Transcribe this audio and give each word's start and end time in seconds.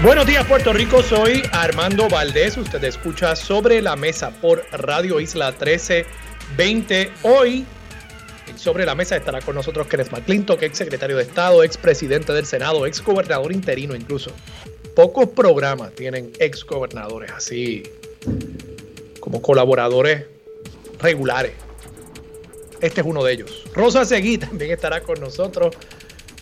Buenos 0.00 0.26
días 0.28 0.46
Puerto 0.46 0.72
Rico, 0.72 1.02
soy 1.02 1.42
Armando 1.50 2.08
Valdés, 2.08 2.56
usted 2.56 2.84
escucha 2.84 3.34
sobre 3.34 3.82
la 3.82 3.96
mesa 3.96 4.30
por 4.30 4.64
Radio 4.70 5.18
Isla 5.18 5.50
1320. 5.50 7.10
Hoy 7.22 7.66
sobre 8.54 8.86
la 8.86 8.94
mesa 8.94 9.16
estará 9.16 9.40
con 9.40 9.56
nosotros 9.56 9.88
Kenneth 9.88 10.12
McClintock, 10.12 10.62
ex 10.62 10.78
secretario 10.78 11.16
de 11.16 11.24
Estado, 11.24 11.64
ex 11.64 11.76
presidente 11.76 12.32
del 12.32 12.46
Senado, 12.46 12.86
ex 12.86 13.02
gobernador 13.02 13.50
interino 13.50 13.96
incluso. 13.96 14.30
Pocos 14.94 15.30
programas 15.30 15.92
tienen 15.96 16.30
ex 16.38 16.64
gobernadores 16.64 17.32
así 17.32 17.82
como 19.18 19.42
colaboradores 19.42 20.26
regulares. 21.00 21.54
Este 22.80 23.00
es 23.00 23.06
uno 23.06 23.24
de 23.24 23.32
ellos. 23.32 23.64
Rosa 23.74 24.04
Seguí 24.04 24.38
también 24.38 24.70
estará 24.70 25.00
con 25.00 25.18
nosotros 25.18 25.74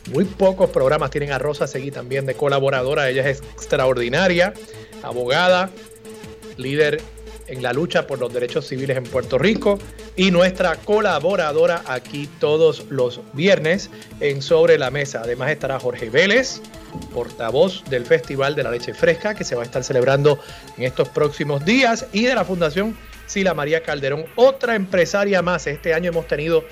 muy 0.09 0.25
pocos 0.25 0.71
programas 0.71 1.11
tienen 1.11 1.33
a 1.33 1.39
Rosa 1.39 1.67
Seguí 1.67 1.91
también 1.91 2.27
de 2.27 2.35
colaboradora. 2.35 3.09
Ella 3.09 3.29
es 3.29 3.41
extraordinaria, 3.41 4.55
abogada, 5.03 5.71
líder 6.57 7.01
en 7.49 7.63
la 7.63 7.73
lucha 7.73 8.07
por 8.07 8.19
los 8.19 8.33
derechos 8.33 8.67
civiles 8.67 8.97
en 8.97 9.05
Puerto 9.05 9.39
Rico 9.39 9.79
y 10.17 10.31
nuestra 10.31 10.77
colaboradora 10.77 11.83
aquí 11.87 12.29
todos 12.41 12.87
los 12.89 13.21
viernes 13.35 13.91
en 14.21 14.43
Sobre 14.43 14.79
la 14.79 14.91
Mesa. 14.91 15.21
Además 15.23 15.51
estará 15.51 15.79
Jorge 15.79 16.11
Vélez, 16.11 16.61
portavoz 17.13 17.85
del 17.89 18.05
Festival 18.05 18.57
de 18.57 18.65
la 18.65 18.71
Leche 18.71 18.95
Fresca 18.95 19.35
que 19.35 19.45
se 19.45 19.55
va 19.55 19.63
a 19.63 19.65
estar 19.65 19.85
celebrando 19.85 20.39
en 20.77 20.85
estos 20.85 21.09
próximos 21.09 21.65
días 21.65 22.07
y 22.13 22.25
de 22.25 22.35
la 22.35 22.45
Fundación 22.45 22.97
Sila 23.27 23.55
María 23.55 23.83
Calderón, 23.83 24.25
otra 24.37 24.77
empresaria 24.77 25.43
más. 25.43 25.67
Este 25.67 25.95
año 25.95 26.11
hemos 26.11 26.27
tenido 26.29 26.65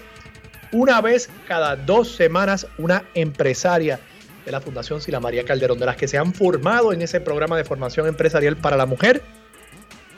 una 0.74 1.00
vez 1.00 1.30
cada 1.46 1.76
dos 1.76 2.16
semanas 2.16 2.66
una 2.78 3.04
empresaria 3.14 4.00
de 4.44 4.50
la 4.50 4.60
Fundación 4.60 5.00
Sila 5.00 5.20
María 5.20 5.44
Calderón, 5.44 5.78
de 5.78 5.86
las 5.86 5.96
que 5.96 6.08
se 6.08 6.18
han 6.18 6.34
formado 6.34 6.92
en 6.92 7.00
ese 7.00 7.20
programa 7.20 7.56
de 7.56 7.64
formación 7.64 8.08
empresarial 8.08 8.56
para 8.56 8.76
la 8.76 8.84
mujer 8.84 9.22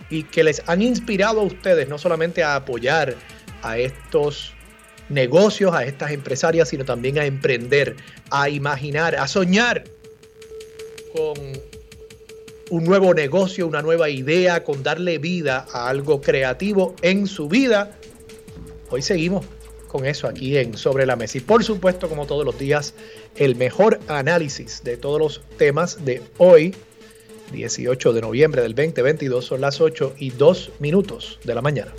y 0.09 0.23
que 0.23 0.43
les 0.43 0.63
han 0.67 0.81
inspirado 0.81 1.41
a 1.41 1.45
ustedes 1.45 1.89
no 1.89 1.99
solamente 1.99 2.43
a 2.43 2.57
apoyar 2.57 3.15
a 3.63 3.77
estos 3.77 4.55
negocios, 5.11 5.75
a 5.75 5.85
estas 5.85 6.13
empresarias, 6.13 6.71
sino 6.71 6.87
también 6.87 7.19
a 7.19 7.27
emprender, 7.27 7.95
a 8.31 8.49
imaginar, 8.49 9.15
a 9.15 9.29
soñar 9.29 9.85
con 11.15 11.35
un 12.71 12.85
nuevo 12.85 13.13
negocio, 13.13 13.67
una 13.67 13.83
nueva 13.83 14.09
idea, 14.09 14.65
con 14.65 14.83
darle 14.83 15.19
vida 15.19 15.67
a 15.71 15.91
algo 15.91 16.23
creativo 16.23 16.97
en 17.03 17.27
su 17.27 17.47
vida. 17.47 17.93
Hoy 18.89 19.03
seguimos 19.03 19.45
con 19.87 20.07
eso 20.07 20.27
aquí 20.27 20.57
en 20.57 20.77
Sobre 20.77 21.07
la 21.07 21.17
Mesa. 21.17 21.39
Y 21.39 21.41
por 21.41 21.65
supuesto, 21.65 22.09
como 22.09 22.27
todos 22.27 22.45
los 22.45 22.59
días, 22.59 22.95
el 23.37 23.57
mejor 23.57 24.01
análisis 24.09 24.83
de 24.85 24.97
todos 24.97 25.19
los 25.19 25.43
temas 25.59 26.05
de 26.05 26.23
hoy, 26.39 26.75
18 27.53 28.13
de 28.13 28.21
noviembre 28.21 28.63
del 28.63 28.75
2022, 28.75 29.45
son 29.45 29.61
las 29.61 29.81
8 29.81 30.15
y 30.19 30.31
2 30.31 30.73
minutos 30.81 31.39
de 31.45 31.55
la 31.55 31.63
mañana. 31.63 31.93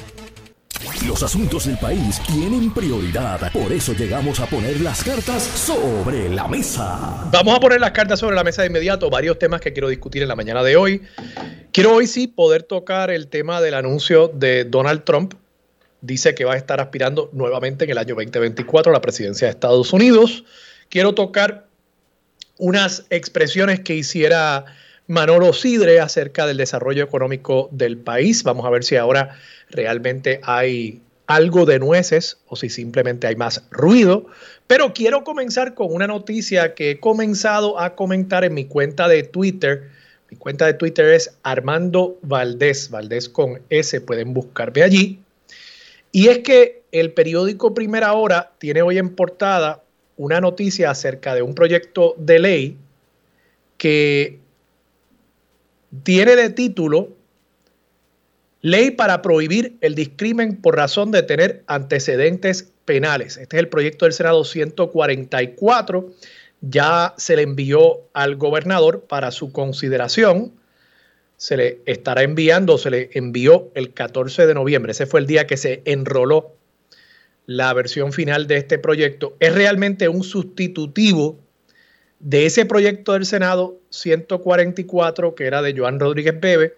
Los 1.07 1.23
asuntos 1.23 1.66
del 1.66 1.77
país 1.77 2.21
tienen 2.27 2.73
prioridad, 2.73 3.52
por 3.52 3.71
eso 3.71 3.94
llegamos 3.94 4.39
a 4.39 4.45
poner 4.45 4.79
las 4.81 5.03
cartas 5.03 5.44
sobre 5.44 6.29
la 6.29 6.47
mesa. 6.47 7.29
Vamos 7.31 7.55
a 7.55 7.59
poner 7.59 7.79
las 7.79 7.91
cartas 7.91 8.19
sobre 8.19 8.35
la 8.35 8.44
mesa 8.44 8.62
de 8.62 8.67
inmediato, 8.67 9.09
varios 9.09 9.39
temas 9.39 9.62
que 9.62 9.73
quiero 9.73 9.89
discutir 9.89 10.22
en 10.22 10.28
la 10.28 10.35
mañana 10.35 10.63
de 10.63 10.75
hoy. 10.75 11.01
Quiero 11.72 11.94
hoy 11.94 12.07
sí 12.07 12.28
poder 12.28 12.63
tocar 12.63 13.12
el 13.12 13.28
tema 13.28 13.62
del 13.62 13.75
anuncio 13.75 14.28
de 14.28 14.66
Donald 14.66 15.03
Trump 15.03 15.33
dice 16.02 16.35
que 16.35 16.46
va 16.46 16.53
a 16.53 16.58
estar 16.58 16.80
aspirando 16.80 17.30
nuevamente 17.34 17.85
en 17.85 17.91
el 17.91 17.97
año 17.97 18.16
2024 18.16 18.91
a 18.91 18.94
la 18.94 19.02
presidencia 19.02 19.47
de 19.47 19.52
Estados 19.52 19.94
Unidos. 19.94 20.44
Quiero 20.90 21.13
tocar 21.13 21.68
unas 22.58 23.06
expresiones 23.09 23.80
que 23.81 23.96
hiciera 23.96 24.66
Manolo 25.07 25.53
Sidre 25.53 26.00
acerca 26.00 26.46
del 26.46 26.57
desarrollo 26.57 27.03
económico 27.03 27.69
del 27.72 27.97
país. 27.97 28.44
Vamos 28.44 28.66
a 28.66 28.69
ver 28.69 28.84
si 28.84 28.96
ahora 28.96 29.38
realmente 29.69 30.40
hay 30.44 31.02
algo 31.28 31.66
de 31.66 31.80
nueces 31.80 32.38
o 32.47 32.56
si 32.56 32.69
simplemente 32.69 33.28
hay 33.28 33.36
más 33.36 33.63
ruido. 33.69 34.25
Pero 34.66 34.94
quiero 34.94 35.24
comenzar 35.24 35.75
con 35.75 35.94
una 35.94 36.07
noticia 36.07 36.74
que 36.74 36.91
he 36.91 37.00
comenzado 37.00 37.80
a 37.80 37.96
comentar 37.96 38.44
en 38.44 38.53
mi 38.53 38.66
cuenta 38.66 39.07
de 39.07 39.24
Twitter. 39.24 39.90
Mi 40.30 40.38
cuenta 40.38 40.66
de 40.66 40.74
Twitter 40.74 41.06
es 41.07 41.38
Armando 41.44 42.18
Valdés, 42.22 42.90
Valdés 42.90 43.30
con 43.30 43.62
S, 43.69 44.02
pueden 44.02 44.34
buscarme 44.34 44.84
allí. 44.84 45.19
Y 46.17 46.29
es 46.29 46.39
que 46.39 46.81
el 46.91 47.13
periódico 47.13 47.75
Primera 47.75 48.11
Hora 48.13 48.53
tiene 48.57 48.81
hoy 48.81 48.97
en 48.97 49.13
portada 49.13 49.83
una 50.16 50.41
noticia 50.41 50.89
acerca 50.89 51.35
de 51.35 51.44
un 51.44 51.53
proyecto 51.53 52.16
de 52.17 52.39
ley 52.39 52.78
que 53.78 54.39
tiene 56.01 56.35
de 56.35 56.50
título 56.50 57.09
Ley 58.61 58.89
para 58.89 59.22
prohibir 59.22 59.77
el 59.81 59.94
discrimen 59.94 60.59
por 60.59 60.75
razón 60.75 61.11
de 61.11 61.22
tener 61.22 61.63
antecedentes 61.67 62.72
penales. 62.85 63.38
Este 63.38 63.57
es 63.57 63.59
el 63.59 63.69
proyecto 63.69 64.06
del 64.06 64.13
Senado 64.13 64.44
144. 64.44 66.09
Ya 66.61 67.13
se 67.17 67.35
le 67.35 67.44
envió 67.44 68.00
al 68.13 68.38
gobernador 68.38 69.01
para 69.01 69.29
su 69.29 69.51
consideración 69.51 70.51
se 71.38 71.56
le 71.56 71.81
estará 71.86 72.24
enviando, 72.24 72.78
se 72.78 72.90
le 72.90 73.09
envió 73.14 73.72
el 73.75 73.94
14 73.94 74.48
de 74.48 74.53
noviembre. 74.56 74.92
Ese 74.92 75.06
fue 75.06 75.20
el 75.20 75.28
día 75.28 75.48
que 75.48 75.56
se 75.56 75.81
enroló 75.86 76.56
la 77.46 77.74
versión 77.74 78.12
final 78.12 78.48
de 78.48 78.58
este 78.58 78.80
proyecto. 78.80 79.38
Es 79.40 79.53
realmente 79.53 80.09
un 80.09 80.24
sustitutivo 80.24 81.40
de 82.20 82.48
ese 82.48 82.66
proyecto 82.66 83.14
del 83.14 83.25
Senado 83.25 83.80
144, 83.92 85.36
que 85.36 85.46
era 85.46 85.62
de 85.62 85.78
Joan 85.78 86.00
Rodríguez 86.00 86.40
Bebe, 86.40 86.75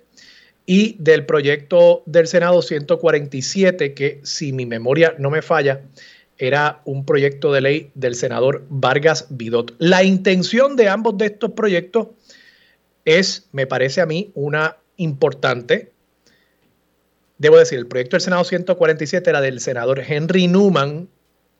y 0.65 0.97
del 0.99 1.25
proyecto 1.25 2.03
del 2.05 2.27
Senado 2.27 2.61
147, 2.61 3.93
que 3.93 4.19
si 4.23 4.53
mi 4.53 4.65
memoria 4.67 5.15
no 5.17 5.31
me 5.31 5.41
falla, 5.41 5.81
era 6.37 6.81
un 6.85 7.05
proyecto 7.05 7.51
de 7.51 7.61
ley 7.61 7.91
del 7.95 8.13
senador 8.13 8.65
Vargas 8.69 9.27
Vidot. 9.29 9.73
La 9.79 10.03
intención 10.03 10.75
de 10.75 10.87
ambos 10.87 11.17
de 11.17 11.25
estos 11.25 11.51
proyectos 11.51 12.09
es, 13.05 13.49
me 13.51 13.67
parece 13.67 14.01
a 14.01 14.05
mí, 14.05 14.31
una 14.33 14.77
importante. 14.97 15.91
Debo 17.37 17.57
decir, 17.57 17.79
el 17.79 17.87
proyecto 17.87 18.15
del 18.15 18.21
Senado 18.21 18.43
147 18.43 19.29
era 19.29 19.41
del 19.41 19.59
senador 19.59 20.01
Henry 20.05 20.47
Newman, 20.47 21.07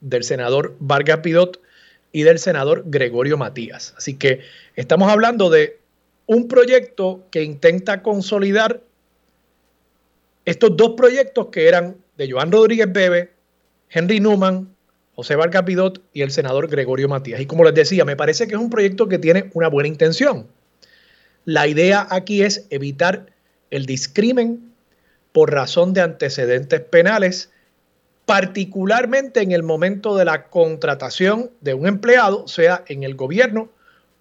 del 0.01 0.23
senador 0.23 0.75
Vargas 0.79 1.19
Pidot 1.19 1.61
y 2.11 2.23
del 2.23 2.39
senador 2.39 2.83
Gregorio 2.85 3.38
Matías. 3.38 3.94
Así 3.97 4.16
que 4.16 4.41
estamos 4.75 5.09
hablando 5.11 5.50
de 5.50 5.79
un 6.25 6.47
proyecto 6.47 7.25
que 7.31 7.44
intenta 7.44 8.03
consolidar 8.03 8.81
estos 10.45 10.75
dos 10.75 10.91
proyectos 10.95 11.47
que 11.47 11.67
eran 11.67 11.97
de 12.17 12.31
Joan 12.31 12.51
Rodríguez 12.51 12.91
Bebe, 12.91 13.31
Henry 13.89 14.19
Newman, 14.19 14.69
José 15.16 15.35
Vargas 15.35 15.63
Pidot 15.63 16.01
y 16.13 16.21
el 16.21 16.31
senador 16.31 16.67
Gregorio 16.67 17.09
Matías. 17.09 17.41
Y 17.41 17.45
como 17.45 17.63
les 17.63 17.73
decía, 17.73 18.06
me 18.06 18.16
parece 18.16 18.47
que 18.47 18.56
es 18.56 18.61
un 18.61 18.69
proyecto 18.69 19.07
que 19.07 19.19
tiene 19.19 19.50
una 19.53 19.67
buena 19.67 19.88
intención. 19.88 20.47
La 21.50 21.66
idea 21.66 22.06
aquí 22.12 22.44
es 22.44 22.68
evitar 22.70 23.26
el 23.72 23.88
discrimen 23.88 24.72
por 25.32 25.52
razón 25.52 25.94
de 25.94 26.02
antecedentes 26.02 26.80
penales, 26.80 27.50
particularmente 28.28 29.42
en 29.42 29.51
el 29.51 29.63
momento 29.63 30.16
de 30.16 30.25
la 30.25 30.46
contratación 30.51 31.50
de 31.62 31.74
un 31.74 31.88
empleado, 31.88 32.48
sea 32.48 32.84
en 32.88 33.01
el 33.01 33.16
gobierno 33.16 33.68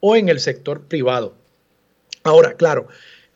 o 0.01 0.17
en 0.17 0.31
el 0.31 0.41
sector 0.41 0.85
privado. 0.85 1.35
Ahora, 2.25 2.55
claro, 2.55 2.89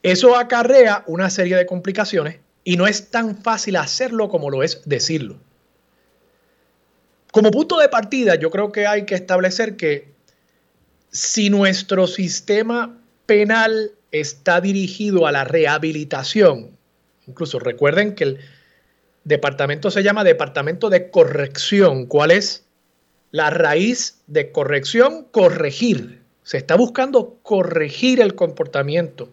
eso 0.03 0.37
acarrea 0.37 1.05
una 1.07 1.29
serie 1.29 1.57
de 1.57 1.67
complicaciones 1.67 2.39
y 2.65 2.79
no 2.79 2.87
es 2.87 3.11
tan 3.11 3.37
fácil 3.37 3.77
hacerlo 3.77 4.31
como 4.31 4.49
lo 4.49 4.63
es 4.63 4.81
decirlo. 4.87 5.37
Como 7.31 7.51
punto 7.51 7.77
de 7.77 7.91
partida, 7.91 8.37
yo 8.37 8.51
creo 8.51 8.73
que 8.73 8.87
hay 8.87 9.05
que 9.05 9.17
establecer 9.17 9.77
que 9.77 10.09
si 11.11 11.51
nuestro 11.51 12.07
sistema 12.07 12.99
penal 13.27 13.93
está 14.11 14.61
dirigido 14.61 15.27
a 15.27 15.33
la 15.33 15.45
rehabilitación. 15.45 16.77
Incluso 17.27 17.59
recuerden 17.59 18.15
que 18.15 18.25
el 18.25 18.39
departamento 19.25 19.91
se 19.91 20.03
llama 20.03 20.25
Departamento 20.25 20.91
de 20.91 21.11
Corrección. 21.11 22.07
¿Cuál 22.07 22.31
es 22.31 22.65
la 23.31 23.51
raíz 23.51 24.23
de 24.27 24.53
corrección? 24.53 25.27
Corregir. 25.31 26.23
Se 26.43 26.59
está 26.59 26.77
buscando 26.77 27.39
corregir 27.43 28.21
el 28.21 28.35
comportamiento 28.35 29.31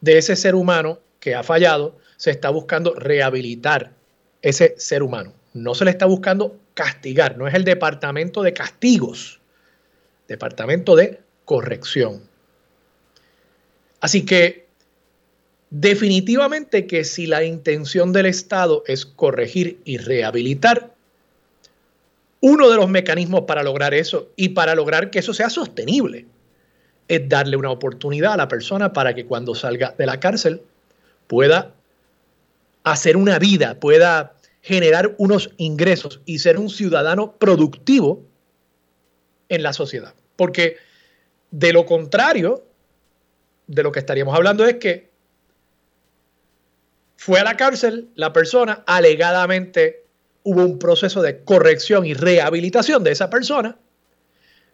de 0.00 0.18
ese 0.18 0.36
ser 0.36 0.54
humano 0.54 1.00
que 1.20 1.34
ha 1.34 1.42
fallado. 1.42 1.98
Se 2.16 2.30
está 2.30 2.50
buscando 2.50 2.94
rehabilitar 2.94 3.92
ese 4.42 4.74
ser 4.78 5.02
humano. 5.02 5.32
No 5.52 5.74
se 5.74 5.84
le 5.84 5.90
está 5.90 6.06
buscando 6.06 6.58
castigar, 6.74 7.36
no 7.36 7.48
es 7.48 7.54
el 7.54 7.64
departamento 7.64 8.42
de 8.44 8.52
castigos, 8.52 9.40
departamento 10.28 10.94
de 10.94 11.20
corrección. 11.44 12.22
Así 14.00 14.24
que 14.24 14.66
definitivamente 15.70 16.86
que 16.86 17.04
si 17.04 17.26
la 17.26 17.44
intención 17.44 18.12
del 18.12 18.26
Estado 18.26 18.84
es 18.86 19.04
corregir 19.04 19.80
y 19.84 19.98
rehabilitar, 19.98 20.94
uno 22.40 22.70
de 22.70 22.76
los 22.76 22.88
mecanismos 22.88 23.42
para 23.42 23.62
lograr 23.62 23.94
eso 23.94 24.30
y 24.36 24.50
para 24.50 24.74
lograr 24.74 25.10
que 25.10 25.18
eso 25.18 25.34
sea 25.34 25.50
sostenible 25.50 26.26
es 27.08 27.28
darle 27.28 27.56
una 27.56 27.70
oportunidad 27.70 28.34
a 28.34 28.36
la 28.36 28.48
persona 28.48 28.92
para 28.92 29.14
que 29.14 29.26
cuando 29.26 29.54
salga 29.54 29.94
de 29.98 30.06
la 30.06 30.20
cárcel 30.20 30.62
pueda 31.26 31.74
hacer 32.84 33.16
una 33.16 33.38
vida, 33.38 33.80
pueda 33.80 34.34
generar 34.62 35.14
unos 35.18 35.50
ingresos 35.56 36.20
y 36.26 36.38
ser 36.38 36.58
un 36.58 36.68
ciudadano 36.68 37.32
productivo 37.32 38.22
en 39.48 39.62
la 39.62 39.72
sociedad. 39.72 40.14
Porque 40.36 40.76
de 41.50 41.72
lo 41.72 41.86
contrario, 41.86 42.67
de 43.68 43.82
lo 43.82 43.92
que 43.92 44.00
estaríamos 44.00 44.34
hablando 44.34 44.66
es 44.66 44.76
que 44.76 45.10
fue 47.16 47.38
a 47.38 47.44
la 47.44 47.56
cárcel 47.56 48.08
la 48.14 48.32
persona, 48.32 48.82
alegadamente 48.86 50.04
hubo 50.42 50.64
un 50.64 50.78
proceso 50.78 51.22
de 51.22 51.44
corrección 51.44 52.06
y 52.06 52.14
rehabilitación 52.14 53.04
de 53.04 53.12
esa 53.12 53.28
persona, 53.28 53.76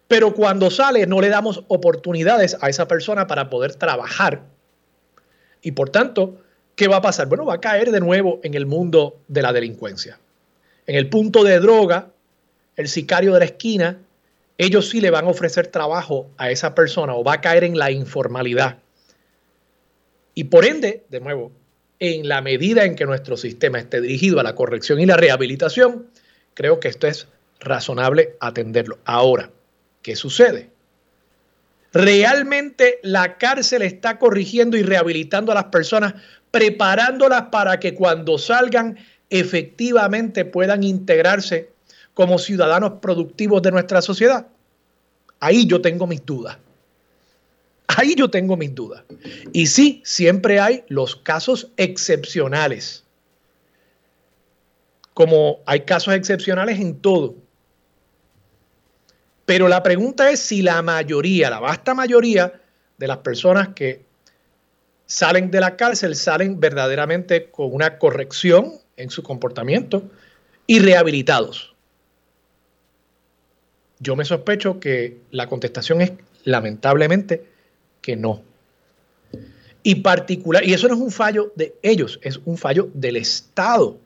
pero 0.07 0.33
cuando 0.33 0.71
sale 0.71 1.05
no 1.05 1.21
le 1.21 1.29
damos 1.29 1.63
oportunidades 1.67 2.57
a 2.61 2.69
esa 2.69 2.87
persona 2.87 3.27
para 3.27 3.49
poder 3.49 3.75
trabajar. 3.75 4.43
Y 5.61 5.71
por 5.71 5.89
tanto, 5.89 6.41
¿qué 6.75 6.87
va 6.87 6.97
a 6.97 7.01
pasar? 7.01 7.27
Bueno, 7.27 7.45
va 7.45 7.55
a 7.55 7.61
caer 7.61 7.91
de 7.91 7.99
nuevo 7.99 8.39
en 8.43 8.53
el 8.53 8.65
mundo 8.65 9.19
de 9.27 9.41
la 9.41 9.51
delincuencia. 9.51 10.19
En 10.87 10.95
el 10.95 11.09
punto 11.09 11.43
de 11.43 11.59
droga, 11.59 12.11
el 12.75 12.87
sicario 12.87 13.33
de 13.33 13.39
la 13.39 13.45
esquina, 13.45 13.97
ellos 14.57 14.89
sí 14.89 15.01
le 15.01 15.09
van 15.09 15.25
a 15.25 15.29
ofrecer 15.29 15.67
trabajo 15.67 16.29
a 16.37 16.51
esa 16.51 16.75
persona 16.75 17.15
o 17.15 17.23
va 17.23 17.33
a 17.33 17.41
caer 17.41 17.63
en 17.63 17.77
la 17.77 17.91
informalidad. 17.91 18.77
Y 20.35 20.45
por 20.45 20.65
ende, 20.65 21.05
de 21.09 21.21
nuevo, 21.21 21.51
en 21.99 22.27
la 22.27 22.41
medida 22.41 22.83
en 22.83 22.95
que 22.95 23.05
nuestro 23.05 23.37
sistema 23.37 23.79
esté 23.79 24.01
dirigido 24.01 24.39
a 24.39 24.43
la 24.43 24.53
corrección 24.53 24.99
y 24.99 25.05
la 25.05 25.17
rehabilitación, 25.17 26.07
creo 26.53 26.79
que 26.79 26.89
esto 26.89 27.07
es 27.07 27.27
razonable 27.59 28.35
atenderlo. 28.41 28.99
Ahora, 29.05 29.49
¿qué 30.01 30.15
sucede? 30.15 30.69
¿Realmente 31.93 32.99
la 33.03 33.37
cárcel 33.37 33.81
está 33.81 34.19
corrigiendo 34.19 34.75
y 34.75 34.83
rehabilitando 34.83 35.53
a 35.53 35.55
las 35.55 35.65
personas, 35.65 36.15
preparándolas 36.51 37.43
para 37.43 37.79
que 37.79 37.95
cuando 37.95 38.37
salgan 38.37 38.97
efectivamente 39.29 40.43
puedan 40.43 40.83
integrarse 40.83 41.69
como 42.13 42.37
ciudadanos 42.37 42.99
productivos 43.01 43.61
de 43.61 43.71
nuestra 43.71 44.01
sociedad? 44.01 44.47
Ahí 45.39 45.65
yo 45.65 45.81
tengo 45.81 46.05
mis 46.05 46.25
dudas. 46.25 46.57
Ahí 47.87 48.15
yo 48.15 48.29
tengo 48.29 48.57
mis 48.57 48.73
dudas. 48.73 49.03
Y 49.53 49.67
sí, 49.67 50.01
siempre 50.05 50.59
hay 50.59 50.83
los 50.87 51.15
casos 51.15 51.71
excepcionales. 51.77 53.03
Como 55.13 55.59
hay 55.65 55.81
casos 55.81 56.13
excepcionales 56.13 56.79
en 56.79 56.99
todo. 56.99 57.35
Pero 59.45 59.67
la 59.67 59.83
pregunta 59.83 60.29
es 60.31 60.39
si 60.39 60.61
la 60.61 60.81
mayoría, 60.81 61.49
la 61.49 61.59
vasta 61.59 61.93
mayoría 61.93 62.61
de 62.97 63.07
las 63.07 63.17
personas 63.19 63.69
que 63.69 64.03
salen 65.05 65.51
de 65.51 65.59
la 65.59 65.75
cárcel 65.75 66.15
salen 66.15 66.59
verdaderamente 66.59 67.51
con 67.51 67.73
una 67.73 67.99
corrección 67.99 68.73
en 68.97 69.09
su 69.09 69.21
comportamiento 69.21 70.09
y 70.65 70.79
rehabilitados. 70.79 71.75
Yo 73.99 74.15
me 74.15 74.25
sospecho 74.25 74.79
que 74.79 75.21
la 75.31 75.47
contestación 75.47 76.01
es 76.01 76.11
lamentablemente 76.43 77.54
que 78.05 78.15
no. 78.15 78.43
Y 79.81 79.95
particular, 79.95 80.63
y 80.63 80.73
eso 80.73 80.87
no 80.87 80.93
es 80.93 81.01
un 81.01 81.11
fallo 81.11 81.51
de 81.55 81.75
ellos, 81.81 82.19
es 82.21 82.39
un 82.45 82.55
fallo 82.55 82.89
del 82.93 83.15
Estado, 83.15 83.97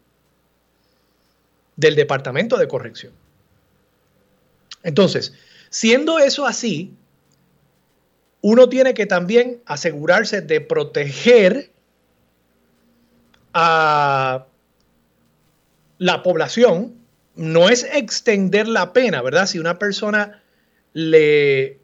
del 1.76 1.96
Departamento 1.96 2.58
de 2.58 2.70
Corrección. 2.70 3.12
Entonces, 4.84 5.34
siendo 5.70 6.18
eso 6.18 6.46
así, 6.46 6.94
uno 8.42 8.70
tiene 8.70 8.94
que 8.94 9.06
también 9.06 9.62
asegurarse 9.66 10.40
de 10.40 10.62
proteger 10.62 11.70
a 13.54 14.46
la 15.98 16.24
población. 16.24 16.96
No 17.36 17.68
es 17.68 17.84
extender 17.84 18.70
la 18.70 18.94
pena, 18.94 19.22
¿verdad? 19.22 19.46
Si 19.46 19.60
una 19.60 19.78
persona 19.78 20.42
le 20.94 21.79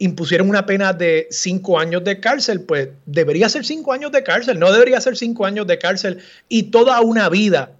impusieron 0.00 0.48
una 0.48 0.64
pena 0.64 0.94
de 0.94 1.28
cinco 1.30 1.78
años 1.78 2.02
de 2.04 2.20
cárcel, 2.20 2.62
pues 2.62 2.88
debería 3.04 3.50
ser 3.50 3.66
cinco 3.66 3.92
años 3.92 4.10
de 4.10 4.24
cárcel, 4.24 4.58
no 4.58 4.72
debería 4.72 4.98
ser 4.98 5.14
cinco 5.14 5.44
años 5.44 5.66
de 5.66 5.78
cárcel 5.78 6.20
y 6.48 6.64
toda 6.64 7.00
una 7.02 7.28
vida 7.28 7.72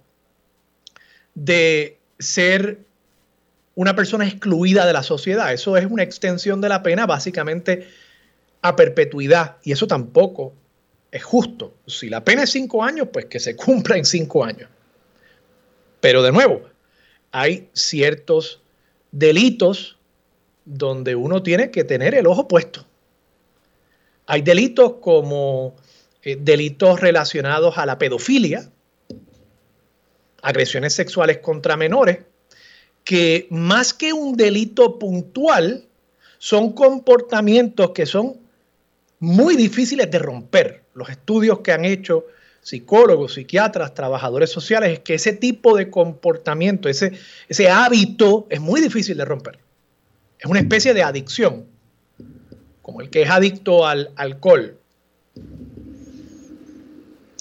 de 1.33 1.97
ser 2.19 2.77
una 3.73 3.95
persona 3.95 4.27
excluida 4.27 4.85
de 4.85 4.93
la 4.93 5.01
sociedad. 5.01 5.51
Eso 5.51 5.75
es 5.77 5.87
una 5.89 6.03
extensión 6.03 6.61
de 6.61 6.69
la 6.69 6.83
pena 6.83 7.07
básicamente 7.07 7.87
a 8.61 8.75
perpetuidad 8.75 9.57
y 9.63 9.71
eso 9.71 9.87
tampoco 9.87 10.53
es 11.11 11.23
justo. 11.23 11.73
Si 11.87 12.07
la 12.07 12.23
pena 12.23 12.43
es 12.43 12.51
cinco 12.51 12.83
años, 12.83 13.07
pues 13.11 13.25
que 13.25 13.39
se 13.39 13.55
cumpla 13.55 13.97
en 13.97 14.05
cinco 14.05 14.45
años. 14.45 14.69
Pero 15.99 16.21
de 16.21 16.31
nuevo, 16.31 16.61
hay 17.31 17.67
ciertos 17.73 18.61
delitos 19.11 19.97
donde 20.71 21.15
uno 21.15 21.43
tiene 21.43 21.69
que 21.69 21.83
tener 21.83 22.15
el 22.15 22.27
ojo 22.27 22.47
puesto. 22.47 22.85
Hay 24.25 24.41
delitos 24.41 24.93
como 25.01 25.75
eh, 26.23 26.37
delitos 26.39 27.01
relacionados 27.01 27.77
a 27.77 27.85
la 27.85 27.97
pedofilia, 27.97 28.69
agresiones 30.41 30.93
sexuales 30.93 31.39
contra 31.39 31.75
menores, 31.75 32.19
que 33.03 33.47
más 33.49 33.93
que 33.93 34.13
un 34.13 34.37
delito 34.37 34.97
puntual, 34.97 35.85
son 36.37 36.71
comportamientos 36.71 37.91
que 37.91 38.05
son 38.05 38.37
muy 39.19 39.55
difíciles 39.55 40.09
de 40.09 40.19
romper. 40.19 40.83
Los 40.93 41.09
estudios 41.09 41.59
que 41.59 41.71
han 41.71 41.85
hecho 41.85 42.25
psicólogos, 42.61 43.33
psiquiatras, 43.33 43.93
trabajadores 43.93 44.49
sociales, 44.49 44.93
es 44.93 44.99
que 44.99 45.15
ese 45.15 45.33
tipo 45.33 45.75
de 45.75 45.89
comportamiento, 45.91 46.87
ese, 46.87 47.11
ese 47.49 47.69
hábito 47.69 48.47
es 48.49 48.61
muy 48.61 48.79
difícil 48.81 49.17
de 49.17 49.25
romper. 49.25 49.59
Es 50.41 50.47
una 50.47 50.59
especie 50.59 50.95
de 50.95 51.03
adicción, 51.03 51.67
como 52.81 53.01
el 53.01 53.11
que 53.11 53.21
es 53.21 53.29
adicto 53.29 53.85
al 53.85 54.09
alcohol 54.15 54.75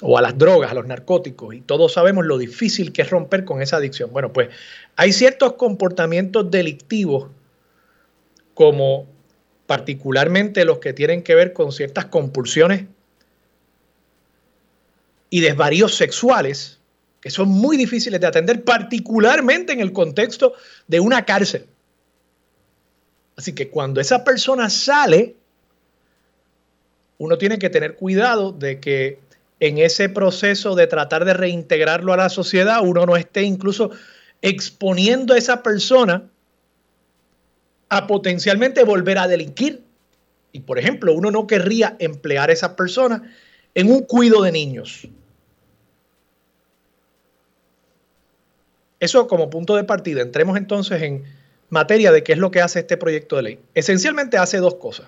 o 0.02 0.18
a 0.18 0.22
las 0.22 0.36
drogas, 0.36 0.70
a 0.70 0.74
los 0.74 0.86
narcóticos, 0.86 1.54
y 1.54 1.62
todos 1.62 1.94
sabemos 1.94 2.26
lo 2.26 2.36
difícil 2.36 2.92
que 2.92 3.00
es 3.00 3.08
romper 3.08 3.46
con 3.46 3.62
esa 3.62 3.76
adicción. 3.76 4.12
Bueno, 4.12 4.34
pues 4.34 4.50
hay 4.96 5.14
ciertos 5.14 5.54
comportamientos 5.54 6.50
delictivos, 6.50 7.30
como 8.52 9.06
particularmente 9.66 10.66
los 10.66 10.78
que 10.78 10.92
tienen 10.92 11.22
que 11.22 11.34
ver 11.34 11.54
con 11.54 11.72
ciertas 11.72 12.04
compulsiones 12.04 12.84
y 15.30 15.40
desvaríos 15.40 15.94
sexuales, 15.94 16.80
que 17.22 17.30
son 17.30 17.48
muy 17.48 17.78
difíciles 17.78 18.20
de 18.20 18.26
atender, 18.26 18.62
particularmente 18.62 19.72
en 19.72 19.80
el 19.80 19.94
contexto 19.94 20.52
de 20.86 21.00
una 21.00 21.24
cárcel. 21.24 21.66
Así 23.40 23.54
que 23.54 23.70
cuando 23.70 24.02
esa 24.02 24.22
persona 24.22 24.68
sale, 24.68 25.34
uno 27.16 27.38
tiene 27.38 27.58
que 27.58 27.70
tener 27.70 27.96
cuidado 27.96 28.52
de 28.52 28.80
que 28.80 29.18
en 29.60 29.78
ese 29.78 30.10
proceso 30.10 30.74
de 30.74 30.86
tratar 30.86 31.24
de 31.24 31.32
reintegrarlo 31.32 32.12
a 32.12 32.18
la 32.18 32.28
sociedad, 32.28 32.80
uno 32.82 33.06
no 33.06 33.16
esté 33.16 33.44
incluso 33.44 33.92
exponiendo 34.42 35.32
a 35.32 35.38
esa 35.38 35.62
persona 35.62 36.28
a 37.88 38.06
potencialmente 38.06 38.84
volver 38.84 39.16
a 39.16 39.26
delinquir. 39.26 39.84
Y 40.52 40.60
por 40.60 40.78
ejemplo, 40.78 41.14
uno 41.14 41.30
no 41.30 41.46
querría 41.46 41.96
emplear 41.98 42.50
a 42.50 42.52
esa 42.52 42.76
persona 42.76 43.34
en 43.74 43.90
un 43.90 44.02
cuido 44.02 44.42
de 44.42 44.52
niños. 44.52 45.08
Eso 48.98 49.26
como 49.26 49.48
punto 49.48 49.76
de 49.76 49.84
partida. 49.84 50.20
Entremos 50.20 50.58
entonces 50.58 51.00
en 51.00 51.39
materia 51.70 52.12
de 52.12 52.22
qué 52.22 52.32
es 52.32 52.38
lo 52.38 52.50
que 52.50 52.60
hace 52.60 52.80
este 52.80 52.96
proyecto 52.96 53.36
de 53.36 53.42
ley. 53.42 53.60
Esencialmente 53.74 54.36
hace 54.36 54.58
dos 54.58 54.74
cosas. 54.74 55.06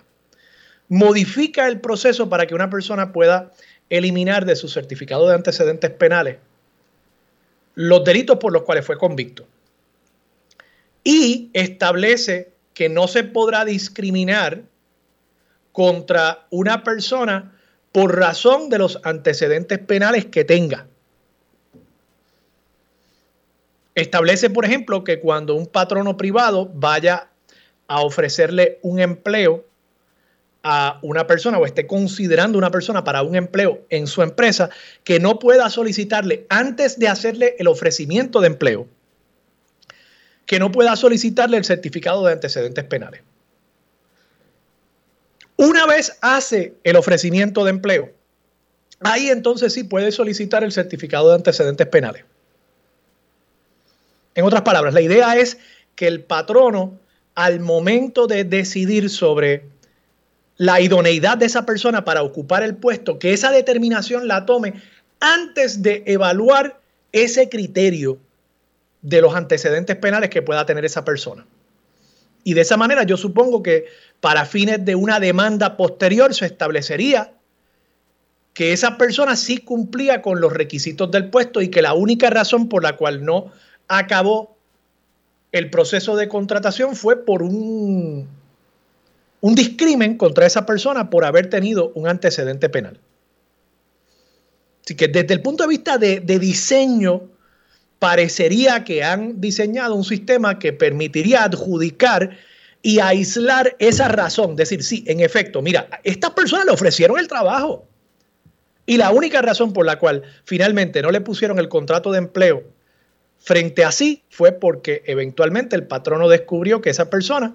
Modifica 0.88 1.68
el 1.68 1.80
proceso 1.80 2.28
para 2.28 2.46
que 2.46 2.54
una 2.54 2.70
persona 2.70 3.12
pueda 3.12 3.52
eliminar 3.90 4.46
de 4.46 4.56
su 4.56 4.68
certificado 4.68 5.28
de 5.28 5.34
antecedentes 5.34 5.90
penales 5.90 6.36
los 7.74 8.04
delitos 8.04 8.38
por 8.38 8.52
los 8.52 8.62
cuales 8.62 8.84
fue 8.84 8.98
convicto. 8.98 9.46
Y 11.04 11.50
establece 11.52 12.52
que 12.74 12.88
no 12.88 13.08
se 13.08 13.24
podrá 13.24 13.64
discriminar 13.64 14.62
contra 15.72 16.46
una 16.50 16.84
persona 16.84 17.52
por 17.92 18.16
razón 18.16 18.68
de 18.68 18.78
los 18.78 19.00
antecedentes 19.04 19.78
penales 19.78 20.26
que 20.26 20.44
tenga. 20.44 20.86
Establece, 23.94 24.50
por 24.50 24.64
ejemplo, 24.64 25.04
que 25.04 25.20
cuando 25.20 25.54
un 25.54 25.66
patrono 25.66 26.16
privado 26.16 26.70
vaya 26.74 27.28
a 27.86 28.00
ofrecerle 28.00 28.78
un 28.82 29.00
empleo 29.00 29.64
a 30.62 30.98
una 31.02 31.26
persona 31.26 31.58
o 31.58 31.66
esté 31.66 31.86
considerando 31.86 32.56
una 32.56 32.70
persona 32.70 33.02
para 33.04 33.22
un 33.22 33.34
empleo 33.34 33.84
en 33.90 34.06
su 34.06 34.22
empresa, 34.22 34.70
que 35.04 35.18
no 35.18 35.38
pueda 35.38 35.68
solicitarle 35.70 36.46
antes 36.48 36.98
de 36.98 37.08
hacerle 37.08 37.56
el 37.58 37.66
ofrecimiento 37.66 38.40
de 38.40 38.46
empleo, 38.46 38.86
que 40.46 40.58
no 40.58 40.70
pueda 40.70 40.94
solicitarle 40.96 41.56
el 41.56 41.64
certificado 41.64 42.24
de 42.24 42.32
antecedentes 42.32 42.84
penales. 42.84 43.22
Una 45.56 45.86
vez 45.86 46.16
hace 46.20 46.74
el 46.84 46.96
ofrecimiento 46.96 47.64
de 47.64 47.70
empleo, 47.70 48.12
ahí 49.00 49.28
entonces 49.28 49.72
sí 49.72 49.84
puede 49.84 50.12
solicitar 50.12 50.64
el 50.64 50.72
certificado 50.72 51.28
de 51.28 51.36
antecedentes 51.36 51.86
penales. 51.88 52.24
En 54.34 54.44
otras 54.44 54.62
palabras, 54.62 54.94
la 54.94 55.00
idea 55.00 55.36
es 55.36 55.58
que 55.94 56.06
el 56.06 56.22
patrono, 56.22 56.98
al 57.34 57.60
momento 57.60 58.26
de 58.26 58.44
decidir 58.44 59.10
sobre 59.10 59.64
la 60.56 60.80
idoneidad 60.80 61.38
de 61.38 61.46
esa 61.46 61.66
persona 61.66 62.04
para 62.04 62.22
ocupar 62.22 62.62
el 62.62 62.76
puesto, 62.76 63.18
que 63.18 63.32
esa 63.32 63.50
determinación 63.50 64.28
la 64.28 64.46
tome 64.46 64.74
antes 65.20 65.82
de 65.82 66.02
evaluar 66.06 66.80
ese 67.12 67.48
criterio 67.48 68.18
de 69.02 69.20
los 69.20 69.34
antecedentes 69.34 69.96
penales 69.96 70.30
que 70.30 70.42
pueda 70.42 70.64
tener 70.64 70.84
esa 70.84 71.04
persona. 71.04 71.46
Y 72.44 72.54
de 72.54 72.62
esa 72.62 72.76
manera 72.76 73.04
yo 73.04 73.16
supongo 73.16 73.62
que 73.62 73.86
para 74.20 74.46
fines 74.46 74.84
de 74.84 74.94
una 74.94 75.20
demanda 75.20 75.76
posterior 75.76 76.34
se 76.34 76.46
establecería 76.46 77.32
que 78.54 78.72
esa 78.72 78.98
persona 78.98 79.36
sí 79.36 79.58
cumplía 79.58 80.22
con 80.22 80.40
los 80.40 80.52
requisitos 80.52 81.10
del 81.10 81.30
puesto 81.30 81.60
y 81.60 81.68
que 81.68 81.82
la 81.82 81.94
única 81.94 82.30
razón 82.30 82.68
por 82.68 82.82
la 82.82 82.96
cual 82.96 83.24
no 83.24 83.50
acabó 83.98 84.56
el 85.52 85.68
proceso 85.68 86.16
de 86.16 86.28
contratación 86.28 86.96
fue 86.96 87.24
por 87.24 87.42
un, 87.42 88.26
un 89.40 89.54
discrimen 89.54 90.16
contra 90.16 90.46
esa 90.46 90.64
persona 90.64 91.10
por 91.10 91.24
haber 91.24 91.50
tenido 91.50 91.92
un 91.94 92.08
antecedente 92.08 92.70
penal. 92.70 92.98
Así 94.82 94.96
que 94.96 95.08
desde 95.08 95.34
el 95.34 95.42
punto 95.42 95.64
de 95.64 95.68
vista 95.68 95.98
de, 95.98 96.20
de 96.20 96.38
diseño, 96.38 97.28
parecería 97.98 98.82
que 98.82 99.04
han 99.04 99.40
diseñado 99.40 99.94
un 99.94 100.04
sistema 100.04 100.58
que 100.58 100.72
permitiría 100.72 101.44
adjudicar 101.44 102.36
y 102.80 102.98
aislar 102.98 103.76
esa 103.78 104.08
razón. 104.08 104.56
Decir, 104.56 104.82
sí, 104.82 105.04
en 105.06 105.20
efecto, 105.20 105.62
mira, 105.62 105.88
estas 106.02 106.30
personas 106.30 106.64
le 106.64 106.72
ofrecieron 106.72 107.18
el 107.18 107.28
trabajo. 107.28 107.86
Y 108.86 108.96
la 108.96 109.10
única 109.10 109.40
razón 109.42 109.72
por 109.72 109.86
la 109.86 109.98
cual 109.98 110.22
finalmente 110.44 111.02
no 111.02 111.12
le 111.12 111.20
pusieron 111.20 111.58
el 111.60 111.68
contrato 111.68 112.10
de 112.10 112.18
empleo 112.18 112.64
frente 113.42 113.84
a 113.84 113.92
sí 113.92 114.22
fue 114.30 114.52
porque 114.52 115.02
eventualmente 115.06 115.76
el 115.76 115.86
patrono 115.86 116.28
descubrió 116.28 116.80
que 116.80 116.90
esa 116.90 117.10
persona 117.10 117.54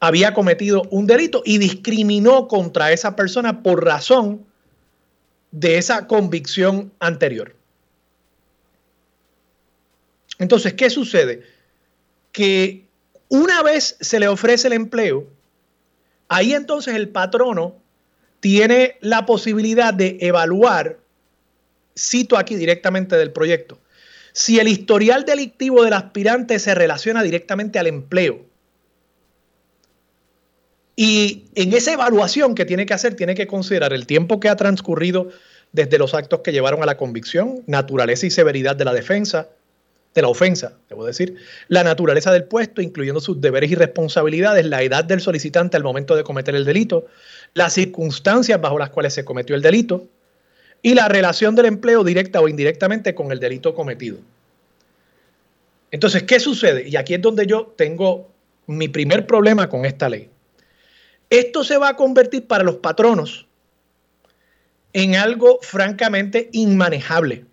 había 0.00 0.32
cometido 0.32 0.82
un 0.90 1.06
delito 1.06 1.42
y 1.44 1.58
discriminó 1.58 2.46
contra 2.46 2.92
esa 2.92 3.16
persona 3.16 3.62
por 3.62 3.84
razón 3.84 4.46
de 5.50 5.78
esa 5.78 6.06
convicción 6.06 6.92
anterior. 7.00 7.56
Entonces, 10.38 10.74
¿qué 10.74 10.88
sucede? 10.88 11.42
Que 12.30 12.84
una 13.28 13.62
vez 13.64 13.96
se 14.00 14.20
le 14.20 14.28
ofrece 14.28 14.68
el 14.68 14.74
empleo, 14.74 15.26
ahí 16.28 16.54
entonces 16.54 16.94
el 16.94 17.08
patrono 17.08 17.74
tiene 18.38 18.96
la 19.00 19.26
posibilidad 19.26 19.92
de 19.92 20.16
evaluar, 20.20 20.98
cito 21.98 22.38
aquí 22.38 22.56
directamente 22.56 23.16
del 23.16 23.32
proyecto, 23.32 23.78
si 24.32 24.60
el 24.60 24.68
historial 24.68 25.24
delictivo 25.24 25.82
del 25.82 25.94
aspirante 25.94 26.58
se 26.58 26.74
relaciona 26.74 27.22
directamente 27.22 27.78
al 27.78 27.88
empleo. 27.88 28.46
Y 30.94 31.44
en 31.54 31.72
esa 31.72 31.92
evaluación 31.92 32.54
que 32.54 32.64
tiene 32.64 32.86
que 32.86 32.94
hacer, 32.94 33.14
tiene 33.14 33.34
que 33.34 33.46
considerar 33.46 33.92
el 33.92 34.06
tiempo 34.06 34.40
que 34.40 34.48
ha 34.48 34.56
transcurrido 34.56 35.28
desde 35.72 35.98
los 35.98 36.14
actos 36.14 36.40
que 36.40 36.52
llevaron 36.52 36.82
a 36.82 36.86
la 36.86 36.96
convicción, 36.96 37.62
naturaleza 37.66 38.26
y 38.26 38.30
severidad 38.30 38.76
de 38.76 38.84
la 38.84 38.92
defensa, 38.92 39.48
de 40.14 40.22
la 40.22 40.28
ofensa, 40.28 40.72
debo 40.88 41.04
decir, 41.04 41.36
la 41.68 41.84
naturaleza 41.84 42.32
del 42.32 42.44
puesto, 42.44 42.80
incluyendo 42.80 43.20
sus 43.20 43.40
deberes 43.40 43.70
y 43.70 43.74
responsabilidades, 43.74 44.64
la 44.64 44.82
edad 44.82 45.04
del 45.04 45.20
solicitante 45.20 45.76
al 45.76 45.84
momento 45.84 46.16
de 46.16 46.24
cometer 46.24 46.54
el 46.54 46.64
delito, 46.64 47.06
las 47.54 47.74
circunstancias 47.74 48.60
bajo 48.60 48.78
las 48.78 48.90
cuales 48.90 49.14
se 49.14 49.24
cometió 49.24 49.54
el 49.54 49.62
delito 49.62 50.08
y 50.82 50.94
la 50.94 51.08
relación 51.08 51.54
del 51.54 51.66
empleo 51.66 52.04
directa 52.04 52.40
o 52.40 52.48
indirectamente 52.48 53.14
con 53.14 53.32
el 53.32 53.40
delito 53.40 53.74
cometido. 53.74 54.18
Entonces, 55.90 56.22
¿qué 56.24 56.38
sucede? 56.38 56.88
Y 56.88 56.96
aquí 56.96 57.14
es 57.14 57.22
donde 57.22 57.46
yo 57.46 57.74
tengo 57.76 58.30
mi 58.66 58.88
primer 58.88 59.26
problema 59.26 59.68
con 59.68 59.84
esta 59.84 60.08
ley. 60.08 60.28
Esto 61.30 61.64
se 61.64 61.78
va 61.78 61.90
a 61.90 61.96
convertir 61.96 62.46
para 62.46 62.64
los 62.64 62.76
patronos 62.76 63.46
en 64.92 65.16
algo 65.16 65.58
francamente 65.62 66.48
inmanejable 66.52 67.44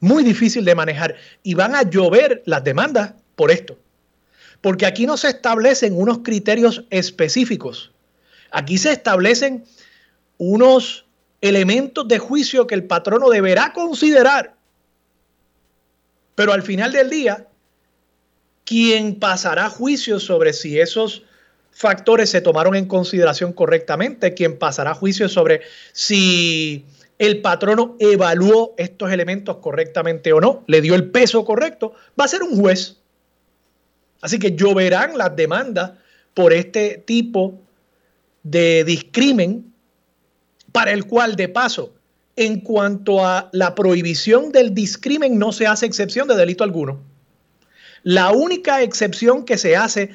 muy 0.00 0.22
difícil 0.22 0.64
de 0.64 0.74
manejar 0.74 1.16
y 1.42 1.54
van 1.54 1.74
a 1.74 1.82
llover 1.82 2.42
las 2.46 2.64
demandas 2.64 3.14
por 3.34 3.50
esto. 3.50 3.78
Porque 4.60 4.86
aquí 4.86 5.06
no 5.06 5.16
se 5.16 5.28
establecen 5.28 5.96
unos 5.96 6.18
criterios 6.18 6.84
específicos. 6.90 7.92
Aquí 8.50 8.78
se 8.78 8.92
establecen 8.92 9.64
unos 10.36 11.06
elementos 11.40 12.06
de 12.08 12.18
juicio 12.18 12.66
que 12.66 12.74
el 12.74 12.84
patrono 12.84 13.28
deberá 13.28 13.72
considerar. 13.72 14.54
Pero 16.34 16.52
al 16.52 16.62
final 16.62 16.92
del 16.92 17.10
día, 17.10 17.46
quien 18.64 19.18
pasará 19.18 19.70
juicio 19.70 20.20
sobre 20.20 20.52
si 20.52 20.78
esos 20.78 21.22
factores 21.70 22.30
se 22.30 22.40
tomaron 22.40 22.74
en 22.74 22.86
consideración 22.86 23.52
correctamente, 23.52 24.34
quien 24.34 24.58
pasará 24.58 24.94
juicio 24.94 25.28
sobre 25.28 25.62
si 25.92 26.84
el 27.18 27.40
patrono 27.40 27.96
evaluó 27.98 28.74
estos 28.76 29.10
elementos 29.10 29.56
correctamente 29.58 30.32
o 30.32 30.40
no, 30.40 30.64
le 30.66 30.80
dio 30.80 30.94
el 30.94 31.10
peso 31.10 31.44
correcto, 31.44 31.94
va 32.18 32.24
a 32.24 32.28
ser 32.28 32.42
un 32.42 32.60
juez. 32.60 32.96
Así 34.20 34.38
que 34.38 34.56
lloverán 34.56 35.16
las 35.16 35.34
demandas 35.34 35.92
por 36.34 36.52
este 36.52 37.02
tipo 37.04 37.60
de 38.42 38.84
discrimen 38.84 39.67
para 40.72 40.92
el 40.92 41.06
cual, 41.06 41.36
de 41.36 41.48
paso, 41.48 41.94
en 42.36 42.60
cuanto 42.60 43.24
a 43.24 43.48
la 43.52 43.74
prohibición 43.74 44.52
del 44.52 44.74
discrimen, 44.74 45.38
no 45.38 45.52
se 45.52 45.66
hace 45.66 45.86
excepción 45.86 46.28
de 46.28 46.36
delito 46.36 46.64
alguno. 46.64 47.00
La 48.02 48.30
única 48.30 48.82
excepción 48.82 49.44
que 49.44 49.58
se 49.58 49.76
hace 49.76 50.10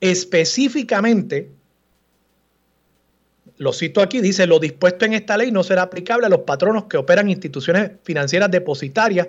específicamente 0.00 1.50
lo 3.58 3.72
cito 3.72 4.00
aquí, 4.00 4.20
dice, 4.20 4.46
lo 4.46 4.60
dispuesto 4.60 5.04
en 5.04 5.14
esta 5.14 5.36
ley 5.36 5.50
no 5.50 5.64
será 5.64 5.82
aplicable 5.82 6.26
a 6.26 6.28
los 6.28 6.40
patronos 6.40 6.84
que 6.84 6.96
operan 6.96 7.28
instituciones 7.28 7.90
financieras 8.04 8.50
depositarias 8.50 9.28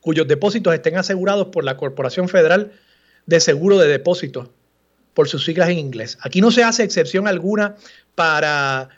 cuyos 0.00 0.26
depósitos 0.26 0.72
estén 0.74 0.96
asegurados 0.96 1.48
por 1.48 1.64
la 1.64 1.76
Corporación 1.76 2.28
Federal 2.28 2.72
de 3.26 3.40
Seguro 3.40 3.78
de 3.78 3.88
Depósitos, 3.88 4.48
por 5.14 5.28
sus 5.28 5.44
siglas 5.44 5.68
en 5.68 5.78
inglés. 5.78 6.16
Aquí 6.20 6.40
no 6.40 6.50
se 6.50 6.62
hace 6.62 6.84
excepción 6.84 7.26
alguna 7.28 7.76
para 8.14 8.88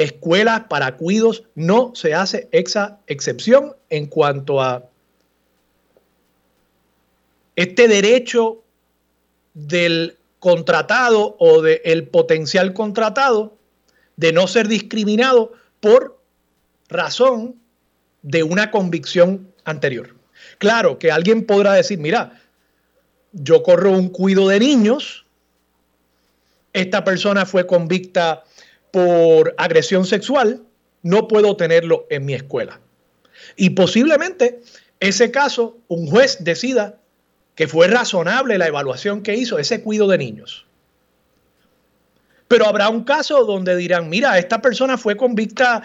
escuelas, 0.00 0.62
para 0.70 0.96
cuidos, 0.96 1.44
no 1.54 1.92
se 1.94 2.14
hace 2.14 2.48
esa 2.52 2.98
excepción 3.06 3.76
en 3.90 4.06
cuanto 4.06 4.62
a 4.62 4.84
este 7.54 7.86
derecho 7.86 8.62
del 9.52 10.16
contratado 10.38 11.36
o 11.38 11.60
del 11.60 12.08
potencial 12.08 12.72
contratado 12.72 13.58
de 14.16 14.32
no 14.32 14.46
ser 14.46 14.68
discriminado 14.68 15.52
por 15.80 16.18
razón 16.88 17.56
de 18.22 18.42
una 18.42 18.70
convicción 18.70 19.52
anterior. 19.64 20.14
Claro 20.56 20.98
que 20.98 21.12
alguien 21.12 21.44
podrá 21.44 21.74
decir, 21.74 21.98
mira, 21.98 22.40
yo 23.32 23.62
corro 23.62 23.90
un 23.90 24.08
cuido 24.08 24.48
de 24.48 24.60
niños, 24.60 25.26
esta 26.72 27.04
persona 27.04 27.44
fue 27.44 27.66
convicta 27.66 28.44
por 28.90 29.54
agresión 29.58 30.04
sexual, 30.04 30.62
no 31.02 31.28
puedo 31.28 31.56
tenerlo 31.56 32.06
en 32.10 32.24
mi 32.24 32.34
escuela. 32.34 32.80
Y 33.56 33.70
posiblemente 33.70 34.60
ese 35.00 35.30
caso, 35.30 35.78
un 35.88 36.06
juez 36.06 36.38
decida 36.44 36.98
que 37.54 37.66
fue 37.66 37.88
razonable 37.88 38.58
la 38.58 38.66
evaluación 38.66 39.22
que 39.22 39.34
hizo 39.34 39.58
ese 39.58 39.82
cuido 39.82 40.06
de 40.08 40.18
niños. 40.18 40.66
Pero 42.48 42.66
habrá 42.66 42.88
un 42.88 43.04
caso 43.04 43.44
donde 43.44 43.76
dirán, 43.76 44.08
mira, 44.08 44.38
esta 44.38 44.60
persona 44.60 44.98
fue 44.98 45.16
convicta 45.16 45.82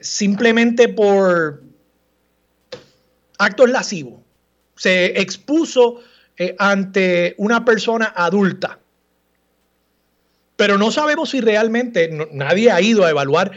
simplemente 0.00 0.88
por 0.88 1.62
actos 3.38 3.70
lascivos. 3.70 4.20
Se 4.76 5.20
expuso 5.20 6.00
eh, 6.36 6.56
ante 6.58 7.34
una 7.38 7.64
persona 7.64 8.12
adulta. 8.14 8.78
Pero 10.56 10.78
no 10.78 10.90
sabemos 10.90 11.30
si 11.30 11.40
realmente 11.40 12.28
nadie 12.32 12.70
ha 12.70 12.80
ido 12.80 13.04
a 13.04 13.10
evaluar 13.10 13.52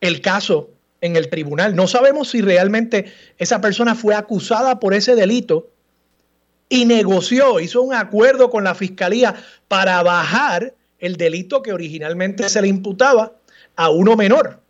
el 0.00 0.20
caso 0.20 0.70
en 1.00 1.16
el 1.16 1.28
tribunal. 1.28 1.74
No 1.74 1.86
sabemos 1.86 2.30
si 2.30 2.40
realmente 2.40 3.12
esa 3.38 3.60
persona 3.60 3.94
fue 3.94 4.14
acusada 4.14 4.80
por 4.80 4.94
ese 4.94 5.14
delito 5.14 5.70
y 6.68 6.86
negoció, 6.86 7.60
hizo 7.60 7.82
un 7.82 7.94
acuerdo 7.94 8.50
con 8.50 8.64
la 8.64 8.74
fiscalía 8.74 9.34
para 9.68 10.02
bajar 10.02 10.74
el 10.98 11.16
delito 11.16 11.62
que 11.62 11.72
originalmente 11.72 12.48
se 12.48 12.62
le 12.62 12.68
imputaba 12.68 13.32
a 13.76 13.90
uno 13.90 14.16
menor. 14.16 14.60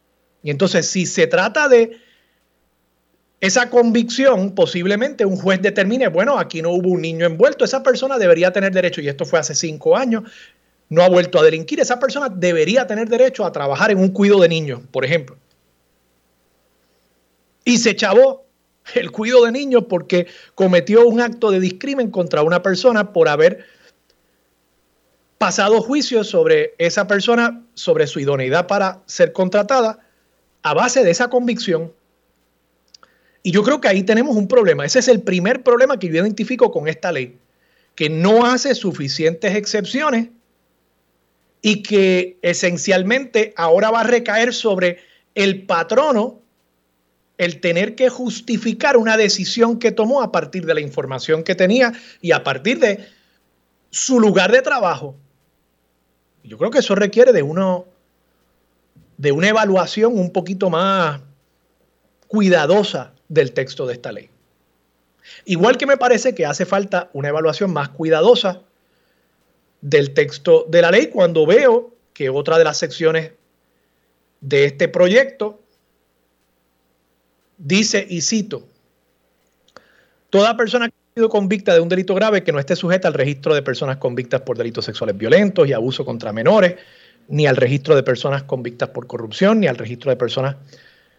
Y 0.42 0.50
entonces, 0.50 0.90
si 0.90 1.06
se 1.06 1.26
trata 1.26 1.68
de 1.68 1.98
esa 3.40 3.70
convicción, 3.70 4.54
posiblemente 4.54 5.24
un 5.24 5.36
juez 5.36 5.62
determine, 5.62 6.08
bueno, 6.08 6.38
aquí 6.38 6.62
no 6.62 6.70
hubo 6.70 6.90
un 6.90 7.02
niño 7.02 7.26
envuelto, 7.26 7.64
esa 7.64 7.82
persona 7.82 8.18
debería 8.18 8.52
tener 8.52 8.72
derecho, 8.72 9.00
y 9.00 9.08
esto 9.08 9.24
fue 9.24 9.38
hace 9.38 9.54
cinco 9.54 9.96
años, 9.96 10.24
no 10.94 11.02
ha 11.02 11.08
vuelto 11.08 11.38
a 11.38 11.42
delinquir, 11.42 11.80
esa 11.80 11.98
persona 11.98 12.28
debería 12.28 12.86
tener 12.86 13.08
derecho 13.08 13.44
a 13.44 13.52
trabajar 13.52 13.90
en 13.90 13.98
un 13.98 14.08
cuido 14.08 14.40
de 14.40 14.48
niños, 14.48 14.80
por 14.90 15.04
ejemplo. 15.04 15.36
Y 17.64 17.78
se 17.78 17.96
chavó 17.96 18.44
el 18.94 19.10
cuido 19.10 19.44
de 19.44 19.52
niños 19.52 19.84
porque 19.88 20.26
cometió 20.54 21.06
un 21.06 21.20
acto 21.20 21.50
de 21.50 21.60
discrimen 21.60 22.10
contra 22.10 22.42
una 22.42 22.62
persona 22.62 23.12
por 23.12 23.28
haber 23.28 23.66
pasado 25.38 25.80
juicio 25.80 26.22
sobre 26.24 26.74
esa 26.78 27.06
persona, 27.06 27.62
sobre 27.74 28.06
su 28.06 28.20
idoneidad 28.20 28.66
para 28.66 29.02
ser 29.06 29.32
contratada, 29.32 29.98
a 30.62 30.74
base 30.74 31.02
de 31.02 31.10
esa 31.10 31.28
convicción. 31.28 31.92
Y 33.42 33.50
yo 33.50 33.62
creo 33.62 33.80
que 33.80 33.88
ahí 33.88 34.02
tenemos 34.04 34.36
un 34.36 34.48
problema. 34.48 34.86
Ese 34.86 35.00
es 35.00 35.08
el 35.08 35.20
primer 35.20 35.62
problema 35.62 35.98
que 35.98 36.08
yo 36.08 36.14
identifico 36.14 36.70
con 36.70 36.88
esta 36.88 37.12
ley, 37.12 37.38
que 37.94 38.08
no 38.08 38.46
hace 38.46 38.74
suficientes 38.74 39.54
excepciones 39.54 40.28
y 41.66 41.82
que 41.82 42.36
esencialmente 42.42 43.54
ahora 43.56 43.90
va 43.90 44.02
a 44.02 44.04
recaer 44.04 44.52
sobre 44.52 44.98
el 45.34 45.64
patrono 45.64 46.42
el 47.38 47.58
tener 47.62 47.94
que 47.94 48.10
justificar 48.10 48.98
una 48.98 49.16
decisión 49.16 49.78
que 49.78 49.90
tomó 49.90 50.20
a 50.20 50.30
partir 50.30 50.66
de 50.66 50.74
la 50.74 50.82
información 50.82 51.42
que 51.42 51.54
tenía 51.54 51.94
y 52.20 52.32
a 52.32 52.44
partir 52.44 52.80
de 52.80 53.08
su 53.88 54.20
lugar 54.20 54.52
de 54.52 54.60
trabajo. 54.60 55.16
Yo 56.42 56.58
creo 56.58 56.70
que 56.70 56.80
eso 56.80 56.96
requiere 56.96 57.32
de 57.32 57.42
uno 57.42 57.86
de 59.16 59.32
una 59.32 59.48
evaluación 59.48 60.18
un 60.18 60.32
poquito 60.32 60.68
más 60.68 61.22
cuidadosa 62.28 63.14
del 63.30 63.52
texto 63.52 63.86
de 63.86 63.94
esta 63.94 64.12
ley. 64.12 64.28
Igual 65.46 65.78
que 65.78 65.86
me 65.86 65.96
parece 65.96 66.34
que 66.34 66.44
hace 66.44 66.66
falta 66.66 67.08
una 67.14 67.28
evaluación 67.28 67.72
más 67.72 67.88
cuidadosa 67.88 68.60
del 69.84 70.14
texto 70.14 70.64
de 70.66 70.80
la 70.80 70.90
ley 70.90 71.08
cuando 71.08 71.44
veo 71.44 71.92
que 72.14 72.30
otra 72.30 72.56
de 72.56 72.64
las 72.64 72.78
secciones 72.78 73.32
de 74.40 74.64
este 74.64 74.88
proyecto 74.88 75.60
dice, 77.58 78.06
y 78.08 78.22
cito, 78.22 78.66
toda 80.30 80.56
persona 80.56 80.88
que 80.88 80.94
ha 80.94 81.14
sido 81.16 81.28
convicta 81.28 81.74
de 81.74 81.80
un 81.80 81.90
delito 81.90 82.14
grave 82.14 82.42
que 82.42 82.50
no 82.50 82.58
esté 82.58 82.76
sujeta 82.76 83.08
al 83.08 83.14
registro 83.14 83.54
de 83.54 83.60
personas 83.60 83.98
convictas 83.98 84.40
por 84.40 84.56
delitos 84.56 84.86
sexuales 84.86 85.18
violentos 85.18 85.68
y 85.68 85.74
abuso 85.74 86.02
contra 86.06 86.32
menores, 86.32 86.76
ni 87.28 87.46
al 87.46 87.56
registro 87.56 87.94
de 87.94 88.02
personas 88.02 88.44
convictas 88.44 88.88
por 88.88 89.06
corrupción, 89.06 89.60
ni 89.60 89.66
al 89.66 89.76
registro 89.76 90.10
de 90.10 90.16
personas 90.16 90.56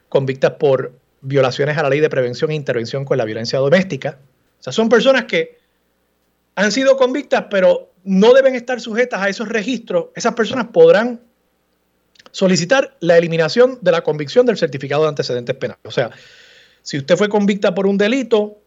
convictas 0.09 0.53
por 0.53 0.91
violaciones 1.21 1.77
a 1.77 1.83
la 1.83 1.89
ley 1.89 1.99
de 1.99 2.09
prevención 2.09 2.49
e 2.49 2.55
intervención 2.55 3.05
con 3.05 3.19
la 3.19 3.25
violencia 3.25 3.59
doméstica. 3.59 4.17
O 4.59 4.63
sea, 4.63 4.73
son 4.73 4.89
personas 4.89 5.25
que 5.25 5.59
han 6.55 6.71
sido 6.71 6.97
convictas, 6.97 7.45
pero 7.51 7.91
no 8.05 8.33
deben 8.33 8.55
estar 8.55 8.79
sujetas 8.79 9.21
a 9.21 9.29
esos 9.29 9.49
registros, 9.49 10.07
esas 10.15 10.33
personas 10.35 10.67
podrán 10.67 11.19
solicitar 12.31 12.95
la 12.99 13.17
eliminación 13.17 13.79
de 13.81 13.91
la 13.91 14.01
convicción 14.01 14.45
del 14.45 14.57
certificado 14.57 15.03
de 15.03 15.09
antecedentes 15.09 15.55
penales. 15.55 15.81
O 15.85 15.91
sea, 15.91 16.11
si 16.81 16.97
usted 16.97 17.17
fue 17.17 17.29
convicta 17.29 17.73
por 17.73 17.87
un 17.87 17.97
delito 17.97 18.59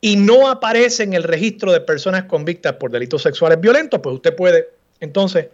y 0.00 0.16
no 0.16 0.48
aparece 0.48 1.02
en 1.02 1.14
el 1.14 1.22
registro 1.22 1.72
de 1.72 1.80
personas 1.80 2.24
convictas 2.24 2.74
por 2.74 2.90
delitos 2.90 3.22
sexuales 3.22 3.60
violentos, 3.60 4.00
pues 4.02 4.14
usted 4.14 4.36
puede 4.36 4.68
entonces 5.00 5.48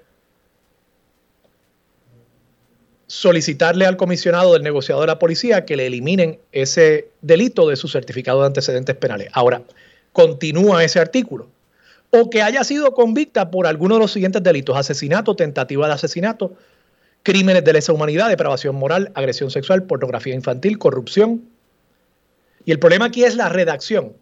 solicitarle 3.07 3.87
al 3.87 3.97
comisionado 3.97 4.53
del 4.53 4.63
negociador 4.63 5.03
de 5.03 5.09
la 5.09 5.19
policía 5.19 5.65
que 5.65 5.77
le 5.77 5.87
eliminen 5.87 6.41
ese 6.51 7.09
delito 7.21 7.69
de 7.69 7.77
su 7.77 7.87
certificado 7.87 8.41
de 8.41 8.47
antecedentes 8.47 8.97
penales. 8.97 9.29
Ahora, 9.33 9.63
continúa 10.17 10.83
ese 10.83 10.99
artículo. 10.99 11.51
O 12.11 12.31
que 12.31 12.41
haya 12.41 12.65
sido 12.65 12.95
convicta 12.95 13.51
por 13.51 13.67
alguno 13.67 13.97
de 13.97 14.01
los 14.01 14.13
siguientes 14.13 14.43
delitos, 14.43 14.75
asesinato, 14.75 15.37
tentativa 15.37 15.87
de 15.87 15.93
asesinato, 15.93 16.55
crímenes 17.23 17.63
de 17.65 17.75
lesa 17.75 17.93
humanidad, 17.93 18.31
depravación 18.31 18.77
moral, 18.77 19.13
agresión 19.15 19.51
sexual, 19.51 19.83
pornografía 19.83 20.35
infantil, 20.35 20.79
corrupción. 20.79 21.43
Y 22.65 22.73
el 22.73 22.79
problema 22.79 23.05
aquí 23.05 23.25
es 23.25 23.37
la 23.37 23.51
redacción. 23.51 24.15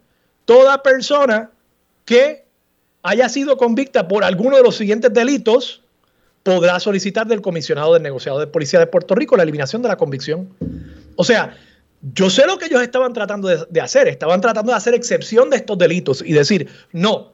Toda 0.46 0.83
persona 0.83 1.52
que 2.04 2.44
haya 3.04 3.28
sido 3.28 3.57
convicta 3.57 4.09
por 4.09 4.24
alguno 4.24 4.57
de 4.57 4.64
los 4.64 4.74
siguientes 4.74 5.14
delitos 5.14 5.80
podrá 6.42 6.80
solicitar 6.80 7.28
del 7.28 7.40
comisionado 7.40 7.94
del 7.94 8.02
negociado 8.02 8.40
de 8.40 8.48
policía 8.48 8.80
de 8.80 8.88
Puerto 8.88 9.14
Rico 9.14 9.37
la 9.37 9.44
eliminación 9.44 9.80
de 9.80 9.88
la 9.88 9.96
convicción. 9.96 10.48
O 11.14 11.22
sea, 11.22 11.57
yo 12.12 12.28
sé 12.28 12.46
lo 12.46 12.58
que 12.58 12.66
ellos 12.66 12.82
estaban 12.82 13.14
tratando 13.14 13.48
de, 13.48 13.80
hacer, 13.80 14.08
estaban 14.08 14.40
tratando 14.40 14.72
de 14.72 14.76
hacer 14.76 14.94
excepción 14.94 15.48
de 15.48 15.56
estos 15.56 15.78
delitos 15.78 16.22
y 16.24 16.32
decir, 16.34 16.68
no, 16.92 17.32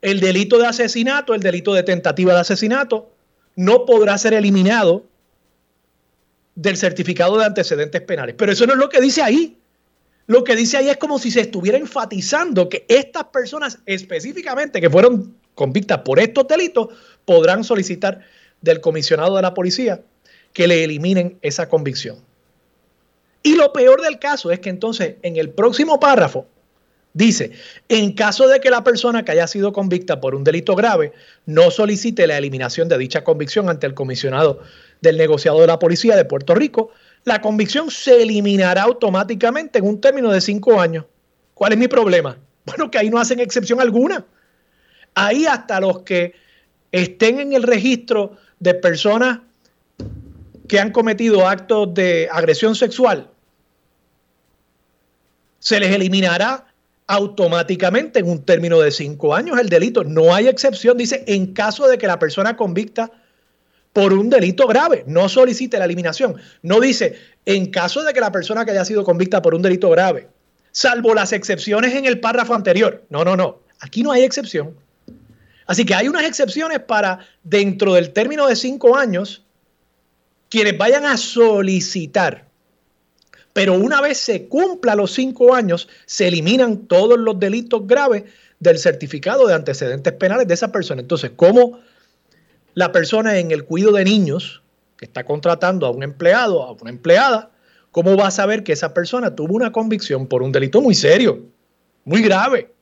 el 0.00 0.20
delito 0.20 0.58
de 0.58 0.66
asesinato, 0.66 1.34
el 1.34 1.42
delito 1.42 1.74
de 1.74 1.82
tentativa 1.82 2.32
de 2.32 2.40
asesinato, 2.40 3.10
no 3.56 3.84
podrá 3.84 4.16
ser 4.16 4.32
eliminado 4.32 5.04
del 6.54 6.76
certificado 6.76 7.36
de 7.38 7.44
antecedentes 7.44 8.00
penales. 8.00 8.34
Pero 8.38 8.52
eso 8.52 8.66
no 8.66 8.72
es 8.72 8.78
lo 8.78 8.88
que 8.88 9.00
dice 9.00 9.20
ahí. 9.20 9.58
Lo 10.26 10.42
que 10.44 10.56
dice 10.56 10.76
ahí 10.76 10.88
es 10.88 10.96
como 10.96 11.18
si 11.18 11.30
se 11.30 11.40
estuviera 11.40 11.76
enfatizando 11.76 12.68
que 12.68 12.86
estas 12.88 13.24
personas 13.24 13.78
específicamente 13.84 14.80
que 14.80 14.88
fueron 14.88 15.34
convictas 15.54 15.98
por 15.98 16.18
estos 16.18 16.46
delitos 16.48 16.88
podrán 17.24 17.62
solicitar 17.62 18.20
del 18.62 18.80
comisionado 18.80 19.36
de 19.36 19.42
la 19.42 19.54
policía 19.54 20.02
que 20.52 20.66
le 20.66 20.84
eliminen 20.84 21.38
esa 21.42 21.68
convicción. 21.68 22.27
Y 23.42 23.54
lo 23.54 23.72
peor 23.72 24.02
del 24.02 24.18
caso 24.18 24.50
es 24.50 24.60
que 24.60 24.70
entonces 24.70 25.16
en 25.22 25.36
el 25.36 25.50
próximo 25.50 26.00
párrafo 26.00 26.46
dice, 27.12 27.52
en 27.88 28.12
caso 28.12 28.48
de 28.48 28.60
que 28.60 28.70
la 28.70 28.84
persona 28.84 29.24
que 29.24 29.32
haya 29.32 29.46
sido 29.46 29.72
convicta 29.72 30.20
por 30.20 30.34
un 30.34 30.44
delito 30.44 30.74
grave 30.74 31.12
no 31.46 31.70
solicite 31.70 32.26
la 32.26 32.38
eliminación 32.38 32.88
de 32.88 32.98
dicha 32.98 33.24
convicción 33.24 33.68
ante 33.68 33.86
el 33.86 33.94
comisionado 33.94 34.60
del 35.00 35.16
negociado 35.16 35.60
de 35.60 35.66
la 35.66 35.78
policía 35.78 36.16
de 36.16 36.24
Puerto 36.24 36.54
Rico, 36.54 36.90
la 37.24 37.40
convicción 37.40 37.90
se 37.90 38.22
eliminará 38.22 38.82
automáticamente 38.82 39.78
en 39.78 39.86
un 39.86 40.00
término 40.00 40.30
de 40.30 40.40
cinco 40.40 40.80
años. 40.80 41.04
¿Cuál 41.54 41.72
es 41.72 41.78
mi 41.78 41.88
problema? 41.88 42.38
Bueno, 42.68 42.90
que 42.90 42.98
ahí 42.98 43.08
no 43.08 43.18
hacen 43.18 43.40
excepción 43.40 43.80
alguna. 43.80 44.26
Ahí 45.14 45.46
hasta 45.46 45.80
los 45.80 46.00
que 46.00 46.34
estén 46.92 47.40
en 47.40 47.54
el 47.54 47.62
registro 47.62 48.36
de 48.60 48.74
personas 48.74 49.38
que 50.68 50.78
han 50.78 50.92
cometido 50.92 51.48
actos 51.48 51.92
de 51.94 52.28
agresión 52.30 52.74
sexual, 52.74 53.30
se 55.58 55.80
les 55.80 55.92
eliminará 55.94 56.66
automáticamente 57.06 58.18
en 58.18 58.28
un 58.28 58.44
término 58.44 58.78
de 58.80 58.90
cinco 58.90 59.34
años 59.34 59.58
el 59.58 59.68
delito. 59.68 60.04
No 60.04 60.34
hay 60.34 60.46
excepción, 60.46 60.98
dice, 60.98 61.24
en 61.26 61.54
caso 61.54 61.88
de 61.88 61.98
que 61.98 62.06
la 62.06 62.18
persona 62.18 62.56
convicta 62.56 63.10
por 63.94 64.12
un 64.12 64.28
delito 64.28 64.66
grave 64.66 65.04
no 65.06 65.28
solicite 65.28 65.78
la 65.78 65.86
eliminación. 65.86 66.36
No 66.62 66.80
dice, 66.80 67.18
en 67.46 67.70
caso 67.70 68.04
de 68.04 68.12
que 68.12 68.20
la 68.20 68.30
persona 68.30 68.64
que 68.64 68.72
haya 68.72 68.84
sido 68.84 69.04
convicta 69.04 69.40
por 69.40 69.54
un 69.54 69.62
delito 69.62 69.88
grave, 69.90 70.28
salvo 70.70 71.14
las 71.14 71.32
excepciones 71.32 71.94
en 71.94 72.04
el 72.04 72.20
párrafo 72.20 72.54
anterior. 72.54 73.02
No, 73.08 73.24
no, 73.24 73.36
no. 73.36 73.60
Aquí 73.80 74.02
no 74.02 74.12
hay 74.12 74.22
excepción. 74.22 74.76
Así 75.66 75.84
que 75.84 75.94
hay 75.94 76.08
unas 76.08 76.24
excepciones 76.24 76.80
para, 76.80 77.20
dentro 77.42 77.94
del 77.94 78.12
término 78.12 78.46
de 78.46 78.56
cinco 78.56 78.96
años, 78.96 79.44
quienes 80.48 80.76
vayan 80.76 81.04
a 81.04 81.16
solicitar. 81.16 82.46
Pero 83.52 83.74
una 83.74 84.00
vez 84.00 84.18
se 84.18 84.46
cumpla 84.46 84.94
los 84.94 85.12
cinco 85.12 85.54
años, 85.54 85.88
se 86.06 86.28
eliminan 86.28 86.86
todos 86.86 87.18
los 87.18 87.38
delitos 87.38 87.86
graves 87.86 88.24
del 88.60 88.78
certificado 88.78 89.46
de 89.46 89.54
antecedentes 89.54 90.12
penales 90.14 90.46
de 90.46 90.54
esa 90.54 90.70
persona. 90.70 91.00
Entonces, 91.00 91.32
¿cómo 91.34 91.80
la 92.74 92.92
persona 92.92 93.38
en 93.38 93.50
el 93.50 93.64
cuidado 93.64 93.94
de 93.94 94.04
niños 94.04 94.62
que 94.96 95.04
está 95.04 95.24
contratando 95.24 95.86
a 95.86 95.90
un 95.90 96.02
empleado, 96.02 96.62
a 96.62 96.72
una 96.72 96.90
empleada, 96.90 97.50
cómo 97.90 98.16
va 98.16 98.28
a 98.28 98.30
saber 98.30 98.62
que 98.62 98.72
esa 98.72 98.94
persona 98.94 99.34
tuvo 99.34 99.54
una 99.54 99.72
convicción 99.72 100.26
por 100.26 100.42
un 100.42 100.52
delito 100.52 100.80
muy 100.80 100.94
serio, 100.94 101.46
muy 102.04 102.22
grave? 102.22 102.72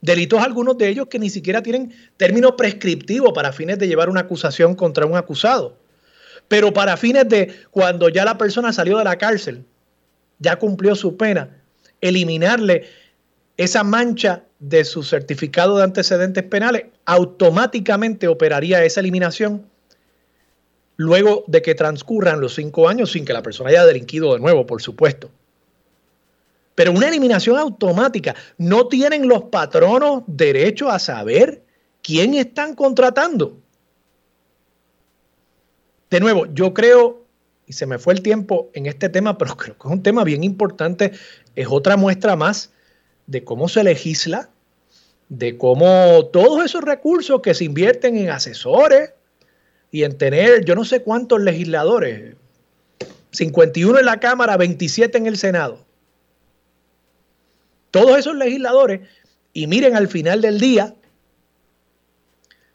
Delitos 0.00 0.40
algunos 0.40 0.78
de 0.78 0.88
ellos 0.88 1.08
que 1.08 1.18
ni 1.18 1.28
siquiera 1.28 1.62
tienen 1.62 1.92
término 2.16 2.56
prescriptivo 2.56 3.34
para 3.34 3.52
fines 3.52 3.78
de 3.78 3.86
llevar 3.86 4.08
una 4.08 4.20
acusación 4.20 4.74
contra 4.74 5.04
un 5.04 5.16
acusado. 5.16 5.76
Pero 6.50 6.72
para 6.72 6.96
fines 6.96 7.28
de 7.28 7.54
cuando 7.70 8.08
ya 8.08 8.24
la 8.24 8.36
persona 8.36 8.72
salió 8.72 8.98
de 8.98 9.04
la 9.04 9.18
cárcel, 9.18 9.64
ya 10.40 10.56
cumplió 10.56 10.96
su 10.96 11.16
pena, 11.16 11.62
eliminarle 12.00 12.88
esa 13.56 13.84
mancha 13.84 14.42
de 14.58 14.84
su 14.84 15.04
certificado 15.04 15.76
de 15.76 15.84
antecedentes 15.84 16.42
penales, 16.42 16.86
automáticamente 17.04 18.26
operaría 18.26 18.84
esa 18.84 18.98
eliminación 18.98 19.64
luego 20.96 21.44
de 21.46 21.62
que 21.62 21.76
transcurran 21.76 22.40
los 22.40 22.56
cinco 22.56 22.88
años 22.88 23.12
sin 23.12 23.24
que 23.24 23.32
la 23.32 23.44
persona 23.44 23.70
haya 23.70 23.86
delinquido 23.86 24.34
de 24.34 24.40
nuevo, 24.40 24.66
por 24.66 24.82
supuesto. 24.82 25.30
Pero 26.74 26.90
una 26.90 27.06
eliminación 27.06 27.58
automática, 27.58 28.34
¿no 28.58 28.88
tienen 28.88 29.28
los 29.28 29.44
patronos 29.44 30.24
derecho 30.26 30.90
a 30.90 30.98
saber 30.98 31.62
quién 32.02 32.34
están 32.34 32.74
contratando? 32.74 33.56
De 36.10 36.20
nuevo, 36.20 36.46
yo 36.52 36.74
creo, 36.74 37.24
y 37.66 37.72
se 37.72 37.86
me 37.86 37.98
fue 37.98 38.14
el 38.14 38.22
tiempo 38.22 38.70
en 38.74 38.86
este 38.86 39.08
tema, 39.08 39.38
pero 39.38 39.56
creo 39.56 39.78
que 39.78 39.88
es 39.88 39.92
un 39.92 40.02
tema 40.02 40.24
bien 40.24 40.44
importante, 40.44 41.12
es 41.56 41.66
otra 41.70 41.96
muestra 41.96 42.36
más 42.36 42.72
de 43.26 43.44
cómo 43.44 43.68
se 43.68 43.84
legisla, 43.84 44.50
de 45.28 45.56
cómo 45.56 46.26
todos 46.32 46.64
esos 46.64 46.82
recursos 46.82 47.40
que 47.40 47.54
se 47.54 47.64
invierten 47.64 48.16
en 48.16 48.30
asesores, 48.30 49.12
y 49.92 50.04
en 50.04 50.16
tener 50.16 50.64
yo 50.64 50.74
no 50.74 50.84
sé 50.84 51.02
cuántos 51.02 51.40
legisladores, 51.40 52.36
51 53.32 53.98
en 53.98 54.06
la 54.06 54.20
Cámara, 54.20 54.56
27 54.56 55.18
en 55.18 55.26
el 55.26 55.36
Senado. 55.36 55.84
Todos 57.90 58.18
esos 58.18 58.36
legisladores, 58.36 59.00
y 59.52 59.66
miren 59.66 59.96
al 59.96 60.08
final 60.08 60.40
del 60.40 60.60
día 60.60 60.94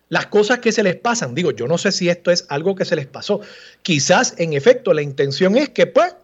las 0.10 0.28
cosas 0.28 0.60
que 0.60 0.72
se 0.72 0.84
les 0.84 0.96
pasan. 0.96 1.36
Digo, 1.36 1.52
yo 1.52 1.68
no 1.68 1.78
sé 1.78 1.92
si 1.92 2.10
esto 2.10 2.32
es 2.32 2.46
algo 2.50 2.76
que 2.76 2.86
se 2.86 2.96
les 2.96 3.08
pasó. 3.08 3.42
Quizás 3.82 4.36
en 4.38 4.54
efecto 4.54 4.94
la 4.94 5.02
intención 5.02 5.56
es 5.58 5.70
que, 5.70 5.88
pues, 5.88 6.16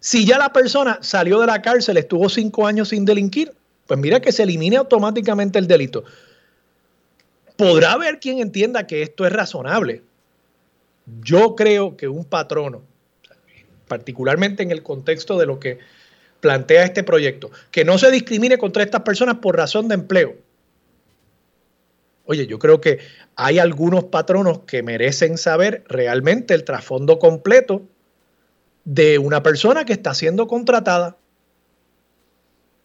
si 0.00 0.24
ya 0.24 0.38
la 0.38 0.52
persona 0.52 0.98
salió 1.00 1.40
de 1.40 1.46
la 1.46 1.62
cárcel, 1.62 1.96
estuvo 1.96 2.28
cinco 2.28 2.66
años 2.66 2.88
sin 2.88 3.04
delinquir, 3.04 3.52
pues 3.86 3.98
mira 3.98 4.20
que 4.20 4.32
se 4.32 4.42
elimine 4.42 4.76
automáticamente 4.76 5.58
el 5.58 5.66
delito 5.66 6.04
podrá 7.56 7.92
haber 7.92 8.20
quien 8.20 8.40
entienda 8.40 8.86
que 8.86 9.02
esto 9.02 9.26
es 9.26 9.32
razonable. 9.32 10.02
Yo 11.22 11.54
creo 11.56 11.96
que 11.96 12.08
un 12.08 12.24
patrono, 12.24 12.82
particularmente 13.88 14.62
en 14.62 14.70
el 14.70 14.82
contexto 14.82 15.38
de 15.38 15.46
lo 15.46 15.60
que 15.60 15.78
plantea 16.40 16.84
este 16.84 17.04
proyecto, 17.04 17.50
que 17.70 17.84
no 17.84 17.98
se 17.98 18.10
discrimine 18.10 18.58
contra 18.58 18.82
estas 18.82 19.02
personas 19.02 19.36
por 19.36 19.56
razón 19.56 19.88
de 19.88 19.94
empleo. 19.94 20.34
Oye, 22.32 22.46
yo 22.46 22.58
creo 22.58 22.80
que 22.80 22.98
hay 23.36 23.58
algunos 23.58 24.04
patronos 24.04 24.60
que 24.60 24.82
merecen 24.82 25.36
saber 25.36 25.84
realmente 25.86 26.54
el 26.54 26.64
trasfondo 26.64 27.18
completo 27.18 27.82
de 28.86 29.18
una 29.18 29.42
persona 29.42 29.84
que 29.84 29.92
está 29.92 30.14
siendo 30.14 30.46
contratada. 30.46 31.18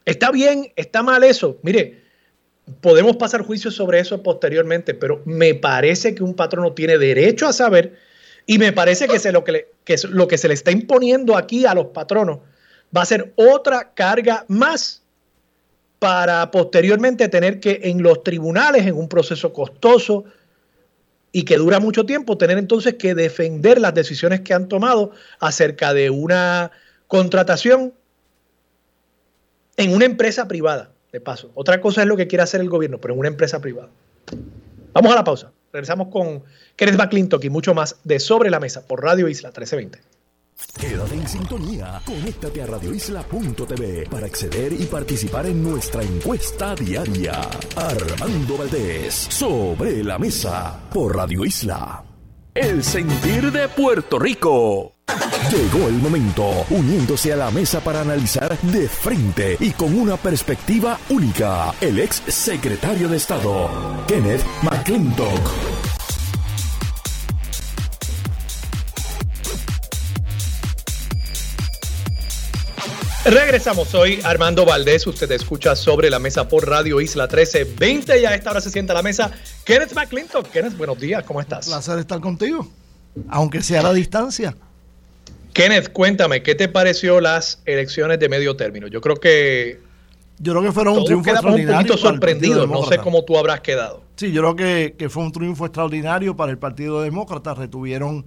¿Está 0.03 0.31
bien? 0.31 0.73
¿Está 0.75 1.01
mal 1.01 1.23
eso? 1.23 1.59
Mire, 1.63 2.03
podemos 2.81 3.15
pasar 3.15 3.41
juicios 3.41 3.73
sobre 3.73 4.01
eso 4.01 4.21
posteriormente, 4.21 4.93
pero 4.93 5.21
me 5.23 5.55
parece 5.55 6.13
que 6.13 6.23
un 6.23 6.33
patrono 6.33 6.73
tiene 6.73 6.97
derecho 6.97 7.47
a 7.47 7.53
saber 7.53 7.95
y 8.45 8.57
me 8.57 8.73
parece 8.73 9.07
que, 9.07 9.31
lo, 9.31 9.45
que, 9.45 9.65
lo 10.09 10.27
que 10.27 10.37
se 10.37 10.49
le 10.49 10.55
está 10.55 10.71
imponiendo 10.71 11.37
aquí 11.37 11.65
a 11.65 11.73
los 11.73 11.85
patronos 11.85 12.39
va 12.95 13.03
a 13.03 13.05
ser 13.05 13.31
otra 13.37 13.93
carga 13.93 14.43
más 14.49 15.03
para 15.99 16.51
posteriormente 16.51 17.27
tener 17.27 17.59
que 17.59 17.81
en 17.83 18.03
los 18.03 18.23
tribunales, 18.23 18.85
en 18.85 18.95
un 18.95 19.09
proceso 19.09 19.51
costoso 19.53 20.25
y 21.31 21.43
que 21.43 21.57
dura 21.57 21.79
mucho 21.79 22.05
tiempo, 22.05 22.37
tener 22.37 22.57
entonces 22.57 22.95
que 22.95 23.15
defender 23.15 23.79
las 23.79 23.93
decisiones 23.93 24.41
que 24.41 24.53
han 24.53 24.67
tomado 24.67 25.11
acerca 25.39 25.93
de 25.93 26.09
una 26.09 26.71
contratación 27.07 27.93
en 29.75 29.93
una 29.93 30.05
empresa 30.05 30.47
privada 30.47 30.91
de 31.11 31.21
paso. 31.21 31.51
Otra 31.53 31.81
cosa 31.81 32.01
es 32.01 32.07
lo 32.07 32.17
que 32.17 32.27
quiere 32.27 32.43
hacer 32.43 32.61
el 32.61 32.69
gobierno, 32.69 32.99
pero 32.99 33.13
en 33.13 33.19
una 33.19 33.29
empresa 33.29 33.59
privada. 33.59 33.89
Vamos 34.93 35.11
a 35.11 35.15
la 35.15 35.23
pausa. 35.23 35.51
Regresamos 35.71 36.07
con 36.07 36.43
Kenneth 36.75 36.97
McClintock 36.97 37.43
y 37.43 37.49
mucho 37.49 37.73
más 37.73 37.97
de 38.03 38.19
Sobre 38.19 38.49
la 38.49 38.59
Mesa 38.59 38.87
por 38.87 39.03
Radio 39.03 39.27
Isla 39.27 39.49
1320. 39.49 39.99
Quédate 40.79 41.15
en 41.15 41.27
sintonía. 41.27 42.01
Conéctate 42.05 42.61
a 42.61 42.65
radioisla.tv 42.67 44.07
para 44.09 44.25
acceder 44.25 44.73
y 44.73 44.85
participar 44.85 45.45
en 45.47 45.63
nuestra 45.63 46.03
encuesta 46.03 46.75
diaria. 46.75 47.41
Armando 47.75 48.57
Valdés, 48.57 49.13
Sobre 49.29 50.03
la 50.03 50.17
Mesa 50.19 50.79
por 50.93 51.15
Radio 51.15 51.45
Isla. 51.45 52.03
El 52.53 52.83
sentir 52.83 53.51
de 53.51 53.67
Puerto 53.69 54.17
Rico. 54.17 54.93
Llegó 55.51 55.87
el 55.87 55.93
momento, 55.93 56.65
uniéndose 56.69 57.31
a 57.31 57.37
la 57.37 57.51
mesa 57.51 57.79
para 57.79 58.01
analizar 58.01 58.59
de 58.59 58.89
frente 58.89 59.55
y 59.59 59.71
con 59.71 59.97
una 59.97 60.17
perspectiva 60.17 60.99
única, 61.09 61.73
el 61.79 61.99
ex 61.99 62.21
secretario 62.27 63.07
de 63.07 63.17
Estado, 63.17 63.69
Kenneth 64.07 64.43
McClintock. 64.63 65.76
Regresamos 73.29 73.93
hoy, 73.93 74.21
Armando 74.23 74.65
Valdés. 74.65 75.05
Usted 75.05 75.29
escucha 75.33 75.75
sobre 75.75 76.09
la 76.09 76.17
mesa 76.17 76.47
por 76.47 76.65
Radio 76.65 77.01
Isla 77.01 77.25
1320 77.25 78.21
y 78.21 78.25
a 78.25 78.33
esta 78.33 78.51
hora 78.51 78.61
se 78.61 78.69
sienta 78.69 78.93
a 78.93 78.95
la 78.95 79.01
mesa 79.01 79.29
Kenneth 79.65 79.93
McClintock. 79.93 80.49
Kenneth, 80.49 80.77
buenos 80.77 80.97
días, 80.97 81.25
¿cómo 81.25 81.41
estás? 81.41 81.67
Un 81.67 81.73
placer 81.73 81.99
estar 81.99 82.21
contigo, 82.21 82.71
aunque 83.27 83.61
sea 83.61 83.81
a 83.81 83.83
la 83.83 83.93
distancia. 83.93 84.55
Kenneth, 85.51 85.91
cuéntame, 85.91 86.41
¿qué 86.41 86.55
te 86.55 86.69
pareció 86.69 87.19
las 87.19 87.61
elecciones 87.65 88.17
de 88.17 88.29
medio 88.29 88.55
término? 88.55 88.87
Yo 88.87 89.01
creo 89.01 89.17
que. 89.17 89.81
Yo 90.39 90.53
creo 90.53 90.63
que 90.63 90.71
fueron 90.71 90.99
un 90.99 91.03
triunfo 91.03 91.29
extraordinario. 91.29 91.79
Un 91.79 91.85
poquito 91.85 91.97
sorprendido, 91.97 92.65
no 92.65 92.85
sé 92.85 92.97
cómo 92.99 93.25
tú 93.25 93.37
habrás 93.37 93.59
quedado. 93.59 94.03
Sí, 94.15 94.31
yo 94.31 94.41
creo 94.41 94.55
que, 94.55 94.95
que, 94.97 95.09
fue 95.09 95.23
un 95.23 95.33
triunfo 95.33 95.65
extraordinario 95.65 96.37
para 96.37 96.53
el 96.53 96.59
Partido 96.59 97.01
Demócrata. 97.01 97.53
Retuvieron 97.55 98.25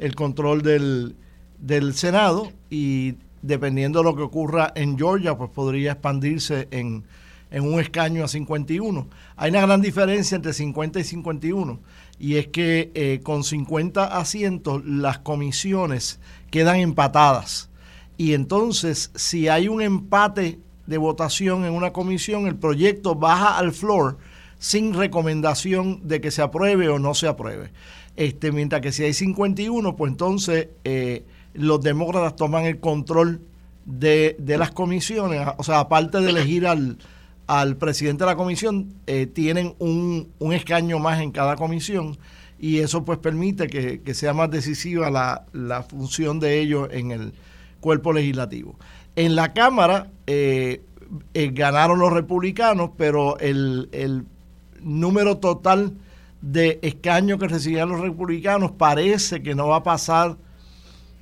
el 0.00 0.16
control 0.16 0.62
del, 0.62 1.14
del 1.58 1.94
Senado 1.94 2.50
y 2.68 3.14
dependiendo 3.42 4.00
de 4.00 4.04
lo 4.04 4.16
que 4.16 4.22
ocurra 4.22 4.72
en 4.74 4.98
Georgia, 4.98 5.36
pues 5.36 5.50
podría 5.50 5.92
expandirse 5.92 6.68
en, 6.70 7.04
un 7.52 7.80
escaño 7.80 8.24
a 8.24 8.28
51. 8.28 9.08
Hay 9.36 9.50
una 9.50 9.62
gran 9.62 9.80
diferencia 9.80 10.36
entre 10.36 10.52
50 10.52 11.00
y 11.00 11.04
51, 11.04 11.80
y 12.18 12.36
es 12.36 12.48
que 12.48 12.90
eh, 12.94 13.20
con 13.22 13.44
50 13.44 14.18
asientos 14.18 14.84
las 14.84 15.18
comisiones 15.18 16.20
quedan 16.50 16.76
empatadas. 16.76 17.70
Y 18.16 18.34
entonces, 18.34 19.10
si 19.14 19.48
hay 19.48 19.68
un 19.68 19.80
empate 19.80 20.58
de 20.86 20.98
votación 20.98 21.64
en 21.64 21.72
una 21.72 21.92
comisión, 21.92 22.46
el 22.46 22.56
proyecto 22.56 23.14
baja 23.14 23.56
al 23.56 23.72
floor 23.72 24.18
sin 24.58 24.92
recomendación 24.92 26.06
de 26.06 26.20
que 26.20 26.30
se 26.30 26.42
apruebe 26.42 26.88
o 26.88 26.98
no 26.98 27.14
se 27.14 27.26
apruebe. 27.26 27.70
Este, 28.16 28.52
mientras 28.52 28.82
que 28.82 28.92
si 28.92 29.04
hay 29.04 29.14
51, 29.14 29.96
pues 29.96 30.10
entonces... 30.10 30.68
Eh, 30.84 31.24
los 31.54 31.80
demócratas 31.80 32.36
toman 32.36 32.64
el 32.64 32.80
control 32.80 33.40
de, 33.84 34.36
las 34.46 34.70
comisiones, 34.70 35.46
o 35.56 35.62
sea, 35.62 35.80
aparte 35.80 36.20
de 36.20 36.30
elegir 36.30 36.66
al, 36.66 36.98
al 37.46 37.76
presidente 37.76 38.24
de 38.24 38.30
la 38.30 38.36
comisión, 38.36 38.94
eh, 39.06 39.26
tienen 39.26 39.74
un, 39.78 40.28
escaño 40.52 40.98
más 40.98 41.20
en 41.20 41.32
cada 41.32 41.56
comisión 41.56 42.16
y 42.58 42.78
eso 42.78 43.04
pues 43.04 43.18
permite 43.18 43.66
que, 43.68 44.14
sea 44.14 44.32
más 44.34 44.50
decisiva 44.50 45.10
la, 45.10 45.82
función 45.82 46.40
de 46.40 46.60
ellos 46.60 46.88
en 46.92 47.10
el 47.10 47.32
cuerpo 47.80 48.12
legislativo. 48.12 48.76
En 49.16 49.34
la 49.34 49.52
Cámara 49.52 50.08
eh, 50.26 50.82
eh, 51.34 51.50
ganaron 51.52 51.98
los 51.98 52.12
republicanos, 52.12 52.90
pero 52.96 53.38
el, 53.38 53.88
el 53.92 54.24
número 54.82 55.38
total 55.38 55.94
de 56.42 56.78
escaños 56.82 57.38
que 57.38 57.48
recibían 57.48 57.88
los 57.88 58.00
republicanos 58.00 58.70
parece 58.72 59.42
que 59.42 59.54
no 59.54 59.68
va 59.68 59.76
a 59.76 59.82
pasar 59.82 60.36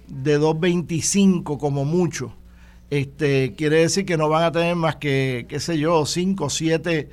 de 0.09 0.41
2.25 0.41 1.59
como 1.59 1.85
mucho. 1.85 2.33
Este, 2.91 3.55
quiere 3.55 3.81
decir 3.81 4.07
que 4.07 4.17
no 4.17 4.29
van 4.29 4.45
a 4.45 4.53
tener 4.53 4.75
más 4.75 4.97
que, 4.97 5.47
qué 5.49 5.61
sé 5.61 5.79
yo, 5.79 6.07
5 6.07 6.45
o 6.45 6.51
7 6.51 7.09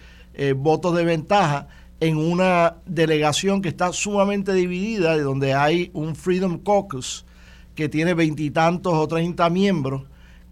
votos 0.58 0.93
de 0.95 1.05
ventaja 1.05 1.69
en 1.99 2.17
una 2.17 2.75
delegación 2.86 3.62
que 3.62 3.69
está 3.69 3.93
sumamente 3.93 4.53
dividida, 4.53 5.15
de 5.15 5.23
donde 5.23 5.53
hay 5.53 5.91
un 5.93 6.15
Freedom 6.15 6.58
Caucus 6.60 7.25
que 7.73 7.89
tiene 7.89 8.13
veintitantos 8.13 8.93
o 8.93 9.08
treinta 9.08 9.49
miembros 9.49 10.03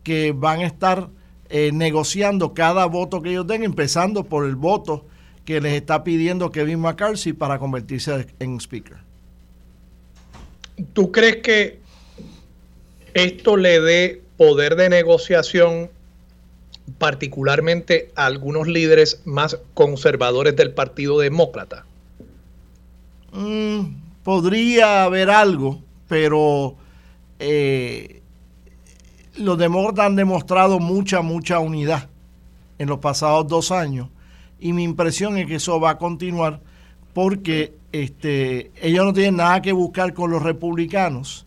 que 0.04 0.34
van 0.34 0.60
a 0.60 0.66
estar 0.66 1.10
eh, 1.50 1.72
negociando 1.74 2.54
cada 2.54 2.86
voto 2.86 3.22
que 3.22 3.32
ellos 3.32 3.48
den, 3.48 3.64
empezando 3.64 4.24
por 4.24 4.46
el 4.46 4.56
voto 4.56 5.06
que 5.46 5.62
les 5.62 5.74
está 5.74 6.04
pidiendo 6.04 6.52
Kevin 6.52 6.80
McCarthy 6.80 7.34
para 7.34 7.60
convertirse 7.60 8.28
en 8.40 8.60
speaker. 8.60 8.98
¿Tú 10.94 11.12
crees 11.12 11.38
que 11.38 11.83
esto 13.14 13.58
le 13.58 13.80
dé 13.80 14.22
poder 14.38 14.76
de 14.76 14.90
negociación 14.90 15.90
particularmente 16.98 18.12
a 18.16 18.26
algunos 18.26 18.68
líderes 18.68 19.22
más 19.26 19.58
conservadores 19.74 20.56
del 20.56 20.74
Partido 20.74 21.20
Demócrata? 21.20 21.86
Mm, 23.32 23.96
podría 24.24 25.04
haber 25.04 25.30
algo, 25.30 25.82
pero 26.08 26.76
eh, 27.40 28.22
los 29.38 29.58
demócratas 29.58 30.06
han 30.08 30.16
demostrado 30.16 30.80
mucha, 30.80 31.22
mucha 31.22 31.60
unidad 31.60 32.10
en 32.78 32.90
los 32.90 33.00
pasados 33.00 33.48
dos 33.48 33.72
años 33.72 34.10
y 34.60 34.74
mi 34.74 34.84
impresión 34.84 35.38
es 35.38 35.48
que 35.48 35.56
eso 35.56 35.80
va 35.80 35.92
a 35.92 35.98
continuar 35.98 36.62
porque 37.14 37.74
este, 37.92 38.72
ellos 38.82 39.06
no 39.06 39.14
tienen 39.14 39.38
nada 39.38 39.62
que 39.62 39.72
buscar 39.72 40.14
con 40.14 40.32
los 40.32 40.42
republicanos 40.42 41.46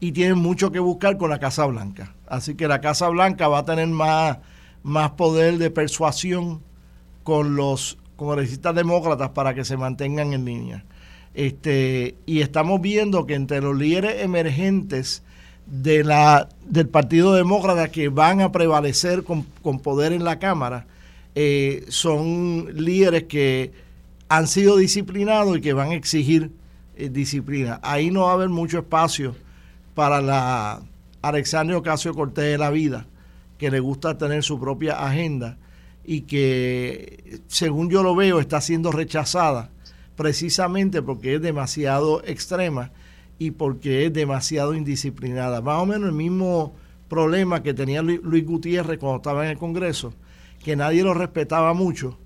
y 0.00 0.12
tienen 0.12 0.38
mucho 0.38 0.72
que 0.72 0.78
buscar 0.80 1.18
con 1.18 1.30
la 1.30 1.38
Casa 1.38 1.66
Blanca. 1.66 2.14
Así 2.26 2.54
que 2.54 2.66
la 2.66 2.80
Casa 2.80 3.08
Blanca 3.08 3.48
va 3.48 3.58
a 3.58 3.64
tener 3.64 3.86
más, 3.88 4.38
más 4.82 5.10
poder 5.12 5.58
de 5.58 5.70
persuasión 5.70 6.62
con 7.22 7.54
los 7.54 7.98
congresistas 8.16 8.74
demócratas 8.74 9.30
para 9.30 9.54
que 9.54 9.64
se 9.64 9.76
mantengan 9.76 10.32
en 10.32 10.44
línea. 10.44 10.84
Este, 11.34 12.16
y 12.26 12.40
estamos 12.40 12.80
viendo 12.80 13.26
que 13.26 13.34
entre 13.34 13.60
los 13.60 13.76
líderes 13.76 14.22
emergentes 14.22 15.22
del 15.66 16.88
Partido 16.90 17.34
Demócrata 17.34 17.90
que 17.90 18.08
van 18.08 18.40
a 18.40 18.50
prevalecer 18.50 19.22
con, 19.22 19.44
poder 19.78 20.12
en 20.12 20.24
la 20.24 20.40
Cámara 20.40 20.86
eh, 21.36 21.84
son 21.88 22.68
líderes 22.74 23.24
que 23.24 23.70
han 24.28 24.48
sido 24.48 24.76
disciplinados 24.76 25.58
y 25.58 25.60
que 25.60 25.72
van 25.72 25.90
a 25.90 25.94
exigir 25.94 26.50
eh, 26.96 27.08
disciplina. 27.08 27.78
Ahí 27.82 28.10
no 28.10 28.22
va 28.22 28.30
a 28.30 28.34
haber 28.34 28.48
mucho 28.48 28.78
espacio 28.78 29.36
para 29.94 30.20
la 30.20 30.82
Alexandria 31.22 31.78
Ocasio 31.78 32.14
Cortés 32.14 32.44
de 32.44 32.58
la 32.58 32.70
vida, 32.70 33.06
que 33.58 33.70
le 33.70 33.80
gusta 33.80 34.16
tener 34.16 34.42
su 34.42 34.58
propia 34.58 35.04
agenda 35.06 35.58
y 36.04 36.22
que, 36.22 37.40
según 37.46 37.90
yo 37.90 38.02
lo 38.02 38.14
veo, 38.14 38.40
está 38.40 38.60
siendo 38.60 38.90
rechazada 38.90 39.70
precisamente 40.16 41.00
porque 41.00 41.36
es 41.36 41.42
demasiado 41.42 42.22
extrema 42.24 42.90
y 43.38 43.52
porque 43.52 44.04
es 44.04 44.12
demasiado 44.12 44.74
indisciplinada. 44.74 45.62
Más 45.62 45.82
o 45.82 45.86
menos 45.86 46.10
el 46.10 46.14
mismo 46.14 46.74
problema 47.08 47.62
que 47.62 47.72
tenía 47.72 48.02
Luis 48.02 48.46
Gutiérrez 48.46 48.98
cuando 48.98 49.16
estaba 49.16 49.44
en 49.44 49.52
el 49.52 49.58
Congreso, 49.58 50.12
que 50.62 50.76
nadie 50.76 51.02
lo 51.02 51.14
respetaba 51.14 51.72
mucho, 51.72 52.18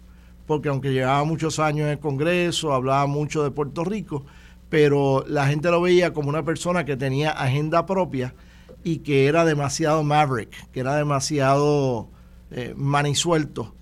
porque 0.46 0.68
aunque 0.68 0.92
llevaba 0.92 1.22
muchos 1.24 1.58
años 1.60 1.84
en 1.84 1.92
el 1.92 1.98
Congreso, 2.00 2.72
hablaba 2.72 3.06
mucho 3.06 3.44
de 3.44 3.50
Puerto 3.52 3.84
Rico, 3.84 4.26
pero 4.74 5.24
la 5.28 5.46
gente 5.46 5.70
lo 5.70 5.80
veía 5.80 6.12
como 6.12 6.28
una 6.28 6.44
persona 6.44 6.84
que 6.84 6.96
tenía 6.96 7.30
agenda 7.30 7.86
propia 7.86 8.34
y 8.82 8.98
que 8.98 9.28
era 9.28 9.44
demasiado 9.44 10.02
maverick, 10.02 10.50
que 10.72 10.80
era 10.80 10.96
demasiado 10.96 12.08
eh, 12.50 12.72
manisuelto 12.74 13.72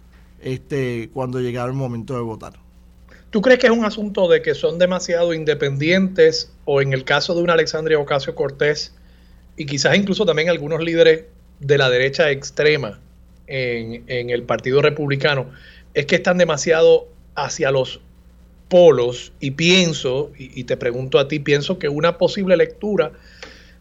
este, 0.42 1.09
cuando 1.14 1.40
llegaba 1.40 1.66
el 1.68 1.72
momento 1.72 2.14
de 2.14 2.20
votar. 2.20 2.52
¿Tú 3.31 3.40
crees 3.40 3.59
que 3.59 3.68
es 3.68 3.72
un 3.72 3.87
asunto 3.87 4.28
de 4.28 4.42
que 4.42 4.55
son 4.55 4.78
demasiado 4.78 5.33
independientes 5.33 6.52
o 6.66 6.83
en 6.83 6.92
el 6.92 7.05
caso 7.05 7.35
de 7.35 7.40
una 7.40 7.55
Alexandria 7.55 7.98
Ocasio 7.98 8.35
Cortés 8.35 8.94
y 9.57 9.64
quizás 9.64 9.96
incluso 9.96 10.26
también 10.26 10.50
algunos 10.50 10.83
líderes 10.83 11.24
de 11.61 11.78
la 11.78 11.88
derecha 11.88 12.31
extrema 12.31 13.00
en, 13.46 14.28
el 14.28 14.42
Partido 14.42 14.83
Republicano, 14.83 15.46
es 15.94 16.05
que 16.05 16.16
están 16.16 16.37
demasiado 16.37 17.09
hacia 17.35 17.70
los 17.70 18.02
polos 18.72 19.32
y 19.38 19.50
pienso, 19.50 20.32
y, 20.38 20.64
te 20.64 20.78
pregunto 20.78 21.18
a 21.18 21.28
ti, 21.28 21.40
pienso 21.40 21.78
que 21.78 21.90
una 21.90 22.16
posible 22.16 22.56
lectura 22.56 23.12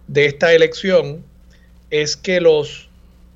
de 0.08 0.26
esta 0.26 0.54
elección 0.54 1.24
es 1.92 2.18
que 2.18 2.42
los 2.42 2.90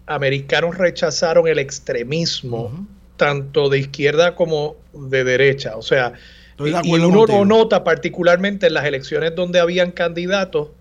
americanos 0.05 0.77
rechazaron 0.77 1.47
el 1.47 1.57
extremismo 1.57 2.85
tanto 3.15 3.69
de 3.69 3.79
izquierda 3.79 4.35
como 4.35 4.75
de 4.91 5.23
derecha. 5.23 5.77
O 5.77 5.81
sea, 5.81 6.11
y 6.59 6.91
uno 6.91 7.25
lo 7.25 7.45
nota 7.45 7.85
particularmente 7.85 8.67
en 8.67 8.73
las 8.73 8.83
elecciones 8.83 9.33
donde 9.33 9.61
habían 9.61 9.91
candidatos 9.91 10.71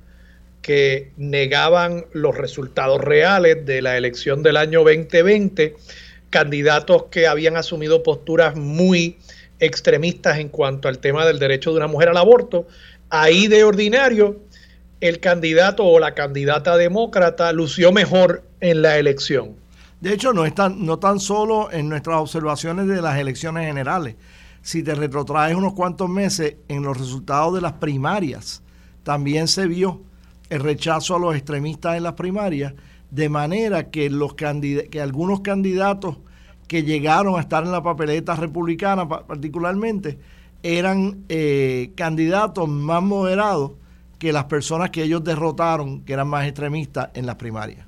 que 0.60 1.12
negaban 1.16 2.06
los 2.12 2.36
resultados 2.36 3.00
reales 3.00 3.64
de 3.64 3.80
la 3.80 3.96
elección 3.96 4.42
del 4.42 4.56
año 4.56 4.80
2020, 4.80 5.76
candidatos 6.30 7.04
que 7.12 7.28
habían 7.28 7.56
asumido 7.56 8.02
posturas 8.02 8.56
muy 8.56 9.18
extremistas 9.64 10.38
en 10.38 10.48
cuanto 10.48 10.88
al 10.88 10.98
tema 10.98 11.26
del 11.26 11.38
derecho 11.38 11.70
de 11.70 11.78
una 11.78 11.86
mujer 11.86 12.08
al 12.08 12.16
aborto. 12.16 12.66
Ahí 13.10 13.48
de 13.48 13.64
ordinario, 13.64 14.40
el 15.00 15.20
candidato 15.20 15.84
o 15.84 15.98
la 15.98 16.14
candidata 16.14 16.76
demócrata 16.76 17.52
lució 17.52 17.92
mejor 17.92 18.44
en 18.60 18.82
la 18.82 18.98
elección. 18.98 19.56
De 20.00 20.12
hecho, 20.12 20.32
no, 20.32 20.44
están, 20.44 20.84
no 20.84 20.98
tan 20.98 21.20
solo 21.20 21.70
en 21.72 21.88
nuestras 21.88 22.18
observaciones 22.18 22.86
de 22.86 23.00
las 23.00 23.18
elecciones 23.18 23.66
generales. 23.66 24.16
Si 24.62 24.82
te 24.82 24.94
retrotraes 24.94 25.54
unos 25.54 25.74
cuantos 25.74 26.08
meses 26.08 26.56
en 26.68 26.82
los 26.82 26.98
resultados 26.98 27.54
de 27.54 27.60
las 27.60 27.74
primarias, 27.74 28.62
también 29.02 29.48
se 29.48 29.66
vio 29.66 30.02
el 30.50 30.60
rechazo 30.60 31.16
a 31.16 31.18
los 31.18 31.34
extremistas 31.34 31.96
en 31.96 32.02
las 32.02 32.14
primarias, 32.14 32.74
de 33.10 33.28
manera 33.28 33.90
que, 33.90 34.10
los 34.10 34.34
que 34.34 35.00
algunos 35.00 35.40
candidatos 35.40 36.16
que 36.68 36.82
llegaron 36.82 37.36
a 37.36 37.40
estar 37.40 37.64
en 37.64 37.72
la 37.72 37.82
papeleta 37.82 38.34
republicana 38.34 39.08
particularmente, 39.08 40.18
eran 40.62 41.24
eh, 41.28 41.90
candidatos 41.94 42.68
más 42.68 43.02
moderados 43.02 43.72
que 44.18 44.32
las 44.32 44.44
personas 44.44 44.90
que 44.90 45.02
ellos 45.02 45.22
derrotaron, 45.22 46.02
que 46.04 46.14
eran 46.14 46.28
más 46.28 46.46
extremistas 46.46 47.10
en 47.14 47.26
las 47.26 47.36
primarias. 47.36 47.86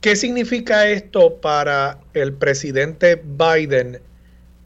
¿Qué 0.00 0.14
significa 0.14 0.86
esto 0.86 1.40
para 1.40 1.98
el 2.14 2.32
presidente 2.32 3.16
Biden 3.16 3.98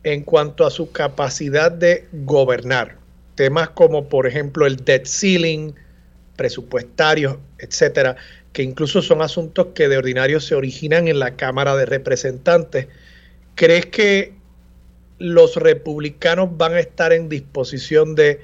en 0.04 0.22
cuanto 0.24 0.66
a 0.66 0.70
su 0.70 0.92
capacidad 0.92 1.72
de 1.72 2.06
gobernar? 2.12 2.98
Temas 3.35 3.70
como, 3.70 4.11
por 4.11 4.26
ejemplo, 4.26 4.66
el 4.66 4.76
debt 4.76 5.06
ceiling, 5.06 5.72
presupuestarios, 6.37 7.38
etcétera, 7.56 8.16
que 8.52 8.62
incluso 8.62 9.02
son 9.02 9.22
asuntos 9.22 9.68
que 9.74 9.88
de 9.88 9.96
ordinario 9.96 10.40
se 10.40 10.54
originan 10.54 11.08
en 11.08 11.18
la 11.18 11.36
Cámara 11.36 11.74
de 11.76 11.86
Representantes. 11.86 12.88
¿Crees 13.54 13.86
que 13.86 14.34
los 15.18 15.56
republicanos 15.56 16.56
van 16.56 16.74
a 16.74 16.80
estar 16.80 17.12
en 17.12 17.28
disposición 17.28 18.14
de 18.14 18.40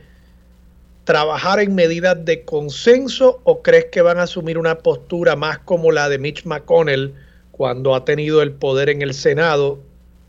trabajar 1.04 1.58
en 1.58 1.74
medidas 1.74 2.22
de 2.24 2.44
consenso 2.44 3.40
o 3.44 3.62
crees 3.62 3.86
que 3.86 4.02
van 4.02 4.18
a 4.18 4.24
asumir 4.24 4.58
una 4.58 4.78
postura 4.78 5.36
más 5.36 5.58
como 5.58 5.90
la 5.90 6.08
de 6.08 6.18
Mitch 6.18 6.44
McConnell 6.44 7.14
cuando 7.50 7.94
ha 7.94 8.04
tenido 8.04 8.42
el 8.42 8.52
poder 8.52 8.90
en 8.90 9.02
el 9.02 9.14
Senado 9.14 9.80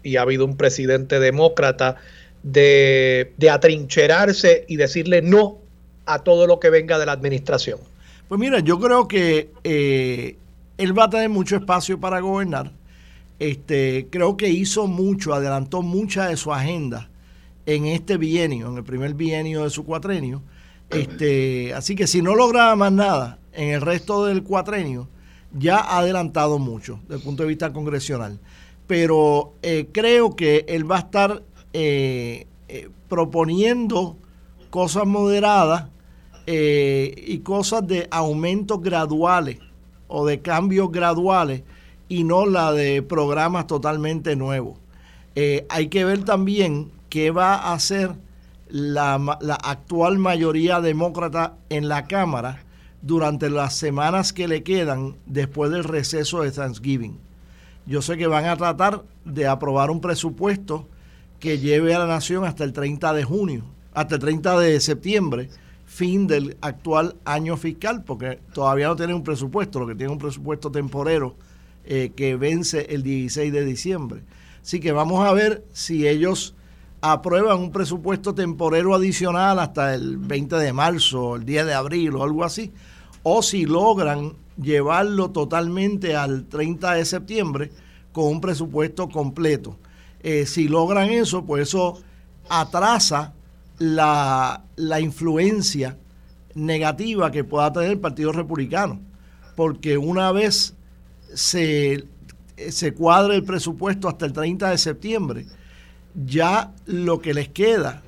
y 0.04 0.16
ha 0.16 0.22
habido 0.22 0.46
un 0.46 0.56
presidente 0.56 1.20
demócrata 1.20 1.98
de, 2.44 3.34
atrincherarse 3.52 4.66
y 4.68 4.78
decirle 4.78 5.22
no 5.22 5.58
a 6.06 6.24
todo 6.24 6.48
lo 6.48 6.60
que 6.60 6.70
venga 6.70 6.98
de 6.98 7.06
la 7.06 7.12
administración? 7.12 7.80
Pues 8.30 8.40
mira, 8.40 8.60
yo 8.60 8.80
creo 8.80 9.08
que 9.08 9.52
eh, 9.66 10.38
él 10.78 10.98
va 10.98 11.06
a 11.06 11.10
tener 11.10 11.30
mucho 11.30 11.58
espacio 11.58 12.00
para 12.00 12.22
gobernar. 12.22 12.72
Este, 13.40 14.08
creo 14.10 14.38
que 14.38 14.50
hizo 14.50 14.88
mucho, 14.88 15.34
adelantó 15.34 15.82
mucha 15.82 16.28
de 16.28 16.38
su 16.38 16.54
agenda 16.54 17.10
en 17.66 17.86
este 17.86 18.16
bienio, 18.18 18.70
en 18.70 18.78
el 18.78 18.84
primer 18.84 19.14
bienio 19.14 19.64
de 19.64 19.70
su 19.70 19.84
cuatrenio 19.84 20.42
este, 20.90 21.74
así 21.74 21.96
que 21.96 22.08
si 22.08 22.22
no 22.22 22.36
logra 22.36 22.76
más 22.76 22.92
nada 22.92 23.40
en 23.54 23.70
el 23.70 23.82
resto 23.82 24.26
del 24.26 24.44
cuatrenio, 24.44 25.08
ya 25.58 25.78
ha 25.78 26.00
adelantado 26.00 26.60
mucho 26.60 27.00
desde 27.04 27.16
el 27.16 27.22
punto 27.22 27.44
de 27.44 27.50
vista 27.50 27.74
congresional. 27.74 28.40
Pero 28.88 29.54
eh, 29.62 29.88
creo 29.92 30.36
que 30.36 30.66
él 30.68 30.90
va 30.90 30.98
a 30.98 31.00
estar 31.00 31.44
eh, 31.74 32.48
proponiendo 33.08 34.18
cosas 34.70 35.06
moderadas 35.06 35.86
y 36.52 37.40
cosas 37.40 37.86
de 37.86 38.08
aumentos 38.10 38.82
graduales 38.82 39.60
o 40.08 40.26
de 40.26 40.42
cambios 40.42 40.92
graduales 40.92 41.64
y 42.08 42.24
no 42.24 42.46
la 42.46 42.72
de 42.74 43.04
programas 43.04 43.68
totalmente 43.68 44.36
nuevos. 44.36 44.78
hay 45.70 45.88
que 45.88 46.06
ver 46.06 46.24
también 46.24 46.92
qué 47.10 47.32
va 47.32 47.56
a 47.56 47.74
hacer 47.74 48.16
la, 48.70 49.16
actual 49.64 50.20
mayoría 50.20 50.80
demócrata 50.80 51.56
en 51.70 51.90
la 51.90 52.06
Cámara 52.06 52.64
durante 53.02 53.50
las 53.50 53.76
semanas 53.76 54.34
que 54.34 54.48
le 54.48 54.64
quedan 54.64 55.16
después 55.26 55.72
del 55.72 55.84
receso 55.84 56.42
de 56.42 56.52
Thanksgiving. 56.52 57.18
Yo 57.86 58.02
sé 58.02 58.18
que 58.18 58.28
van 58.28 58.46
a 58.46 58.58
tratar 58.58 59.04
de 59.26 59.48
aprobar 59.48 59.90
un 59.90 60.02
presupuesto 60.02 60.88
que 61.40 61.58
lleve 61.58 61.96
a 61.96 62.00
la 62.00 62.08
nación 62.08 62.46
hasta 62.46 62.64
el 62.64 62.74
30 62.74 63.14
de 63.14 63.24
junio, 63.24 63.64
hasta 63.94 64.16
el 64.16 64.22
30 64.22 64.60
de 64.60 64.80
septiembre, 64.80 65.50
fin 66.00 66.28
del 66.28 66.56
actual 66.62 67.18
año 67.26 67.58
fiscal, 67.58 68.06
porque 68.06 68.40
todavía 68.54 68.88
no 68.88 68.96
tienen 68.96 69.18
un 69.18 69.24
presupuesto, 69.24 69.82
lo 69.82 69.88
que 69.88 69.96
tiene 69.96 70.14
un 70.14 70.18
presupuesto 70.18 70.72
temporero 70.72 71.36
eh, 71.84 72.14
que 72.16 72.38
vence 72.38 72.88
el 72.90 73.04
16 73.04 73.52
de 73.52 73.66
diciembre. 73.66 74.22
Así 74.62 74.80
que 74.80 74.94
vamos 74.94 75.28
a 75.28 75.34
ver 75.34 75.66
si 75.74 76.08
ellos 76.08 76.56
aprueban 77.02 77.60
un 77.60 77.74
presupuesto 77.74 78.34
temporero 78.34 78.96
adicional 78.96 79.60
hasta 79.60 79.94
el 79.94 80.16
20 80.16 80.56
de 80.56 80.72
marzo, 80.72 81.36
el 81.36 81.44
10 81.44 81.66
de 81.66 81.74
abril 81.74 82.16
o 82.16 82.24
algo 82.24 82.46
así, 82.46 82.72
o 83.24 83.44
si 83.44 83.66
logran 83.66 84.36
llevarlo 84.56 85.32
totalmente 85.32 86.16
al 86.16 86.46
30 86.46 86.94
de 86.94 87.04
septiembre 87.04 87.72
con 88.14 88.24
un 88.24 88.40
presupuesto 88.40 89.10
completo. 89.10 89.76
Eh, 90.24 90.46
si 90.46 90.70
logran 90.70 91.10
eso, 91.10 91.44
pues 91.44 91.64
eso 91.64 92.00
atrasa 92.48 93.34
la, 93.80 94.64
la 94.76 95.00
influencia 95.00 95.98
negativa 96.56 97.32
que 97.32 97.44
pueda 97.44 97.72
tener 97.74 97.92
el 97.92 98.00
Partido 98.00 98.32
Republicano, 98.32 99.00
porque 99.56 99.98
una 99.98 100.32
vez 100.32 100.76
se, 101.34 102.06
se 102.70 102.94
cuadre 102.94 103.36
el 103.36 103.44
presupuesto 103.44 104.08
hasta 104.08 104.26
el 104.26 104.34
30 104.34 104.70
de 104.70 104.78
septiembre, 104.78 105.46
ya 106.26 106.74
lo 106.86 107.20
que 107.20 107.34
les 107.34 107.50
queda 107.50 108.04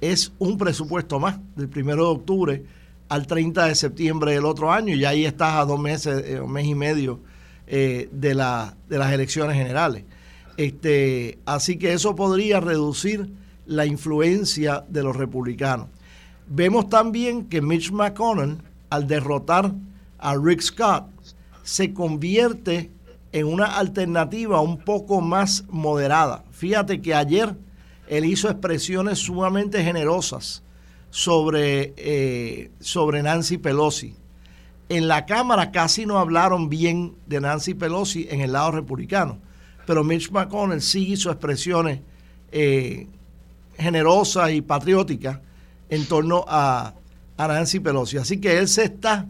es 0.00 0.32
un 0.38 0.58
presupuesto 0.58 1.18
más 1.18 1.38
del 1.56 1.70
1 1.74 1.96
de 1.96 2.02
octubre 2.02 2.64
al 3.08 3.26
30 3.26 3.66
de 3.66 3.74
septiembre 3.74 4.32
del 4.32 4.44
otro 4.44 4.72
año 4.72 4.94
y 4.94 5.04
ahí 5.04 5.24
estás 5.24 5.54
a 5.54 5.64
dos 5.64 5.80
meses, 5.80 6.24
eh, 6.26 6.40
un 6.40 6.52
mes 6.52 6.66
y 6.66 6.74
medio 6.74 7.20
eh, 7.66 8.08
de, 8.12 8.34
la, 8.34 8.76
de 8.88 8.98
las 8.98 9.12
elecciones 9.12 9.56
generales. 9.56 10.04
Este, 10.56 11.38
así 11.44 11.76
que 11.76 11.92
eso 11.92 12.16
podría 12.16 12.60
reducir 12.60 13.30
la 13.66 13.86
influencia 13.86 14.84
de 14.88 15.02
los 15.02 15.16
republicanos. 15.16 15.88
Vemos 16.48 16.88
también 16.88 17.46
que 17.46 17.60
Mitch 17.60 17.90
McConnell, 17.90 18.58
al 18.90 19.06
derrotar 19.06 19.72
a 20.18 20.36
Rick 20.36 20.60
Scott, 20.60 21.06
se 21.62 21.92
convierte 21.92 22.90
en 23.32 23.46
una 23.46 23.76
alternativa 23.76 24.60
un 24.60 24.78
poco 24.78 25.20
más 25.20 25.64
moderada. 25.68 26.44
Fíjate 26.52 27.02
que 27.02 27.14
ayer 27.14 27.56
él 28.08 28.24
hizo 28.24 28.48
expresiones 28.48 29.18
sumamente 29.18 29.82
generosas 29.82 30.62
sobre, 31.10 31.92
eh, 31.96 32.70
sobre 32.80 33.22
Nancy 33.22 33.58
Pelosi. 33.58 34.14
En 34.88 35.08
la 35.08 35.26
Cámara 35.26 35.72
casi 35.72 36.06
no 36.06 36.18
hablaron 36.18 36.68
bien 36.68 37.16
de 37.26 37.40
Nancy 37.40 37.74
Pelosi 37.74 38.28
en 38.30 38.40
el 38.40 38.52
lado 38.52 38.70
republicano, 38.70 39.38
pero 39.86 40.04
Mitch 40.04 40.30
McConnell 40.30 40.80
sí 40.80 41.12
hizo 41.12 41.30
expresiones 41.30 42.00
eh, 42.52 43.08
generosas 43.78 44.50
y 44.52 44.62
patrióticas 44.62 45.38
en 45.88 46.06
torno 46.06 46.44
a, 46.48 46.94
a 47.36 47.48
Nancy 47.48 47.80
Pelosi. 47.80 48.18
Así 48.18 48.40
que 48.40 48.58
él 48.58 48.68
se 48.68 48.84
está 48.84 49.26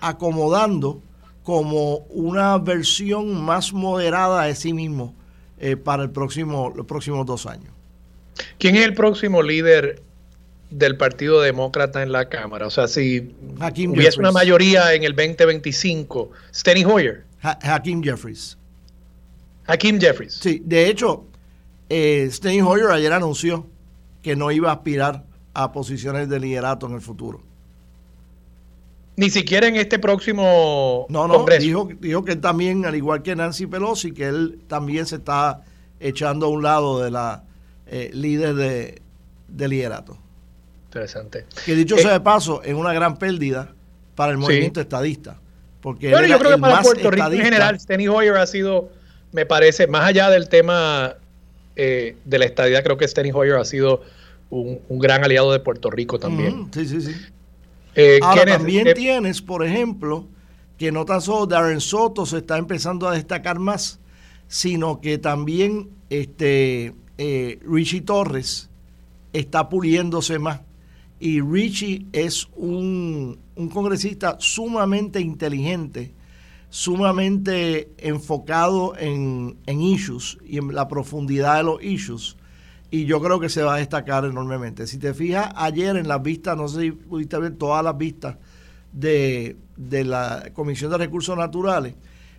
acomodando 0.00 1.02
como 1.42 1.98
una 2.10 2.58
versión 2.58 3.42
más 3.42 3.72
moderada 3.72 4.44
de 4.44 4.54
sí 4.54 4.72
mismo 4.72 5.14
eh, 5.58 5.76
para 5.76 6.02
el 6.02 6.10
próximo, 6.10 6.72
los 6.74 6.86
próximos 6.86 7.26
dos 7.26 7.46
años. 7.46 7.72
¿Quién 8.58 8.76
es 8.76 8.84
el 8.84 8.94
próximo 8.94 9.42
líder 9.42 10.02
del 10.70 10.96
Partido 10.96 11.40
Demócrata 11.40 12.02
en 12.02 12.12
la 12.12 12.28
Cámara? 12.28 12.66
O 12.66 12.70
sea, 12.70 12.88
si 12.88 13.34
Hakeem 13.58 13.92
hubiese 13.92 14.20
una 14.20 14.32
mayoría 14.32 14.94
en 14.94 15.04
el 15.04 15.14
2025, 15.14 16.30
Steny 16.54 16.84
Hoyer. 16.84 17.24
Hakeem 17.42 18.02
Jeffries. 18.02 18.56
Hakeem 19.66 20.00
Jeffries. 20.00 20.34
Sí, 20.34 20.62
de 20.64 20.88
hecho, 20.88 21.24
eh, 21.88 22.28
Steny 22.30 22.60
Hoyer 22.60 22.90
ayer 22.90 23.12
anunció 23.12 23.66
que 24.22 24.36
no 24.36 24.50
iba 24.50 24.70
a 24.70 24.74
aspirar 24.74 25.24
a 25.54 25.72
posiciones 25.72 26.28
de 26.28 26.40
liderato 26.40 26.86
en 26.86 26.94
el 26.94 27.00
futuro. 27.00 27.42
Ni 29.16 29.28
siquiera 29.28 29.66
en 29.66 29.76
este 29.76 29.98
próximo 29.98 31.06
no, 31.10 31.28
no, 31.28 31.44
Dijo, 31.44 31.90
dijo 32.00 32.24
que 32.24 32.32
él 32.32 32.40
también, 32.40 32.86
al 32.86 32.94
igual 32.94 33.22
que 33.22 33.36
Nancy 33.36 33.66
Pelosi, 33.66 34.12
que 34.12 34.26
él 34.26 34.60
también 34.66 35.04
se 35.04 35.16
está 35.16 35.62
echando 35.98 36.46
a 36.46 36.48
un 36.48 36.62
lado 36.62 37.02
de 37.02 37.10
la 37.10 37.44
eh, 37.86 38.10
líder 38.14 38.54
de, 38.54 39.68
liderato. 39.68 40.16
Interesante. 40.86 41.44
Que 41.66 41.74
dicho 41.74 41.98
sea 41.98 42.12
de 42.12 42.20
paso, 42.20 42.62
es 42.62 42.74
una 42.74 42.92
gran 42.92 43.18
pérdida 43.18 43.74
para 44.14 44.32
el 44.32 44.38
movimiento 44.38 44.80
estadista. 44.80 45.38
Porque 45.80 46.10
bueno, 46.10 46.26
yo 46.26 46.38
creo 46.38 46.54
que 46.54 46.60
para 46.60 46.82
Puerto 46.82 47.10
Rico 47.10 47.32
en 47.32 47.42
general, 47.42 47.78
Steny 47.78 48.08
Hoyer 48.08 48.36
ha 48.36 48.46
sido, 48.46 48.90
me 49.32 49.44
parece, 49.44 49.86
más 49.86 50.04
allá 50.04 50.30
del 50.30 50.48
tema 50.48 51.16
eh, 51.82 52.16
de 52.26 52.38
la 52.38 52.44
estadía, 52.44 52.82
creo 52.82 52.98
que 52.98 53.08
Steny 53.08 53.30
Hoyer 53.32 53.56
ha 53.56 53.64
sido 53.64 54.02
un, 54.50 54.80
gran 54.98 55.24
aliado 55.24 55.50
de 55.50 55.60
Puerto 55.60 55.90
Rico 55.90 56.18
también. 56.18 56.68
sí, 56.74 56.84
sí, 56.84 57.00
sí. 57.00 57.14
Eh, 57.94 58.20
Ahora 58.22 58.58
también 58.58 58.86
eh, 58.86 58.92
tienes, 58.92 59.40
por 59.40 59.64
ejemplo, 59.64 60.26
que 60.76 60.92
no 60.92 61.06
tan 61.06 61.22
solo 61.22 61.46
Darren 61.46 61.80
Soto 61.80 62.26
se 62.26 62.36
está 62.38 62.58
empezando 62.58 63.08
a 63.08 63.14
destacar 63.14 63.58
más, 63.58 63.98
sino 64.46 65.00
que 65.00 65.16
también 65.16 65.88
este, 66.10 66.92
Richie 67.16 68.02
Torres 68.02 68.68
está 69.32 69.70
puliéndose 69.70 70.38
más. 70.38 70.60
Y 71.18 71.40
Richie 71.40 72.04
es 72.12 72.46
un, 72.56 73.38
un 73.56 73.68
congresista 73.70 74.36
sumamente 74.38 75.18
inteligente, 75.18 76.12
sumamente 76.70 77.90
enfocado 77.98 78.96
en, 78.96 79.58
en 79.66 79.80
issues 79.80 80.38
y 80.44 80.58
en 80.58 80.74
la 80.74 80.88
profundidad 80.88 81.58
de 81.58 81.62
los 81.64 81.82
issues 81.82 82.36
y 82.90 83.04
yo 83.04 83.20
creo 83.20 83.38
que 83.38 83.48
se 83.48 83.62
va 83.62 83.74
a 83.74 83.78
destacar 83.78 84.24
enormemente. 84.24 84.86
Si 84.86 84.98
te 84.98 85.14
fijas, 85.14 85.52
ayer 85.54 85.96
en 85.96 86.08
las 86.08 86.22
vistas, 86.22 86.56
no 86.56 86.66
sé 86.68 86.80
si 86.80 86.90
pudiste 86.90 87.38
ver 87.38 87.54
todas 87.54 87.84
las 87.84 87.96
vistas 87.96 88.36
de, 88.92 89.56
la 89.76 90.50
Comisión 90.52 90.90
de 90.90 90.98
Recursos 90.98 91.36
Naturales, 91.36 91.94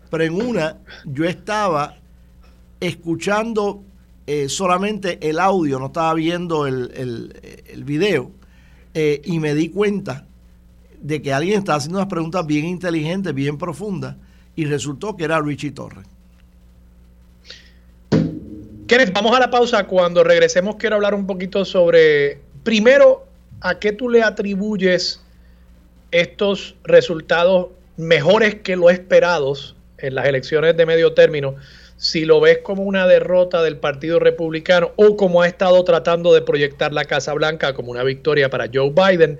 pero 0.10 0.24
en 0.24 0.34
una 0.34 0.80
yo 1.06 1.24
estaba 1.24 1.96
escuchando 2.82 3.84
eh, 4.28 4.50
solamente 4.50 5.30
el 5.30 5.40
audio, 5.40 5.80
no 5.80 5.88
estaba 5.88 6.14
viendo 6.14 6.68
el, 6.68 6.92
el, 7.66 7.84
video, 7.86 8.32
eh, 8.94 9.22
y 9.24 9.40
me 9.40 9.56
di 9.56 9.70
cuenta 9.70 10.28
de 11.02 11.22
que 11.22 11.34
alguien 11.34 11.60
estaba 11.60 11.78
haciendo 11.78 12.00
unas 12.00 12.10
preguntas 12.10 12.46
bien 12.46 12.66
inteligentes, 12.66 13.34
bien 13.34 13.58
profundas, 13.58 14.16
y 14.56 14.66
resultó 14.66 15.16
que 15.16 15.24
era 15.24 15.42
Richie 15.42 15.72
Torres. 15.72 16.06
Kenneth, 18.88 19.14
vamos 19.14 19.36
a 19.36 19.40
la 19.40 19.50
pausa. 19.50 19.86
Cuando 19.88 20.24
regresemos 20.24 20.76
quiero 20.76 20.98
hablar 20.98 21.16
un 21.16 21.26
poquito 21.26 21.64
sobre, 21.64 22.42
primero, 22.64 23.26
a 23.62 23.80
qué 23.80 23.94
tú 23.94 24.10
le 24.10 24.22
atribuyes 24.22 25.22
estos 26.12 26.76
resultados 26.84 27.68
mejores 27.96 28.56
que 28.56 28.76
lo 28.76 28.90
esperados 28.90 29.76
en 29.98 30.16
las 30.16 30.26
elecciones 30.26 30.76
de 30.76 30.86
medio 30.86 31.14
término, 31.14 31.56
si 31.96 32.26
lo 32.26 32.42
ves 32.42 32.58
como 32.64 32.84
una 32.84 33.08
derrota 33.08 33.62
del 33.62 33.78
Partido 33.78 34.20
Republicano 34.20 34.92
o 34.96 35.16
como 35.16 35.42
ha 35.42 35.48
estado 35.48 35.84
tratando 35.84 36.34
de 36.34 36.42
proyectar 36.42 36.92
la 36.92 37.06
Casa 37.06 37.34
Blanca 37.34 37.74
como 37.74 37.92
una 37.92 38.04
victoria 38.04 38.50
para 38.50 38.70
Joe 38.74 38.90
Biden, 38.90 39.40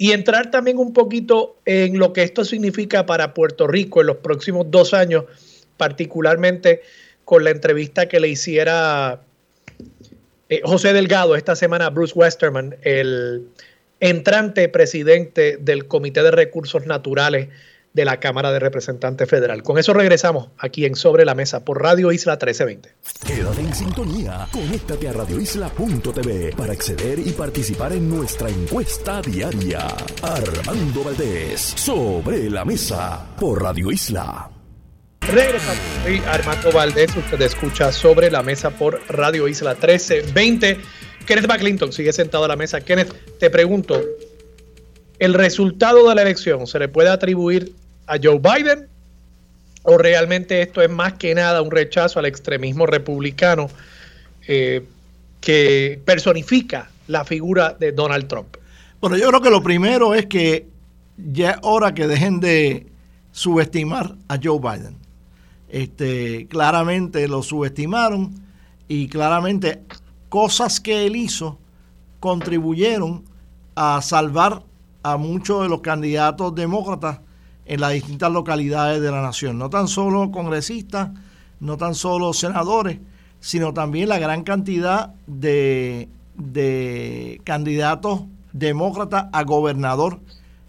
y 0.00 0.12
entrar 0.12 0.50
también 0.50 0.78
un 0.78 0.94
poquito 0.94 1.58
en 1.66 1.98
lo 1.98 2.14
que 2.14 2.22
esto 2.22 2.46
significa 2.46 3.04
para 3.04 3.34
Puerto 3.34 3.66
Rico 3.66 4.00
en 4.00 4.06
los 4.06 4.16
próximos 4.16 4.70
dos 4.70 4.94
años, 4.94 5.24
particularmente 5.76 6.80
con 7.26 7.44
la 7.44 7.50
entrevista 7.50 8.08
que 8.08 8.18
le 8.18 8.28
hiciera 8.28 9.20
eh, 10.48 10.62
José 10.64 10.94
Delgado 10.94 11.36
esta 11.36 11.54
semana 11.54 11.84
a 11.84 11.90
Bruce 11.90 12.14
Westerman, 12.16 12.76
el 12.80 13.46
entrante 14.00 14.70
presidente 14.70 15.58
del 15.60 15.86
Comité 15.86 16.22
de 16.22 16.30
Recursos 16.30 16.86
Naturales 16.86 17.48
de 17.92 18.04
la 18.04 18.20
Cámara 18.20 18.52
de 18.52 18.60
Representantes 18.60 19.28
Federal. 19.28 19.62
Con 19.62 19.78
eso 19.78 19.92
regresamos 19.92 20.50
aquí 20.58 20.84
en 20.84 20.94
Sobre 20.94 21.24
la 21.24 21.34
Mesa 21.34 21.64
por 21.64 21.82
Radio 21.82 22.12
Isla 22.12 22.34
1320. 22.34 22.94
Quédate 23.26 23.60
en 23.60 23.74
sintonía, 23.74 24.46
conéctate 24.52 25.08
a 25.08 25.12
radioisla.tv 25.12 26.54
para 26.56 26.72
acceder 26.72 27.18
y 27.18 27.32
participar 27.32 27.92
en 27.92 28.08
nuestra 28.08 28.48
encuesta 28.48 29.20
diaria. 29.22 29.86
Armando 30.22 31.04
Valdés, 31.04 31.60
Sobre 31.60 32.48
la 32.48 32.64
Mesa 32.64 33.26
por 33.38 33.62
Radio 33.62 33.90
Isla. 33.90 34.50
Regresamos. 35.20 35.78
Soy 36.02 36.22
Armando 36.26 36.72
Valdés. 36.72 37.16
Usted 37.16 37.40
escucha 37.42 37.92
sobre 37.92 38.30
la 38.30 38.42
mesa 38.42 38.70
por 38.70 39.00
Radio 39.08 39.46
Isla 39.46 39.72
1320. 39.72 40.78
Kenneth 41.26 41.46
McClinton 41.46 41.92
sigue 41.92 42.12
sentado 42.12 42.44
a 42.44 42.48
la 42.48 42.56
mesa. 42.56 42.80
Kenneth, 42.80 43.12
te 43.38 43.50
pregunto: 43.50 44.00
¿el 45.18 45.34
resultado 45.34 46.08
de 46.08 46.14
la 46.14 46.22
elección 46.22 46.66
se 46.66 46.78
le 46.78 46.88
puede 46.88 47.10
atribuir 47.10 47.74
a 48.10 48.18
Joe 48.22 48.40
Biden? 48.40 48.88
¿O 49.84 49.96
realmente 49.96 50.60
esto 50.60 50.82
es 50.82 50.90
más 50.90 51.14
que 51.14 51.34
nada 51.34 51.62
un 51.62 51.70
rechazo 51.70 52.18
al 52.18 52.26
extremismo 52.26 52.84
republicano 52.84 53.70
eh, 54.46 54.84
que 55.40 56.02
personifica 56.04 56.90
la 57.06 57.24
figura 57.24 57.76
de 57.78 57.92
Donald 57.92 58.26
Trump? 58.26 58.56
Bueno, 59.00 59.16
yo 59.16 59.28
creo 59.28 59.40
que 59.40 59.50
lo 59.50 59.62
primero 59.62 60.14
es 60.14 60.26
que 60.26 60.66
ya 61.16 61.52
es 61.52 61.56
hora 61.62 61.94
que 61.94 62.06
dejen 62.06 62.40
de 62.40 62.86
subestimar 63.32 64.16
a 64.28 64.38
Joe 64.42 64.58
Biden. 64.58 64.96
Este, 65.70 66.46
claramente 66.48 67.26
lo 67.28 67.42
subestimaron 67.42 68.34
y 68.88 69.08
claramente 69.08 69.82
cosas 70.28 70.80
que 70.80 71.06
él 71.06 71.14
hizo 71.16 71.58
contribuyeron 72.18 73.24
a 73.76 74.02
salvar 74.02 74.64
a 75.02 75.16
muchos 75.16 75.62
de 75.62 75.68
los 75.68 75.80
candidatos 75.80 76.54
demócratas 76.54 77.20
en 77.70 77.80
las 77.80 77.92
distintas 77.92 78.32
localidades 78.32 79.00
de 79.00 79.12
la 79.12 79.22
nación. 79.22 79.56
No 79.56 79.70
tan 79.70 79.86
solo 79.86 80.32
congresistas, 80.32 81.10
no 81.60 81.76
tan 81.76 81.94
solo 81.94 82.32
senadores, 82.32 82.98
sino 83.38 83.72
también 83.72 84.08
la 84.08 84.18
gran 84.18 84.42
cantidad 84.42 85.14
de, 85.28 86.08
de 86.34 87.40
candidatos 87.44 88.22
demócratas 88.52 89.26
a 89.32 89.44
gobernador 89.44 90.18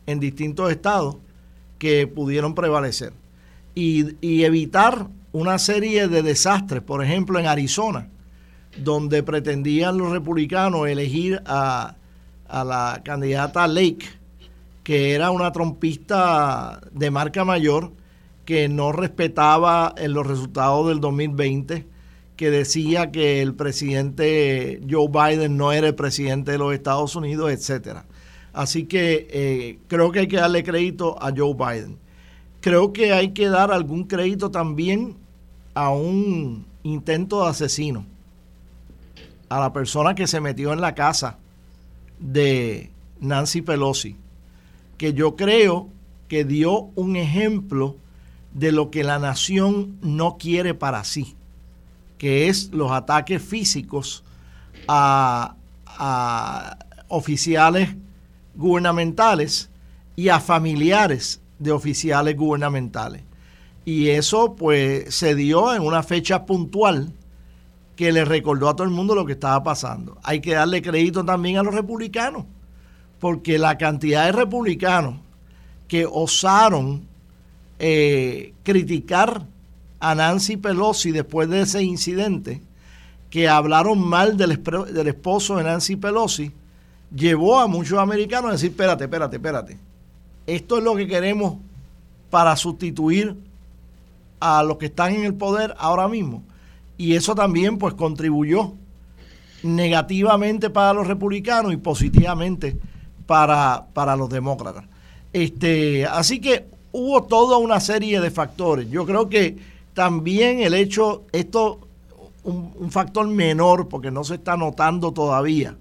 en 0.06 0.20
distintos 0.20 0.70
estados 0.70 1.16
que 1.80 2.06
pudieron 2.06 2.54
prevalecer 2.54 3.14
y, 3.74 4.44
evitar 4.44 5.08
una 5.32 5.58
serie 5.58 6.08
de 6.08 6.22
desastres, 6.22 6.84
por 6.84 7.04
ejemplo 7.04 7.40
en 7.40 7.48
Arizona, 7.48 8.10
donde 8.78 9.24
pretendían 9.24 9.98
los 9.98 10.12
republicanos 10.12 10.88
elegir 10.88 11.42
a, 11.48 11.96
a 12.48 12.64
la 12.64 13.02
candidata 13.04 13.68
Lake, 13.68 14.21
que 14.84 15.14
era 15.14 15.32
una 15.32 15.52
trompista 15.52 16.82
de 16.92 17.12
marca 17.12 17.46
mayor, 17.46 17.92
que 18.46 18.68
no 18.68 18.92
respetaba 18.92 19.94
en 19.98 20.14
los 20.14 20.26
resultados 20.26 20.88
del 20.88 21.00
2020, 21.00 21.88
que 22.36 22.50
decía 22.50 23.12
que 23.12 23.42
el 23.42 23.54
presidente 23.54 24.82
Joe 24.90 25.08
Biden 25.08 25.58
no 25.58 25.72
era 25.72 25.88
el 25.88 25.96
presidente 25.96 26.54
de 26.54 26.58
los 26.58 26.74
Estados 26.74 27.16
Unidos, 27.16 27.52
etcétera. 27.52 28.06
Así 28.54 28.86
que 28.86 29.28
eh, 29.30 29.80
creo 29.88 30.12
que 30.12 30.20
hay 30.20 30.28
que 30.28 30.38
darle 30.38 30.64
crédito 30.64 31.22
a 31.22 31.32
Joe 31.36 31.54
Biden. 31.54 31.98
Creo 32.60 32.94
que 32.94 33.14
hay 33.14 33.30
que 33.30 33.48
dar 33.48 33.72
algún 33.72 34.06
crédito 34.06 34.52
también 34.52 35.16
a 35.74 35.92
un 35.92 36.66
intento 36.84 37.44
de 37.44 37.50
asesino, 37.50 38.06
a 39.50 39.60
la 39.60 39.72
persona 39.72 40.16
que 40.16 40.28
se 40.28 40.42
metió 40.42 40.74
en 40.74 40.82
la 40.82 40.96
casa 40.96 41.38
de 42.20 42.92
Nancy 43.20 43.62
Pelosi, 43.62 44.16
que 45.02 45.14
yo 45.14 45.36
creo 45.36 45.90
que 46.28 46.46
dio 46.46 46.92
un 46.96 47.16
ejemplo 47.16 47.98
de 48.54 48.72
lo 48.72 48.92
que 48.92 49.04
la 49.04 49.18
nación 49.18 49.98
no 50.02 50.38
quiere 50.38 50.74
para 50.74 51.04
sí 51.04 51.36
que 52.22 52.50
es 52.50 52.70
los 52.72 52.92
ataques 52.92 53.42
físicos 53.42 54.24
a, 54.88 55.56
oficiales 57.08 57.96
gubernamentales 58.54 59.72
y 60.16 60.30
a 60.30 60.40
familiares 60.40 61.42
de 61.58 61.72
oficiales 61.72 62.38
gubernamentales. 62.38 63.24
Y 63.86 64.10
eso 64.10 64.54
pues 64.56 65.16
se 65.16 65.34
dio 65.34 65.74
en 65.74 65.82
una 65.82 66.04
fecha 66.04 66.46
puntual 66.46 67.12
que 67.96 68.12
le 68.12 68.24
recordó 68.24 68.70
a 68.70 68.76
todo 68.76 68.86
el 68.86 68.94
mundo 68.94 69.16
lo 69.16 69.26
que 69.26 69.34
estaba 69.34 69.64
pasando. 69.64 70.20
Hay 70.22 70.42
que 70.42 70.54
darle 70.54 70.84
crédito 70.84 71.26
también 71.26 71.58
a 71.58 71.64
los 71.64 71.74
republicanos, 71.74 72.46
porque 73.22 73.60
la 73.60 73.78
cantidad 73.78 74.26
de 74.26 74.32
republicanos 74.32 75.16
que 75.88 76.06
osaron 76.06 77.04
eh, 77.78 78.54
criticar 78.64 79.46
a 80.00 80.16
Nancy 80.16 80.58
Pelosi 80.58 81.12
después 81.12 81.48
de 81.48 81.62
ese 81.62 81.84
incidente, 81.84 82.62
que 83.30 83.48
hablaron 83.48 84.00
mal 84.00 84.38
del, 84.38 84.52
esposo 85.08 85.58
de 85.58 85.64
Nancy 85.64 85.98
Pelosi, 85.98 86.52
llevó 87.16 87.60
a 87.60 87.68
muchos 87.68 88.00
americanos 88.00 88.50
a 88.50 88.54
decir, 88.54 88.72
espérate, 88.72 89.04
espérate, 89.04 89.36
espérate. 89.36 89.78
Esto 90.48 90.80
es 90.80 90.84
lo 90.84 90.96
que 90.96 91.08
queremos 91.08 91.58
para 92.32 92.56
sustituir 92.56 93.36
a 94.40 94.64
los 94.64 94.78
que 94.78 94.88
están 94.88 95.14
en 95.14 95.26
el 95.26 95.36
poder 95.36 95.76
ahora 95.78 96.08
mismo. 96.08 96.42
Y 96.98 97.14
eso 97.14 97.36
también 97.36 97.78
pues 97.78 97.94
contribuyó 97.94 98.74
negativamente 99.62 100.72
para 100.72 100.94
los 100.94 101.06
republicanos 101.06 101.72
y 101.72 101.78
positivamente 101.78 102.80
para, 103.32 103.86
para 103.94 104.18
los 104.18 104.30
demócratas. 104.30 104.84
Este, 105.32 106.06
así 106.06 106.42
que 106.42 106.66
hubo 106.92 107.24
toda 107.24 107.56
una 107.60 107.80
serie 107.80 108.20
de 108.20 108.30
factores. 108.30 108.90
Yo 108.90 109.06
creo 109.06 109.30
que 109.30 109.56
también 109.94 110.60
el 110.60 110.74
hecho, 110.74 111.24
esto 111.32 111.80
un, 112.44 112.92
factor 112.92 113.26
menor 113.26 113.88
porque 113.88 114.12
no 114.12 114.26
se 114.26 114.36
está 114.36 114.58
notando 114.58 115.14
todavía, 115.14 115.78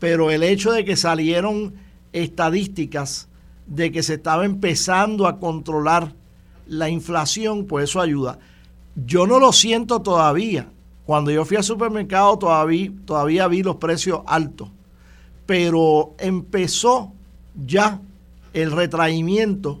pero 0.00 0.32
el 0.32 0.42
hecho 0.42 0.72
de 0.72 0.84
que 0.84 0.96
salieron 0.96 1.74
estadísticas 2.12 3.28
de 3.68 3.92
que 3.92 4.02
se 4.02 4.14
estaba 4.14 4.44
empezando 4.44 5.28
a 5.28 5.38
controlar 5.38 6.12
la 6.66 6.88
inflación, 6.88 7.66
pues 7.66 7.88
eso 7.88 8.00
ayuda. 8.00 8.40
Yo 8.96 9.28
no 9.28 9.38
lo 9.38 9.52
siento 9.52 10.02
todavía. 10.02 10.66
Cuando 11.06 11.30
yo 11.30 11.44
fui 11.44 11.56
al 11.56 11.62
supermercado 11.62 12.36
todavía, 12.36 12.90
todavía 13.04 13.46
vi 13.46 13.62
los 13.62 13.76
precios 13.76 14.22
altos, 14.26 14.70
pero 15.50 16.14
empezó 16.20 17.12
ya 17.66 18.00
el 18.52 18.70
retraimiento 18.70 19.80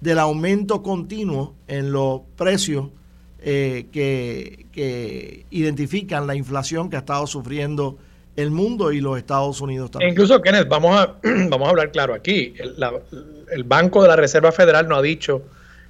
del 0.00 0.20
aumento 0.20 0.84
continuo 0.84 1.56
en 1.66 1.90
los 1.90 2.20
precios 2.36 2.90
eh, 3.40 3.88
que, 3.90 5.46
identifican 5.50 6.28
la 6.28 6.36
inflación 6.36 6.88
que 6.88 6.94
ha 6.94 7.00
estado 7.00 7.26
sufriendo 7.26 7.98
el 8.36 8.52
mundo 8.52 8.92
y 8.92 9.00
los 9.00 9.18
Estados 9.18 9.60
Unidos 9.60 9.90
también. 9.90 10.12
incluso, 10.12 10.40
Kenneth, 10.40 10.68
vamos 10.68 10.96
a, 10.96 11.16
vamos 11.48 11.66
a 11.66 11.70
hablar 11.70 11.90
claro 11.90 12.14
aquí. 12.14 12.54
El, 13.50 13.64
Banco 13.64 14.02
de 14.02 14.08
la 14.10 14.14
Reserva 14.14 14.52
Federal 14.52 14.86
no 14.86 14.94
ha 14.94 15.02
dicho 15.02 15.42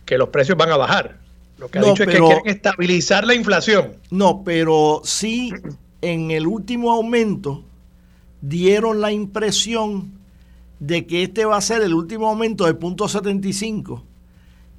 que 0.06 0.16
los 0.16 0.30
precios 0.30 0.56
van 0.56 0.70
a 0.70 0.78
bajar. 0.78 1.18
Lo 1.58 1.68
que 1.68 1.78
ha 1.78 1.82
dicho 1.82 2.04
es 2.04 2.08
que 2.08 2.16
quieren 2.16 2.46
estabilizar 2.46 3.26
la 3.26 3.34
inflación. 3.34 3.98
No, 4.10 4.44
pero 4.46 5.02
sí 5.04 5.52
en 6.00 6.30
el 6.30 6.46
último 6.46 6.90
aumento 6.90 7.64
dieron 8.40 9.00
la 9.00 9.12
impresión 9.12 10.12
de 10.78 11.06
que 11.06 11.22
este 11.22 11.44
va 11.44 11.56
a 11.56 11.60
ser 11.60 11.82
el 11.82 11.94
último 11.94 12.28
aumento 12.28 12.64
de 12.64 12.74
0.75 12.78 14.02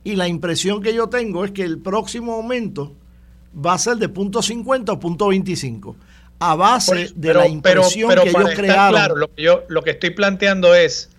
y 0.04 0.16
la 0.16 0.28
impresión 0.28 0.82
que 0.82 0.94
yo 0.94 1.10
tengo 1.10 1.46
es 1.46 1.52
que 1.52 1.64
el 1.64 1.78
próximo 1.78 2.34
aumento 2.34 2.94
va 3.54 3.74
a 3.74 3.78
ser 3.78 3.98
de 3.98 4.10
punto 4.10 4.42
50 4.42 4.92
o 4.92 5.00
punto 5.00 5.28
25 5.28 5.96
a 6.40 6.56
base 6.56 7.12
de 7.16 7.34
la 7.36 7.48
impresión 7.48 8.10
que 8.10 8.30
ellos 8.30 8.50
crearon. 8.56 8.92
Claro, 8.94 9.16
lo 9.16 9.34
que 9.34 9.44
yo 9.44 9.64
lo 9.68 9.84
que 9.84 9.92
estoy 9.92 10.10
planteando 10.10 10.74
es 10.74 11.10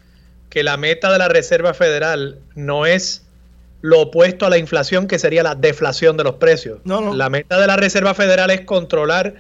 que 0.49 0.65
la 0.65 0.77
meta 0.77 1.13
de 1.13 1.19
la 1.19 1.29
Reserva 1.29 1.75
Federal 1.75 2.41
no 2.57 2.87
es 2.87 3.25
lo 3.83 4.01
opuesto 4.01 4.47
a 4.47 4.51
la 4.51 4.59
inflación, 4.59 5.07
que 5.07 5.19
sería 5.19 5.43
la 5.43 5.55
deflación 5.55 6.17
de 6.17 6.25
los 6.25 6.35
precios. 6.35 6.81
No, 6.85 7.01
no. 7.01 7.15
La 7.15 7.31
meta 7.31 7.61
de 7.61 7.67
la 7.67 7.77
Reserva 7.77 8.15
Federal 8.15 8.51
es 8.51 8.63
controlar 8.63 9.35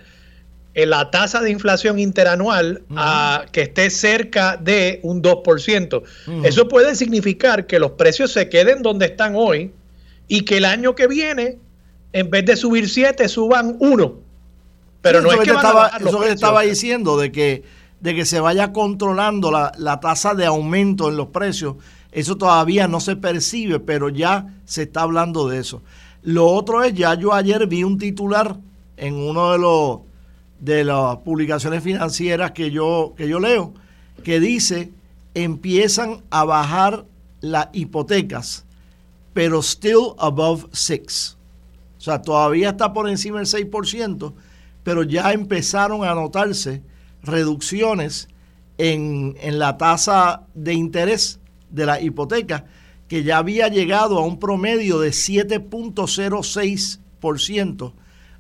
la 0.74 1.10
tasa 1.10 1.40
de 1.40 1.50
inflación 1.50 1.98
interanual 1.98 2.82
a, 2.96 3.44
que 3.52 3.62
esté 3.62 3.90
cerca 3.90 4.56
de 4.56 5.00
un 5.02 5.22
2%. 5.22 6.02
Eso 6.44 6.68
puede 6.68 6.94
significar 6.94 7.66
que 7.66 7.78
los 7.78 7.92
precios 7.92 8.32
se 8.32 8.48
queden 8.48 8.82
donde 8.82 9.06
están 9.06 9.34
hoy 9.36 9.72
y 10.28 10.44
que 10.44 10.56
el 10.56 10.64
año 10.64 10.94
que 10.94 11.06
viene, 11.06 11.58
en 12.12 12.30
vez 12.30 12.46
de 12.46 12.56
subir 12.56 12.88
7, 12.88 13.28
suban 13.28 13.76
1. 13.80 14.14
Pero 15.02 15.20
no 15.20 15.30
es 15.32 15.40
que, 15.40 15.50
estaba, 15.50 15.88
eso 16.00 16.20
que 16.20 16.30
estaba 16.30 16.62
diciendo, 16.62 17.18
de 17.18 17.32
que, 17.32 17.64
de 18.00 18.14
que 18.14 18.24
se 18.24 18.40
vaya 18.40 18.72
controlando 18.72 19.50
la, 19.50 19.72
la 19.76 20.00
tasa 20.00 20.34
de 20.34 20.46
aumento 20.46 21.08
en 21.10 21.16
los 21.16 21.28
precios. 21.28 21.74
Eso 22.12 22.36
todavía 22.36 22.88
no 22.88 23.00
se 23.00 23.16
percibe, 23.16 23.78
pero 23.80 24.08
ya 24.08 24.54
se 24.64 24.82
está 24.82 25.02
hablando 25.02 25.48
de 25.48 25.58
eso. 25.58 25.82
Lo 26.22 26.46
otro 26.46 26.82
es, 26.82 26.94
ya 26.94 27.14
yo 27.14 27.34
ayer 27.34 27.66
vi 27.66 27.84
un 27.84 27.98
titular 27.98 28.56
en 28.96 29.14
uno 29.14 29.52
de 29.52 29.58
los 29.58 30.00
de 30.62 30.84
las 30.84 31.16
publicaciones 31.18 31.82
financieras 31.82 32.52
que 32.52 32.70
yo, 32.70 33.12
que 33.16 33.28
yo 33.28 33.40
leo, 33.40 33.74
que 34.22 34.38
dice, 34.38 34.92
empiezan 35.34 36.22
a 36.30 36.44
bajar 36.44 37.04
las 37.40 37.66
hipotecas, 37.72 38.64
pero 39.34 39.60
still 39.60 40.12
above 40.18 40.66
6. 40.72 41.36
O 41.98 42.00
sea, 42.00 42.22
todavía 42.22 42.68
está 42.70 42.92
por 42.92 43.08
encima 43.08 43.40
del 43.40 43.48
6%, 43.48 44.32
pero 44.84 45.02
ya 45.02 45.32
empezaron 45.32 46.04
a 46.04 46.14
notarse 46.14 46.80
reducciones 47.24 48.28
en, 48.78 49.36
en 49.40 49.58
la 49.58 49.76
tasa 49.78 50.42
de 50.54 50.74
interés 50.74 51.40
de 51.70 51.86
la 51.86 52.00
hipoteca, 52.00 52.66
que 53.08 53.24
ya 53.24 53.38
había 53.38 53.66
llegado 53.66 54.16
a 54.16 54.24
un 54.24 54.38
promedio 54.38 55.00
de 55.00 55.10
7.06% 55.10 57.92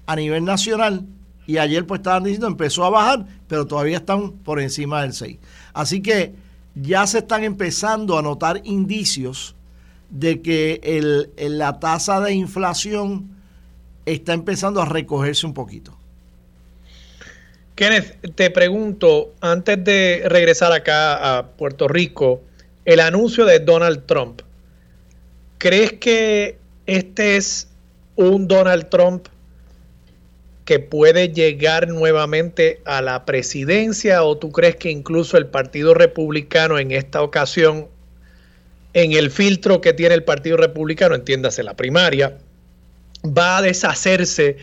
a 0.06 0.16
nivel 0.16 0.44
nacional 0.44 1.04
y 1.52 1.58
ayer 1.58 1.86
pues 1.86 1.98
estaban 1.98 2.24
diciendo 2.24 2.46
empezó 2.46 2.82
a 2.82 2.88
bajar, 2.88 3.26
pero 3.46 3.66
todavía 3.66 3.98
están 3.98 4.32
por 4.32 4.58
encima 4.58 5.02
del 5.02 5.12
6. 5.12 5.36
Así 5.74 6.00
que 6.00 6.32
ya 6.74 7.06
se 7.06 7.18
están 7.18 7.44
empezando 7.44 8.16
a 8.16 8.22
notar 8.22 8.62
indicios 8.64 9.54
de 10.08 10.40
que 10.40 10.80
el, 10.82 11.58
la 11.58 11.78
tasa 11.78 12.22
de 12.22 12.32
inflación 12.32 13.36
está 14.06 14.32
empezando 14.32 14.80
a 14.80 14.86
recogerse 14.86 15.44
un 15.44 15.52
poquito. 15.52 15.94
Kenneth, 17.74 18.34
te 18.34 18.50
pregunto, 18.50 19.34
antes 19.42 19.84
de 19.84 20.22
regresar 20.24 20.72
acá 20.72 21.36
a 21.36 21.48
Puerto 21.48 21.86
Rico, 21.86 22.40
el 22.86 23.00
anuncio 23.00 23.44
de 23.44 23.60
Donald 23.60 24.06
Trump, 24.06 24.40
¿crees 25.58 25.92
que 25.92 26.56
este 26.86 27.36
es 27.36 27.68
un 28.16 28.48
Donald 28.48 28.88
Trump 28.88 29.28
que 30.64 30.78
puede 30.78 31.30
llegar 31.30 31.88
nuevamente 31.88 32.80
a 32.84 33.02
la 33.02 33.24
presidencia 33.24 34.22
o 34.22 34.38
tú 34.38 34.52
crees 34.52 34.76
que 34.76 34.90
incluso 34.90 35.36
el 35.36 35.46
Partido 35.46 35.94
Republicano 35.94 36.78
en 36.78 36.92
esta 36.92 37.22
ocasión, 37.22 37.88
en 38.94 39.12
el 39.12 39.30
filtro 39.30 39.80
que 39.80 39.92
tiene 39.92 40.14
el 40.14 40.22
Partido 40.22 40.56
Republicano, 40.56 41.14
entiéndase 41.14 41.62
la 41.62 41.74
primaria, 41.74 42.38
va 43.26 43.58
a 43.58 43.62
deshacerse 43.62 44.58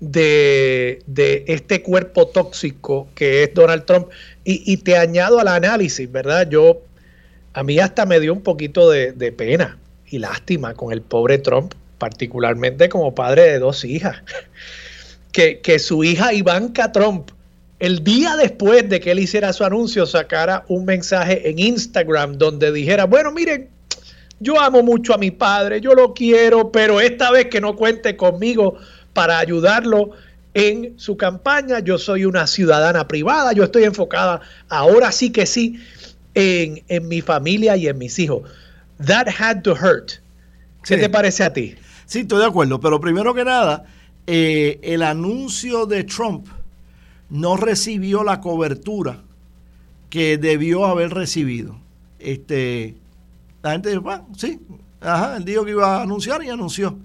de, 0.00 1.02
este 1.46 1.82
cuerpo 1.82 2.26
tóxico 2.28 3.08
que 3.14 3.44
es 3.44 3.54
Donald 3.54 3.84
Trump? 3.84 4.08
Y, 4.44 4.78
te 4.78 4.96
añado 4.96 5.38
al 5.38 5.48
análisis, 5.48 6.10
¿verdad? 6.10 6.48
Yo, 6.48 6.80
a 7.52 7.62
mí 7.62 7.78
hasta 7.78 8.06
me 8.06 8.18
dio 8.20 8.32
un 8.32 8.42
poquito 8.42 8.90
de, 8.90 9.12
de 9.12 9.30
pena 9.32 9.78
y 10.06 10.18
lástima 10.18 10.74
con 10.74 10.92
el 10.92 11.02
pobre 11.02 11.38
Trump, 11.38 11.74
particularmente 11.98 12.88
como 12.88 13.14
padre 13.14 13.42
de 13.42 13.58
dos 13.58 13.84
hijas 13.84 14.22
que, 15.32 15.78
su 15.78 16.04
hija 16.04 16.32
Ivanka 16.32 16.92
Trump, 16.92 17.30
el 17.78 18.04
día 18.04 18.36
después 18.36 18.88
de 18.88 19.00
que 19.00 19.10
él 19.10 19.18
hiciera 19.18 19.52
su 19.52 19.64
anuncio, 19.64 20.06
sacara 20.06 20.64
un 20.68 20.84
mensaje 20.84 21.48
en 21.48 21.58
Instagram 21.58 22.38
donde 22.38 22.70
dijera, 22.70 23.06
bueno, 23.06 23.32
miren, 23.32 23.68
yo 24.38 24.60
amo 24.60 24.82
mucho 24.82 25.14
a 25.14 25.18
mi 25.18 25.30
padre, 25.30 25.80
yo 25.80 25.94
lo 25.94 26.14
quiero, 26.14 26.70
pero 26.70 27.00
esta 27.00 27.30
vez 27.30 27.46
que 27.46 27.60
no 27.60 27.76
cuente 27.76 28.16
conmigo 28.16 28.76
para 29.12 29.38
ayudarlo 29.38 30.10
en 30.54 30.98
su 30.98 31.16
campaña, 31.16 31.80
yo 31.80 31.98
soy 31.98 32.24
una 32.24 32.46
ciudadana 32.46 33.08
privada, 33.08 33.52
yo 33.52 33.64
estoy 33.64 33.84
enfocada 33.84 34.40
ahora 34.68 35.10
sí 35.10 35.30
que 35.30 35.46
sí 35.46 35.80
en, 36.34 36.82
en 36.88 37.08
mi 37.08 37.20
familia 37.20 37.76
y 37.76 37.88
en 37.88 37.98
mis 37.98 38.18
hijos. 38.18 38.42
That 39.06 39.28
had 39.28 39.62
to 39.62 39.72
hurt. 39.72 40.12
¿Qué 40.84 40.96
te 40.96 41.08
parece 41.08 41.44
a 41.44 41.52
ti? 41.52 41.76
Sí, 42.06 42.20
estoy 42.20 42.40
de 42.40 42.46
acuerdo, 42.46 42.80
pero 42.80 43.00
primero 43.00 43.34
que 43.34 43.44
nada, 43.44 43.84
eh, 44.26 44.78
el 44.82 45.02
anuncio 45.02 45.86
de 45.86 46.04
Trump 46.04 46.46
no 47.30 47.56
recibió 47.56 48.24
la 48.24 48.40
cobertura 48.40 49.22
que 50.10 50.36
debió 50.38 50.84
haber 50.84 51.10
recibido. 51.10 51.76
Este, 52.18 52.94
la 53.62 53.72
gente 53.72 53.88
dijo, 53.88 54.02
bueno, 54.02 54.28
sí, 54.36 54.60
ajá, 55.00 55.36
él 55.36 55.44
dijo 55.44 55.64
que 55.64 55.70
iba 55.70 55.96
a 55.96 56.02
anunciar 56.02 56.42
y 56.44 56.50
anunció, 56.50 56.98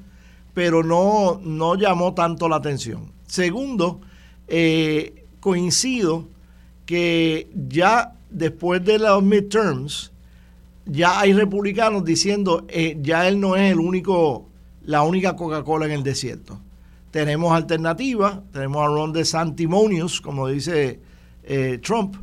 pero 0.53 0.83
no, 0.83 1.39
no 1.43 1.75
llamó 1.75 2.13
tanto 2.13 2.49
la 2.49 2.57
atención. 2.57 3.11
Segundo, 3.25 4.01
eh, 4.47 5.25
coincido 5.39 6.27
que 6.85 7.49
ya 7.69 8.13
después 8.29 8.83
de 8.83 8.99
los 8.99 9.23
midterms, 9.23 10.11
ya 10.85 11.19
hay 11.19 11.33
republicanos 11.33 12.05
diciendo 12.05 12.65
eh, 12.69 12.97
ya 13.01 13.27
él 13.27 13.39
no 13.39 13.55
es 13.55 13.71
el 13.71 13.79
único, 13.79 14.47
la 14.83 15.03
única 15.03 15.35
Coca-Cola 15.35 15.85
en 15.85 15.91
el 15.91 16.03
desierto. 16.03 16.59
Tenemos 17.11 17.53
alternativas, 17.53 18.39
tenemos 18.51 18.83
a 18.83 18.87
Ron 18.87 19.13
DeSantimonious, 19.13 20.21
como 20.21 20.47
dice 20.47 20.99
eh, 21.43 21.79
Trump. 21.81 22.15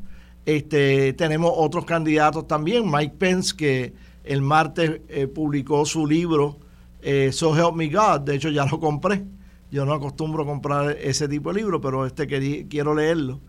Este, 0.47 1.13
tenemos 1.15 1.53
otros 1.55 1.85
candidatos 1.85 2.47
también, 2.47 2.91
Mike 2.91 3.15
Pence, 3.19 3.55
que 3.57 3.95
el 4.25 4.43
martes 4.43 5.01
eh, 5.09 5.27
publicó 5.27 5.85
su 5.87 6.07
libro 6.07 6.59
So 7.33 7.55
Help 7.55 7.75
Me 7.75 7.89
God, 7.89 8.21
de 8.21 8.37
hecho 8.37 8.49
ya 8.49 8.65
lo 8.65 8.81
compré. 8.81 9.23
Yo 9.71 9.85
no 9.85 9.93
acostumbro 9.93 10.47
comprar 10.47 10.93
ese 10.93 11.29
tipo 11.29 11.53
de 11.53 11.61
libro, 11.61 11.81
pero 11.81 12.07
este 12.07 12.27
quiero 12.67 12.95
leerlo 12.95 13.41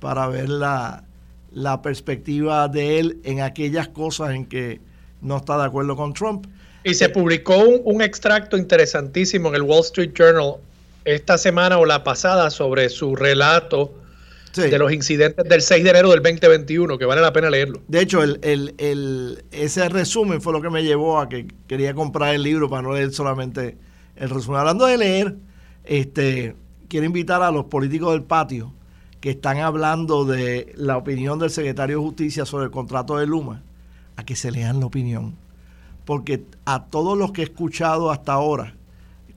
para 0.00 0.26
ver 0.28 0.48
la, 0.48 1.04
la 1.52 1.82
perspectiva 1.82 2.68
de 2.68 2.98
él 2.98 3.20
en 3.24 3.40
aquellas 3.40 3.88
cosas 3.88 4.34
en 4.34 4.46
que 4.46 4.80
no 5.20 5.36
está 5.36 5.58
de 5.58 5.64
acuerdo 5.64 5.96
con 5.96 6.12
Trump. 6.12 6.46
Y 6.84 6.94
se 6.94 7.08
publicó 7.08 7.56
un, 7.56 8.02
extracto 8.02 8.56
interesantísimo 8.56 9.48
en 9.48 9.54
el 9.54 9.62
Wall 9.62 9.80
Street 9.80 10.12
Journal 10.14 10.56
esta 11.04 11.38
semana 11.38 11.78
o 11.78 11.84
la 11.84 12.04
pasada 12.04 12.50
sobre 12.50 12.88
su 12.88 13.16
relato 13.16 13.94
de 14.54 14.78
los 14.78 14.92
incidentes 14.92 15.48
del 15.48 15.62
6 15.62 15.82
de 15.82 15.90
enero 15.90 16.10
del 16.10 16.22
2021, 16.22 16.98
que 16.98 17.06
vale 17.06 17.22
la 17.22 17.32
pena 17.32 17.48
leerlo. 17.48 17.80
De 17.88 18.00
hecho, 18.00 18.22
el, 18.22 19.44
ese 19.50 19.88
resumen 19.88 20.42
fue 20.42 20.52
lo 20.52 20.60
que 20.60 20.68
me 20.68 20.82
llevó 20.84 21.18
a 21.18 21.28
que 21.28 21.46
quería 21.66 21.94
comprar 21.94 22.34
el 22.34 22.42
libro 22.42 22.68
para 22.68 22.82
no 22.82 22.92
leer 22.92 23.12
solamente 23.12 23.78
el 24.16 24.28
resumen. 24.28 24.60
Hablando 24.60 24.86
de 24.86 24.98
leer, 24.98 25.36
este, 25.84 26.54
quiero 26.88 27.06
invitar 27.06 27.42
a 27.42 27.50
los 27.50 27.64
políticos 27.64 28.12
del 28.12 28.24
patio 28.24 28.72
que 29.20 29.30
están 29.30 29.58
hablando 29.58 30.24
de 30.24 30.72
la 30.76 30.96
opinión 30.98 31.38
del 31.38 31.50
secretario 31.50 31.98
de 31.98 32.04
Justicia 32.04 32.44
sobre 32.44 32.66
el 32.66 32.70
contrato 32.70 33.16
de 33.16 33.26
Luma, 33.26 33.62
a 34.16 34.24
que 34.24 34.36
se 34.36 34.50
lean 34.50 34.80
la 34.80 34.86
opinión. 34.86 35.36
Porque 36.04 36.44
a 36.66 36.86
todos 36.86 37.16
los 37.16 37.32
que 37.32 37.40
he 37.40 37.44
escuchado 37.44 38.10
hasta 38.10 38.32
ahora 38.32 38.74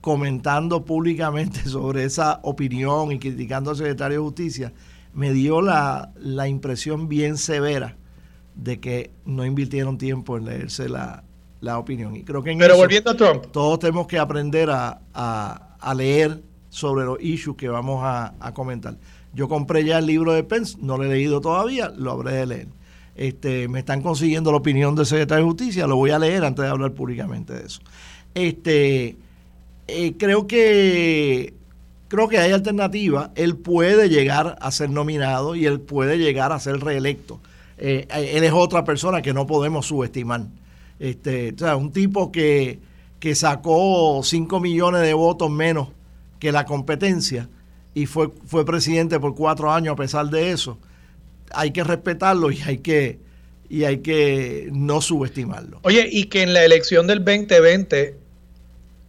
comentando 0.06 0.84
públicamente 0.84 1.64
sobre 1.68 2.04
esa 2.04 2.38
opinión 2.44 3.10
y 3.10 3.18
criticando 3.18 3.70
al 3.70 3.76
secretario 3.76 4.18
de 4.18 4.24
Justicia, 4.24 4.72
me 5.12 5.32
dio 5.32 5.60
la, 5.60 6.12
impresión 6.46 7.08
bien 7.08 7.36
severa 7.36 7.96
de 8.54 8.78
que 8.78 9.10
no 9.24 9.44
invirtieron 9.44 9.98
tiempo 9.98 10.36
en 10.36 10.44
leerse 10.44 10.88
la, 10.88 11.24
opinión. 11.76 12.14
Y 12.14 12.22
creo 12.22 12.40
que 12.44 12.54
Pero 12.56 12.76
volviendo 12.76 13.10
a 13.10 13.16
Trump. 13.16 13.46
Todos 13.50 13.80
tenemos 13.80 14.06
que 14.06 14.20
aprender 14.20 14.70
a, 14.70 15.92
leer 15.96 16.40
sobre 16.68 17.04
los 17.04 17.20
issues 17.20 17.56
que 17.56 17.68
vamos 17.68 18.04
a, 18.04 18.34
a 18.38 18.54
comentar. 18.54 18.96
Yo 19.34 19.48
compré 19.48 19.84
ya 19.84 19.98
el 19.98 20.06
libro 20.06 20.34
de 20.34 20.44
Pence, 20.44 20.76
no 20.80 20.98
lo 20.98 21.02
he 21.02 21.08
leído 21.08 21.40
todavía, 21.40 21.88
lo 21.88 22.12
habré 22.12 22.32
de 22.34 22.46
leer. 22.46 22.68
Este, 23.16 23.66
me 23.66 23.80
están 23.80 24.02
consiguiendo 24.02 24.52
la 24.52 24.58
opinión 24.58 24.94
del 24.94 25.06
secretario 25.06 25.46
de 25.46 25.50
Justicia, 25.50 25.88
lo 25.88 25.96
voy 25.96 26.12
a 26.12 26.20
leer 26.20 26.44
antes 26.44 26.64
de 26.64 26.70
hablar 26.70 26.92
públicamente 26.92 27.54
de 27.54 27.66
eso. 27.66 27.80
Este, 28.34 29.16
eh, 29.88 30.14
creo 30.18 30.46
que 30.46 31.54
creo 32.08 32.28
que 32.28 32.38
hay 32.38 32.52
alternativa. 32.52 33.32
Él 33.34 33.56
puede 33.56 34.08
llegar 34.08 34.56
a 34.60 34.70
ser 34.70 34.90
nominado 34.90 35.54
y 35.54 35.66
él 35.66 35.80
puede 35.80 36.18
llegar 36.18 36.52
a 36.52 36.60
ser 36.60 36.80
reelecto. 36.80 37.40
Eh, 37.78 38.06
él 38.10 38.44
es 38.44 38.52
otra 38.52 38.84
persona 38.84 39.22
que 39.22 39.32
no 39.32 39.46
podemos 39.46 39.86
subestimar. 39.86 40.42
Este, 40.98 41.52
o 41.54 41.58
sea, 41.58 41.76
un 41.76 41.92
tipo 41.92 42.32
que, 42.32 42.78
que 43.20 43.34
sacó 43.34 44.20
5 44.22 44.60
millones 44.60 45.02
de 45.02 45.14
votos 45.14 45.50
menos 45.50 45.88
que 46.38 46.52
la 46.52 46.64
competencia 46.64 47.48
y 47.94 48.06
fue, 48.06 48.30
fue 48.46 48.64
presidente 48.64 49.18
por 49.18 49.34
cuatro 49.34 49.72
años 49.72 49.94
a 49.94 49.96
pesar 49.96 50.28
de 50.28 50.50
eso. 50.50 50.78
Hay 51.52 51.70
que 51.70 51.84
respetarlo 51.84 52.50
y 52.50 52.60
hay 52.62 52.78
que, 52.78 53.18
y 53.68 53.84
hay 53.84 53.98
que 53.98 54.68
no 54.72 55.00
subestimarlo. 55.00 55.80
Oye, 55.82 56.08
y 56.10 56.24
que 56.24 56.42
en 56.42 56.52
la 56.52 56.64
elección 56.64 57.06
del 57.06 57.24
2020, 57.24 58.18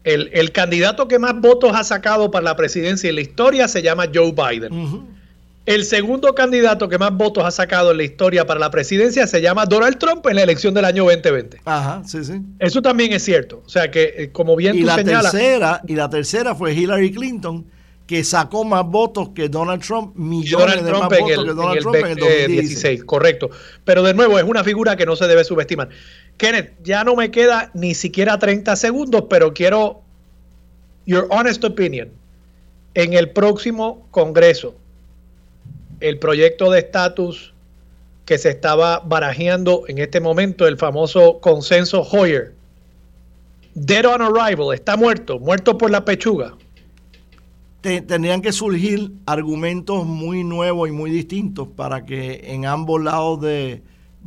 el, 0.07 0.29
el 0.31 0.53
candidato 0.53 1.07
que 1.07 1.19
más 1.19 1.39
votos 1.39 1.71
ha 1.73 1.83
sacado 1.83 2.31
para 2.31 2.43
la 2.43 2.55
presidencia 2.55 3.09
en 3.09 3.15
la 3.15 3.21
historia 3.21 3.67
se 3.67 3.81
llama 3.81 4.05
Joe 4.13 4.31
Biden. 4.31 5.17
El 5.65 5.83
segundo 5.83 6.33
candidato 6.33 6.87
que 6.87 6.97
más 6.97 7.11
votos 7.11 7.43
ha 7.43 7.51
sacado 7.51 7.91
en 7.91 7.97
la 7.97 8.03
historia 8.03 8.47
para 8.47 8.57
la 8.57 8.71
presidencia 8.71 9.27
se 9.27 9.41
llama 9.41 9.65
Donald 9.65 9.97
Trump 9.97 10.25
en 10.27 10.37
la 10.37 10.43
elección 10.43 10.73
del 10.73 10.85
año 10.85 11.03
2020. 11.03 11.59
Ajá, 11.65 12.03
sí, 12.05 12.23
sí. 12.23 12.41
Eso 12.57 12.81
también 12.81 13.11
es 13.11 13.23
cierto. 13.25 13.61
O 13.65 13.69
sea 13.69 13.91
que, 13.91 14.13
eh, 14.17 14.31
como 14.31 14.55
bien 14.55 14.77
y 14.77 14.81
tú 14.81 14.85
la 14.85 14.95
Tercera, 15.03 15.81
y 15.85 15.95
la 15.95 16.09
tercera 16.09 16.55
fue 16.55 16.73
Hillary 16.73 17.11
Clinton 17.11 17.65
que 18.07 18.23
sacó 18.23 18.63
más 18.63 18.85
votos 18.85 19.29
que 19.35 19.49
Donald 19.49 19.83
Trump, 19.83 20.15
millones 20.15 20.81
de 20.85 20.91
más 20.93 21.09
votos 21.09 21.27
que 21.27 21.53
Donald 21.53 21.81
Trump 21.81 21.95
en 21.97 22.05
el 22.05 22.15
2016. 22.15 23.03
Correcto. 23.03 23.49
Pero 23.83 24.01
de 24.01 24.13
nuevo, 24.13 24.39
es 24.39 24.45
una 24.45 24.63
figura 24.63 24.95
que 24.95 25.05
no 25.05 25.17
se 25.17 25.27
debe 25.27 25.43
subestimar. 25.43 25.89
Kenneth, 26.37 26.71
ya 26.83 27.03
no 27.03 27.15
me 27.15 27.31
queda 27.31 27.71
ni 27.73 27.93
siquiera 27.93 28.37
30 28.37 28.75
segundos, 28.75 29.25
pero 29.29 29.53
quiero 29.53 30.01
your 31.05 31.27
honest 31.29 31.63
opinion. 31.63 32.09
En 32.93 33.13
el 33.13 33.29
próximo 33.29 34.07
Congreso, 34.11 34.75
el 35.99 36.19
proyecto 36.19 36.71
de 36.71 36.79
estatus 36.79 37.53
que 38.25 38.37
se 38.37 38.49
estaba 38.49 38.99
barajeando 38.99 39.83
en 39.87 39.99
este 39.99 40.19
momento, 40.19 40.67
el 40.67 40.77
famoso 40.77 41.39
consenso 41.39 42.01
Hoyer, 42.01 42.53
dead 43.73 44.05
on 44.05 44.21
arrival, 44.21 44.73
está 44.73 44.97
muerto, 44.97 45.39
muerto 45.39 45.77
por 45.77 45.91
la 45.91 46.03
pechuga 46.03 46.53
tendrían 47.81 48.41
que 48.41 48.51
surgir 48.51 49.11
argumentos 49.25 50.05
muy 50.05 50.43
nuevos 50.43 50.89
y 50.89 50.91
muy 50.91 51.11
distintos 51.11 51.67
para 51.67 52.05
que 52.05 52.41
en 52.53 52.65
ambos 52.65 53.01
lados 53.01 53.41
de, 53.41 53.81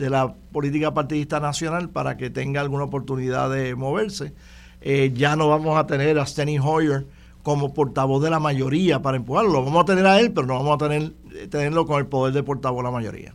la 0.09 0.33
política 0.53 0.95
partidista 0.95 1.41
nacional, 1.41 1.91
para 1.91 2.17
que 2.17 2.31
tenga 2.31 2.61
alguna 2.61 2.85
oportunidad 2.85 3.51
de 3.51 3.75
moverse. 3.75 4.33
Eh, 4.81 5.13
ya 5.15 5.37
no 5.37 5.49
vamos 5.49 5.77
a 5.77 5.87
tener 5.87 6.19
a 6.19 6.25
Steny 6.25 6.59
Hoyer 6.59 7.05
como 7.43 7.75
portavoz 7.75 8.23
de 8.23 8.31
la 8.31 8.39
mayoría 8.39 9.03
para 9.03 9.17
empujarlo. 9.17 9.53
Lo 9.53 9.65
vamos 9.65 9.83
a 9.83 9.87
tener 9.87 10.07
a 10.07 10.21
él, 10.21 10.33
pero 10.33 10.47
no 10.47 10.55
vamos 10.55 10.75
a 10.77 10.89
tener, 10.89 11.13
eh, 11.35 11.49
tenerlo 11.49 11.87
con 11.87 11.99
el 11.99 12.07
poder 12.07 12.33
de 12.33 12.43
portavoz 12.43 12.79
de 12.79 12.85
la 12.85 12.91
mayoría. 12.91 13.35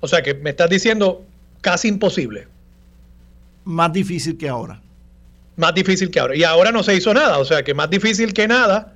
O 0.00 0.08
sea 0.08 0.22
que 0.22 0.34
me 0.34 0.50
estás 0.50 0.70
diciendo 0.70 1.24
casi 1.60 1.88
imposible. 1.88 2.48
Más 3.64 3.92
difícil 3.92 4.38
que 4.38 4.48
ahora. 4.48 4.80
Más 5.56 5.74
difícil 5.74 6.10
que 6.10 6.20
ahora. 6.20 6.36
Y 6.36 6.44
ahora 6.44 6.72
no 6.72 6.82
se 6.82 6.94
hizo 6.94 7.12
nada. 7.12 7.38
O 7.38 7.44
sea 7.44 7.62
que 7.62 7.74
más 7.74 7.90
difícil 7.90 8.32
que 8.32 8.46
nada 8.48 8.94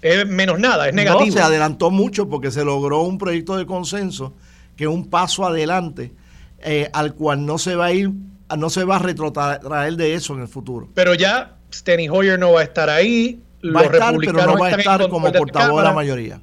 es 0.00 0.26
menos 0.26 0.58
nada, 0.60 0.88
es 0.88 0.94
negativo. 0.94 1.26
No, 1.26 1.32
se 1.32 1.40
adelantó 1.40 1.90
mucho 1.90 2.28
porque 2.28 2.50
se 2.50 2.64
logró 2.64 3.02
un 3.02 3.18
proyecto 3.18 3.56
de 3.56 3.66
consenso 3.66 4.34
que 4.76 4.86
un 4.86 5.08
paso 5.08 5.46
adelante 5.46 6.12
eh, 6.58 6.90
al 6.92 7.14
cual 7.14 7.44
no 7.44 7.58
se 7.58 7.76
va 7.76 7.86
a 7.86 7.92
ir, 7.92 8.10
no 8.56 8.70
se 8.70 8.84
va 8.84 8.96
a 8.96 8.98
retrotraer 8.98 9.96
de 9.96 10.14
eso 10.14 10.34
en 10.34 10.42
el 10.42 10.48
futuro. 10.48 10.88
Pero 10.94 11.14
ya 11.14 11.56
Steny 11.72 12.08
Hoyer 12.08 12.38
no 12.38 12.52
va 12.52 12.60
a 12.60 12.64
estar 12.64 12.88
ahí. 12.88 13.40
Va 13.64 13.80
a 13.80 13.84
estar, 13.84 14.14
pero 14.18 14.32
no 14.46 14.58
va 14.58 14.68
a 14.68 14.70
estar 14.72 15.08
como 15.08 15.32
portavoz 15.32 15.78
de 15.78 15.88
la 15.88 15.94
mayoría. 15.94 16.40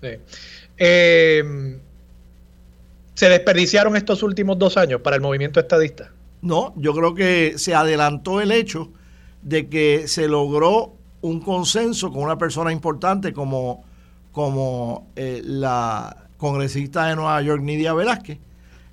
Sí. 0.00 0.08
Eh, 0.76 1.80
¿Se 3.14 3.28
desperdiciaron 3.28 3.96
estos 3.96 4.22
últimos 4.22 4.58
dos 4.58 4.76
años 4.76 5.00
para 5.00 5.16
el 5.16 5.22
movimiento 5.22 5.58
estadista? 5.58 6.12
No, 6.40 6.72
yo 6.76 6.94
creo 6.94 7.14
que 7.14 7.54
se 7.56 7.74
adelantó 7.74 8.40
el 8.40 8.52
hecho 8.52 8.92
de 9.42 9.68
que 9.68 10.06
se 10.06 10.28
logró 10.28 10.94
un 11.20 11.40
consenso 11.40 12.12
con 12.12 12.22
una 12.22 12.38
persona 12.38 12.70
importante 12.70 13.32
como, 13.32 13.84
como 14.30 15.08
eh, 15.16 15.42
la 15.44 16.27
congresista 16.38 17.06
de 17.06 17.16
Nueva 17.16 17.42
York, 17.42 17.62
Nidia 17.62 17.92
Velázquez, 17.92 18.38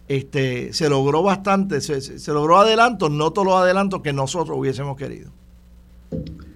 este, 0.07 0.73
se 0.73 0.89
logró 0.89 1.23
bastante, 1.23 1.79
se, 1.79 2.31
logró 2.31 2.59
adelanto, 2.59 3.09
no 3.09 3.31
todos 3.31 3.47
los 3.47 3.55
adelantos 3.55 4.01
que 4.01 4.11
nosotros 4.11 4.57
hubiésemos 4.57 4.97
querido. 4.97 5.31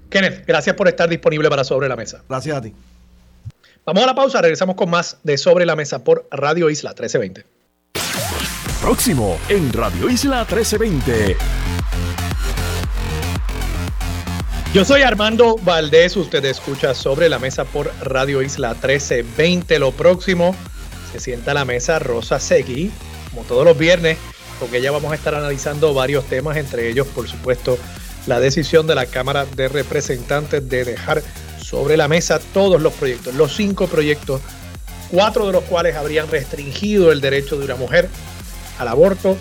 Kenneth, 0.10 0.46
gracias 0.46 0.76
por 0.76 0.88
estar 0.88 1.08
disponible 1.08 1.50
para 1.50 1.64
Sobre 1.64 1.88
la 1.88 1.96
Mesa. 1.96 2.24
Gracias 2.28 2.58
a 2.58 2.62
ti. 2.62 2.74
Vamos 3.86 4.04
a 4.04 4.08
la 4.08 4.16
pausa, 4.16 4.42
regresamos 4.42 4.76
con 4.76 4.90
más 4.90 5.18
de 5.24 5.38
Sobre 5.38 5.66
la 5.66 5.76
Mesa 5.76 6.04
por 6.04 6.28
Radio 6.32 6.70
Isla 6.70 6.90
1320. 6.90 7.46
Próximo 8.82 9.38
en 9.50 9.72
Radio 9.74 10.10
Isla 10.10 10.40
1320. 10.40 11.38
Yo 14.72 14.86
soy 14.86 15.02
Armando 15.02 15.58
Valdés, 15.64 16.16
usted 16.16 16.46
escucha 16.46 16.94
sobre 16.94 17.28
la 17.28 17.40
mesa 17.40 17.66
por 17.66 17.92
Radio 18.02 18.44
Isla 18.44 18.70
1320. 18.76 19.80
Lo 19.80 19.92
próximo, 19.92 20.56
se 21.12 21.20
sienta 21.20 21.52
a 21.52 21.54
la 21.54 21.66
mesa 21.66 22.00
Rosa 22.00 22.40
Segui, 22.40 22.92
como 23.30 23.44
todos 23.44 23.66
los 23.66 23.78
viernes, 23.78 24.18
porque 24.60 24.78
ella 24.78 24.92
vamos 24.92 25.12
a 25.12 25.16
estar 25.16 25.36
analizando 25.36 25.94
varios 25.94 26.26
temas, 26.26 26.58
entre 26.58 26.90
ellos, 26.90 27.08
por 27.08 27.28
supuesto, 27.28 27.78
la 28.28 28.40
decisión 28.40 28.88
de 28.88 28.96
la 28.96 29.06
Cámara 29.06 29.46
de 29.46 29.68
Representantes 29.68 30.68
de 30.68 30.86
dejar 30.86 31.24
sobre 31.62 31.98
la 31.98 32.08
mesa 32.08 32.40
todos 32.54 32.82
los 32.82 32.94
proyectos, 32.94 33.36
los 33.36 33.56
cinco 33.56 33.88
proyectos, 33.88 34.42
cuatro 35.10 35.48
de 35.48 35.54
los 35.54 35.64
cuales 35.64 35.96
habrían 35.96 36.30
restringido 36.30 37.12
el 37.12 37.22
derecho 37.22 37.58
de 37.58 37.66
una 37.66 37.76
mujer 37.76 38.10
al 38.78 38.88
aborto, 38.88 39.38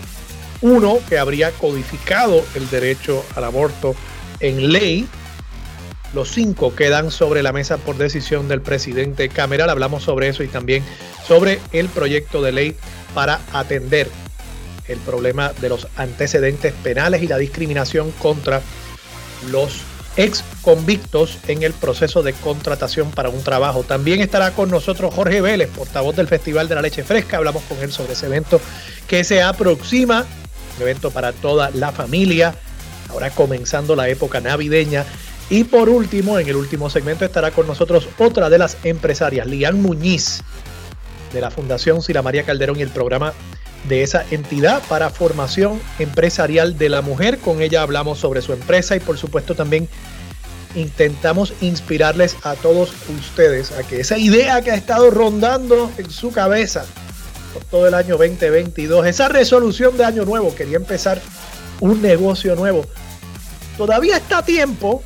uno 0.61 0.99
que 1.09 1.19
habría 1.19 1.51
codificado 1.53 2.45
el 2.55 2.69
derecho 2.71 3.25
al 3.35 3.45
aborto 3.45 3.95
en 4.41 4.73
ley. 4.73 5.09
Los 6.15 6.31
cinco 6.31 6.75
quedan 6.75 7.11
sobre 7.11 7.43
la 7.43 7.53
mesa 7.53 7.77
por 7.77 7.97
decisión 7.97 8.49
del 8.49 8.63
presidente 8.63 9.29
Cameral. 9.29 9.71
Hablamos 9.71 10.03
sobre 10.03 10.29
eso 10.29 10.43
y 10.43 10.49
también 10.49 10.83
sobre 11.27 11.61
el 11.73 11.89
proyecto 11.89 12.43
de 12.43 12.53
ley 12.53 12.77
para 13.15 13.41
atender 13.53 14.09
el 14.87 14.99
problema 15.01 15.53
de 15.61 15.69
los 15.69 15.87
antecedentes 15.97 16.73
penales 16.73 17.23
y 17.23 17.29
la 17.29 17.37
discriminación 17.37 18.11
contra 18.13 18.63
los 19.51 19.83
ex 20.17 20.43
convictos 20.63 21.39
en 21.47 21.63
el 21.63 21.75
proceso 21.75 22.23
de 22.23 22.33
contratación 22.33 23.11
para 23.11 23.29
un 23.29 23.45
trabajo. 23.45 23.85
También 23.85 24.21
estará 24.21 24.53
con 24.53 24.71
nosotros 24.71 25.15
Jorge 25.15 25.43
Vélez, 25.43 25.69
portavoz 25.69 26.17
del 26.17 26.27
Festival 26.27 26.69
de 26.69 26.75
la 26.75 26.83
Leche 26.83 27.05
Fresca. 27.05 27.37
Hablamos 27.37 27.63
con 27.65 27.79
él 27.83 27.93
sobre 27.93 28.15
ese 28.15 28.27
evento 28.27 28.61
que 29.07 29.23
se 29.25 29.43
aproxima, 29.43 30.27
un 30.77 30.83
evento 30.83 31.11
para 31.11 31.33
toda 31.33 31.71
la 31.71 31.93
familia 31.93 32.55
ahora 33.09 33.31
comenzando 33.31 33.97
la 33.97 34.09
época 34.09 34.41
navideña. 34.41 35.05
Y 35.51 35.65
por 35.65 35.89
último, 35.89 36.39
en 36.39 36.49
el 36.49 36.57
último 36.57 36.91
segmento 36.91 37.25
estará 37.25 37.51
con 37.51 37.67
nosotros 37.67 38.09
otra 38.19 38.51
de 38.51 38.59
las 38.59 38.77
empresarias, 38.85 39.47
Lian 39.47 39.81
Muñiz, 39.81 40.43
de 41.33 41.41
la 41.41 41.51
Fundación 41.51 42.03
Sila 42.03 42.23
María 42.23 42.45
Calderón 42.45 42.79
y 42.79 42.83
el 42.83 42.91
programa 42.91 43.33
de 43.89 44.03
esa 44.03 44.25
entidad 44.31 44.83
para 44.89 45.11
formación 45.11 45.81
empresarial 45.99 46.77
de 46.77 46.89
la 46.91 47.01
mujer. 47.01 47.39
Con 47.39 47.63
ella 47.63 47.83
hablamos 47.83 48.19
sobre 48.19 48.43
su 48.43 48.53
empresa 48.53 48.97
y 48.97 49.01
por 49.01 49.17
supuesto 49.17 49.55
también 49.55 49.89
intentamos 50.75 51.55
inspirarles 51.63 52.37
a 52.43 52.55
todos 52.55 52.93
ustedes 53.19 53.73
a 53.73 53.83
que 53.85 54.01
esa 54.01 54.19
idea 54.19 54.61
que 54.63 54.71
ha 54.71 54.75
estado 54.75 55.11
rondando 55.11 55.91
en 55.97 56.11
su 56.11 56.31
cabeza 56.31 56.85
por 57.55 57.65
todo 57.65 57.89
el 57.89 57.95
año 57.95 58.19
2022, 58.19 59.07
esa 59.07 59.29
resolución 59.29 59.97
de 59.97 60.05
año 60.05 60.25
nuevo, 60.27 60.55
quería 60.55 60.77
empezar 60.77 61.21
un 61.81 62.03
negocio 62.03 62.55
nuevo. 62.55 62.85
Todavía 63.79 64.19
está 64.19 64.39
a 64.39 64.45
tiempo. 64.45 65.03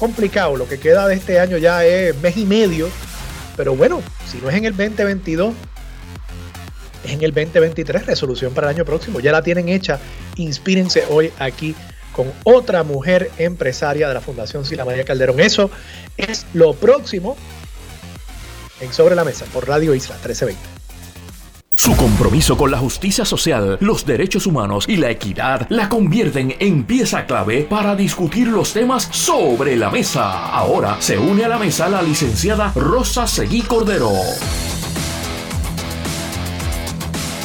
Complicado, 0.00 0.56
lo 0.56 0.66
que 0.66 0.80
queda 0.80 1.06
de 1.06 1.14
este 1.14 1.38
año 1.38 1.58
ya 1.58 1.84
es 1.84 2.16
mes 2.22 2.34
y 2.38 2.46
medio. 2.46 2.88
Pero 3.54 3.76
bueno, 3.76 4.00
si 4.26 4.38
no 4.38 4.48
es 4.48 4.56
en 4.56 4.64
el 4.64 4.74
2022, 4.74 5.54
es 7.04 7.12
en 7.12 7.22
el 7.22 7.34
2023, 7.34 8.06
resolución 8.06 8.54
para 8.54 8.70
el 8.70 8.76
año 8.76 8.86
próximo. 8.86 9.20
Ya 9.20 9.30
la 9.30 9.42
tienen 9.42 9.68
hecha. 9.68 10.00
Inspírense 10.36 11.04
hoy 11.10 11.30
aquí 11.38 11.74
con 12.12 12.32
otra 12.44 12.82
mujer 12.82 13.30
empresaria 13.36 14.08
de 14.08 14.14
la 14.14 14.22
Fundación 14.22 14.64
Sila 14.64 14.86
María 14.86 15.04
Calderón. 15.04 15.38
Eso 15.38 15.70
es 16.16 16.46
lo 16.54 16.72
próximo 16.72 17.36
en 18.80 18.94
Sobre 18.94 19.14
la 19.14 19.24
Mesa 19.24 19.44
por 19.52 19.68
Radio 19.68 19.94
Isla 19.94 20.14
1320. 20.14 20.79
Su 21.80 21.96
compromiso 21.96 22.58
con 22.58 22.70
la 22.70 22.76
justicia 22.76 23.24
social, 23.24 23.78
los 23.80 24.04
derechos 24.04 24.46
humanos 24.46 24.84
y 24.86 24.96
la 24.96 25.08
equidad 25.08 25.66
la 25.70 25.88
convierten 25.88 26.54
en 26.58 26.84
pieza 26.84 27.24
clave 27.24 27.62
para 27.62 27.96
discutir 27.96 28.48
los 28.48 28.74
temas 28.74 29.08
sobre 29.12 29.76
la 29.76 29.88
mesa. 29.88 30.50
Ahora 30.50 31.00
se 31.00 31.16
une 31.16 31.42
a 31.42 31.48
la 31.48 31.58
mesa 31.58 31.88
la 31.88 32.02
licenciada 32.02 32.70
Rosa 32.74 33.26
Seguí 33.26 33.62
Cordero. 33.62 34.10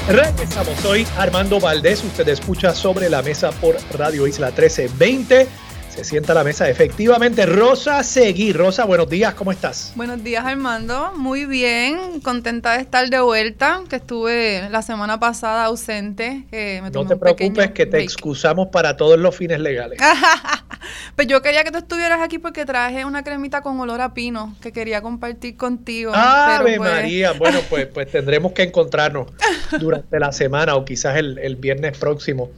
Regresamos, 0.09 0.77
soy 0.81 1.07
Armando 1.17 1.61
Valdés, 1.61 2.03
usted 2.03 2.27
escucha 2.27 2.75
sobre 2.75 3.09
la 3.09 3.21
mesa 3.21 3.51
por 3.51 3.77
Radio 3.97 4.27
Isla 4.27 4.47
1320 4.47 5.47
se 5.95 6.03
sienta 6.03 6.33
a 6.33 6.35
la 6.35 6.43
mesa. 6.43 6.69
Efectivamente, 6.69 7.45
Rosa 7.45 8.03
Seguí. 8.03 8.51
Rosa, 8.51 8.83
buenos 8.85 9.09
días, 9.09 9.33
¿cómo 9.33 9.51
estás? 9.51 9.93
Buenos 9.95 10.23
días, 10.23 10.45
Armando. 10.45 11.13
Muy 11.15 11.45
bien, 11.45 12.19
contenta 12.21 12.73
de 12.73 12.81
estar 12.81 13.09
de 13.09 13.21
vuelta, 13.21 13.81
que 13.89 13.95
estuve 13.97 14.69
la 14.69 14.81
semana 14.81 15.19
pasada 15.19 15.65
ausente. 15.65 16.45
no 16.91 17.05
te 17.05 17.15
preocupes, 17.15 17.71
que 17.71 17.85
te 17.85 18.01
excusamos 18.01 18.67
para 18.67 18.97
todos 18.97 19.17
los 19.17 19.35
fines 19.35 19.59
legales. 19.59 19.99
pues 21.15 21.27
yo 21.27 21.41
quería 21.41 21.63
que 21.63 21.71
tú 21.71 21.77
estuvieras 21.77 22.21
aquí 22.21 22.39
porque 22.39 22.65
traje 22.65 23.05
una 23.05 23.23
cremita 23.23 23.61
con 23.61 23.79
olor 23.79 24.01
a 24.01 24.13
pino 24.13 24.55
que 24.61 24.71
quería 24.71 25.01
compartir 25.01 25.57
contigo. 25.57 26.11
¡Ave 26.15 26.77
pues 26.77 26.91
María! 26.91 27.33
Bueno, 27.45 27.59
pues, 27.69 27.85
pues 27.87 28.09
tendremos 28.09 28.53
que 28.53 28.63
encontrarnos 28.63 29.27
durante 29.79 30.19
la 30.19 30.31
semana 30.31 30.75
o 30.75 30.85
quizás 30.85 31.17
el, 31.17 31.55
viernes 31.57 31.97
próximo. 31.97 32.49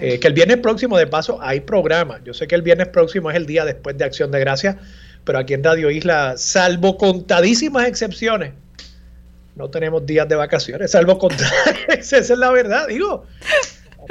Eh, 0.00 0.18
que 0.20 0.28
el 0.28 0.34
viernes 0.34 0.58
próximo, 0.58 0.96
de 0.96 1.06
paso, 1.06 1.38
hay 1.40 1.60
programa. 1.60 2.20
Yo 2.24 2.34
sé 2.34 2.46
que 2.46 2.54
el 2.54 2.62
viernes 2.62 2.88
próximo 2.88 3.30
es 3.30 3.36
el 3.36 3.46
día 3.46 3.64
después 3.64 3.96
de 3.98 4.04
Acción 4.04 4.30
de 4.30 4.40
Gracias, 4.40 4.76
pero 5.24 5.38
aquí 5.38 5.54
en 5.54 5.64
Radio 5.64 5.90
Isla, 5.90 6.34
salvo 6.36 6.96
contadísimas 6.96 7.86
excepciones, 7.86 8.52
no 9.56 9.68
tenemos 9.68 10.06
días 10.06 10.28
de 10.28 10.36
vacaciones, 10.36 10.90
salvo 10.92 11.18
contadísimas, 11.18 11.88
esa 11.88 12.18
es 12.18 12.30
la 12.30 12.50
verdad, 12.50 12.86
digo. 12.88 13.26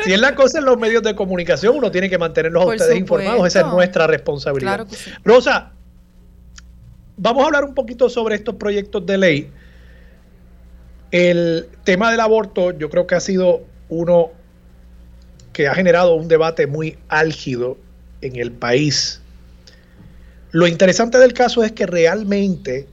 Si 0.04 0.14
es 0.14 0.20
la 0.20 0.36
cosa 0.36 0.60
en 0.60 0.66
los 0.66 0.78
medios 0.78 1.04
de 1.04 1.16
comunicación, 1.16 1.78
uno 1.78 1.92
tiene 1.92 2.10
que 2.10 2.18
mantenerlos 2.18 2.64
a 2.64 2.66
ustedes 2.68 2.98
informados, 2.98 3.48
esa 3.48 3.62
es 3.62 3.68
nuestra 3.68 4.08
responsabilidad. 4.08 4.88
Rosa, 5.24 5.72
vamos 7.18 7.44
a 7.44 7.46
hablar 7.48 7.64
un 7.64 7.74
poquito 7.74 8.10
sobre 8.10 8.36
estos 8.36 8.56
proyectos 8.56 9.06
de 9.06 9.18
ley. 9.18 9.52
El 11.12 11.68
tema 11.84 12.12
del 12.12 12.20
aborto 12.20 12.78
yo 12.78 12.90
creo 12.90 13.08
que 13.08 13.16
ha 13.16 13.20
sido 13.20 13.62
uno 13.90 14.32
que 15.54 15.68
ha 15.68 15.74
generado 15.74 16.14
un 16.16 16.28
debate 16.28 16.68
muy 16.68 16.98
álgido 17.08 17.78
en 18.22 18.36
el 18.36 18.52
país. 18.52 19.22
Lo 20.52 20.68
interesante 20.68 21.18
del 21.18 21.34
caso 21.34 21.64
es 21.64 21.72
que 21.72 21.86
realmente 21.86 22.88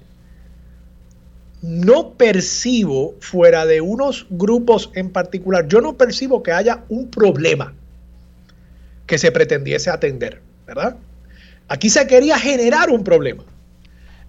no 1.64 2.12
percibo 2.12 3.14
fuera 3.20 3.64
de 3.64 3.80
unos 3.80 4.26
grupos 4.28 4.90
en 4.94 5.08
particular, 5.08 5.66
yo 5.66 5.80
no 5.80 5.96
percibo 5.96 6.42
que 6.42 6.52
haya 6.52 6.84
un 6.90 7.08
problema 7.08 7.72
que 9.06 9.16
se 9.16 9.32
pretendiese 9.32 9.88
atender, 9.88 10.42
¿verdad? 10.66 10.96
Aquí 11.68 11.88
se 11.88 12.06
quería 12.06 12.38
generar 12.38 12.90
un 12.90 13.02
problema. 13.02 13.44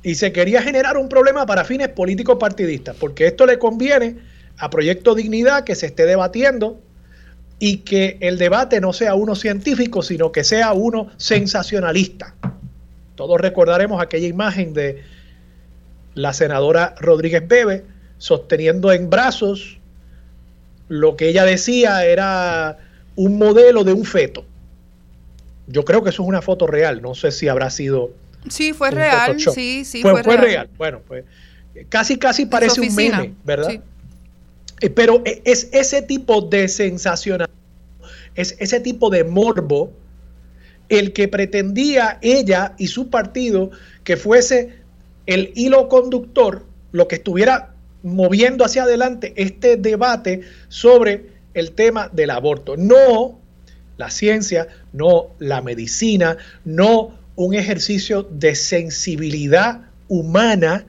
Y 0.02 0.16
se 0.16 0.32
quería 0.32 0.62
generar 0.62 0.96
un 0.96 1.10
problema 1.10 1.46
para 1.46 1.66
fines 1.66 1.90
políticos 1.90 2.38
partidistas, 2.40 2.96
porque 2.96 3.28
esto 3.28 3.46
le 3.46 3.60
conviene 3.60 4.16
a 4.58 4.70
Proyecto 4.70 5.14
Dignidad 5.14 5.66
que 5.66 5.76
se 5.76 5.88
esté 5.88 6.06
debatiendo 6.06 6.80
y 7.60 7.78
que 7.80 8.18
el 8.22 8.38
debate 8.38 8.80
no 8.80 8.94
sea 8.94 9.16
uno 9.16 9.36
científico, 9.36 10.04
sino 10.04 10.32
que 10.32 10.46
sea 10.46 10.72
uno 10.72 11.12
sensacionalista. 11.18 12.34
Todos 13.16 13.42
recordaremos 13.42 14.02
aquella 14.02 14.28
imagen 14.28 14.74
de 14.74 15.04
la 16.16 16.34
senadora 16.34 16.96
Rodríguez 17.00 17.48
Bebe 17.48 17.84
sosteniendo 18.18 18.92
en 18.92 19.10
brazos 19.10 19.80
lo 20.88 21.16
que 21.16 21.30
ella 21.30 21.46
decía 21.46 22.06
era 22.06 22.78
un 23.16 23.38
modelo 23.38 23.84
de 23.84 23.94
un 23.94 24.06
feto. 24.06 24.46
Yo 25.68 25.84
creo 25.84 26.04
que 26.04 26.10
eso 26.10 26.24
es 26.24 26.28
una 26.28 26.42
foto 26.42 26.68
real, 26.68 27.02
no 27.02 27.16
sé 27.16 27.32
si 27.32 27.48
habrá 27.48 27.70
sido. 27.70 28.12
Sí, 28.50 28.74
fue 28.74 28.92
real, 28.92 29.40
sí, 29.40 29.84
sí, 29.84 30.02
fue, 30.02 30.24
fue, 30.24 30.38
real. 30.38 30.70
Bueno, 30.78 31.02
pues 31.08 31.26
casi, 31.90 32.18
casi 32.18 32.46
parece 32.46 32.82
un 32.82 32.94
meme, 32.96 33.34
¿verdad? 33.44 33.82
Eh, 34.82 34.90
pero 34.90 35.22
e, 35.26 35.42
es 35.46 35.70
ese 35.72 36.02
tipo 36.02 36.42
de 36.42 36.68
sensacional, 36.68 37.50
es 38.36 38.56
ese 38.60 38.80
tipo 38.80 39.10
de 39.10 39.24
morbo 39.24 39.92
el 40.90 41.14
que 41.14 41.28
pretendía 41.28 42.20
ella 42.22 42.76
y 42.78 42.88
su 42.88 43.10
partido 43.10 43.72
que 44.04 44.18
fuese 44.18 44.85
el 45.26 45.52
hilo 45.56 45.88
conductor, 45.90 46.66
lo 46.92 47.08
que 47.08 47.16
estuviera 47.16 47.74
moviendo 48.04 48.64
hacia 48.64 48.84
adelante 48.84 49.34
este 49.36 49.78
debate 49.78 50.42
sobre 50.68 51.30
el 51.54 51.72
tema 51.72 52.10
del 52.10 52.30
aborto. 52.30 52.78
No 52.78 53.40
la 53.98 54.12
ciencia, 54.12 54.68
no 54.94 55.28
la 55.40 55.62
medicina, 55.62 56.38
no 56.66 57.18
un 57.36 57.56
ejercicio 57.56 58.24
de 58.24 58.56
sensibilidad 58.56 59.82
humana 60.08 60.86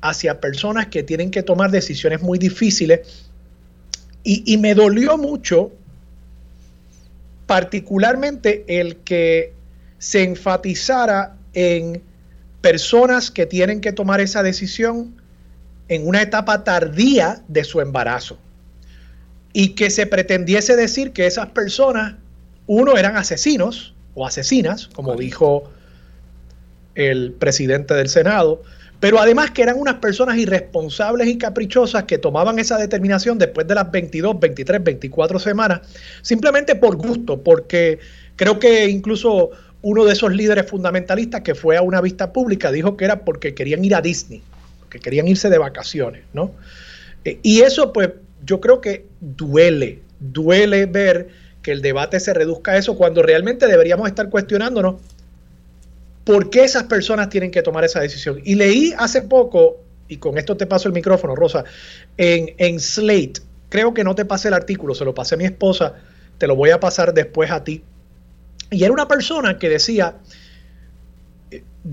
hacia 0.00 0.40
personas 0.40 0.86
que 0.86 1.02
tienen 1.02 1.30
que 1.30 1.42
tomar 1.42 1.70
decisiones 1.70 2.22
muy 2.22 2.38
difíciles 2.38 3.28
y, 4.22 4.58
me 4.58 4.74
dolió 4.74 5.16
mucho, 5.16 5.72
particularmente 7.46 8.64
el 8.68 8.96
que 8.98 9.54
se 9.98 10.22
enfatizara 10.22 11.36
en 11.54 12.02
personas 12.60 13.30
que 13.30 13.46
tienen 13.46 13.80
que 13.80 13.92
tomar 13.92 14.20
esa 14.20 14.42
decisión 14.42 15.20
en 15.88 16.06
una 16.06 16.22
etapa 16.22 16.64
tardía 16.64 17.42
de 17.48 17.64
su 17.64 17.80
embarazo. 17.80 18.38
Y 19.52 19.70
que 19.70 19.90
se 19.90 20.06
pretendiese 20.06 20.76
decir 20.76 21.12
que 21.12 21.26
esas 21.26 21.46
personas, 21.48 22.14
uno, 22.66 22.96
eran 22.96 23.16
asesinos 23.16 23.94
o 24.14 24.26
asesinas, 24.26 24.88
como 24.88 25.16
dijo 25.16 25.64
el 26.94 27.32
presidente 27.32 27.94
del 27.94 28.08
Senado, 28.08 28.62
pero 29.00 29.18
además 29.18 29.50
que 29.50 29.62
eran 29.62 29.78
unas 29.78 29.94
personas 29.94 30.36
irresponsables 30.36 31.26
y 31.26 31.38
caprichosas 31.38 32.04
que 32.04 32.18
tomaban 32.18 32.58
esa 32.58 32.76
determinación 32.76 33.38
después 33.38 33.66
de 33.66 33.74
las 33.74 33.90
22, 33.90 34.38
23, 34.38 34.84
24 34.84 35.38
semanas, 35.38 35.80
simplemente 36.22 36.76
por 36.76 36.96
gusto, 36.96 37.42
porque 37.42 37.98
creo 38.36 38.58
que 38.58 38.88
incluso 38.88 39.50
uno 39.82 40.04
de 40.04 40.12
esos 40.12 40.32
líderes 40.32 40.66
fundamentalistas 40.68 41.40
que 41.40 41.54
fue 41.54 41.76
a 41.76 41.82
una 41.82 42.00
vista 42.00 42.32
pública 42.32 42.70
dijo 42.70 42.96
que 42.96 43.04
era 43.04 43.24
porque 43.24 43.54
querían 43.54 43.84
ir 43.84 43.94
a 43.94 44.00
Disney, 44.00 44.42
que 44.90 45.00
querían 45.00 45.28
irse 45.28 45.48
de 45.48 45.58
vacaciones, 45.58 46.22
¿no? 46.32 46.52
Eh, 47.24 47.38
y 47.42 47.60
eso 47.60 47.92
pues 47.92 48.10
yo 48.44 48.60
creo 48.60 48.80
que 48.80 49.06
duele, 49.20 50.00
duele 50.18 50.86
ver 50.86 51.28
que 51.62 51.72
el 51.72 51.82
debate 51.82 52.20
se 52.20 52.32
reduzca 52.32 52.72
a 52.72 52.76
eso 52.76 52.96
cuando 52.96 53.22
realmente 53.22 53.66
deberíamos 53.66 54.08
estar 54.08 54.28
cuestionándonos 54.30 54.96
por 56.24 56.50
qué 56.50 56.64
esas 56.64 56.84
personas 56.84 57.28
tienen 57.28 57.50
que 57.50 57.62
tomar 57.62 57.84
esa 57.84 58.00
decisión. 58.00 58.40
Y 58.44 58.54
leí 58.54 58.94
hace 58.98 59.22
poco, 59.22 59.78
y 60.08 60.16
con 60.18 60.38
esto 60.38 60.56
te 60.56 60.66
paso 60.66 60.88
el 60.88 60.94
micrófono, 60.94 61.34
Rosa, 61.34 61.64
en, 62.16 62.54
en 62.58 62.80
Slate, 62.80 63.40
creo 63.68 63.94
que 63.94 64.04
no 64.04 64.14
te 64.14 64.24
pasé 64.24 64.48
el 64.48 64.54
artículo, 64.54 64.94
se 64.94 65.04
lo 65.04 65.14
pasé 65.14 65.34
a 65.34 65.38
mi 65.38 65.44
esposa, 65.44 65.94
te 66.38 66.46
lo 66.46 66.56
voy 66.56 66.70
a 66.70 66.80
pasar 66.80 67.12
después 67.14 67.50
a 67.50 67.64
ti. 67.64 67.82
Y 68.70 68.84
era 68.84 68.92
una 68.92 69.08
persona 69.08 69.58
que 69.58 69.68
decía, 69.68 70.16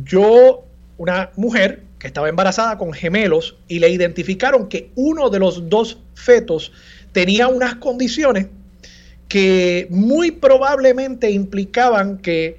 yo, 0.04 0.66
una 0.98 1.32
mujer 1.36 1.84
que 2.00 2.08
estaba 2.08 2.30
embarazada 2.30 2.78
con 2.78 2.94
gemelos 2.94 3.58
y 3.68 3.80
le 3.80 3.90
identificaron 3.90 4.70
que 4.70 4.92
uno 4.96 5.30
de 5.30 5.40
los 5.40 5.70
dos 5.70 5.98
fetos 6.14 6.72
tenía 7.12 7.48
unas 7.48 7.76
condiciones 7.76 8.48
que 9.28 9.88
muy 9.90 10.32
probablemente 10.32 11.32
implicaban 11.32 12.20
que 12.20 12.58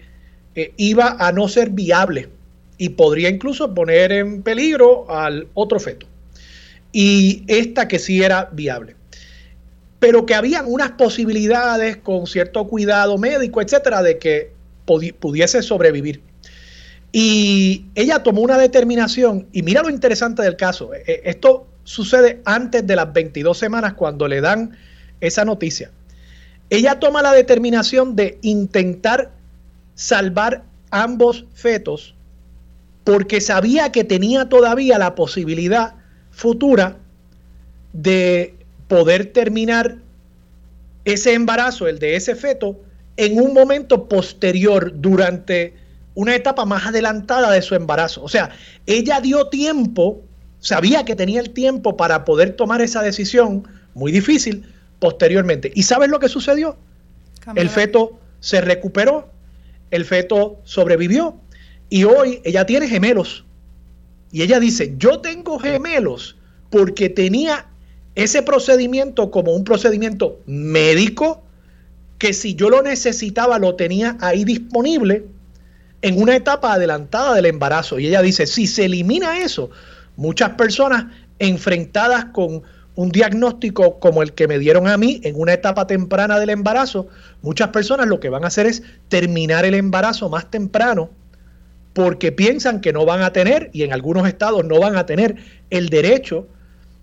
eh, 0.55 0.73
iba 0.77 1.17
a 1.19 1.33
no 1.33 1.49
ser 1.49 1.71
viable 1.71 2.29
y 2.77 2.91
podría 2.91 3.29
incluso 3.29 3.75
poner 3.75 4.13
en 4.13 4.43
peligro 4.43 5.11
al 5.11 5.49
otro 5.55 5.79
feto. 5.81 6.07
Y 6.93 7.45
esta 7.47 7.87
que 7.89 7.99
sí 7.99 8.23
era 8.23 8.49
viable. 8.53 8.98
Pero 9.99 10.27
que 10.27 10.35
habían 10.35 10.65
unas 10.67 10.93
posibilidades 10.93 11.97
con 11.97 12.27
cierto 12.27 12.67
cuidado 12.67 13.19
médico, 13.19 13.61
etcétera, 13.61 14.03
de 14.03 14.19
que 14.19 14.53
pudiese 14.85 15.63
sobrevivir. 15.63 16.23
Y 17.13 17.87
ella 17.95 18.23
tomó 18.23 18.43
una 18.43 18.59
determinación, 18.59 19.47
y 19.53 19.63
mira 19.63 19.83
lo 19.83 19.91
interesante 19.91 20.43
del 20.43 20.57
caso, 20.57 20.95
e, 20.95 21.03
e, 21.07 21.23
esto 21.25 21.67
sucede 21.85 22.43
antes 22.45 22.87
de 22.87 22.97
las 22.97 23.13
22 23.13 23.57
semanas 23.57 23.95
cuando 23.95 24.29
le 24.29 24.41
dan 24.41 24.77
esa 25.21 25.45
noticia. 25.45 25.91
Ella 26.71 27.01
toma 27.01 27.23
la 27.23 27.33
determinación 27.33 28.15
de 28.15 28.39
intentar 28.43 29.31
salvar 29.95 30.65
ambos 30.91 31.47
fetos 31.55 32.15
porque 33.05 33.41
sabía 33.41 33.91
que 33.91 34.05
tenía 34.05 34.51
todavía 34.51 34.99
la 34.99 35.15
posibilidad 35.15 35.95
futura 36.31 36.99
de 37.95 38.55
poder 38.89 39.33
terminar 39.33 39.99
ese 41.05 41.35
embarazo, 41.35 41.87
el 41.87 41.99
de 41.99 42.17
ese 42.17 42.35
feto, 42.35 42.81
en 43.17 43.41
un 43.41 43.53
momento 43.53 44.09
posterior 44.09 44.93
durante 44.95 45.75
una 46.15 46.35
etapa 46.35 46.65
más 46.65 46.87
adelantada 46.87 47.51
de 47.51 47.63
su 47.63 47.75
embarazo. 47.75 48.23
O 48.23 48.29
sea, 48.29 48.51
ella 48.87 49.21
dio 49.21 49.49
tiempo, 49.49 50.23
sabía 50.59 51.05
que 51.05 51.15
tenía 51.15 51.41
el 51.41 51.51
tiempo 51.51 51.97
para 51.97 52.25
poder 52.25 52.55
tomar 52.55 52.81
esa 52.81 53.03
decisión 53.03 53.67
muy 53.95 54.11
difícil 54.11 54.65
posteriormente. 54.99 55.71
¿Y 55.75 55.85
sabes 55.85 56.09
lo 56.09 56.19
que 56.19 56.29
sucedió? 56.29 56.77
El 57.55 57.69
feto 57.71 58.19
se 58.41 58.61
recuperó, 58.61 59.31
el 59.91 60.05
feto 60.05 60.61
sobrevivió 60.65 61.41
y 61.89 62.05
hoy 62.05 62.41
ella 62.45 62.67
tiene 62.67 62.89
gemelos. 62.89 63.45
Y 64.31 64.43
ella 64.43 64.61
dice, 64.61 64.95
yo 64.99 65.21
tengo 65.21 65.59
gemelos 65.59 66.37
porque 66.71 67.09
tenía 67.09 67.67
ese 68.19 68.43
procedimiento 68.43 69.31
como 69.31 69.53
un 69.53 69.63
procedimiento 69.63 70.41
médico 70.45 71.45
que 72.19 72.33
si 72.33 72.57
yo 72.57 72.69
lo 72.69 72.83
necesitaba 72.83 73.61
lo 73.61 73.77
tenía 73.77 74.17
ahí 74.21 74.43
disponible 74.43 75.25
en 76.03 76.21
una 76.21 76.35
etapa 76.35 76.73
adelantada 76.73 77.33
del 77.35 77.47
embarazo. 77.47 78.01
Y 78.01 78.09
ella 78.09 78.21
dice, 78.21 78.49
si 78.49 78.67
se 78.67 78.87
elimina 78.87 79.39
eso, 79.39 79.71
muchas 80.17 80.51
personas 80.51 81.07
enfrentadas 81.39 82.25
con 82.27 82.65
un 82.97 83.09
diagnóstico 83.11 84.01
como 84.01 84.21
el 84.25 84.33
que 84.33 84.49
me 84.49 84.59
dieron 84.59 84.89
a 84.89 84.97
mí 84.97 85.21
en 85.23 85.39
una 85.39 85.53
etapa 85.53 85.87
temprana 85.87 86.41
del 86.41 86.51
embarazo, 86.51 87.07
muchas 87.43 87.69
personas 87.69 88.09
lo 88.09 88.19
que 88.19 88.31
van 88.31 88.43
a 88.43 88.49
hacer 88.49 88.67
es 88.67 88.83
terminar 89.09 89.65
el 89.65 89.75
embarazo 89.75 90.29
más 90.29 90.51
temprano 90.51 91.11
porque 91.93 92.33
piensan 92.33 92.81
que 92.81 92.93
no 92.93 93.05
van 93.07 93.23
a 93.23 93.33
tener, 93.33 93.71
y 93.73 93.85
en 93.85 93.93
algunos 93.93 94.27
estados 94.27 94.65
no 94.65 94.81
van 94.81 94.97
a 94.97 95.07
tener 95.07 95.37
el 95.71 95.89
derecho 95.89 96.49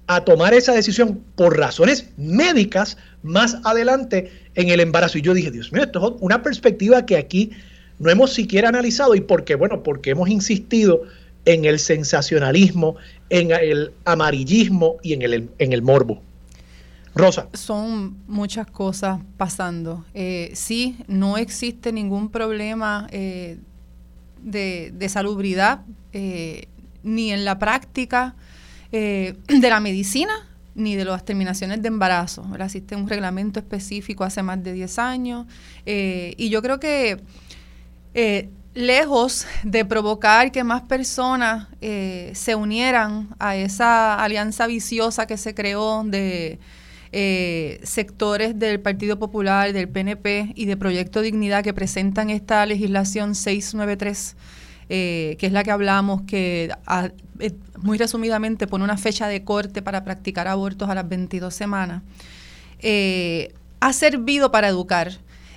a 0.07 0.23
tomar 0.23 0.53
esa 0.53 0.73
decisión 0.73 1.23
por 1.35 1.57
razones 1.57 2.09
médicas 2.17 2.97
más 3.23 3.57
adelante 3.63 4.31
en 4.53 4.69
el 4.69 4.79
embarazo. 4.79 5.17
Y 5.17 5.21
yo 5.21 5.33
dije, 5.33 5.51
Dios 5.51 5.71
mío, 5.71 5.83
esto 5.83 6.15
es 6.15 6.21
una 6.21 6.43
perspectiva 6.43 7.05
que 7.05 7.17
aquí 7.17 7.51
no 7.97 8.09
hemos 8.09 8.33
siquiera 8.33 8.69
analizado 8.69 9.15
y 9.15 9.21
porque, 9.21 9.55
bueno, 9.55 9.81
porque 9.83 10.11
hemos 10.11 10.29
insistido 10.29 11.03
en 11.45 11.65
el 11.65 11.79
sensacionalismo, 11.79 12.95
en 13.29 13.51
el 13.51 13.91
amarillismo 14.03 14.97
y 15.01 15.13
en 15.13 15.21
el, 15.21 15.49
en 15.57 15.73
el 15.73 15.81
morbo. 15.81 16.21
Rosa. 17.15 17.47
Son 17.53 18.17
muchas 18.27 18.67
cosas 18.67 19.21
pasando. 19.37 20.03
Eh, 20.13 20.51
sí, 20.53 20.97
no 21.07 21.37
existe 21.37 21.93
ningún 21.93 22.29
problema 22.29 23.07
eh, 23.11 23.57
de, 24.41 24.91
de, 24.93 25.09
salubridad, 25.09 25.81
eh, 26.11 26.67
ni 27.03 27.31
en 27.31 27.45
la 27.45 27.57
práctica 27.57 28.35
de 29.47 29.69
la 29.69 29.79
medicina, 29.79 30.33
ni 30.75 30.95
de 30.95 31.05
las 31.05 31.23
terminaciones 31.23 31.81
de 31.81 31.87
embarazo. 31.87 32.45
Existe 32.59 32.95
un 32.95 33.07
reglamento 33.07 33.59
específico 33.59 34.23
hace 34.23 34.43
más 34.43 34.63
de 34.63 34.73
10 34.73 34.99
años. 34.99 35.47
y 35.85 36.49
yo 36.49 36.61
creo 36.61 36.79
que 36.79 37.19
eh, 38.13 38.49
lejos 38.75 39.45
de 39.63 39.85
provocar 39.85 40.51
que 40.51 40.63
más 40.63 40.83
personas 40.83 41.67
eh, 41.81 42.31
se 42.35 42.55
unieran 42.55 43.29
a 43.39 43.55
esa 43.55 44.21
alianza 44.21 44.67
viciosa 44.67 45.25
que 45.25 45.37
se 45.37 45.55
creó 45.55 46.03
de 46.05 46.59
eh, 47.11 47.79
sectores 47.83 48.59
del 48.59 48.81
Partido 48.81 49.17
Popular, 49.17 49.71
del 49.71 49.87
PNP 49.87 50.51
y 50.55 50.65
de 50.65 50.77
Proyecto 50.77 51.21
Dignidad 51.21 51.63
que 51.63 51.73
presentan 51.73 52.29
esta 52.29 52.65
legislación 52.65 53.35
693, 53.35 54.35
que 54.87 55.37
es 55.39 55.51
la 55.51 55.63
que 55.63 55.71
hablamos, 55.71 56.21
que 56.23 56.71
muy 57.81 57.97
resumidamente 57.97 58.67
pone 58.67 58.83
una 58.83 58.97
fecha 58.97 59.27
de 59.27 59.43
corte 59.43 59.81
para 59.81 60.03
practicar 60.03 60.47
abortos 60.47 60.89
a 60.89 60.95
las 60.95 61.07
22 61.07 61.53
semanas, 61.53 62.03
ha 63.79 63.93
servido 63.93 64.51
para 64.51 64.67
educar. 64.67 65.11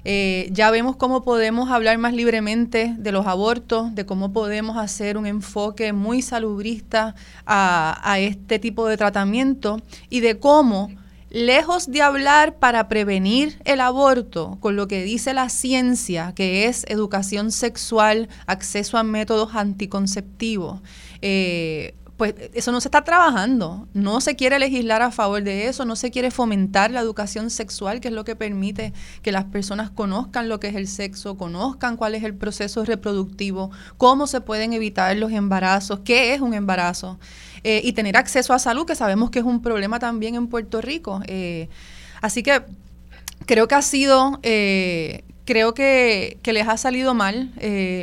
Eh, 0.05 0.49
ya 0.53 0.71
vemos 0.71 0.97
cómo 0.97 1.23
podemos 1.23 1.71
hablar 1.71 1.99
más 1.99 2.15
libremente 2.15 2.95
de 2.97 3.13
los 3.13 3.27
abortos, 3.27 3.95
de 3.95 4.07
cómo 4.07 4.33
podemos 4.33 4.77
hacer 4.77 5.17
un 5.17 5.27
enfoque 5.27 5.93
muy 5.93 6.23
salubrista 6.23 7.15
a, 7.47 8.19
este 8.19 8.59
tipo 8.59 8.87
de 8.87 8.97
tratamiento 8.97 9.81
y 10.09 10.21
de 10.21 10.39
cómo 10.39 10.91
lejos 11.31 11.91
de 11.91 12.03
hablar 12.03 12.57
para 12.57 12.89
prevenir 12.89 13.61
el 13.65 13.81
aborto, 13.81 14.59
con 14.61 14.77
lo 14.77 14.89
que 14.89 15.03
dice 15.03 15.35
la 15.35 15.49
ciencia, 15.49 16.33
que 16.35 16.67
es 16.67 16.85
educación 16.89 17.53
sexual, 17.53 18.29
acceso 18.47 18.99
a 18.99 19.03
métodos 19.03 19.55
anticonceptivos, 19.55 20.81
eh, 21.23 21.95
pues 22.19 22.35
eso 22.53 22.73
no 22.73 22.81
se 22.81 22.89
está 22.89 23.05
trabajando. 23.05 23.87
No 23.95 24.21
se 24.21 24.35
quiere 24.35 24.59
legislar 24.59 25.03
a 25.03 25.13
favor 25.13 25.43
de 25.45 25.69
eso, 25.69 25.85
no 25.85 25.95
se 25.95 26.11
quiere 26.11 26.33
fomentar 26.33 26.91
la 26.91 27.01
educación 27.01 27.49
sexual, 27.49 28.01
que 28.01 28.09
es 28.09 28.15
lo 28.15 28.25
que 28.25 28.35
permite 28.35 28.93
que 29.23 29.31
las 29.31 29.45
personas 29.45 29.91
conozcan 29.91 30.49
lo 30.49 30.59
que 30.59 30.67
es 30.67 30.75
el 30.75 30.89
sexo, 30.89 31.39
conozcan 31.39 31.97
cuál 31.97 32.17
es 32.17 32.25
el 32.25 32.35
proceso 32.35 32.85
reproductivo, 32.85 33.71
cómo 33.97 34.27
se 34.27 34.41
pueden 34.41 34.73
evitar 34.73 35.17
los 35.17 35.31
embarazos, 35.31 36.01
qué 36.01 36.35
es 36.35 36.41
un 36.41 36.55
embarazo, 36.55 37.21
eh, 37.65 37.81
y 37.85 37.93
tener 37.93 38.17
acceso 38.17 38.53
a 38.53 38.59
salud, 38.59 38.87
que 38.87 38.95
sabemos 38.95 39.31
que 39.31 39.41
es 39.41 39.45
un 39.45 39.63
problema 39.63 39.99
también 39.99 40.35
en 40.35 40.49
Puerto 40.49 40.81
Rico. 40.81 41.21
Eh, 41.27 41.69
así 42.21 42.43
que 42.43 42.63
creo 43.47 43.69
que 43.69 43.75
ha 43.75 43.83
sido, 43.83 44.39
eh, 44.43 45.25
creo 45.45 45.75
que, 45.75 46.39
que, 46.43 46.53
les 46.53 46.69
ha 46.69 46.77
salido 46.77 47.15
mal 47.15 47.53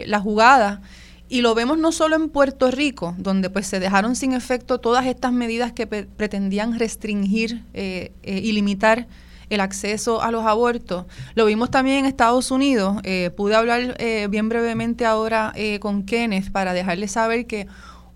la 0.05 0.19
jugada. 0.19 0.81
Y 1.27 1.41
lo 1.41 1.55
vemos 1.55 1.79
no 1.79 1.91
solo 1.91 2.15
en 2.15 2.29
Puerto 2.29 2.69
Rico, 2.69 3.15
donde 3.17 3.49
pues 3.49 3.65
se 3.65 3.79
dejaron 3.79 4.15
sin 4.15 4.33
efecto 4.33 4.79
todas 4.79 5.07
estas 5.07 5.33
medidas 5.33 5.71
que 5.71 5.87
pretendían 5.87 6.77
restringir 6.77 7.63
eh, 7.73 8.11
eh, 8.21 8.39
y 8.43 8.51
limitar 8.51 9.07
el 9.49 9.59
acceso 9.59 10.21
a 10.21 10.31
los 10.31 10.45
abortos. 10.45 11.05
Lo 11.33 11.45
vimos 11.45 11.71
también 11.71 11.97
en 11.97 12.05
Estados 12.05 12.51
Unidos. 12.51 12.97
Eh, 13.03 13.31
pude 13.35 13.55
hablar 13.55 13.97
bien 14.29 14.49
brevemente 14.49 15.05
ahora 15.05 15.53
con 15.79 16.03
Kenneth 16.03 16.51
para 16.51 16.73
dejarle 16.73 17.07
saber 17.07 17.47
que 17.47 17.67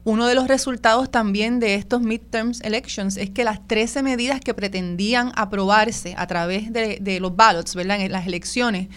uno 0.04 0.28
de 0.28 0.36
los 0.36 0.48
resultados 0.48 1.12
también 1.12 1.60
de 1.60 1.76
estos 1.76 2.02
midterms 2.02 2.62
elections 2.62 3.18
es 3.18 3.30
que 3.30 3.44
las 3.44 3.68
13 3.68 4.02
medidas 4.02 4.40
que 4.40 4.54
pretendían 4.54 5.32
aprobarse 5.36 6.16
a 6.18 6.26
través 6.26 6.72
de, 6.72 7.20
los 7.20 7.36
ballots, 7.36 7.76
¿verdad? 7.76 8.00
En 8.02 8.12
las 8.12 8.26
elecciones, 8.26 8.88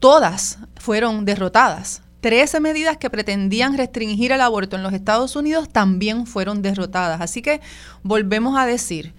todas 0.00 0.58
fueron 0.76 1.24
derrotadas. 1.24 2.02
13 2.22 2.60
medidas 2.60 2.98
que 2.98 3.10
pretendían 3.10 3.76
restringir 3.76 4.32
el 4.32 4.40
aborto 4.40 4.76
en 4.76 4.82
los 4.82 4.92
Estados 4.92 5.34
Unidos 5.36 5.68
también 5.68 6.26
fueron 6.26 6.62
derrotadas. 6.62 7.20
Así 7.20 7.42
que 7.42 7.60
volvemos 8.02 8.56
a 8.56 8.66
decir 8.66 9.14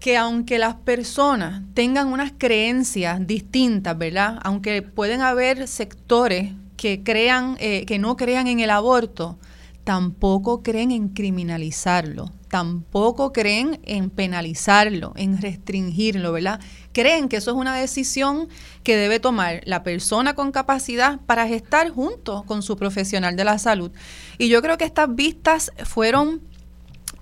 que 0.00 0.16
aunque 0.16 0.58
las 0.58 0.74
personas 0.74 1.62
tengan 1.74 2.08
unas 2.08 2.32
creencias 2.36 3.26
distintas, 3.26 3.96
¿verdad? 3.96 4.38
Aunque 4.42 4.82
pueden 4.82 5.22
haber 5.22 5.66
sectores 5.68 6.52
que 6.76 7.02
crean, 7.02 7.56
eh, 7.58 7.86
que 7.86 7.98
no 7.98 8.16
crean 8.16 8.46
en 8.48 8.60
el 8.60 8.70
aborto, 8.70 9.38
tampoco 9.86 10.64
creen 10.64 10.90
en 10.90 11.10
criminalizarlo, 11.10 12.32
tampoco 12.48 13.32
creen 13.32 13.78
en 13.84 14.10
penalizarlo, 14.10 15.12
en 15.14 15.40
restringirlo, 15.40 16.32
¿verdad? 16.32 16.58
Creen 16.92 17.28
que 17.28 17.36
eso 17.36 17.52
es 17.52 17.56
una 17.56 17.76
decisión 17.76 18.48
que 18.82 18.96
debe 18.96 19.20
tomar 19.20 19.60
la 19.64 19.84
persona 19.84 20.34
con 20.34 20.50
capacidad 20.50 21.20
para 21.20 21.46
gestar 21.46 21.90
junto 21.90 22.42
con 22.48 22.64
su 22.64 22.76
profesional 22.76 23.36
de 23.36 23.44
la 23.44 23.60
salud. 23.60 23.92
Y 24.38 24.48
yo 24.48 24.60
creo 24.60 24.76
que 24.76 24.86
estas 24.86 25.14
vistas 25.14 25.70
fueron 25.84 26.42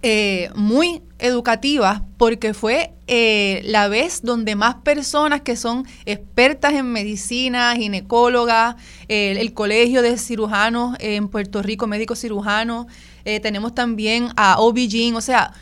eh, 0.07 0.50
muy 0.55 1.00
educativas 1.18 2.02
porque 2.18 2.52
fue 2.52 2.92
eh, 3.07 3.62
la 3.64 3.88
vez 3.88 4.20
donde 4.22 4.55
más 4.55 4.74
personas 4.74 5.40
que 5.40 5.57
son 5.57 5.86
expertas 6.05 6.74
en 6.74 6.92
medicina, 6.92 7.74
ginecólogas, 7.74 8.76
el 9.09 9.55
colegio 9.55 10.02
de 10.02 10.18
cirujanos 10.18 10.94
en 11.00 11.28
Puerto 11.28 11.62
Rico, 11.62 11.86
médicos 11.86 12.20
cirujanos, 12.20 12.84
eh, 13.24 13.40
tenemos 13.40 13.74
también 13.74 14.28
a 14.36 14.61
OBGYN, 14.61 15.16
o 15.16 15.22
sea, 15.22 15.52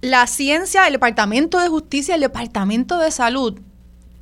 la 0.00 0.26
ciencia, 0.26 0.86
el 0.86 0.94
Departamento 0.94 1.60
de 1.60 1.68
Justicia, 1.68 2.14
el 2.14 2.22
Departamento 2.22 2.98
de 2.98 3.10
Salud, 3.10 3.60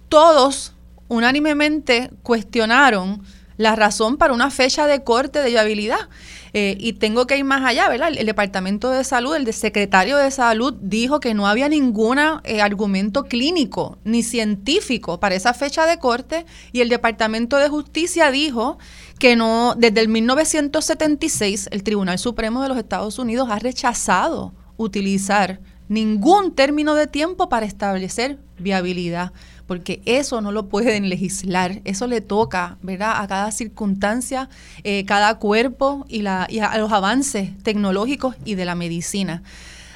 todos 0.08 0.74
unánimemente 1.06 2.10
cuestionaron 2.24 3.22
la 3.58 3.76
razón 3.76 4.16
para 4.16 4.32
una 4.32 4.50
fecha 4.50 4.86
de 4.86 5.04
corte 5.04 5.42
de 5.42 5.50
viabilidad. 5.50 6.08
Eh, 6.54 6.78
y 6.80 6.94
tengo 6.94 7.26
que 7.26 7.36
ir 7.36 7.44
más 7.44 7.62
allá, 7.62 7.88
¿verdad? 7.90 8.08
El, 8.16 8.24
Departamento 8.24 8.90
de 8.90 9.04
Salud, 9.04 9.34
el 9.34 9.52
secretario 9.52 10.16
de 10.16 10.30
Salud 10.30 10.74
dijo 10.80 11.20
que 11.20 11.34
no 11.34 11.46
había 11.46 11.68
ningún 11.68 12.18
eh, 12.44 12.62
argumento 12.62 13.24
clínico 13.24 13.98
ni 14.04 14.22
científico 14.22 15.20
para 15.20 15.34
esa 15.34 15.52
fecha 15.52 15.84
de 15.84 15.98
corte 15.98 16.46
y 16.72 16.80
el 16.80 16.88
Departamento 16.88 17.58
de 17.58 17.68
Justicia 17.68 18.30
dijo 18.30 18.78
que 19.18 19.36
no, 19.36 19.74
desde 19.76 20.00
el 20.00 20.08
1976 20.08 21.68
el 21.70 21.82
Tribunal 21.82 22.18
Supremo 22.18 22.62
de 22.62 22.68
los 22.68 22.78
Estados 22.78 23.18
Unidos 23.18 23.48
ha 23.50 23.58
rechazado 23.58 24.54
utilizar 24.76 25.60
ningún 25.88 26.54
término 26.54 26.94
de 26.94 27.06
tiempo 27.06 27.48
para 27.48 27.66
establecer 27.66 28.38
viabilidad 28.58 29.32
porque 29.68 30.00
eso 30.06 30.40
no 30.40 30.50
lo 30.50 30.68
pueden 30.68 31.10
legislar, 31.10 31.82
eso 31.84 32.06
le 32.06 32.22
toca, 32.22 32.78
¿verdad?, 32.82 33.20
a 33.20 33.28
cada 33.28 33.52
circunstancia, 33.52 34.48
eh, 34.82 35.04
cada 35.04 35.34
cuerpo 35.38 36.06
y, 36.08 36.22
la, 36.22 36.46
y 36.48 36.60
a 36.60 36.76
los 36.78 36.90
avances 36.90 37.50
tecnológicos 37.62 38.34
y 38.46 38.54
de 38.54 38.64
la 38.64 38.74
medicina. 38.74 39.42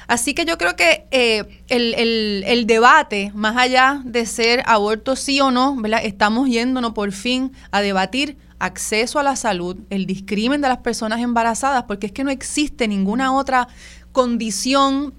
Así 0.05 0.35
que 0.35 0.45
yo 0.45 0.59
creo 0.59 0.75
que 0.75 1.05
eh, 1.09 1.63
el, 1.69 2.43
el, 2.45 2.67
debate, 2.67 3.31
más 3.33 3.57
allá 3.57 4.01
de 4.05 4.27
ser 4.27 4.61
aborto 4.67 5.15
sí 5.15 5.41
o 5.41 5.49
no, 5.49 5.75
¿verdad? 5.75 6.01
estamos 6.03 6.47
yéndonos 6.49 6.93
por 6.93 7.11
fin 7.11 7.51
a 7.71 7.81
debatir 7.81 8.37
acceso 8.59 9.17
a 9.17 9.23
la 9.23 9.35
salud, 9.35 9.77
el 9.89 10.05
discrimen 10.05 10.61
de 10.61 10.67
las 10.67 10.79
personas 10.79 11.19
embarazadas, 11.19 11.85
porque 11.85 12.07
es 12.07 12.11
que 12.11 12.23
no 12.23 12.29
existe 12.29 12.87
ninguna 12.87 13.33
otra 13.33 13.67
condición 14.11 15.15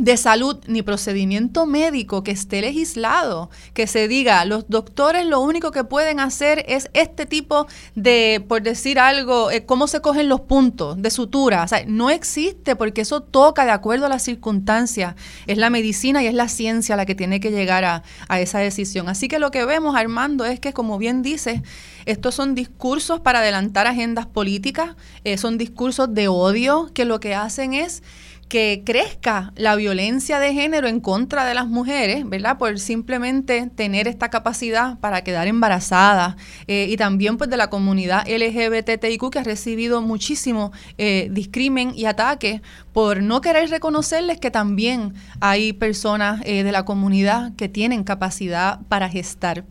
de 0.00 0.16
salud 0.16 0.56
ni 0.66 0.80
procedimiento 0.80 1.66
médico 1.66 2.22
que 2.24 2.30
esté 2.30 2.62
legislado, 2.62 3.50
que 3.74 3.86
se 3.86 4.08
diga, 4.08 4.46
los 4.46 4.66
doctores 4.68 5.26
lo 5.26 5.40
único 5.40 5.72
que 5.72 5.84
pueden 5.84 6.20
hacer 6.20 6.64
es 6.68 6.88
este 6.94 7.26
tipo 7.26 7.66
de, 7.94 8.42
por 8.48 8.62
decir 8.62 8.98
algo, 8.98 9.50
eh, 9.50 9.66
cómo 9.66 9.86
se 9.86 10.00
cogen 10.00 10.30
los 10.30 10.40
puntos 10.40 11.00
de 11.02 11.10
sutura. 11.10 11.64
O 11.64 11.68
sea, 11.68 11.84
no 11.86 12.08
existe 12.08 12.76
porque 12.76 13.02
eso 13.02 13.20
toca 13.20 13.66
de 13.66 13.72
acuerdo 13.72 14.06
a 14.06 14.08
las 14.08 14.22
circunstancias. 14.22 15.16
Es 15.46 15.58
la 15.58 15.68
medicina 15.68 16.22
y 16.22 16.28
es 16.28 16.34
la 16.34 16.48
ciencia 16.48 16.96
la 16.96 17.04
que 17.04 17.14
tiene 17.14 17.38
que 17.38 17.50
llegar 17.50 17.84
a, 17.84 18.02
esa 18.40 18.58
decisión. 18.60 19.10
Así 19.10 19.28
que 19.28 19.38
lo 19.38 19.50
que 19.50 19.66
vemos, 19.66 19.96
Armando, 19.96 20.46
es 20.46 20.60
que, 20.60 20.72
como 20.72 20.96
bien 20.96 21.20
dice, 21.20 21.62
estos 22.06 22.34
son 22.34 22.54
discursos 22.54 23.20
para 23.20 23.40
adelantar 23.40 23.86
agendas 23.86 24.24
políticas, 24.24 24.96
eh, 25.24 25.36
son 25.36 25.58
discursos 25.58 26.14
de 26.14 26.28
odio 26.28 26.90
que 26.94 27.04
lo 27.04 27.20
que 27.20 27.34
hacen 27.34 27.74
es 27.74 28.02
que 28.50 28.82
crezca 28.84 29.52
la 29.54 29.76
violencia 29.76 30.40
de 30.40 30.52
género 30.52 30.88
en 30.88 30.98
contra 30.98 31.44
de 31.44 31.54
las 31.54 31.68
mujeres, 31.68 32.28
¿verdad? 32.28 32.58
Por 32.58 32.80
simplemente 32.80 33.70
tener 33.76 34.08
esta 34.08 34.28
capacidad 34.28 34.98
para 34.98 35.22
quedar 35.22 35.46
embarazada 35.46 36.36
eh, 36.66 36.88
y 36.90 36.96
también 36.96 37.38
pues 37.38 37.48
de 37.48 37.56
la 37.56 37.70
comunidad 37.70 38.26
LGBTIQ 38.26 39.30
que 39.30 39.38
ha 39.38 39.44
recibido 39.44 40.02
muchísimo 40.02 40.72
eh, 40.98 41.28
discrimen 41.30 41.92
y 41.94 42.06
ataque 42.06 42.60
por 42.92 43.22
no 43.22 43.40
querer 43.40 43.70
reconocerles 43.70 44.40
que 44.40 44.50
también 44.50 45.14
hay 45.40 45.72
personas 45.72 46.42
eh, 46.44 46.64
de 46.64 46.72
la 46.72 46.84
comunidad 46.84 47.54
que 47.54 47.68
tienen 47.68 48.02
capacidad 48.02 48.80
para 48.88 49.08
gestar. 49.08 49.64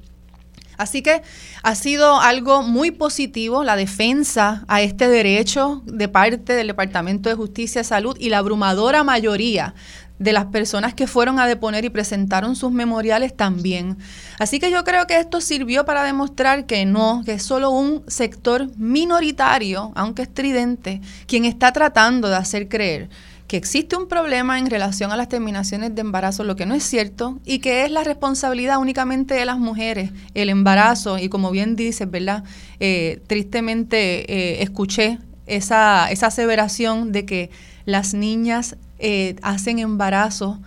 Así 0.79 1.01
que 1.01 1.21
ha 1.61 1.75
sido 1.75 2.21
algo 2.21 2.63
muy 2.63 2.91
positivo 2.91 3.65
la 3.65 3.75
defensa 3.75 4.63
a 4.69 4.81
este 4.81 5.09
derecho 5.09 5.81
de 5.85 6.07
parte 6.07 6.53
del 6.53 6.67
Departamento 6.67 7.27
de 7.27 7.35
Justicia 7.35 7.81
y 7.81 7.83
Salud 7.83 8.15
y 8.17 8.29
la 8.29 8.37
abrumadora 8.37 9.03
mayoría 9.03 9.75
de 10.19 10.31
las 10.31 10.45
personas 10.45 10.93
que 10.93 11.05
fueron 11.05 11.37
a 11.37 11.47
deponer 11.47 11.83
y 11.83 11.89
presentaron 11.89 12.55
sus 12.55 12.71
memoriales 12.71 13.35
también. 13.35 13.97
Así 14.39 14.57
que 14.61 14.71
yo 14.71 14.85
creo 14.85 15.05
que 15.05 15.19
esto 15.19 15.41
sirvió 15.41 15.83
para 15.83 16.03
demostrar 16.03 16.65
que 16.65 16.85
no, 16.85 17.23
que 17.25 17.33
es 17.33 17.43
solo 17.43 17.71
un 17.71 18.03
sector 18.07 18.69
minoritario, 18.77 19.91
aunque 19.95 20.21
estridente, 20.21 21.01
quien 21.27 21.43
está 21.43 21.73
tratando 21.73 22.29
de 22.29 22.37
hacer 22.37 22.69
creer 22.69 23.09
que 23.49 23.57
existe 23.57 23.97
un 23.97 24.07
problema 24.07 24.59
en 24.59 24.69
relación 24.69 25.11
a 25.11 25.17
las 25.17 25.27
terminaciones 25.27 25.95
de 25.95 26.01
embarazo, 26.01 26.43
lo 26.43 26.55
que 26.55 26.67
no 26.67 26.75
es 26.75 26.83
cierto, 26.83 27.39
y 27.45 27.57
que 27.59 27.83
es 27.83 27.89
la 27.89 28.03
responsabilidad 28.03 28.77
únicamente 28.77 29.33
de 29.33 29.43
las 29.43 29.57
mujeres, 29.57 30.11
el 30.35 30.49
embarazo, 30.49 31.17
y 31.17 31.29
como 31.29 31.49
bien 31.49 31.75
dices, 31.75 32.09
¿verdad? 32.09 32.43
Eh, 32.79 33.23
tristemente 33.25 34.31
eh, 34.31 34.61
escuché 34.61 35.17
esa, 35.47 36.11
esa 36.11 36.27
aseveración 36.27 37.11
de 37.11 37.25
que 37.25 37.49
las 37.85 38.13
niñas 38.13 38.77
eh, 38.99 39.35
hacen 39.41 39.79
embarazo 39.79 40.61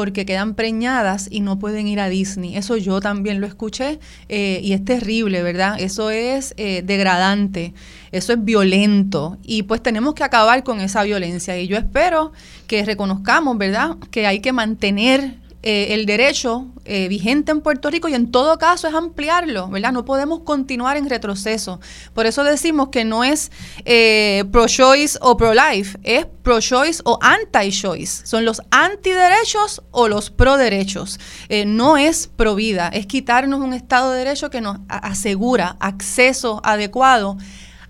porque 0.00 0.24
quedan 0.24 0.54
preñadas 0.54 1.28
y 1.30 1.40
no 1.40 1.58
pueden 1.58 1.86
ir 1.86 2.00
a 2.00 2.08
Disney. 2.08 2.56
Eso 2.56 2.78
yo 2.78 3.00
también 3.00 3.38
lo 3.38 3.46
escuché 3.46 4.00
y 4.30 4.72
es 4.72 4.82
terrible, 4.82 5.42
¿verdad? 5.42 5.76
Eso 5.78 6.08
es 6.08 6.54
degradante. 6.56 7.74
Eso 8.10 8.32
es 8.32 8.42
violento 8.42 9.36
y 9.42 9.64
pues 9.64 9.82
tenemos 9.82 10.14
que 10.14 10.24
acabar 10.24 10.64
con 10.64 10.80
esa 10.80 11.02
violencia 11.02 11.58
y 11.60 11.68
yo 11.68 11.76
espero 11.76 12.32
que 12.66 12.82
reconozcamos, 12.82 13.58
¿verdad?, 13.58 13.98
que 14.10 14.26
hay 14.26 14.40
que 14.40 14.52
mantener 14.52 15.34
eh, 15.62 15.88
el 15.90 16.06
derecho 16.06 16.68
eh, 16.86 17.06
vigente 17.08 17.52
en 17.52 17.60
Puerto 17.60 17.90
Rico 17.90 18.08
y 18.08 18.14
en 18.14 18.30
todo 18.30 18.56
caso 18.58 18.88
es 18.88 18.94
ampliarlo, 18.94 19.68
¿verdad? 19.68 19.92
No 19.92 20.06
podemos 20.06 20.40
continuar 20.40 20.96
en 20.96 21.08
retroceso. 21.08 21.80
Por 22.14 22.24
eso 22.24 22.44
decimos 22.44 22.88
que 22.88 23.04
no 23.04 23.24
es 23.24 23.52
eh, 23.84 24.44
pro-choice 24.50 25.18
o 25.20 25.36
pro-life, 25.36 25.98
es 26.02 26.24
pro-choice 26.42 27.02
o 27.04 27.18
anti-choice. 27.20 28.26
Son 28.26 28.46
los 28.46 28.62
antiderechos 28.70 29.82
o 29.90 30.08
los 30.08 30.30
pro-derechos. 30.30 31.20
no 31.66 31.98
es 31.98 32.28
pro-vida, 32.28 32.88
es 32.88 33.06
quitarnos 33.06 33.60
un 33.60 33.74
Estado 33.74 34.12
de 34.12 34.18
Derecho 34.20 34.48
que 34.48 34.62
nos 34.62 34.78
asegura 34.88 35.76
acceso 35.80 36.62
adecuado 36.64 37.36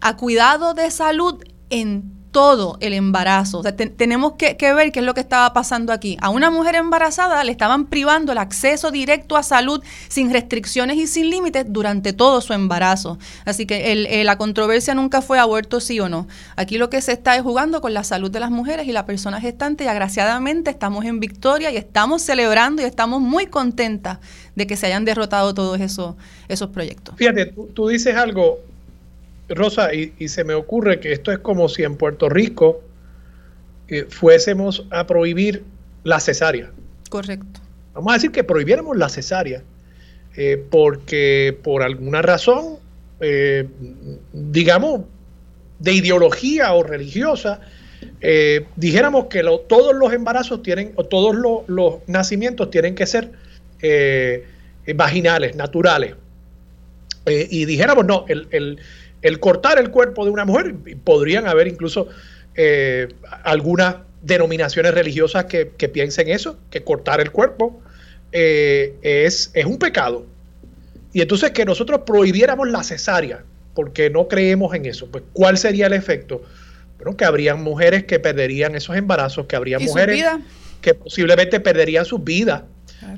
a 0.00 0.16
cuidado 0.16 0.74
de 0.74 0.90
salud 0.90 1.42
en 1.68 2.19
todo 2.30 2.78
el 2.80 2.92
embarazo. 2.92 3.58
O 3.58 3.62
sea, 3.62 3.74
tenemos 3.74 4.34
que, 4.34 4.56
ver 4.72 4.92
qué 4.92 5.00
es 5.00 5.04
lo 5.04 5.14
que 5.14 5.20
estaba 5.20 5.52
pasando 5.52 5.92
aquí. 5.92 6.16
A 6.20 6.30
una 6.30 6.50
mujer 6.50 6.76
embarazada 6.76 7.42
le 7.44 7.52
estaban 7.52 7.86
privando 7.86 8.32
el 8.32 8.38
acceso 8.38 8.90
directo 8.90 9.36
a 9.36 9.42
salud 9.42 9.82
sin 10.08 10.32
restricciones 10.32 10.96
y 10.96 11.06
sin 11.06 11.30
límites 11.30 11.66
durante 11.68 12.12
todo 12.12 12.40
su 12.40 12.52
embarazo. 12.52 13.18
Así 13.44 13.66
que 13.66 13.92
el, 13.92 14.26
la 14.26 14.38
controversia 14.38 14.94
nunca 14.94 15.22
fue 15.22 15.38
aborto 15.38 15.80
sí 15.80 15.98
o 16.00 16.08
no. 16.08 16.28
Aquí 16.56 16.78
lo 16.78 16.88
que 16.90 17.00
se 17.00 17.12
está 17.12 17.36
es 17.36 17.42
jugando 17.42 17.80
con 17.80 17.94
la 17.94 18.04
salud 18.04 18.30
de 18.30 18.40
las 18.40 18.50
mujeres 18.50 18.86
y 18.86 18.92
la 18.92 19.06
persona 19.06 19.40
gestante 19.40 19.84
y 19.84 19.86
agraciadamente 19.88 20.70
estamos 20.70 21.04
en 21.04 21.20
victoria 21.20 21.70
y 21.70 21.76
estamos 21.76 22.22
celebrando 22.22 22.82
y 22.82 22.84
estamos 22.84 23.20
muy 23.20 23.46
contentas 23.46 24.18
de 24.54 24.66
que 24.66 24.76
se 24.76 24.86
hayan 24.86 25.04
derrotado 25.04 25.54
todos 25.54 25.80
esos, 25.80 26.14
esos 26.48 26.70
proyectos. 26.70 27.14
Fíjate, 27.16 27.54
tú 27.74 27.88
dices 27.88 28.14
algo 28.16 28.58
Rosa, 29.54 29.92
y, 29.94 30.28
se 30.28 30.44
me 30.44 30.54
ocurre 30.54 31.00
que 31.00 31.12
esto 31.12 31.32
es 31.32 31.38
como 31.38 31.68
si 31.68 31.82
en 31.82 31.96
Puerto 31.96 32.28
Rico 32.28 32.82
eh, 33.88 34.06
fuésemos 34.08 34.86
a 34.90 35.06
prohibir 35.06 35.64
la 36.04 36.20
cesárea. 36.20 36.70
Correcto. 37.08 37.60
Vamos 37.94 38.12
a 38.12 38.14
decir 38.14 38.30
que 38.30 38.44
prohibiéramos 38.44 38.96
la 38.96 39.08
cesárea, 39.08 39.62
eh, 40.36 40.64
porque 40.70 41.58
por 41.62 41.82
alguna 41.82 42.22
razón, 42.22 42.78
eh, 43.20 43.68
digamos, 44.32 45.02
de 45.78 45.92
ideología 45.94 46.72
o 46.74 46.82
religiosa, 46.82 47.60
dijéramos 48.76 49.26
que 49.26 49.42
todos 49.68 49.94
los 49.94 50.12
embarazos 50.12 50.62
tienen, 50.62 50.92
o 50.96 51.04
todos 51.04 51.34
los 51.66 51.94
nacimientos 52.06 52.70
tienen 52.70 52.94
que 52.94 53.06
ser 53.06 53.32
vaginales, 54.94 55.56
naturales. 55.56 56.14
eh, 57.26 57.46
y 57.50 57.64
dijéramos, 57.64 58.04
no, 58.06 58.24
el, 58.28 58.78
cortar 59.38 59.78
el 59.78 59.90
cuerpo 59.90 60.24
de 60.24 60.30
una 60.30 60.44
mujer, 60.44 60.74
podrían 61.04 61.46
haber 61.46 61.68
incluso 61.68 62.08
eh, 62.54 63.08
algunas 63.44 63.96
denominaciones 64.22 64.92
religiosas 64.92 65.46
que, 65.46 65.66
piensen 65.66 66.28
eso, 66.28 66.58
que 66.70 66.82
cortar 66.82 67.20
el 67.20 67.30
cuerpo 67.30 67.80
eh, 68.32 68.94
es, 69.02 69.50
es 69.54 69.64
un 69.64 69.78
pecado. 69.78 70.26
Y 71.12 71.22
entonces 71.22 71.50
que 71.50 71.64
nosotros 71.64 72.02
prohibiéramos 72.06 72.68
la 72.68 72.82
cesárea, 72.82 73.44
porque 73.74 74.10
no 74.10 74.28
creemos 74.28 74.74
en 74.74 74.86
eso. 74.86 75.10
Pues, 75.10 75.24
¿cuál 75.32 75.58
sería 75.58 75.86
el 75.86 75.92
efecto? 75.92 76.42
Bueno, 76.98 77.16
que 77.16 77.24
habrían 77.24 77.62
mujeres 77.62 78.04
que 78.04 78.18
perderían 78.18 78.74
esos 78.74 78.96
embarazos, 78.96 79.46
que 79.46 79.56
habría 79.56 79.78
mujeres 79.78 80.24
que 80.80 80.94
posiblemente 80.94 81.60
perderían 81.60 82.04
sus 82.04 82.22
vidas, 82.22 82.62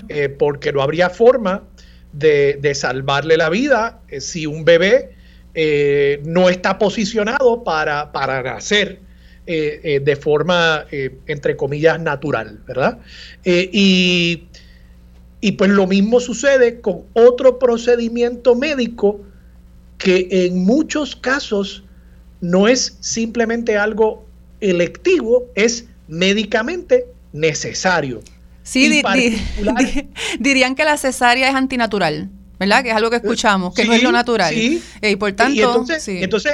eh, 0.08 0.28
porque 0.28 0.72
no 0.72 0.82
habría 0.82 1.10
forma 1.10 1.64
de, 2.12 2.72
salvarle 2.74 3.36
la 3.36 3.50
vida 3.50 4.00
eh, 4.08 4.20
si 4.20 4.46
un 4.46 4.64
bebé 4.64 5.16
eh, 5.54 6.20
no 6.24 6.48
está 6.48 6.78
posicionado 6.78 7.64
para, 7.64 8.12
para 8.12 8.42
nacer 8.42 9.00
de 9.44 10.16
forma, 10.16 10.86
entre 11.26 11.56
comillas, 11.56 12.00
natural, 12.00 12.60
¿verdad? 12.64 13.00
y, 13.44 14.44
y 15.40 15.52
pues 15.52 15.68
lo 15.68 15.88
mismo 15.88 16.20
sucede 16.20 16.80
con 16.80 17.02
otro 17.12 17.58
procedimiento 17.58 18.54
médico 18.54 19.20
que 19.98 20.28
en 20.30 20.64
muchos 20.64 21.16
casos 21.16 21.82
no 22.40 22.68
es 22.68 22.96
simplemente 23.00 23.76
algo 23.76 24.24
electivo, 24.60 25.46
es 25.54 25.86
médicamente 26.08 27.06
necesario. 27.32 28.20
Sí, 28.62 29.02
dirían 30.38 30.74
que 30.74 30.84
la 30.84 30.96
cesárea 30.96 31.48
es 31.48 31.54
antinatural, 31.54 32.30
¿verdad? 32.62 32.84
Que 32.84 32.90
es 32.90 32.96
algo 32.96 33.10
que 33.10 33.16
escuchamos, 33.16 33.74
que 33.74 33.84
no 33.84 33.92
es 33.92 34.02
lo 34.04 34.12
natural. 34.12 34.54
Sí. 34.54 34.80
Eh, 35.00 35.10
y 35.10 35.16
por 35.16 35.32
tanto, 35.32 35.60
entonces, 35.60 36.06
entonces 36.06 36.52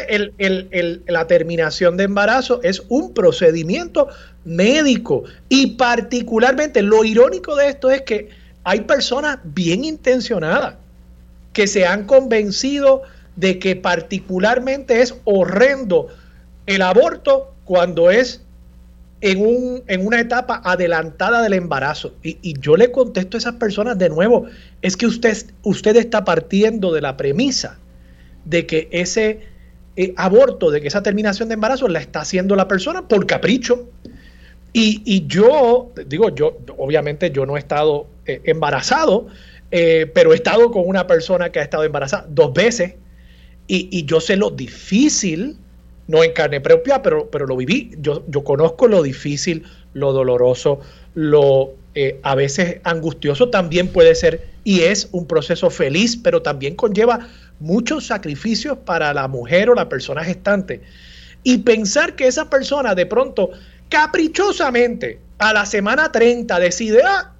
la 1.06 1.26
terminación 1.26 1.98
de 1.98 2.04
embarazo 2.04 2.60
es 2.62 2.82
un 2.88 3.12
procedimiento 3.12 4.08
médico. 4.46 5.24
Y 5.50 5.76
particularmente, 5.76 6.80
lo 6.80 7.04
irónico 7.04 7.56
de 7.56 7.68
esto 7.68 7.90
es 7.90 8.02
que 8.02 8.30
hay 8.64 8.80
personas 8.80 9.38
bien 9.44 9.84
intencionadas 9.84 10.76
que 11.52 11.66
se 11.66 11.86
han 11.86 12.06
convencido 12.06 13.02
de 13.36 13.58
que 13.58 13.76
particularmente 13.76 15.02
es 15.02 15.14
horrendo 15.24 16.08
el 16.64 16.80
aborto 16.80 17.52
cuando 17.64 18.10
es 18.10 18.40
en, 19.20 19.40
un, 19.40 19.82
en 19.86 20.06
una 20.06 20.20
etapa 20.20 20.60
adelantada 20.64 21.42
del 21.42 21.54
embarazo. 21.54 22.14
Y, 22.22 22.58
yo 22.60 22.76
le 22.76 22.90
contesto 22.90 23.36
a 23.36 23.38
esas 23.38 23.54
personas 23.54 23.98
de 23.98 24.08
nuevo, 24.08 24.46
es 24.82 24.96
que 24.96 25.06
usted, 25.06 25.36
usted 25.62 25.96
está 25.96 26.24
partiendo 26.24 26.92
de 26.92 27.00
la 27.00 27.16
premisa 27.16 27.78
de 28.44 28.66
que 28.66 28.88
ese 28.92 29.40
eh, 29.96 30.14
aborto, 30.16 30.70
de 30.70 30.80
que 30.80 30.88
esa 30.88 31.02
terminación 31.02 31.48
de 31.48 31.54
embarazo 31.54 31.88
la 31.88 32.00
está 32.00 32.20
haciendo 32.20 32.56
la 32.56 32.68
persona 32.68 33.08
por 33.08 33.26
capricho. 33.26 33.88
Y, 34.72 35.26
yo, 35.26 35.90
digo, 36.06 36.32
yo, 36.32 36.58
obviamente 36.76 37.32
yo 37.32 37.44
no 37.46 37.56
he 37.56 37.58
estado 37.58 38.06
eh, 38.26 38.42
embarazado, 38.44 39.26
eh, 39.72 40.08
pero 40.14 40.32
he 40.32 40.36
estado 40.36 40.70
con 40.70 40.86
una 40.86 41.08
persona 41.08 41.50
que 41.50 41.58
ha 41.58 41.62
estado 41.64 41.82
embarazada 41.82 42.26
dos 42.28 42.52
veces 42.52 42.94
y, 43.70 44.06
yo 44.06 44.20
sé 44.20 44.36
lo 44.36 44.50
difícil, 44.50 45.58
no 46.08 46.24
en 46.24 46.32
carne 46.32 46.60
propia, 46.60 47.00
pero, 47.02 47.30
pero 47.30 47.46
lo 47.46 47.56
viví. 47.56 47.92
Yo, 48.00 48.24
yo 48.26 48.42
conozco 48.42 48.88
lo 48.88 49.02
difícil, 49.02 49.64
lo 49.94 50.12
doloroso, 50.12 50.80
lo 51.14 51.74
eh, 51.94 52.20
a 52.22 52.34
veces 52.34 52.80
angustioso 52.84 53.48
también 53.48 53.88
puede 53.88 54.14
ser 54.14 54.46
y 54.64 54.80
es 54.80 55.08
un 55.12 55.26
proceso 55.26 55.70
feliz, 55.70 56.16
pero 56.16 56.42
también 56.42 56.76
conlleva 56.76 57.28
muchos 57.60 58.06
sacrificios 58.06 58.78
para 58.84 59.12
la 59.12 59.28
mujer 59.28 59.70
o 59.70 59.74
la 59.74 59.88
persona 59.88 60.22
gestante. 60.22 60.80
Y 61.42 61.58
pensar 61.58 62.14
que 62.14 62.26
esa 62.26 62.48
persona 62.48 62.94
de 62.94 63.06
pronto, 63.06 63.50
caprichosamente, 63.88 65.18
a 65.38 65.52
la 65.52 65.66
semana 65.66 66.12
30 66.12 66.58
decide, 66.60 67.02
ah, 67.04 67.32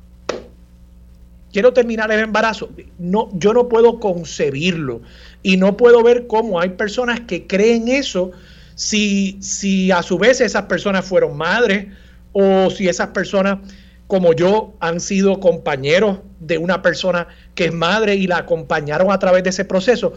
quiero 1.52 1.72
terminar 1.72 2.10
el 2.10 2.20
embarazo. 2.20 2.70
No, 2.98 3.30
yo 3.34 3.52
no 3.52 3.68
puedo 3.68 4.00
concebirlo 4.00 5.02
y 5.42 5.56
no 5.56 5.76
puedo 5.76 6.02
ver 6.02 6.26
cómo 6.26 6.60
hay 6.60 6.70
personas 6.70 7.20
que 7.20 7.46
creen 7.46 7.88
eso 7.88 8.32
si, 8.78 9.38
si 9.40 9.90
a 9.90 10.04
su 10.04 10.18
vez 10.18 10.40
esas 10.40 10.66
personas 10.66 11.04
fueron 11.04 11.36
madres 11.36 11.88
o 12.32 12.70
si 12.70 12.86
esas 12.86 13.08
personas 13.08 13.58
como 14.06 14.34
yo 14.34 14.72
han 14.78 15.00
sido 15.00 15.40
compañeros 15.40 16.20
de 16.38 16.58
una 16.58 16.80
persona 16.80 17.26
que 17.56 17.64
es 17.64 17.72
madre 17.72 18.14
y 18.14 18.28
la 18.28 18.38
acompañaron 18.38 19.10
a 19.10 19.18
través 19.18 19.42
de 19.42 19.50
ese 19.50 19.64
proceso. 19.64 20.12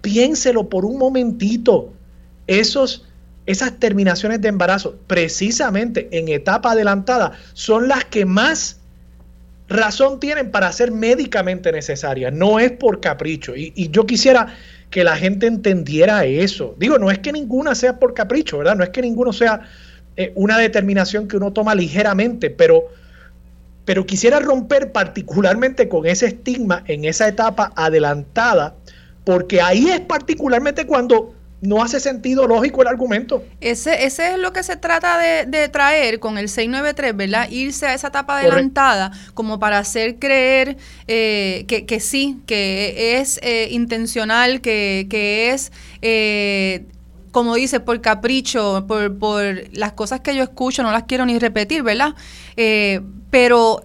Piénselo 0.00 0.70
por 0.70 0.86
un 0.86 0.96
momentito. 0.96 1.92
Esos, 2.46 3.06
esas 3.44 3.78
terminaciones 3.78 4.40
de 4.40 4.48
embarazo, 4.48 4.96
precisamente 5.06 6.08
en 6.10 6.28
etapa 6.28 6.72
adelantada, 6.72 7.32
son 7.52 7.86
las 7.86 8.06
que 8.06 8.24
más 8.24 8.80
razón 9.68 10.20
tienen 10.20 10.50
para 10.50 10.72
ser 10.72 10.90
médicamente 10.90 11.70
necesarias, 11.70 12.32
no 12.32 12.58
es 12.58 12.72
por 12.72 13.00
capricho. 13.00 13.54
Y, 13.54 13.90
yo 13.90 14.06
quisiera 14.06 14.54
que 14.90 15.04
la 15.04 15.16
gente 15.16 15.46
entendiera 15.46 16.24
eso. 16.24 16.74
Digo, 16.78 16.98
no 16.98 17.10
es 17.10 17.18
que 17.18 17.32
ninguna 17.32 17.74
sea 17.74 17.98
por 17.98 18.14
capricho, 18.14 18.58
¿verdad? 18.58 18.76
No 18.76 18.84
es 18.84 18.90
que 18.90 19.02
ninguno 19.02 19.32
sea 19.32 19.62
eh, 20.16 20.32
una 20.34 20.58
determinación 20.58 21.28
que 21.28 21.36
uno 21.36 21.52
toma 21.52 21.74
ligeramente, 21.74 22.50
pero, 22.50 22.88
pero 23.84 24.06
quisiera 24.06 24.40
romper 24.40 24.92
particularmente 24.92 25.88
con 25.88 26.06
ese 26.06 26.26
estigma 26.26 26.82
en 26.86 27.04
esa 27.04 27.28
etapa 27.28 27.72
adelantada, 27.76 28.74
porque 29.24 29.60
ahí 29.60 29.90
es 29.90 30.00
particularmente 30.00 30.86
cuando 30.86 31.34
no 31.60 31.82
hace 31.82 31.98
sentido 31.98 32.46
lógico 32.46 32.82
el 32.82 32.88
argumento. 32.88 33.42
Ese, 33.60 34.04
ese 34.04 34.32
es 34.32 34.38
lo 34.38 34.52
que 34.52 34.62
se 34.62 34.76
trata 34.76 35.18
de, 35.18 35.68
traer 35.68 36.20
con 36.20 36.38
el 36.38 36.48
693, 36.48 37.16
¿verdad? 37.16 37.50
Irse 37.50 37.86
a 37.86 37.94
esa 37.94 38.08
etapa 38.08 38.38
adelantada 38.38 39.12
como 39.34 39.58
para 39.58 39.78
hacer 39.78 40.18
creer 40.18 40.76
eh, 41.08 41.64
que, 41.66 42.00
sí, 42.00 42.40
que 42.46 43.18
es 43.20 43.40
eh, 43.42 43.68
intencional, 43.70 44.60
que, 44.60 45.06
que 45.10 45.50
es... 45.50 45.72
Eh, 46.02 46.86
como 47.30 47.54
dice, 47.54 47.78
por 47.78 48.00
capricho, 48.00 48.86
por, 48.88 49.16
por 49.18 49.44
las 49.72 49.92
cosas 49.92 50.20
que 50.20 50.34
yo 50.34 50.42
escucho, 50.42 50.82
no 50.82 50.90
las 50.90 51.04
quiero 51.04 51.26
ni 51.26 51.38
repetir, 51.38 51.82
¿verdad? 51.82 52.14
pero 53.30 53.82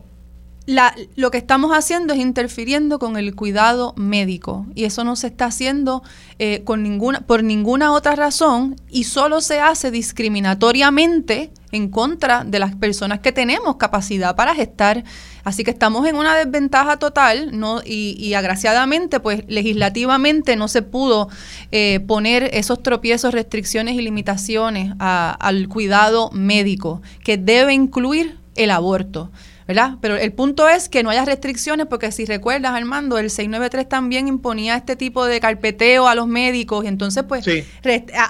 la, 0.66 0.96
lo 1.16 1.30
que 1.30 1.38
estamos 1.38 1.72
haciendo 1.72 2.14
es 2.14 2.20
interfiriendo 2.20 2.98
con 2.98 3.18
el 3.18 3.36
cuidado 3.36 3.94
médico 3.98 4.66
y 4.76 4.86
eso 4.86 5.04
no 5.04 5.16
se 5.18 5.28
está 5.28 5.46
haciendo 5.46 6.04
eh, 6.40 6.62
con 6.64 6.84
ninguna, 6.84 7.22
por 7.22 7.44
ninguna 7.44 7.92
otra 7.92 8.16
razón 8.16 8.78
y 8.90 9.04
solo 9.04 9.42
se 9.42 9.60
hace 9.60 9.92
discriminatoriamente 9.92 11.52
en 11.74 11.90
contra 11.90 12.46
de 12.46 12.60
las 12.60 12.76
personas 12.76 13.20
que 13.20 13.32
tenemos 13.34 13.76
capacidad 13.76 14.36
para 14.36 14.56
gestar. 14.56 15.04
Así 15.44 15.66
que 15.66 15.72
estamos 15.72 16.08
en 16.08 16.16
una 16.16 16.36
desventaja 16.36 16.98
total 16.98 17.60
¿no? 17.60 17.82
y, 17.84 18.34
agraciadamente, 18.34 19.20
pues 19.20 19.44
legislativamente 19.48 20.56
no 20.56 20.70
se 20.70 20.84
pudo 20.84 21.28
eh, 21.72 22.00
poner 22.08 22.50
esos 22.54 22.82
tropiezos, 22.82 23.34
restricciones 23.34 23.96
y 23.96 24.02
limitaciones 24.02 24.94
al 25.00 25.68
cuidado 25.68 26.30
médico 26.32 27.02
que 27.24 27.38
debe 27.38 27.74
incluir 27.74 28.38
el 28.56 28.72
aborto. 28.72 29.32
¿Verdad? 29.68 29.96
Pero 30.02 30.18
el 30.18 30.34
punto 30.34 30.68
es 30.68 30.90
que 30.90 31.04
no 31.04 31.10
haya 31.10 31.26
restricciones, 31.26 31.88
porque 31.88 32.12
si 32.12 32.26
recuerdas, 32.26 32.74
Armando, 32.74 33.18
el 33.18 33.30
693 33.30 33.88
también 33.88 34.28
imponía 34.28 34.76
este 34.76 34.96
tipo 34.96 35.26
de 35.26 35.40
carpeteo 35.40 36.08
a 36.08 36.16
los 36.16 36.28
médicos 36.28 36.86
y 36.86 36.88
entonces 36.88 37.24
pues 37.28 37.46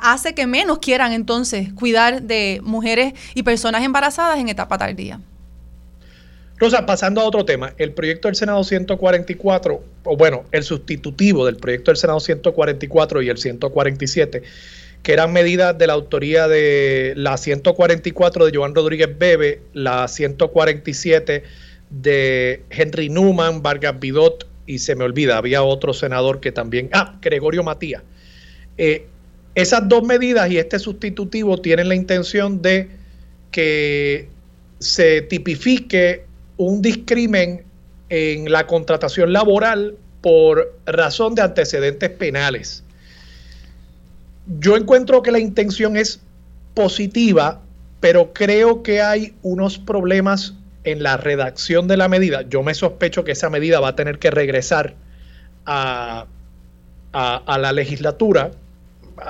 hace 0.02 0.34
que 0.36 0.48
menos 0.48 0.80
quieran 0.80 1.14
entonces 1.14 1.74
cuidar 1.74 2.22
de 2.22 2.60
mujeres 2.64 3.14
y 3.34 3.44
personas 3.44 3.84
embarazadas 3.84 4.40
en 4.40 4.50
etapa 4.50 4.78
tardía. 4.78 5.20
Rosa, 6.58 6.86
pasando 6.86 7.20
a 7.20 7.26
otro 7.26 7.44
tema, 7.44 7.74
el 7.78 7.92
proyecto 7.94 8.28
del 8.28 8.36
Senado 8.36 8.64
144, 8.64 9.84
o 10.04 10.16
bueno, 10.16 10.46
el 10.52 10.64
sustitutivo 10.64 11.46
del 11.46 11.58
proyecto 11.58 11.92
del 11.92 11.98
Senado 11.98 12.20
144 12.20 13.22
y 13.22 13.30
el 13.30 13.38
147, 13.38 14.44
que 15.04 15.12
eran 15.12 15.34
medidas 15.34 15.78
de 15.78 15.88
la 15.88 15.94
autoría 15.94 16.48
de 16.48 17.14
la 17.18 17.38
144 17.38 18.46
de 18.46 18.58
Joan 18.58 18.74
Rodríguez 18.74 19.10
Bebe, 19.18 19.62
la 19.74 20.08
147 20.08 21.44
de 21.90 22.64
Henry 22.70 23.10
Newman, 23.10 23.62
Vargas 23.62 24.00
Bidot, 24.00 24.48
y 24.66 24.80
se 24.80 24.96
me 24.96 25.04
olvida, 25.04 25.38
había 25.38 25.62
otro 25.62 25.94
senador 25.94 26.40
que 26.40 26.54
también, 26.54 26.90
ah, 26.94 27.18
Gregorio 27.22 27.64
Matías. 27.64 28.02
Eh, 28.78 29.06
esas 29.56 29.88
dos 29.88 30.04
medidas 30.04 30.50
y 30.50 30.58
este 30.58 30.80
sustitutivo 30.80 31.60
tienen 31.60 31.90
la 31.90 31.96
intención 31.96 32.62
de 32.62 32.90
que 33.52 34.30
se 34.80 35.22
tipifique 35.22 36.24
un 36.58 36.82
discrimen 36.82 37.64
en 38.10 38.52
la 38.52 38.66
contratación 38.68 39.34
laboral 39.34 39.96
por 40.22 40.74
razón 40.86 41.36
de 41.36 41.42
antecedentes 41.42 42.10
penales. 42.10 42.83
Yo 44.60 44.76
encuentro 44.76 45.22
que 45.22 45.32
la 45.32 45.40
intención 45.40 45.96
es 45.96 46.22
positiva, 46.74 47.62
pero 48.00 48.34
creo 48.34 48.84
que 48.84 49.02
hay 49.02 49.36
unos 49.42 49.78
problemas 49.78 50.56
en 50.84 51.04
la 51.04 51.18
redacción 51.18 51.88
de 51.88 51.98
la 51.98 52.10
medida. 52.10 52.42
Yo 52.44 52.64
me 52.64 52.74
sospecho 52.74 53.24
que 53.24 53.32
esa 53.32 53.50
medida 53.50 53.80
va 53.80 53.90
a 53.90 53.96
tener 53.96 54.20
que 54.20 54.32
regresar 54.32 54.96
a, 55.66 56.26
a, 57.14 57.58
la 57.58 57.72
legislatura. 57.72 58.52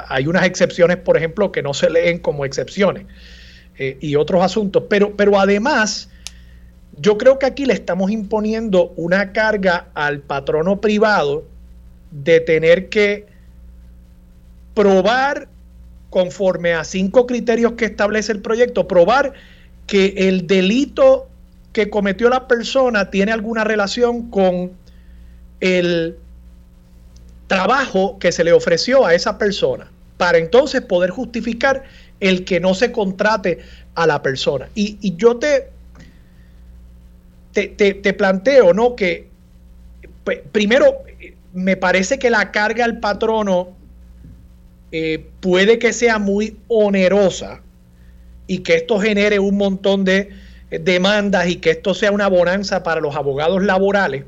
Hay 0.08 0.28
unas 0.28 0.46
excepciones, 0.46 0.98
por 0.98 1.18
ejemplo, 1.18 1.52
que 1.52 1.62
no 1.62 1.74
se 1.74 1.90
leen 1.90 2.20
como 2.20 2.46
excepciones 2.46 3.06
eh, 3.78 3.98
y 4.02 4.16
otros 4.16 4.44
asuntos, 4.44 4.84
pero, 4.90 5.16
pero 5.16 5.40
además 5.40 6.10
yo 6.98 7.18
creo 7.18 7.40
que 7.40 7.46
aquí 7.46 7.66
le 7.66 7.74
estamos 7.74 8.12
imponiendo 8.12 8.94
una 8.96 9.34
carga 9.34 9.88
al 9.94 10.20
patrono 10.20 10.80
privado 10.80 11.44
de 12.12 12.40
tener 12.40 12.90
que 12.90 13.33
probar 14.74 15.48
conforme 16.10 16.74
a 16.74 16.84
cinco 16.84 17.26
criterios 17.26 17.74
que 17.74 17.86
establece 17.86 18.32
el 18.32 18.42
proyecto, 18.42 18.88
probar 18.88 19.34
que 19.88 20.14
el 20.16 20.48
delito 20.48 21.28
que 21.72 21.90
cometió 21.90 22.30
la 22.30 22.48
persona 22.48 23.10
tiene 23.10 23.32
alguna 23.32 23.64
relación 23.64 24.30
con 24.30 24.72
el 25.60 26.18
trabajo 27.48 28.20
que 28.20 28.32
se 28.32 28.44
le 28.44 28.54
ofreció 28.54 29.06
a 29.06 29.14
esa 29.14 29.38
persona, 29.38 29.90
para 30.18 30.38
entonces 30.38 30.82
poder 30.82 31.10
justificar 31.10 31.84
el 32.20 32.46
que 32.46 32.60
no 32.60 32.74
se 32.74 32.92
contrate 32.92 33.60
a 33.96 34.08
la 34.08 34.22
persona. 34.22 34.70
Y, 34.76 35.16
yo 35.18 35.38
te, 35.38 35.70
te, 37.54 38.14
planteo, 38.14 38.74
¿no? 38.74 38.96
Que 38.96 39.30
primero, 40.52 41.04
me 41.54 41.76
parece 41.76 42.18
que 42.20 42.30
la 42.30 42.52
carga 42.52 42.86
al 42.86 43.00
patrono 43.00 43.76
eh, 44.96 45.26
puede 45.40 45.80
que 45.80 45.92
sea 45.92 46.20
muy 46.20 46.56
onerosa 46.68 47.62
y 48.46 48.60
que 48.60 48.76
esto 48.76 49.00
genere 49.00 49.40
un 49.40 49.58
montón 49.58 50.06
de 50.06 50.30
demandas 50.70 51.48
y 51.48 51.56
que 51.56 51.72
esto 51.72 51.96
sea 51.96 52.12
una 52.12 52.28
bonanza 52.28 52.84
para 52.84 53.02
los 53.02 53.16
abogados 53.16 53.64
laborales. 53.64 54.24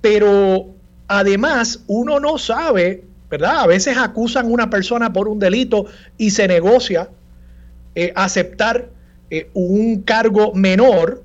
Pero 0.00 0.66
además 1.06 1.84
uno 1.86 2.18
no 2.18 2.36
sabe, 2.36 3.04
¿verdad? 3.30 3.60
A 3.60 3.68
veces 3.68 3.96
acusan 3.96 4.46
a 4.46 4.48
una 4.48 4.70
persona 4.70 5.12
por 5.12 5.28
un 5.28 5.38
delito 5.38 5.86
y 6.18 6.32
se 6.32 6.48
negocia 6.48 7.10
eh, 7.94 8.12
aceptar 8.16 8.88
eh, 9.30 9.50
un 9.54 10.02
cargo 10.02 10.52
menor. 10.52 11.22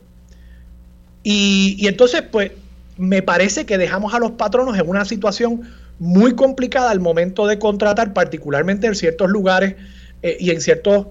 Y, 1.23 1.77
y 1.79 1.87
entonces, 1.87 2.21
pues, 2.21 2.51
me 2.95 3.23
parece 3.23 3.65
que 3.65 3.79
dejamos 3.79 4.13
a 4.13 4.19
los 4.19 4.31
patronos 4.33 4.77
en 4.77 4.87
una 4.87 5.03
situación 5.03 5.63
muy 5.99 6.35
complicada 6.35 6.91
al 6.91 6.99
momento 6.99 7.45
de 7.45 7.59
contratar, 7.59 8.13
particularmente 8.13 8.87
en 8.87 8.95
ciertos 8.95 9.29
lugares 9.29 9.75
eh, 10.21 10.37
y 10.39 10.49
en 10.49 10.61
ciertos 10.61 11.07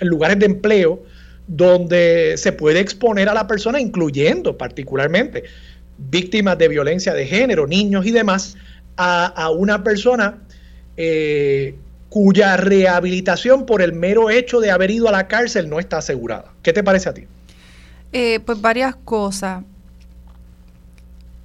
lugares 0.00 0.38
de 0.38 0.46
empleo 0.46 1.02
donde 1.48 2.34
se 2.36 2.52
puede 2.52 2.78
exponer 2.78 3.28
a 3.28 3.34
la 3.34 3.46
persona, 3.46 3.80
incluyendo 3.80 4.56
particularmente 4.56 5.44
víctimas 5.98 6.58
de 6.58 6.68
violencia 6.68 7.14
de 7.14 7.26
género, 7.26 7.66
niños 7.66 8.06
y 8.06 8.12
demás, 8.12 8.56
a, 8.96 9.50
una 9.50 9.84
persona 9.84 10.38
eh, 10.96 11.74
cuya 12.08 12.56
rehabilitación 12.56 13.64
por 13.64 13.80
el 13.80 13.92
mero 13.92 14.28
hecho 14.28 14.60
de 14.60 14.70
haber 14.70 14.90
ido 14.90 15.08
a 15.08 15.12
la 15.12 15.28
cárcel 15.28 15.70
no 15.70 15.78
está 15.78 15.98
asegurada. 15.98 16.52
¿Qué 16.62 16.72
te 16.72 16.82
parece 16.82 17.08
a 17.08 17.14
ti? 17.14 17.26
Eh, 18.12 18.40
pues 18.44 18.60
varias 18.60 18.96
cosas. 18.96 19.62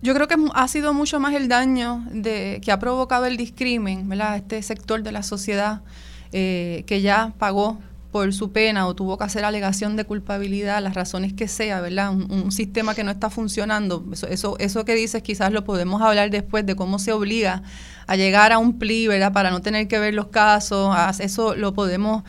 Yo 0.04 0.14
creo 0.14 0.28
que 0.28 0.36
ha 0.54 0.68
sido 0.68 0.94
mucho 0.94 1.22
más 1.22 1.34
el 1.34 1.48
daño 1.48 2.06
de, 2.12 2.60
que 2.62 2.74
ha 2.74 2.78
provocado 2.78 3.26
el 3.26 3.38
discrimen, 3.38 4.10
¿verdad? 4.10 4.36
Este 4.36 4.62
sector 4.62 5.02
de 5.02 5.14
la 5.14 5.24
sociedad 5.24 5.82
eh, 6.34 6.84
que 6.88 7.02
ya 7.02 7.32
pagó 7.40 7.80
por 8.12 8.34
su 8.34 8.52
pena 8.52 8.86
o 8.86 8.96
tuvo 8.96 9.18
que 9.18 9.24
hacer 9.24 9.46
alegación 9.46 9.96
de 9.96 10.04
culpabilidad, 10.04 10.84
las 10.84 10.94
razones 10.94 11.32
que 11.32 11.48
sea, 11.48 11.80
¿verdad? 11.80 12.12
Un, 12.12 12.52
sistema 12.52 12.94
que 12.94 13.06
no 13.06 13.12
está 13.12 13.30
funcionando. 13.30 14.06
Eso, 14.12 14.28
eso, 14.28 14.58
eso 14.60 14.84
que 14.84 14.94
dices 14.94 15.24
quizás 15.24 15.54
lo 15.54 15.64
podemos 15.64 16.02
hablar 16.02 16.30
después 16.30 16.66
de 16.66 16.76
cómo 16.76 17.00
se 17.00 17.14
obliga 17.14 17.64
a 18.06 18.18
llegar 18.18 18.52
a 18.52 18.58
un 18.58 18.80
pli, 18.80 19.08
¿verdad? 19.08 19.32
Para 19.32 19.52
no 19.52 19.62
tener 19.62 19.88
que 19.88 20.00
ver 20.00 20.14
los 20.14 20.28
casos. 20.28 20.94
Eso 21.22 21.56
lo 21.56 21.74
podemos 21.74 22.24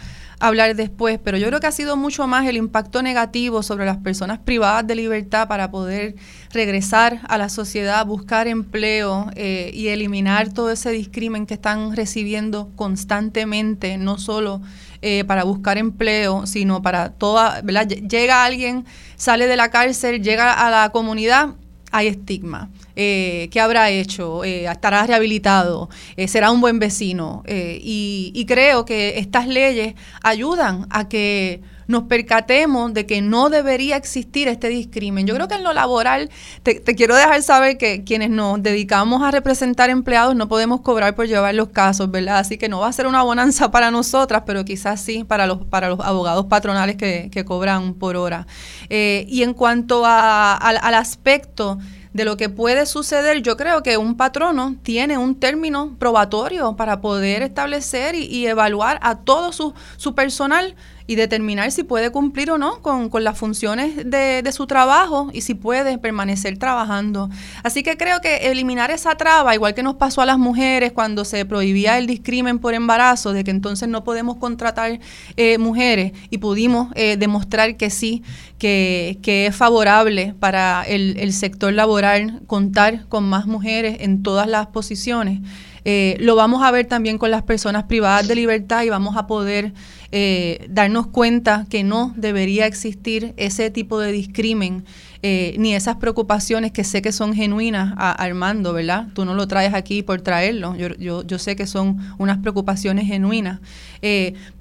hablar 0.47 0.77
después, 0.77 1.19
pero 1.23 1.39
yo 1.39 1.47
creo 1.49 1.61
que 1.61 1.67
ha 1.67 1.73
sido 1.73 1.97
mucho 1.97 2.27
más 2.27 2.47
el 2.47 2.57
impacto 2.57 3.03
negativo 3.03 3.63
sobre 3.63 3.87
las 3.87 3.97
personas 3.97 4.39
privadas 4.39 4.87
de 4.87 4.95
libertad 4.95 5.49
para 5.49 5.71
poder 5.71 6.17
regresar 6.53 7.21
a 7.29 7.39
la 7.39 7.49
sociedad, 7.49 8.05
buscar 8.07 8.47
empleo 8.47 9.31
eh, 9.37 9.71
y 9.73 9.89
eliminar 9.89 10.53
todo 10.53 10.71
ese 10.71 10.91
discrimen 10.91 11.47
que 11.47 11.55
están 11.55 11.97
recibiendo 11.97 12.71
constantemente, 12.77 13.97
no 13.97 14.19
solo 14.19 14.61
eh, 15.03 15.25
para 15.25 15.45
buscar 15.45 15.79
empleo, 15.79 16.47
sino 16.47 16.83
para 16.83 17.11
toda, 17.11 17.61
¿verdad? 17.63 17.89
Llega 17.89 18.45
alguien, 18.45 18.85
sale 19.17 19.47
de 19.47 19.57
la 19.57 19.71
cárcel, 19.71 20.23
llega 20.23 20.53
a 20.53 20.71
la 20.71 20.91
comunidad, 20.91 21.55
hay 21.95 22.09
estigma. 22.09 22.71
Eh, 22.97 23.49
¿Qué 23.53 23.61
habrá 23.61 23.91
hecho? 23.91 24.45
Eh, 24.45 24.65
¿Estará 24.65 25.07
rehabilitado? 25.07 25.89
¿Será 26.27 26.51
un 26.51 26.61
buen 26.61 26.79
vecino? 26.79 27.45
Y, 27.47 28.33
y 28.35 28.47
creo 28.47 28.85
que 28.85 29.19
estas 29.19 29.47
leyes 29.47 29.95
ayudan 30.23 30.87
a 30.91 31.09
que 31.09 31.61
nos 31.87 32.05
percatemos 32.05 32.93
de 32.95 33.07
que 33.07 33.21
no 33.21 33.51
debería 33.51 33.97
existir 33.97 34.49
este 34.49 34.69
discrimen. 34.69 35.27
Yo 35.27 35.35
creo 35.35 35.49
que 35.49 35.55
en 35.55 35.65
lo 35.65 35.73
laboral, 35.73 36.31
te, 36.63 36.83
quiero 36.83 37.17
dejar 37.17 37.43
saber 37.43 37.79
que 37.79 38.05
quienes 38.05 38.31
nos 38.31 38.63
dedicamos 38.63 39.23
a 39.23 39.31
representar 39.31 39.91
empleados 39.91 40.35
no 40.35 40.49
podemos 40.49 40.81
cobrar 40.81 41.15
por 41.15 41.27
llevar 41.27 41.55
los 41.55 41.69
casos, 41.69 42.11
¿verdad? 42.11 42.39
Así 42.39 42.59
que 42.59 42.69
no 42.69 42.81
va 42.81 42.89
a 42.89 42.93
ser 42.93 43.07
una 43.07 43.23
bonanza 43.23 43.71
para 43.71 43.91
nosotras, 43.91 44.43
pero 44.47 44.65
quizás 44.65 45.01
sí 45.01 45.25
para 45.25 45.47
los, 45.47 45.65
para 45.67 45.89
los 45.89 46.01
abogados 46.01 46.47
patronales 46.47 46.97
que, 46.97 47.45
cobran 47.45 47.95
por 47.95 48.17
hora. 48.17 48.47
Eh, 48.89 49.27
y 49.29 49.43
en 49.43 49.53
cuanto 49.53 50.05
al 50.07 50.95
aspecto 50.95 51.79
de 52.15 52.25
lo 52.25 52.37
que 52.37 52.49
puede 52.49 52.87
suceder, 52.87 53.43
yo 53.43 53.57
creo 53.57 53.83
que 53.83 53.99
un 53.99 54.17
patrono 54.17 54.77
tiene 54.83 55.19
un 55.19 55.35
término 55.35 55.97
probatorio 55.99 56.77
para 56.77 57.01
poder 57.01 57.43
establecer 57.43 58.15
y, 58.15 58.47
evaluar 58.47 59.01
a 59.03 59.17
todo 59.17 59.53
su, 59.53 59.75
su 59.97 60.15
personal 60.15 60.77
y 61.07 61.17
determinar 61.17 61.71
si 61.71 61.83
puede 61.83 62.11
cumplir 62.11 62.51
o 62.51 62.59
no 62.59 62.81
con, 62.81 63.11
las 63.23 63.39
funciones 63.39 63.97
de, 63.97 64.43
de, 64.43 64.53
su 64.53 64.67
trabajo 64.67 65.29
y 65.33 65.43
si 65.43 65.55
puede 65.55 65.99
permanecer 65.99 66.59
trabajando. 66.59 67.29
Así 67.63 67.83
que 67.83 67.97
creo 67.97 68.21
que 68.21 68.51
eliminar 68.51 68.91
esa 68.91 69.15
traba, 69.17 69.55
igual 69.55 69.75
que 69.75 69.83
nos 69.83 69.97
pasó 69.97 70.23
a 70.23 70.27
las 70.27 70.39
mujeres 70.39 70.93
cuando 70.93 71.25
se 71.25 71.45
prohibía 71.45 71.99
el 71.99 72.07
discrimen 72.07 72.59
por 72.59 72.75
embarazo, 72.75 73.33
de 73.33 73.45
que 73.45 73.51
entonces 73.51 73.89
no 73.89 74.03
podemos 74.03 74.37
contratar 74.37 74.99
eh, 75.37 75.59
mujeres 75.59 76.13
y 76.31 76.39
pudimos 76.39 76.89
eh, 76.95 77.17
demostrar 77.19 77.77
que 77.77 77.91
sí, 77.91 78.23
que, 78.59 79.19
que 79.23 79.47
es 79.47 79.57
favorable 79.57 80.35
para 80.41 80.85
el, 80.87 81.17
el 81.19 81.33
sector 81.33 81.73
laboral 81.73 82.41
contar 82.47 83.07
con 83.09 83.25
más 83.25 83.47
mujeres 83.47 83.99
en 84.01 84.23
todas 84.23 84.49
las 84.49 84.69
posiciones. 84.69 85.41
Eh, 85.87 86.17
lo 86.19 86.35
vamos 86.35 86.63
a 86.63 86.71
ver 86.71 86.87
también 86.87 87.19
con 87.19 87.31
las 87.31 87.43
personas 87.43 87.85
privadas 87.85 88.27
de 88.27 88.35
libertad 88.35 88.85
y 88.85 88.89
vamos 88.89 89.17
a 89.17 89.27
poder 89.27 89.75
eh, 90.17 90.65
darnos 90.71 91.09
cuenta 91.09 91.67
que 91.69 91.83
no 91.83 92.15
debería 92.17 92.67
existir 92.67 93.35
ese 93.37 93.69
tipo 93.71 93.99
de 93.99 94.13
discrimen 94.13 94.85
eh, 95.23 95.57
ni 95.59 95.75
esas 95.75 95.97
preocupaciones 95.97 96.71
que 96.71 96.85
sé 96.85 97.03
que 97.03 97.11
son 97.11 97.35
genuinas, 97.35 97.95
a, 97.97 98.13
Armando, 98.13 98.73
¿verdad? 98.73 99.09
Tú 99.13 99.25
no 99.25 99.35
lo 99.35 99.49
traes 99.49 99.75
aquí 99.75 100.05
por 100.05 100.21
traerlo, 100.21 100.77
yo, 100.77 101.23
yo, 101.25 101.39
sé 101.41 101.57
que 101.57 101.67
son 101.67 101.99
unas 102.19 102.39
preocupaciones 102.39 103.09
genuinas, 103.09 103.59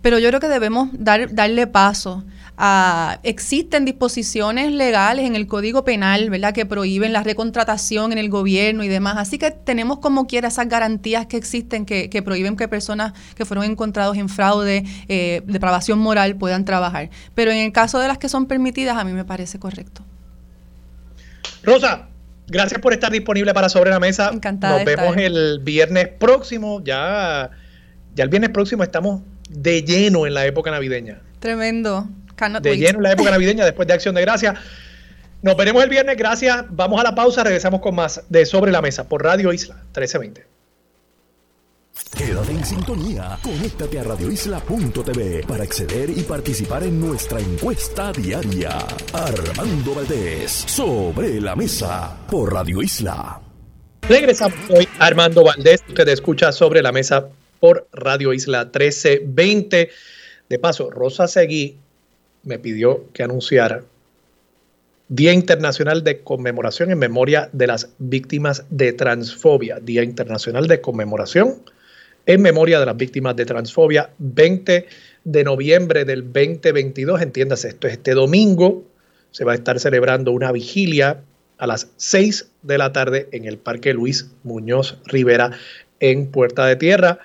pero 0.02 0.18
yo 0.18 0.30
creo 0.30 0.40
que 0.40 0.50
debemos 0.50 0.90
dar, 0.94 1.32
darle 1.36 1.68
paso 1.68 2.24
existen 3.24 3.84
disposiciones 3.84 4.72
legales 4.72 5.26
en 5.26 5.36
el 5.36 5.48
Código 5.48 5.84
Penal, 5.84 6.30
¿verdad?, 6.30 6.54
que 6.54 6.66
prohíben 6.66 7.12
la 7.12 7.24
recontratación 7.24 8.12
en 8.12 8.18
el 8.18 8.30
gobierno 8.30 8.84
y 8.84 8.88
demás. 8.88 9.16
Así 9.18 9.38
que 9.38 9.52
tenemos 9.52 10.00
como 10.00 10.28
quiera 10.28 10.50
esas 10.50 10.70
garantías 10.70 11.26
que 11.26 11.38
existen 11.38 11.86
que, 11.86 12.22
prohíben 12.24 12.56
que 12.56 12.68
personas 12.68 13.14
que 13.36 13.46
fueron 13.46 13.66
encontrados 13.66 14.18
en 14.18 14.30
fraude, 14.30 14.84
eh, 15.08 15.42
depravación 15.46 16.00
moral, 16.00 16.36
puedan 16.36 16.64
trabajar. 16.64 17.10
Pero 17.34 17.52
en 17.52 17.58
el 17.58 17.72
caso 17.72 18.00
de 18.00 18.08
las 18.08 18.18
que 18.18 18.30
son 18.30 18.46
permitidas, 18.46 18.98
a 18.98 19.04
mí 19.04 19.14
me 19.14 19.26
parece 19.26 19.60
correcto. 19.60 20.04
Rosa, 21.64 22.08
gracias 22.48 22.80
por 22.82 22.94
estar 22.94 23.12
disponible 23.12 23.54
para 23.54 23.70
Sobre 23.70 23.90
la 23.90 24.00
Mesa. 24.00 24.30
Encantada. 24.32 24.78
Nos 24.78 24.86
vemos 24.86 25.18
el 25.18 25.60
viernes 25.64 26.08
próximo. 26.20 26.84
Ya, 26.84 27.50
ya 28.16 28.24
el 28.24 28.30
viernes 28.30 28.52
próximo 28.52 28.84
estamos 28.84 29.22
de 29.50 29.82
lleno 29.82 30.28
en 30.28 30.36
la 30.36 30.46
época 30.46 30.70
navideña. 30.70 31.22
Tremendo 31.40 32.08
de 32.62 32.78
lleno 32.78 33.00
en 33.00 33.04
la 33.04 33.12
época 33.14 33.32
navideña 33.32 33.66
después 33.66 33.88
de 33.88 33.94
Acción 33.94 34.16
de 34.16 34.22
Gracia. 34.22 34.56
Nos 35.42 35.58
veremos 35.58 35.84
el 35.84 35.90
viernes, 35.90 36.16
gracias. 36.16 36.66
Vamos 36.70 37.00
a 37.02 37.04
la 37.04 37.14
pausa, 37.14 37.44
regresamos 37.44 37.82
con 37.82 37.96
más 37.96 38.24
de 38.30 38.46
Sobre 38.46 38.72
la 38.72 38.82
Mesa 38.82 39.10
por 39.10 39.24
Radio 39.24 39.52
Isla 39.52 39.76
1320. 39.76 40.54
Quédate 42.18 42.52
en 42.52 42.66
sintonía, 42.66 43.38
conéctate 43.44 44.00
a 44.00 44.04
radioisla.tv 44.04 45.44
para 45.48 45.64
acceder 45.64 46.10
y 46.10 46.22
participar 46.24 46.84
en 46.84 47.00
nuestra 47.00 47.40
encuesta 47.40 48.12
diaria. 48.12 48.78
Armando 49.14 49.96
Valdés, 49.96 50.52
Sobre 50.52 51.42
la 51.42 51.56
Mesa 51.56 52.18
por 52.30 52.54
Radio 52.54 52.82
Isla. 52.82 53.42
Regresamos 54.08 54.58
hoy, 54.70 54.88
Armando 55.00 55.44
Valdés, 55.44 55.84
usted 55.88 56.08
escucha 56.08 56.52
Sobre 56.52 56.82
la 56.82 56.92
Mesa 56.92 57.28
por 57.60 57.88
Radio 57.92 58.34
Isla 58.34 58.64
1320. 58.64 59.90
De 60.50 60.60
paso, 60.60 60.90
Rosa 60.90 61.28
Seguí 61.28 61.80
me 62.44 62.60
pidió 62.60 63.06
que 63.14 63.24
anunciara 63.24 63.84
Día 65.10 65.34
Internacional 65.34 66.04
de 66.04 66.22
Conmemoración 66.22 66.92
en 66.92 66.98
memoria 66.98 67.50
de 67.52 67.68
las 67.68 67.90
víctimas 68.00 68.66
de 68.70 68.94
transfobia. 68.94 69.80
Día 69.80 70.04
Internacional 70.04 70.68
de 70.68 70.82
Conmemoración 70.82 71.62
en 72.26 72.42
memoria 72.42 72.80
de 72.80 72.86
las 72.86 72.98
víctimas 72.98 73.36
de 73.36 73.46
transfobia. 73.46 74.10
20 74.18 74.88
de 75.24 75.44
noviembre 75.44 76.06
del 76.06 76.24
2022, 76.24 77.22
entiéndase, 77.22 77.70
esto 77.70 77.88
es 77.88 77.94
este 77.94 78.14
domingo, 78.14 78.84
se 79.32 79.46
va 79.46 79.54
a 79.54 79.56
estar 79.56 79.80
celebrando 79.80 80.32
una 80.32 80.52
vigilia 80.52 81.22
a 81.58 81.68
las 81.68 81.90
6 81.98 82.50
de 82.62 82.78
la 82.78 82.92
tarde 82.92 83.30
en 83.32 83.46
el 83.46 83.58
Parque 83.58 83.94
Luis 83.94 84.30
Muñoz 84.44 84.98
Rivera 85.06 85.52
en 86.00 86.28
Puerta 86.28 86.66
de 86.66 86.76
Tierra. 86.76 87.20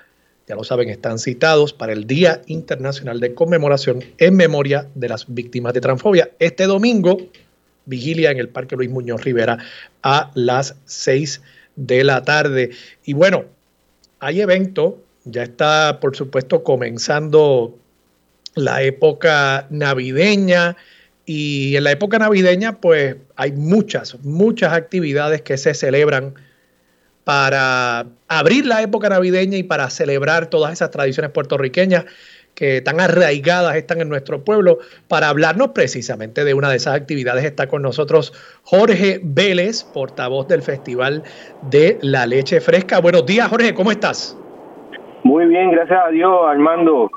Ya 0.49 0.55
lo 0.55 0.63
saben, 0.63 0.89
están 0.89 1.19
citados 1.19 1.73
para 1.73 1.93
el 1.93 2.07
Día 2.07 2.41
Internacional 2.47 3.19
de 3.19 3.35
Conmemoración 3.35 4.03
en 4.17 4.35
memoria 4.35 4.87
de 4.95 5.07
las 5.07 5.31
víctimas 5.31 5.75
de 5.75 5.81
transfobia. 5.81 6.31
Este 6.39 6.65
domingo, 6.65 7.19
vigilia 7.85 8.31
en 8.31 8.39
el 8.39 8.49
Parque 8.49 8.75
Luis 8.75 8.89
Muñoz 8.89 9.23
Rivera 9.23 9.59
a 10.01 10.31
las 10.33 10.75
6 10.85 11.43
de 11.75 12.03
la 12.03 12.23
tarde. 12.23 12.71
Y 13.05 13.13
bueno, 13.13 13.45
hay 14.19 14.41
evento, 14.41 14.99
ya 15.23 15.43
está 15.43 15.99
por 15.99 16.15
supuesto 16.15 16.63
comenzando 16.63 17.77
la 18.55 18.81
época 18.81 19.67
navideña 19.69 20.75
y 21.27 21.75
en 21.75 21.83
la 21.83 21.91
época 21.91 22.17
navideña 22.17 22.81
pues 22.81 23.17
hay 23.35 23.51
muchas, 23.51 24.17
muchas 24.23 24.73
actividades 24.73 25.43
que 25.43 25.57
se 25.57 25.75
celebran 25.75 26.33
para 27.23 28.07
abrir 28.27 28.65
la 28.65 28.81
época 28.81 29.09
navideña 29.09 29.57
y 29.57 29.63
para 29.63 29.89
celebrar 29.89 30.47
todas 30.47 30.73
esas 30.73 30.91
tradiciones 30.91 31.31
puertorriqueñas 31.31 32.05
que 32.55 32.81
tan 32.81 32.99
arraigadas 32.99 33.75
están 33.75 34.01
en 34.01 34.09
nuestro 34.09 34.43
pueblo. 34.43 34.79
Para 35.07 35.29
hablarnos 35.29 35.69
precisamente 35.69 36.43
de 36.43 36.53
una 36.53 36.69
de 36.69 36.77
esas 36.77 36.95
actividades 36.95 37.45
está 37.45 37.67
con 37.67 37.81
nosotros 37.81 38.33
Jorge 38.63 39.21
Vélez, 39.23 39.83
portavoz 39.83 40.47
del 40.47 40.61
Festival 40.61 41.23
de 41.69 41.97
la 42.01 42.25
Leche 42.25 42.59
Fresca. 42.59 42.99
Buenos 42.99 43.25
días, 43.25 43.47
Jorge, 43.47 43.73
¿cómo 43.73 43.91
estás? 43.91 44.35
Muy 45.23 45.45
bien, 45.45 45.71
gracias 45.71 45.99
a 46.05 46.09
Dios, 46.09 46.31
Armando. 46.47 47.09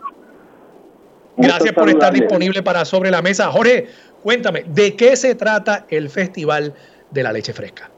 Gracias 1.37 1.73
por 1.73 1.89
estar 1.89 2.13
disponible 2.13 2.63
para 2.63 2.85
Sobre 2.85 3.11
la 3.11 3.23
Mesa. 3.23 3.51
Jorge, 3.51 3.87
cuéntame, 4.23 4.65
¿de 4.67 4.95
qué 4.95 5.17
se 5.17 5.35
trata 5.35 5.87
el 5.89 6.09
Festival 6.09 6.75
de 7.11 7.23
la 7.23 7.33
Leche 7.33 7.53
Fresca? 7.53 7.91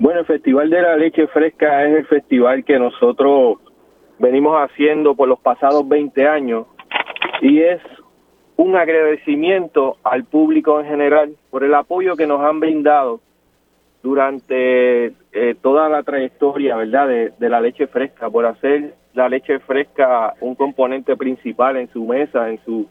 Bueno, 0.00 0.20
el 0.20 0.26
Festival 0.26 0.70
de 0.70 0.80
la 0.80 0.96
Leche 0.96 1.26
Fresca 1.26 1.84
es 1.84 1.94
el 1.94 2.06
festival 2.06 2.64
que 2.64 2.78
nosotros 2.78 3.58
venimos 4.18 4.56
haciendo 4.56 5.14
por 5.14 5.28
los 5.28 5.38
pasados 5.40 5.86
20 5.86 6.26
años 6.26 6.64
y 7.42 7.60
es 7.60 7.82
un 8.56 8.76
agradecimiento 8.76 9.98
al 10.02 10.24
público 10.24 10.80
en 10.80 10.86
general 10.86 11.36
por 11.50 11.64
el 11.64 11.74
apoyo 11.74 12.16
que 12.16 12.26
nos 12.26 12.40
han 12.40 12.60
brindado 12.60 13.20
durante 14.02 15.12
eh, 15.32 15.54
toda 15.60 15.90
la 15.90 16.02
trayectoria, 16.02 16.76
¿verdad?, 16.76 17.06
de, 17.06 17.48
la 17.50 17.60
leche 17.60 17.86
fresca, 17.86 18.30
por 18.30 18.46
hacer 18.46 18.94
la 19.12 19.28
leche 19.28 19.58
fresca 19.58 20.32
un 20.40 20.54
componente 20.54 21.14
principal 21.14 21.76
en 21.76 21.92
su 21.92 22.06
mesa, 22.06 22.48
en 22.48 22.58
su, 22.64 22.88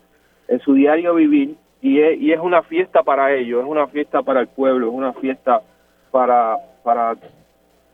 en 0.48 0.60
su 0.60 0.76
diario 0.76 1.16
vivir, 1.16 1.56
y 1.82 2.02
es, 2.02 2.22
y 2.22 2.34
es 2.34 2.40
una 2.40 2.62
fiesta 2.62 3.02
para 3.02 3.34
ellos, 3.34 3.64
es 3.64 3.68
una 3.68 3.88
fiesta 3.88 4.22
para 4.22 4.42
el 4.42 4.48
pueblo, 4.48 4.90
es 4.90 4.94
una 4.94 5.14
fiesta 5.14 5.64
para, 6.12 6.58
para 6.84 7.16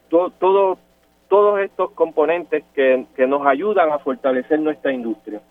todo, 0.09 0.77
todos 1.27 1.59
estos 1.59 1.91
componentes 1.91 2.63
que, 2.73 3.05
nos 3.27 3.45
ayudan 3.45 3.91
a 3.91 3.99
fortalecer 3.99 4.59
nuestra 4.59 4.93
industria. 4.93 5.41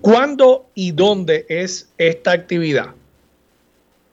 ¿Cuándo 0.00 0.66
y 0.74 0.92
dónde 0.92 1.46
es 1.48 1.94
esta 1.98 2.32
actividad? 2.32 2.94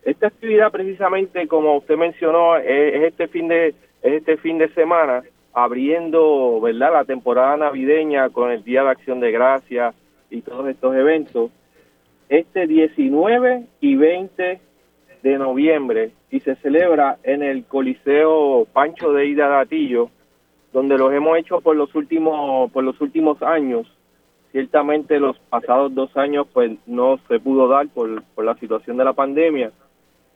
Esta 0.03 0.27
actividad 0.27 0.71
precisamente, 0.71 1.47
como 1.47 1.77
usted 1.77 1.95
mencionó, 1.95 2.57
es, 2.57 3.03
este 3.03 3.27
fin 3.27 3.47
de 3.47 3.67
es 4.01 4.13
este 4.13 4.37
fin 4.37 4.57
de 4.57 4.67
semana 4.73 5.23
abriendo, 5.53 6.59
¿verdad? 6.61 6.93
La 6.93 7.05
temporada 7.05 7.57
navideña 7.57 8.29
con 8.29 8.51
el 8.51 8.63
Día 8.63 8.83
de 8.83 8.89
Acción 8.89 9.19
de 9.19 9.31
Gracias 9.31 9.93
y 10.29 10.41
todos 10.41 10.67
estos 10.69 10.95
eventos. 10.95 11.51
Este 12.29 12.65
19 12.65 13.65
y 13.81 13.95
20 13.95 14.59
de 15.23 15.37
noviembre 15.37 16.11
y 16.29 16.39
se 16.39 16.55
celebra 16.55 17.17
en 17.23 17.43
el 17.43 17.65
Coliseo 17.65 18.65
Pancho 18.73 19.11
de 19.13 19.27
Ida 19.27 19.47
Gatillo, 19.47 20.09
donde 20.73 20.97
los 20.97 21.13
hemos 21.13 21.37
hecho 21.37 21.61
por 21.61 21.75
los 21.75 21.93
últimos 21.95 22.71
por 22.71 22.83
los 22.83 22.99
últimos 23.01 23.41
años. 23.41 23.87
Ciertamente 24.51 25.19
los 25.19 25.39
pasados 25.39 25.93
dos 25.95 26.15
años 26.17 26.47
pues 26.51 26.71
no 26.85 27.19
se 27.27 27.39
pudo 27.39 27.67
dar 27.67 27.87
por, 27.87 28.23
por 28.35 28.43
la 28.43 28.55
situación 28.55 28.97
de 28.97 29.05
la 29.05 29.13
pandemia 29.13 29.71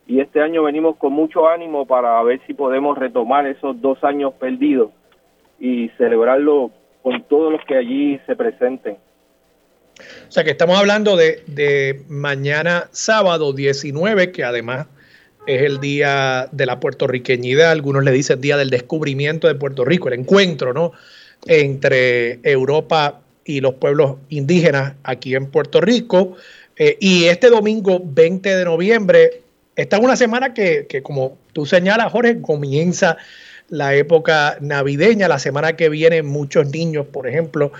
y 0.06 0.20
este 0.20 0.40
año 0.40 0.62
venimos 0.62 0.96
con 0.96 1.12
mucho 1.12 1.48
ánimo 1.48 1.84
para 1.84 2.22
ver 2.22 2.40
si 2.46 2.54
podemos 2.54 2.96
retomar 2.96 3.46
esos 3.46 3.80
dos 3.80 4.02
años 4.04 4.34
perdidos 4.34 4.90
y 5.58 5.88
celebrarlo 5.98 6.70
con 7.02 7.22
todos 7.24 7.52
los 7.52 7.64
que 7.64 7.76
allí 7.76 8.18
se 8.26 8.36
presenten. 8.36 8.98
O 10.28 10.32
sea 10.32 10.44
que 10.44 10.50
estamos 10.50 10.78
hablando 10.78 11.16
de, 11.16 11.42
de 11.46 12.02
mañana 12.08 12.88
sábado 12.92 13.52
19, 13.52 14.32
que 14.32 14.44
además 14.44 14.86
es 15.46 15.62
el 15.62 15.80
día 15.80 16.48
de 16.52 16.66
la 16.66 16.80
puertorriqueñidad, 16.80 17.70
algunos 17.70 18.04
le 18.04 18.10
dicen 18.10 18.40
día 18.40 18.56
del 18.56 18.70
descubrimiento 18.70 19.46
de 19.46 19.54
Puerto 19.54 19.84
Rico, 19.84 20.08
el 20.08 20.20
encuentro, 20.20 20.74
¿no? 20.74 20.92
Entre 21.46 22.40
Europa 22.42 23.20
y 23.44 23.60
los 23.60 23.74
pueblos 23.74 24.16
indígenas 24.28 24.94
aquí 25.04 25.34
en 25.34 25.46
Puerto 25.46 25.80
Rico. 25.80 26.36
Eh, 26.76 26.96
y 27.00 27.24
este 27.26 27.48
domingo 27.48 28.02
20 28.04 28.56
de 28.56 28.64
noviembre, 28.64 29.42
esta 29.76 29.96
es 29.96 30.02
una 30.02 30.16
semana 30.16 30.52
que, 30.52 30.86
que, 30.88 31.02
como 31.02 31.38
tú 31.52 31.64
señalas, 31.64 32.10
Jorge, 32.10 32.42
comienza 32.42 33.16
la 33.68 33.94
época 33.94 34.58
navideña. 34.60 35.28
La 35.28 35.38
semana 35.38 35.76
que 35.76 35.88
viene 35.88 36.22
muchos 36.22 36.70
niños, 36.70 37.06
por 37.06 37.28
ejemplo, 37.28 37.72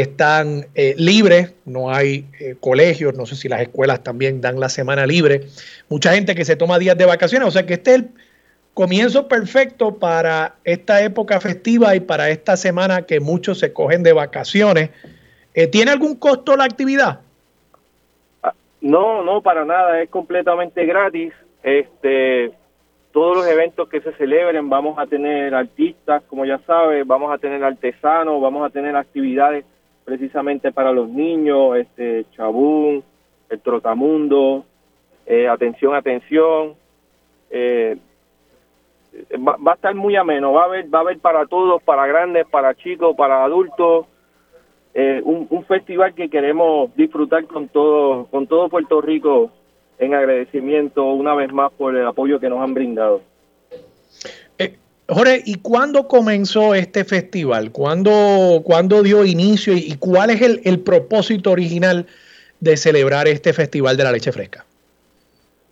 están 0.00 0.66
eh, 0.74 0.94
libres, 0.98 1.54
no 1.64 1.90
hay 1.90 2.26
eh, 2.38 2.54
colegios, 2.60 3.14
no 3.14 3.24
sé 3.24 3.34
si 3.34 3.48
las 3.48 3.62
escuelas 3.62 4.02
también 4.02 4.42
dan 4.42 4.60
la 4.60 4.68
semana 4.68 5.06
libre, 5.06 5.46
mucha 5.88 6.12
gente 6.12 6.34
que 6.34 6.44
se 6.44 6.54
toma 6.54 6.78
días 6.78 6.98
de 6.98 7.06
vacaciones, 7.06 7.48
o 7.48 7.50
sea 7.50 7.64
que 7.64 7.74
este 7.74 7.90
es 7.92 7.96
el 8.00 8.08
comienzo 8.74 9.26
perfecto 9.26 9.98
para 9.98 10.56
esta 10.64 11.02
época 11.02 11.40
festiva 11.40 11.96
y 11.96 12.00
para 12.00 12.28
esta 12.28 12.58
semana 12.58 13.02
que 13.06 13.20
muchos 13.20 13.58
se 13.58 13.72
cogen 13.72 14.02
de 14.02 14.12
vacaciones. 14.12 14.90
Eh, 15.54 15.66
¿Tiene 15.66 15.92
algún 15.92 16.16
costo 16.16 16.56
la 16.56 16.64
actividad? 16.64 17.20
Ah, 18.42 18.52
no, 18.82 19.24
no, 19.24 19.40
para 19.40 19.64
nada, 19.64 20.02
es 20.02 20.10
completamente 20.10 20.84
gratis. 20.84 21.32
Este, 21.62 22.52
todos 23.12 23.38
los 23.38 23.46
eventos 23.46 23.88
que 23.88 24.02
se 24.02 24.12
celebren, 24.12 24.68
vamos 24.68 24.98
a 24.98 25.06
tener 25.06 25.54
artistas, 25.54 26.22
como 26.28 26.44
ya 26.44 26.58
sabes, 26.66 27.06
vamos 27.06 27.32
a 27.32 27.38
tener 27.38 27.64
artesanos, 27.64 28.42
vamos 28.42 28.66
a 28.66 28.68
tener 28.68 28.94
actividades 28.94 29.64
precisamente 30.06 30.70
para 30.70 30.92
los 30.92 31.08
niños, 31.08 31.76
este 31.76 32.24
Chabún, 32.30 33.02
el 33.50 33.60
Trotamundo, 33.60 34.64
eh, 35.26 35.48
atención, 35.48 35.96
atención. 35.96 36.74
Eh, 37.50 37.98
va, 39.36 39.72
a 39.72 39.74
estar 39.74 39.94
muy 39.96 40.14
ameno, 40.14 40.52
va 40.52 40.62
a 40.62 40.64
haber, 40.66 40.94
va 40.94 41.00
a 41.00 41.02
haber 41.02 41.18
para 41.18 41.44
todos, 41.46 41.82
para 41.82 42.06
grandes, 42.06 42.46
para 42.46 42.74
chicos, 42.76 43.16
para 43.16 43.44
adultos, 43.44 44.06
eh, 44.94 45.20
un, 45.24 45.48
un, 45.50 45.64
festival 45.64 46.14
que 46.14 46.30
queremos 46.30 46.94
disfrutar 46.94 47.44
con 47.46 47.68
todo, 47.68 48.26
con 48.26 48.46
todo 48.46 48.68
Puerto 48.68 49.00
Rico 49.00 49.50
en 49.98 50.14
agradecimiento 50.14 51.04
una 51.04 51.34
vez 51.34 51.52
más 51.52 51.72
por 51.72 51.96
el 51.96 52.06
apoyo 52.06 52.38
que 52.38 52.48
nos 52.48 52.60
han 52.60 52.74
brindado. 52.74 53.22
Jorge, 55.08 55.40
¿y 55.44 55.60
cuándo 55.60 56.08
comenzó 56.08 56.74
este 56.74 57.04
festival? 57.04 57.70
¿Cuándo, 57.70 58.60
cuándo 58.64 59.04
dio 59.04 59.24
inicio 59.24 59.72
y, 59.74 59.96
cuál 59.98 60.30
es 60.30 60.42
el, 60.42 60.80
propósito 60.80 61.52
original 61.52 62.06
de 62.58 62.76
celebrar 62.76 63.28
este 63.28 63.52
Festival 63.52 63.96
de 63.96 64.02
la 64.02 64.10
Leche 64.10 64.32
Fresca? 64.32 64.64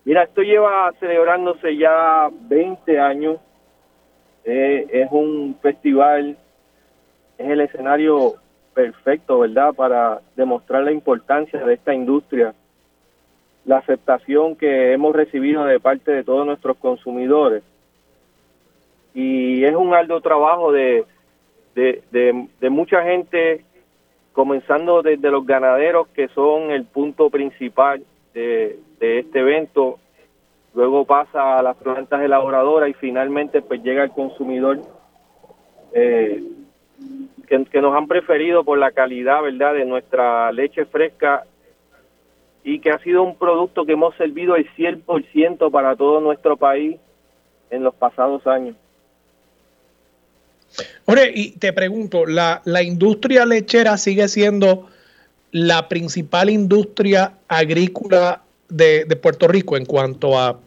Mira, 0.05 0.23
esto 0.23 0.43
lleva 0.43 0.93
celebrándose 1.01 1.77
ya 1.77 2.31
20 2.49 3.01
años. 3.01 3.39
Eh, 4.45 4.87
es 4.93 5.09
un 5.11 5.57
festival, 5.61 6.37
es 7.37 7.51
el 7.51 7.61
escenario 7.61 8.35
perfecto, 8.73 9.41
¿verdad?, 9.41 9.73
para 9.75 10.21
demostrar 10.37 10.85
la 10.85 10.93
importancia 10.93 11.59
de 11.65 11.75
esta 11.75 11.93
industria, 11.93 12.55
la 13.65 13.79
aceptación 13.79 14.55
que 14.55 14.93
hemos 14.93 15.17
recibido 15.17 15.65
de 15.65 15.81
parte 15.81 16.13
de 16.13 16.23
todos 16.23 16.47
nuestros 16.47 16.77
consumidores 16.77 17.65
y 19.15 19.65
es 19.65 19.75
un 19.75 19.95
arduo 19.95 20.21
trabajo 20.21 20.73
de, 20.73 21.05
de, 21.75 22.71
mucha 22.71 23.03
gente, 23.05 23.65
comenzando 24.33 25.03
desde 25.03 25.31
los 25.31 25.47
ganaderos 25.47 26.09
que 26.09 26.29
son 26.29 26.73
el 26.73 26.85
punto 26.85 27.31
principal 27.31 28.03
de, 28.35 28.79
este 28.99 29.39
evento, 29.39 29.99
luego 30.75 31.05
pasa 31.05 31.59
a 31.59 31.63
las 31.63 31.77
plantas 31.77 32.23
elaboradoras 32.23 32.89
y 32.89 32.95
finalmente 32.95 33.63
pues 33.63 33.83
llega 33.83 34.03
el 34.03 34.11
consumidor 34.11 34.81
eh, 35.93 36.43
que, 37.47 37.65
que, 37.67 37.81
nos 37.81 37.95
han 37.95 38.09
preferido 38.09 38.65
por 38.65 38.79
la 38.79 38.91
calidad 38.91 39.43
verdad 39.43 39.75
de 39.75 39.85
nuestra 39.85 40.51
leche 40.53 40.87
fresca 40.87 41.45
y 42.65 42.79
que 42.81 42.91
ha 42.91 42.99
sido 43.01 43.23
un 43.23 43.37
producto 43.37 43.85
que 43.85 43.93
hemos 43.93 44.17
servido 44.17 44.57
el 44.57 44.67
100% 44.75 45.71
para 45.71 45.95
todo 45.95 46.21
nuestro 46.21 46.57
país 46.57 46.99
en 47.71 47.85
los 47.85 47.95
pasados 47.95 48.47
años. 48.47 48.75
Oye, 51.07 51.33
y 51.35 51.51
te 51.53 51.73
pregunto, 51.73 52.27
¿la, 52.27 52.63
¿la 52.65 52.83
industria 52.83 53.47
lechera 53.47 53.97
sigue 53.97 54.29
siendo 54.29 54.89
la 55.55 55.89
principal 55.89 56.51
industria 56.51 57.35
agrícola 57.47 58.43
de, 58.69 59.07
Puerto 59.23 59.47
Rico 59.47 59.77
en 59.77 59.85
cuanto 59.85 60.39
a 60.39 60.59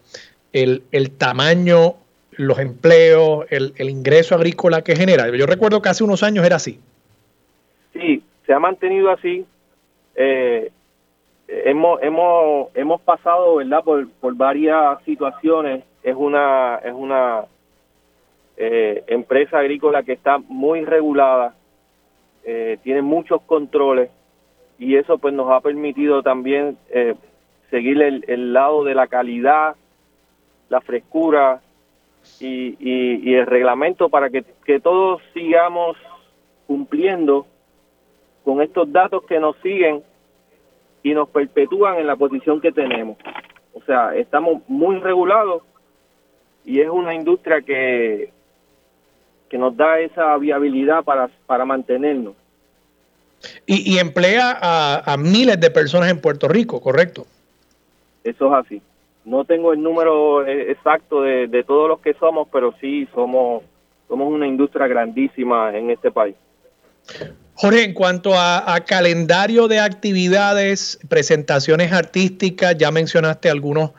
el, 0.54 0.82
tamaño, 1.18 1.96
los 2.32 2.58
empleos, 2.60 3.46
el, 3.50 3.90
ingreso 3.90 4.36
agrícola 4.36 4.84
que 4.84 4.96
genera? 4.96 5.30
Yo 5.36 5.46
recuerdo 5.46 5.82
que 5.82 5.90
hace 5.90 6.06
unos 6.06 6.24
años 6.24 6.46
era 6.46 6.56
así. 6.56 6.80
Sí, 7.94 8.24
se 8.46 8.54
ha 8.54 8.60
mantenido 8.60 9.12
así. 9.12 9.46
Eh, 10.16 10.72
hemos, 11.48 12.02
hemos, 12.02 12.70
hemos 12.74 13.02
pasado, 13.02 13.58
¿verdad?, 13.58 13.84
por, 13.84 14.08
por 14.22 14.36
varias 14.36 15.04
situaciones. 15.04 15.84
Es 16.02 16.16
una, 16.16 16.78
es 16.78 16.94
una 16.94 17.44
eh, 18.58 19.04
empresa 19.06 19.60
agrícola 19.60 20.02
que 20.02 20.14
está 20.14 20.40
muy 20.40 20.84
regulada, 20.84 21.56
eh, 22.44 22.80
tiene 22.82 23.04
muchos 23.04 23.42
controles 23.44 24.10
y 24.80 24.96
eso 24.96 25.20
pues 25.20 25.34
nos 25.34 25.52
ha 25.52 25.60
permitido 25.62 26.24
también 26.24 26.76
eh, 26.90 27.14
seguir 27.70 28.02
el, 28.02 28.54
lado 28.54 28.84
de 28.84 28.96
la 28.96 29.06
calidad, 29.06 29.76
la 30.70 30.82
frescura 30.82 31.62
y, 32.40 32.76
y, 32.80 33.36
el 33.36 33.46
reglamento 33.46 34.10
para 34.10 34.30
que, 34.30 34.44
que 34.66 34.80
todos 34.80 35.22
sigamos 35.34 35.96
cumpliendo 36.66 37.46
con 38.44 38.62
estos 38.62 38.92
datos 38.92 39.24
que 39.26 39.40
nos 39.40 39.56
siguen 39.58 40.02
y 41.04 41.14
nos 41.14 41.30
perpetúan 41.30 41.98
en 41.98 42.08
la 42.08 42.16
posición 42.16 42.60
que 42.60 42.72
tenemos. 42.72 43.18
O 43.74 43.82
sea, 43.84 44.16
estamos 44.16 44.68
muy 44.68 44.98
regulados 44.98 45.62
y 46.66 46.82
es 46.82 46.90
una 46.90 47.14
industria 47.14 47.62
que, 47.62 48.32
que 49.49 49.57
nos 49.57 49.76
da 49.76 49.99
esa 49.99 50.38
viabilidad 50.38 51.03
para, 51.03 51.30
para 51.45 51.65
mantenernos. 51.65 52.34
Y, 53.65 53.99
emplea 53.99 54.57
a, 54.60 55.15
miles 55.18 55.60
de 55.60 55.69
personas 55.69 56.10
en 56.10 56.19
Puerto 56.19 56.48
Rico, 56.48 56.82
¿correcto? 56.82 57.28
Eso 58.24 58.48
es 58.48 58.65
así. 58.65 58.82
No 59.26 59.45
tengo 59.45 59.74
el 59.74 59.82
número 59.82 60.45
eh, 60.45 60.72
exacto 60.72 61.22
de, 61.22 61.48
de 61.48 61.64
todos 61.64 61.88
los 61.88 61.99
que 61.99 62.14
somos, 62.15 62.48
pero 62.52 62.74
sí 62.82 63.07
somos, 63.14 63.64
somos 64.07 64.34
una 64.34 64.48
industria 64.48 64.88
grandísima 64.88 65.76
en 65.78 65.91
este 65.91 66.11
país. 66.11 66.36
Jorge, 67.53 67.84
en 67.84 67.94
cuanto 67.94 68.34
a, 68.34 68.74
a, 68.74 68.80
calendario 68.82 69.68
de 69.68 69.80
actividades, 69.80 70.99
presentaciones 71.07 71.91
artísticas, 71.91 72.76
ya 72.78 72.90
mencionaste 72.91 73.49
algunos 73.49 73.91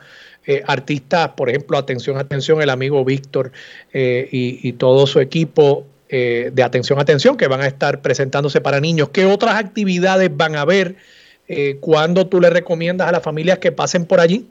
eh, 0.51 0.63
artistas, 0.65 1.29
por 1.37 1.47
ejemplo, 1.47 1.77
atención, 1.77 2.17
atención, 2.17 2.59
el 2.59 2.71
amigo 2.71 3.05
Víctor 3.05 3.51
eh, 3.93 4.27
y, 4.31 4.73
todo 4.73 5.05
su 5.05 5.19
equipo 5.19 5.85
eh, 6.09 6.49
de 6.51 6.63
atención, 6.63 6.97
atención, 6.97 7.37
que 7.37 7.47
van 7.47 7.61
a 7.61 7.67
estar 7.67 8.01
presentándose 8.01 8.59
para 8.59 8.79
niños. 8.79 9.09
¿Qué 9.09 9.27
otras 9.27 9.63
actividades 9.63 10.35
van 10.35 10.55
a 10.55 10.61
haber? 10.61 10.95
¿Cuándo 11.81 12.25
tú 12.25 12.41
le 12.41 12.49
recomiendas 12.49 13.07
a 13.07 13.11
las 13.11 13.21
familias 13.21 13.59
que 13.59 13.71
pasen 13.71 14.07
por 14.07 14.19
allí? 14.19 14.47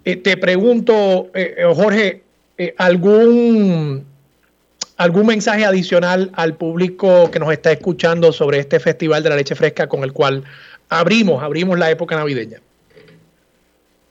Eh, 0.04 0.16
te 0.16 0.36
pregunto, 0.36 1.30
eh, 1.34 1.54
eh, 1.56 1.64
Jorge, 1.72 2.22
¿algún, 2.76 4.04
¿algún 4.96 5.26
mensaje 5.26 5.64
adicional 5.64 6.30
al 6.34 6.56
público 6.56 7.30
que 7.30 7.38
nos 7.38 7.52
está 7.52 7.72
escuchando 7.72 8.32
sobre 8.32 8.58
este 8.58 8.80
Festival 8.80 9.22
de 9.22 9.30
la 9.30 9.36
Leche 9.36 9.54
Fresca 9.54 9.86
con 9.86 10.02
el 10.02 10.12
cual 10.12 10.44
abrimos, 10.90 11.42
abrimos 11.42 11.78
la 11.78 11.90
época 11.90 12.16
navideña? 12.16 12.60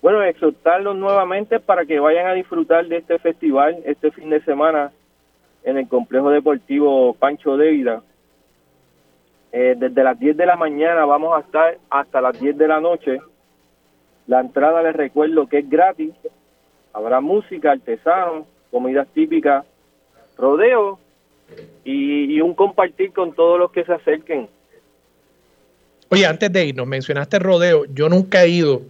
Bueno, 0.02 0.24
exhortarlos 0.24 0.96
nuevamente 0.96 1.60
para 1.60 1.86
que 1.86 2.00
vayan 2.00 2.28
a 2.28 2.34
disfrutar 2.34 2.88
de 2.88 2.98
este 2.98 3.20
festival 3.20 3.80
este 3.86 4.12
fin 4.12 4.30
de 4.30 4.42
semana 4.44 4.92
en 5.64 5.78
el 5.78 5.88
complejo 5.88 6.30
deportivo 6.30 7.14
Pancho 7.16 7.58
Dávila. 7.58 8.02
Eh, 9.52 9.76
desde 9.78 10.04
las 10.04 10.18
10 10.18 10.38
de 10.38 10.46
la 10.46 10.56
mañana 10.56 11.06
vamos 11.06 11.36
a 11.36 11.42
estar 11.42 11.78
hasta 11.90 12.22
las 12.22 12.40
10 12.40 12.58
de 12.58 12.68
la 12.68 12.80
noche. 12.80 13.20
La 14.28 14.40
entrada 14.40 14.82
les 14.84 14.96
recuerdo 14.96 15.48
que 15.48 15.60
es 15.60 15.70
gratis. 15.70 16.14
Habrá 16.94 17.20
música, 17.20 17.72
artesanos, 17.72 18.46
comidas 18.72 19.08
típicas, 19.14 19.66
rodeo 20.38 21.00
y, 21.84 22.40
un 22.40 22.54
compartir 22.54 23.12
con 23.12 23.34
todos 23.34 23.60
los 23.60 23.72
que 23.72 23.84
se 23.84 23.94
acerquen. 23.94 24.48
Oye, 26.10 26.26
antes 26.26 26.52
de 26.52 26.66
irnos, 26.66 26.88
mencionaste 26.88 27.38
rodeo. 27.40 27.86
Yo 27.94 28.08
nunca 28.08 28.44
he 28.44 28.50
ido 28.50 28.82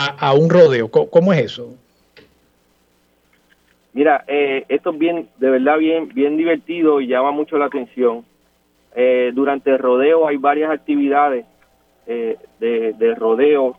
a, 0.00 0.34
un 0.34 0.48
rodeo. 0.48 0.90
¿Cómo, 0.90 1.32
es 1.32 1.44
eso? 1.44 1.74
Mira, 3.92 4.24
eh, 4.26 4.64
esto 4.68 4.90
es 4.90 4.98
bien, 4.98 5.28
de 5.38 5.50
verdad 5.50 5.78
bien, 5.78 6.08
bien 6.08 6.36
divertido 6.36 7.00
y 7.00 7.08
llama 7.08 7.32
mucho 7.32 7.58
la 7.58 7.66
atención. 7.66 8.24
Eh, 8.94 9.32
durante 9.34 9.70
el 9.70 9.78
rodeo 9.78 10.26
hay 10.26 10.36
varias 10.36 10.70
actividades 10.70 11.44
eh, 12.06 12.36
de, 12.58 13.14
rodeo, 13.14 13.76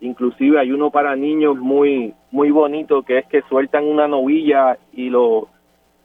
inclusive 0.00 0.58
hay 0.58 0.72
uno 0.72 0.90
para 0.90 1.16
niños 1.16 1.56
muy, 1.56 2.14
muy 2.30 2.50
bonito 2.50 3.02
que 3.02 3.18
es 3.18 3.26
que 3.26 3.42
sueltan 3.48 3.84
una 3.84 4.06
novilla 4.06 4.76
y 4.92 5.08
los 5.08 5.44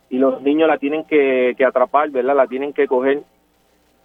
y 0.10 0.20
los 0.20 0.42
niños 0.42 0.70
la 0.70 0.78
tienen 0.78 1.04
que, 1.04 1.56
que 1.58 1.66
atrapar, 1.66 2.10
¿verdad? 2.12 2.36
La 2.36 2.48
tienen 2.48 2.72
que 2.72 2.88
coger. 2.88 3.24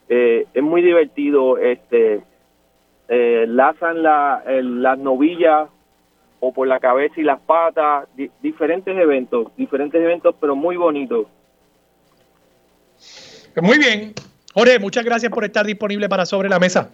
es 0.08 0.62
muy 0.62 0.82
divertido, 0.82 1.58
este, 1.58 2.22
lazan 3.10 4.02
la, 4.02 4.42
las 4.46 4.98
novillas 4.98 5.68
o 6.40 6.52
por 6.52 6.66
la 6.66 6.80
cabeza 6.80 7.14
y 7.18 7.24
las 7.24 7.40
patas, 7.40 8.08
diferentes 8.40 8.96
eventos, 8.96 9.48
diferentes 9.56 10.00
eventos, 10.00 10.34
pero 10.40 10.56
muy 10.56 10.76
bonitos. 10.76 11.26
Muy 13.60 13.78
bien. 13.78 14.14
Jorge, 14.54 14.78
muchas 14.78 15.04
gracias 15.04 15.30
por 15.30 15.44
estar 15.44 15.66
disponible 15.66 16.08
para 16.08 16.26
Sobre 16.26 16.48
la 16.48 16.58
Mesa. 16.58 16.90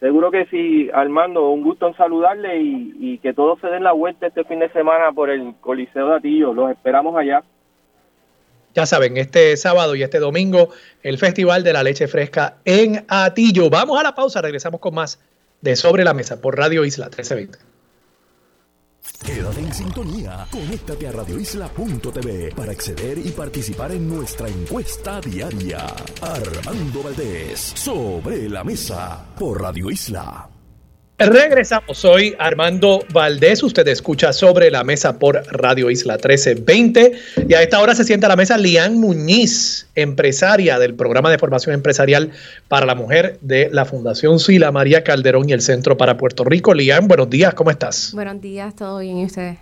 Seguro 0.00 0.30
que 0.30 0.46
sí, 0.46 0.88
Armando, 0.94 1.50
un 1.50 1.62
gusto 1.62 1.86
en 1.86 1.94
saludarle 1.94 2.58
y, 2.62 3.18
que 3.18 3.34
todos 3.34 3.60
se 3.60 3.66
den 3.66 3.84
la 3.84 3.92
vuelta 3.92 4.26
este 4.26 4.44
fin 4.44 4.58
de 4.58 4.70
semana 4.70 5.12
por 5.12 5.28
el 5.28 5.54
Coliseo 5.60 6.08
de 6.08 6.16
Atillo. 6.16 6.54
Los 6.54 6.70
esperamos 6.70 7.14
allá. 7.16 7.42
Ya 8.74 8.86
saben, 8.86 9.16
este 9.16 9.56
sábado 9.56 9.94
y 9.94 10.02
este 10.02 10.18
domingo, 10.18 10.70
el 11.02 11.18
Festival 11.18 11.64
de 11.64 11.72
la 11.72 11.82
Leche 11.82 12.06
Fresca 12.06 12.58
en 12.64 13.04
Atillo. 13.08 13.68
Vamos 13.68 13.98
a 13.98 14.02
la 14.02 14.14
pausa, 14.14 14.40
regresamos 14.40 14.80
con 14.80 14.94
más 14.94 15.18
de 15.60 15.76
Sobre 15.76 16.04
la 16.04 16.14
Mesa 16.14 16.40
por 16.40 16.56
Radio 16.56 16.84
Isla 16.84 17.06
1320. 17.06 17.70
Quédate 19.24 19.60
en 19.60 19.74
sintonía. 19.74 20.46
Conéctate 20.50 21.08
a 21.08 21.12
radioisla.tv 21.12 22.52
para 22.54 22.72
acceder 22.72 23.18
y 23.18 23.30
participar 23.30 23.92
en 23.92 24.08
nuestra 24.08 24.48
encuesta 24.48 25.20
diaria. 25.20 25.86
Armando 26.22 27.02
Valdés, 27.02 27.72
sobre 27.74 28.48
la 28.48 28.64
mesa, 28.64 29.24
por 29.38 29.60
Radio 29.60 29.90
Isla. 29.90 30.48
Regresamos, 31.20 31.98
soy 31.98 32.34
Armando 32.38 33.04
Valdés, 33.12 33.62
usted 33.62 33.86
escucha 33.88 34.32
sobre 34.32 34.70
la 34.70 34.84
mesa 34.84 35.18
por 35.18 35.42
Radio 35.52 35.90
Isla 35.90 36.14
1320 36.14 37.12
y 37.46 37.52
a 37.52 37.60
esta 37.60 37.78
hora 37.78 37.94
se 37.94 38.04
sienta 38.04 38.26
a 38.26 38.30
la 38.30 38.36
mesa 38.36 38.56
Lian 38.56 38.98
Muñiz, 38.98 39.86
empresaria 39.94 40.78
del 40.78 40.94
programa 40.94 41.30
de 41.30 41.36
formación 41.36 41.74
empresarial 41.74 42.30
para 42.68 42.86
la 42.86 42.94
mujer 42.94 43.36
de 43.42 43.68
la 43.70 43.84
Fundación 43.84 44.40
Sila 44.40 44.72
María 44.72 45.04
Calderón 45.04 45.46
y 45.46 45.52
el 45.52 45.60
Centro 45.60 45.98
para 45.98 46.16
Puerto 46.16 46.42
Rico. 46.42 46.72
Lian, 46.72 47.06
buenos 47.06 47.28
días, 47.28 47.52
¿cómo 47.52 47.70
estás? 47.70 48.12
Buenos 48.14 48.40
días, 48.40 48.74
todo 48.74 49.00
bien 49.00 49.18
y 49.18 49.26
ustedes. 49.26 49.58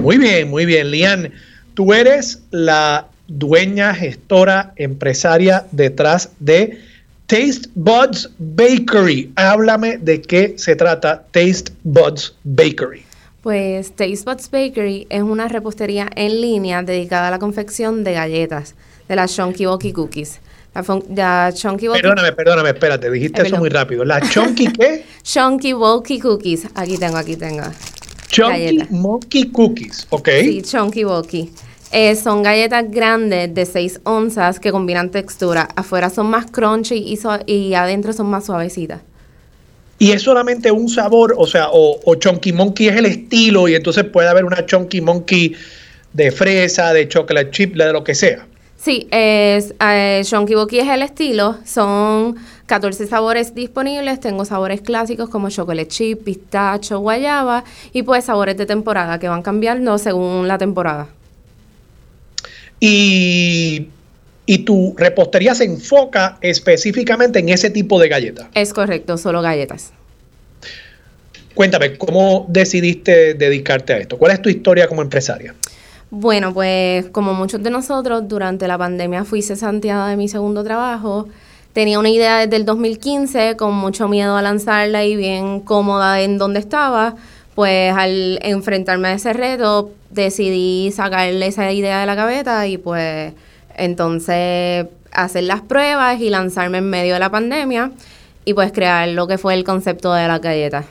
Muy 0.00 0.18
bien, 0.18 0.48
muy 0.48 0.66
bien, 0.66 0.92
Lian. 0.92 1.32
Tú 1.74 1.92
eres 1.92 2.44
la 2.52 3.08
dueña, 3.26 3.92
gestora, 3.92 4.72
empresaria 4.76 5.66
detrás 5.72 6.30
de 6.38 6.78
Taste 7.30 7.68
Buds 7.76 8.28
Bakery. 8.40 9.30
Háblame 9.36 9.98
de 9.98 10.20
qué 10.20 10.54
se 10.56 10.74
trata 10.74 11.22
Taste 11.30 11.70
Buds 11.84 12.34
Bakery. 12.42 13.04
Pues 13.40 13.94
Taste 13.94 14.24
Buds 14.24 14.50
Bakery 14.50 15.06
es 15.10 15.22
una 15.22 15.46
repostería 15.46 16.10
en 16.16 16.40
línea 16.40 16.82
dedicada 16.82 17.28
a 17.28 17.30
la 17.30 17.38
confección 17.38 18.02
de 18.02 18.14
galletas, 18.14 18.74
de 19.08 19.14
las 19.14 19.32
Chunky 19.32 19.64
Walkie 19.64 19.92
Cookies. 19.92 20.40
La, 20.74 21.52
Chunky 21.52 21.86
Perdóname, 21.86 22.32
perdóname, 22.32 22.70
espérate, 22.70 23.08
dijiste 23.08 23.42
eso 23.42 23.58
muy 23.58 23.68
rápido. 23.68 24.04
¿La 24.04 24.20
Chunky 24.20 24.66
qué? 24.72 25.04
Chunky 25.22 25.72
Walkie 25.72 26.18
Cookies. 26.18 26.66
Aquí 26.74 26.98
tengo, 26.98 27.16
aquí 27.16 27.36
tengo. 27.36 27.62
Chunky 28.26 28.86
Monkey 28.90 29.52
Cookies, 29.52 30.04
ok. 30.10 30.28
Sí, 30.40 30.62
Chunky 30.62 31.04
Walkie. 31.04 31.52
Eh, 31.92 32.14
son 32.14 32.42
galletas 32.42 32.88
grandes 32.88 33.52
de 33.52 33.66
6 33.66 34.00
onzas 34.04 34.60
que 34.60 34.70
combinan 34.70 35.10
textura. 35.10 35.68
Afuera 35.74 36.08
son 36.08 36.30
más 36.30 36.50
crunchy 36.50 36.94
y, 36.96 37.18
y 37.46 37.74
adentro 37.74 38.12
son 38.12 38.26
más 38.30 38.46
suavecitas. 38.46 39.00
Y 39.98 40.12
es 40.12 40.22
solamente 40.22 40.70
un 40.70 40.88
sabor, 40.88 41.34
o 41.36 41.46
sea, 41.46 41.68
o, 41.72 42.14
Chunky 42.14 42.54
Monkey 42.54 42.88
es 42.88 42.96
el 42.96 43.04
estilo 43.04 43.68
y 43.68 43.74
entonces 43.74 44.04
puede 44.04 44.28
haber 44.28 44.46
una 44.46 44.64
Chunky 44.64 45.02
Monkey 45.02 45.54
de 46.14 46.30
fresa, 46.32 46.94
de 46.94 47.06
chocolate 47.06 47.50
chip, 47.50 47.76
de 47.76 47.92
lo 47.92 48.02
que 48.02 48.14
sea. 48.14 48.46
Sí, 48.78 49.08
es, 49.10 49.74
eh, 49.78 50.22
Chunky 50.24 50.54
Monkey 50.54 50.78
es 50.78 50.88
el 50.88 51.02
estilo. 51.02 51.58
Son 51.66 52.36
14 52.64 53.08
sabores 53.08 53.54
disponibles. 53.54 54.20
Tengo 54.20 54.46
sabores 54.46 54.80
clásicos 54.80 55.28
como 55.28 55.50
chocolate 55.50 55.88
chip, 55.88 56.24
pistacho, 56.24 57.00
guayaba 57.00 57.64
y 57.92 58.02
pues 58.02 58.24
sabores 58.24 58.56
de 58.56 58.64
temporada 58.64 59.18
que 59.18 59.28
van 59.28 59.42
cambiando 59.42 59.98
según 59.98 60.48
la 60.48 60.56
temporada. 60.56 61.08
Y, 62.80 63.88
tu 64.66 64.94
repostería 64.96 65.54
se 65.54 65.64
enfoca 65.64 66.38
específicamente 66.40 67.38
en 67.38 67.50
ese 67.50 67.70
tipo 67.70 68.00
de 68.00 68.08
galletas. 68.08 68.48
Es 68.54 68.72
correcto, 68.72 69.16
solo 69.16 69.42
galletas. 69.42 69.92
Cuéntame, 71.54 71.96
¿cómo 71.98 72.46
decidiste 72.48 73.34
dedicarte 73.34 73.92
a 73.92 73.98
esto? 73.98 74.18
¿Cuál 74.18 74.32
es 74.32 74.42
tu 74.42 74.48
historia 74.48 74.88
como 74.88 75.02
empresaria? 75.02 75.54
Bueno, 76.10 76.52
pues 76.52 77.06
como 77.10 77.34
muchos 77.34 77.62
de 77.62 77.70
nosotros, 77.70 78.26
durante 78.26 78.66
la 78.66 78.76
pandemia 78.76 79.24
fui 79.24 79.42
cesanteada 79.42 80.08
de 80.08 80.16
mi 80.16 80.28
segundo 80.28 80.64
trabajo. 80.64 81.28
Tenía 81.72 82.00
una 82.00 82.10
idea 82.10 82.38
desde 82.38 82.56
el 82.56 82.64
2015, 82.64 83.56
con 83.56 83.74
mucho 83.74 84.08
miedo 84.08 84.36
a 84.36 84.42
lanzarla 84.42 85.04
y 85.04 85.14
bien 85.14 85.60
cómoda 85.60 86.20
en 86.20 86.36
donde 86.36 86.58
estaba. 86.58 87.14
Pues 87.54 87.94
al 87.94 88.38
enfrentarme 88.42 89.08
a 89.08 89.12
ese 89.14 89.32
reto, 89.32 89.92
decidí 90.10 90.90
sacarle 90.92 91.46
esa 91.46 91.70
idea 91.72 92.00
de 92.00 92.06
la 92.06 92.16
cabeza 92.16 92.66
y 92.66 92.78
pues 92.78 93.32
entonces 93.76 94.86
hacer 95.12 95.44
las 95.44 95.60
pruebas 95.60 96.20
y 96.20 96.30
lanzarme 96.30 96.78
en 96.78 96.88
medio 96.90 97.14
de 97.14 97.20
la 97.20 97.30
pandemia 97.30 97.92
y 98.44 98.54
pues 98.54 98.72
crear 98.72 99.08
lo 99.08 99.26
que 99.26 99.38
fue 99.38 99.54
el 99.54 99.64
concepto 99.64 100.12
de 100.12 100.26
la 100.26 100.38
galleta. 100.38 100.84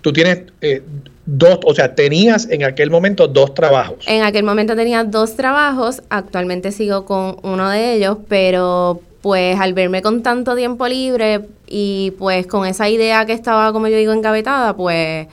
Tú 0.00 0.12
tienes 0.12 0.42
eh, 0.60 0.82
dos, 1.26 1.58
o 1.64 1.74
sea, 1.74 1.94
tenías 1.94 2.48
en 2.50 2.64
aquel 2.64 2.90
momento 2.90 3.26
dos 3.28 3.52
trabajos. 3.54 3.98
En 4.06 4.22
aquel 4.22 4.44
momento 4.44 4.76
tenía 4.76 5.04
dos 5.04 5.36
trabajos, 5.36 6.02
actualmente 6.08 6.72
sigo 6.72 7.04
con 7.04 7.36
uno 7.42 7.68
de 7.68 7.94
ellos, 7.94 8.18
pero 8.28 9.02
pues 9.22 9.58
al 9.58 9.74
verme 9.74 10.02
con 10.02 10.22
tanto 10.22 10.54
tiempo 10.54 10.86
libre 10.86 11.40
y 11.66 12.12
pues 12.18 12.46
con 12.46 12.66
esa 12.66 12.88
idea 12.88 13.26
que 13.26 13.32
estaba, 13.32 13.72
como 13.72 13.88
yo 13.88 13.96
digo, 13.96 14.12
engavetada, 14.12 14.76
pues 14.76 15.26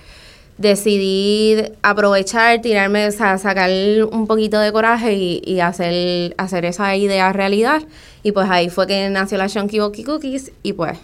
decidí 0.57 1.57
aprovechar, 1.81 2.61
tirarme, 2.61 3.07
o 3.07 3.11
sea, 3.11 3.37
sacar 3.37 3.69
un 4.11 4.25
poquito 4.27 4.59
de 4.59 4.71
coraje 4.71 5.13
y, 5.13 5.59
hacer, 5.59 6.33
hacer 6.37 6.65
esa 6.65 6.95
idea 6.95 7.31
realidad. 7.33 7.83
Y 8.23 8.31
pues 8.31 8.49
ahí 8.49 8.69
fue 8.69 8.87
que 8.87 9.09
nació 9.09 9.37
la 9.37 9.47
Chunky 9.47 9.79
Boki 9.79 10.03
Cookies 10.03 10.51
y 10.63 10.73
pues... 10.73 10.97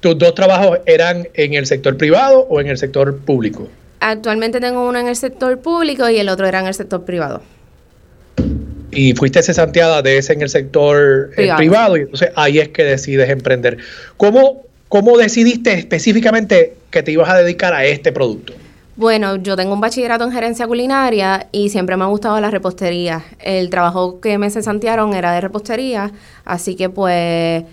¿Tus 0.00 0.16
dos 0.16 0.34
trabajos 0.34 0.78
eran 0.86 1.28
en 1.34 1.54
el 1.54 1.66
sector 1.66 1.96
privado 1.96 2.46
o 2.48 2.60
en 2.60 2.68
el 2.68 2.78
sector 2.78 3.18
público? 3.18 3.66
Actualmente 4.00 4.60
tengo 4.60 4.88
uno 4.88 5.00
en 5.00 5.08
el 5.08 5.16
sector 5.16 5.58
público 5.58 6.08
y 6.08 6.18
el 6.18 6.28
otro 6.28 6.46
era 6.46 6.60
en 6.60 6.66
el 6.66 6.74
sector 6.74 7.04
privado. 7.04 7.42
Y 8.90 9.14
fuiste 9.14 9.42
cesanteada 9.42 10.02
de 10.02 10.18
ese 10.18 10.32
en 10.32 10.42
el 10.42 10.48
sector 10.48 11.30
eh, 11.36 11.50
privado. 11.56 11.96
y 11.96 12.00
entonces 12.00 12.30
ahí 12.36 12.58
es 12.58 12.68
que 12.68 12.84
decides 12.84 13.28
emprender. 13.28 13.78
¿Cómo 14.16 14.68
¿Cómo 14.88 15.18
decidiste 15.18 15.74
específicamente 15.74 16.74
que 16.90 17.02
te 17.02 17.12
ibas 17.12 17.28
a 17.28 17.36
dedicar 17.36 17.74
a 17.74 17.84
este 17.84 18.10
producto? 18.10 18.54
Bueno, 18.96 19.36
yo 19.36 19.54
tengo 19.54 19.74
un 19.74 19.82
bachillerato 19.82 20.24
en 20.24 20.32
gerencia 20.32 20.66
culinaria 20.66 21.46
y 21.52 21.68
siempre 21.68 21.96
me 21.98 22.04
ha 22.04 22.06
gustado 22.06 22.40
la 22.40 22.50
repostería. 22.50 23.22
El 23.38 23.68
trabajo 23.68 24.18
que 24.20 24.38
me 24.38 24.50
cesantearon 24.50 25.12
era 25.12 25.32
de 25.32 25.42
repostería, 25.42 26.10
así 26.46 26.74
que 26.74 26.88
pues 26.88 27.64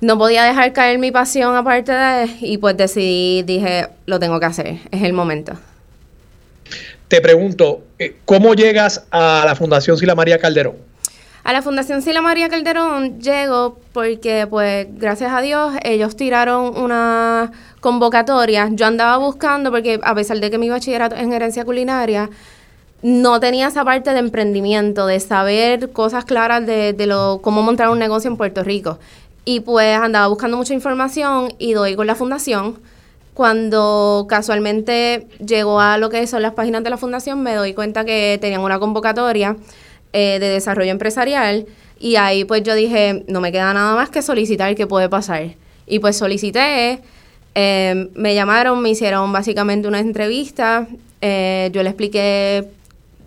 no 0.00 0.16
podía 0.16 0.44
dejar 0.44 0.72
caer 0.72 1.00
mi 1.00 1.10
pasión 1.10 1.56
aparte 1.56 1.90
de 1.90 2.30
y 2.40 2.58
pues 2.58 2.76
decidí, 2.76 3.42
dije, 3.42 3.88
lo 4.06 4.20
tengo 4.20 4.38
que 4.38 4.46
hacer, 4.46 4.78
es 4.92 5.02
el 5.02 5.12
momento. 5.12 5.54
Te 7.08 7.20
pregunto, 7.20 7.84
eh, 7.98 8.16
¿cómo 8.24 8.54
llegas 8.54 9.06
a 9.10 9.44
la 9.46 9.54
Fundación 9.54 9.96
Sila 9.96 10.16
María 10.16 10.38
Calderón? 10.38 10.74
A 11.44 11.52
la 11.52 11.62
Fundación 11.62 12.02
Sila 12.02 12.20
María 12.20 12.48
Calderón 12.48 13.20
llego 13.20 13.78
porque, 13.92 14.48
pues, 14.50 14.88
gracias 14.90 15.32
a 15.32 15.40
Dios, 15.40 15.74
ellos 15.84 16.16
tiraron 16.16 16.76
una 16.76 17.52
convocatoria. 17.78 18.68
Yo 18.72 18.86
andaba 18.86 19.18
buscando, 19.18 19.70
porque 19.70 20.00
a 20.02 20.14
pesar 20.16 20.40
de 20.40 20.50
que 20.50 20.58
mi 20.58 20.68
bachillerato 20.68 21.14
en 21.14 21.30
gerencia 21.30 21.64
culinaria, 21.64 22.28
no 23.02 23.38
tenía 23.38 23.68
esa 23.68 23.84
parte 23.84 24.10
de 24.10 24.18
emprendimiento, 24.18 25.06
de 25.06 25.20
saber 25.20 25.92
cosas 25.92 26.24
claras 26.24 26.66
de, 26.66 26.92
de 26.92 27.06
lo, 27.06 27.38
cómo 27.40 27.62
montar 27.62 27.88
un 27.90 28.00
negocio 28.00 28.28
en 28.28 28.36
Puerto 28.36 28.64
Rico. 28.64 28.98
Y 29.44 29.60
pues 29.60 29.96
andaba 29.96 30.26
buscando 30.26 30.56
mucha 30.56 30.74
información 30.74 31.54
y 31.58 31.74
doy 31.74 31.94
con 31.94 32.08
la 32.08 32.16
fundación. 32.16 32.80
Cuando 33.36 34.24
casualmente 34.30 35.26
llegó 35.46 35.78
a 35.78 35.98
lo 35.98 36.08
que 36.08 36.26
son 36.26 36.40
las 36.40 36.54
páginas 36.54 36.82
de 36.82 36.88
la 36.88 36.96
fundación, 36.96 37.42
me 37.42 37.54
doy 37.54 37.74
cuenta 37.74 38.06
que 38.06 38.38
tenían 38.40 38.62
una 38.62 38.78
convocatoria 38.78 39.58
eh, 40.14 40.38
de 40.40 40.48
desarrollo 40.48 40.90
empresarial 40.90 41.66
y 42.00 42.16
ahí 42.16 42.46
pues 42.46 42.62
yo 42.62 42.74
dije, 42.74 43.26
no 43.28 43.42
me 43.42 43.52
queda 43.52 43.74
nada 43.74 43.94
más 43.94 44.08
que 44.08 44.22
solicitar 44.22 44.74
qué 44.74 44.86
puede 44.86 45.10
pasar. 45.10 45.50
Y 45.86 45.98
pues 45.98 46.16
solicité, 46.16 47.02
em, 47.54 48.08
me 48.14 48.34
llamaron, 48.34 48.80
me 48.80 48.88
hicieron 48.88 49.30
básicamente 49.34 49.86
una 49.86 50.00
entrevista, 50.00 50.88
eh, 51.20 51.68
yo 51.74 51.82
le 51.82 51.90
expliqué 51.90 52.70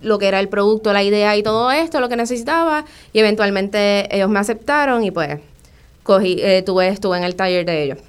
lo 0.02 0.18
que 0.18 0.28
era 0.28 0.40
el 0.40 0.50
producto, 0.50 0.92
la 0.92 1.04
idea 1.04 1.38
y 1.38 1.44
todo 1.44 1.70
esto, 1.70 2.00
lo 2.00 2.10
que 2.10 2.16
necesitaba, 2.16 2.84
y 3.14 3.20
eventualmente 3.20 4.08
ellos 4.16 4.30
me 4.30 4.40
aceptaron 4.40 5.04
y 5.04 5.12
pues 5.12 5.38
cogí, 6.02 6.38
eh, 6.40 6.64
tuve, 6.66 6.88
estuve 6.88 7.16
en 7.20 7.26
el 7.26 7.36
taller 7.36 7.64
de 7.64 7.84
ellos. 7.84 8.09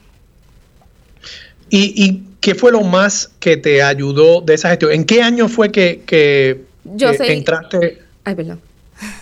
¿Y, 1.71 2.23
qué 2.41 2.55
fue 2.55 2.73
lo 2.73 2.81
más 2.83 3.31
que 3.39 3.57
te 3.57 3.83
ayudó 3.83 4.41
de 4.41 4.55
esa 4.55 4.71
gestión? 4.71 4.93
¿En 4.93 5.05
qué 5.05 5.23
año 5.23 5.49
fue 5.49 5.71
que, 5.71 6.03
que 6.07 6.63
yo 6.85 7.11
entraste? 7.11 7.99
Ay, 8.25 8.35
perdón. 8.35 8.61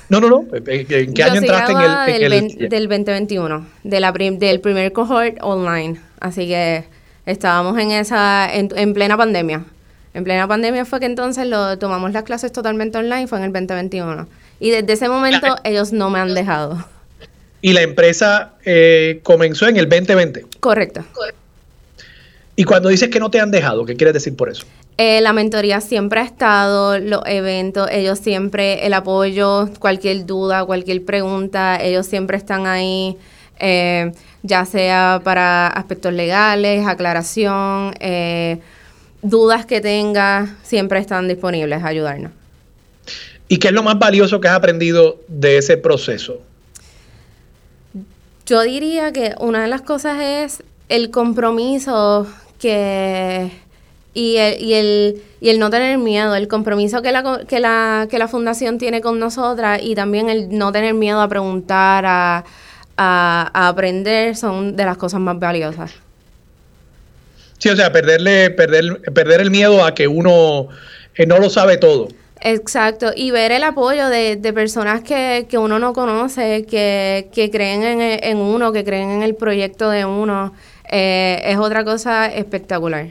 No, 0.09 0.21
no, 0.21 0.29
no. 0.29 0.47
¿En 0.53 1.15
qué 1.15 1.23
año 1.23 1.41
entraste 1.41 1.73
en 1.73 2.23
el, 2.23 2.31
del, 2.31 2.69
del 2.69 2.89
2021, 2.89 3.67
de 3.85 4.01
la 4.01 4.13
del 4.13 4.61
primer 4.61 4.93
cohort 4.93 5.37
online. 5.41 6.01
Así 6.21 6.49
que 6.49 6.85
estábamos 7.27 7.79
en 7.79 7.91
esa, 7.91 8.49
en, 8.53 8.95
plena 8.95 9.17
pandemia. 9.17 9.65
En 10.15 10.25
plena 10.25 10.49
pandemia 10.49 10.85
fue 10.85 10.99
que 11.01 11.07
entonces 11.07 11.47
lo 11.47 11.79
tomamos 11.79 12.13
las 12.13 12.23
clases 12.23 12.53
totalmente 12.53 12.99
online, 12.99 13.27
fue 13.27 13.39
en 13.39 13.45
el 13.45 13.53
2021. 13.53 14.27
Y 14.61 14.71
desde 14.71 14.95
ese 14.95 15.09
momento 15.09 15.57
ellos 15.63 15.93
no 15.93 16.11
me 16.11 16.19
han 16.19 16.35
dejado. 16.35 16.85
Y 17.61 17.73
la 17.73 17.83
empresa 17.83 18.55
eh, 18.65 19.21
comenzó 19.23 19.69
en 19.69 19.77
el 19.77 19.89
2020. 19.89 20.47
Correcto. 20.61 21.05
Y 22.59 22.65
cuando 22.65 22.89
dices 22.89 23.09
que 23.09 23.21
no 23.21 23.31
te 23.31 23.39
han 23.39 23.53
dejado, 23.53 23.87
¿qué 23.87 23.95
quieres 23.95 24.15
decir 24.15 24.35
por 24.35 24.49
eso? 24.49 24.67
Eh, 24.97 25.21
la 25.21 25.33
mentoría 25.33 25.81
siempre 25.81 26.19
ha 26.19 26.25
estado, 26.25 26.99
los 26.99 27.23
eventos, 27.25 27.89
ellos 27.93 28.19
siempre, 28.19 28.85
el 28.85 28.95
apoyo, 28.95 29.71
cualquier 29.79 30.27
duda, 30.27 30.65
cualquier 30.65 31.05
pregunta, 31.05 31.81
ellos 31.81 32.07
siempre 32.07 32.37
están 32.37 32.67
ahí, 32.67 33.17
eh, 33.61 34.11
ya 34.43 34.65
sea 34.65 35.21
para 35.23 35.69
aspectos 35.69 36.13
legales, 36.13 36.85
aclaración, 36.85 37.95
eh, 38.01 38.59
dudas 39.23 39.65
que 39.65 39.81
tenga, 39.81 40.57
siempre 40.65 40.99
están 40.99 41.29
disponibles 41.29 41.81
a 41.85 41.87
ayudarnos. 41.87 42.33
¿Y 43.47 43.59
qué 43.59 43.69
es 43.69 43.73
lo 43.73 43.85
más 43.85 44.01
valioso 44.01 44.41
que 44.41 44.49
has 44.49 44.57
aprendido 44.57 45.21
de 45.29 45.59
ese 45.59 45.77
proceso? 45.77 46.43
Yo 48.47 48.63
diría 48.63 49.13
que 49.13 49.37
una 49.39 49.63
de 49.63 49.69
las 49.69 49.83
cosas 49.83 50.21
es 50.21 50.65
el 50.89 51.11
compromiso 51.11 52.27
que 52.59 53.51
y 54.19 54.37
el, 54.37 54.61
y 54.61 54.75
el, 54.75 55.23
y 55.41 55.49
el 55.51 55.59
no 55.59 55.71
tener 55.71 55.97
miedo, 55.99 56.35
el 56.35 56.49
compromiso 56.49 57.03
que 57.03 57.13
la, 57.13 57.43
que, 57.47 57.61
la, 57.61 58.09
que 58.11 58.19
la 58.19 58.27
fundación 58.27 58.79
tiene 58.79 59.01
con 59.01 59.21
nosotras 59.21 59.81
y 59.83 59.95
también 59.95 60.29
el 60.29 60.57
no 60.57 60.73
tener 60.73 60.95
miedo 60.95 61.21
a 61.21 61.29
preguntar, 61.29 62.05
a, 62.05 62.45
a, 62.97 63.69
aprender, 63.69 64.35
son 64.35 64.75
de 64.75 64.85
las 64.85 64.97
cosas 64.97 65.21
más 65.21 65.39
valiosas. 65.39 65.93
Sí, 67.59 67.69
o 67.69 67.77
sea, 67.77 67.93
perderle, 67.93 68.51
perder, 68.51 69.03
perder 69.15 69.41
el 69.41 69.51
miedo 69.51 69.85
a 69.85 69.95
que 69.95 70.09
uno 70.09 70.69
eh, 71.15 71.27
no 71.27 71.39
lo 71.39 71.49
sabe 71.51 71.77
todo. 71.77 72.09
Exacto, 72.41 73.13
y 73.15 73.33
ver 73.33 73.51
el 73.51 73.65
apoyo 73.65 74.09
de, 74.09 74.37
de 74.37 74.53
personas 74.53 75.03
que, 75.03 75.47
que, 75.49 75.59
uno 75.59 75.81
no 75.81 75.93
conoce, 75.93 76.65
que, 76.67 77.29
que 77.33 77.51
creen 77.51 77.83
en, 77.83 78.01
en, 78.01 78.37
uno, 78.39 78.73
que 78.73 78.85
creen 78.85 79.11
en 79.11 79.23
el 79.23 79.35
proyecto 79.35 79.91
de 79.91 80.05
uno, 80.05 80.55
eh, 80.91 81.41
es 81.45 81.57
otra 81.59 81.85
cosa 81.85 82.27
espectacular. 82.27 83.09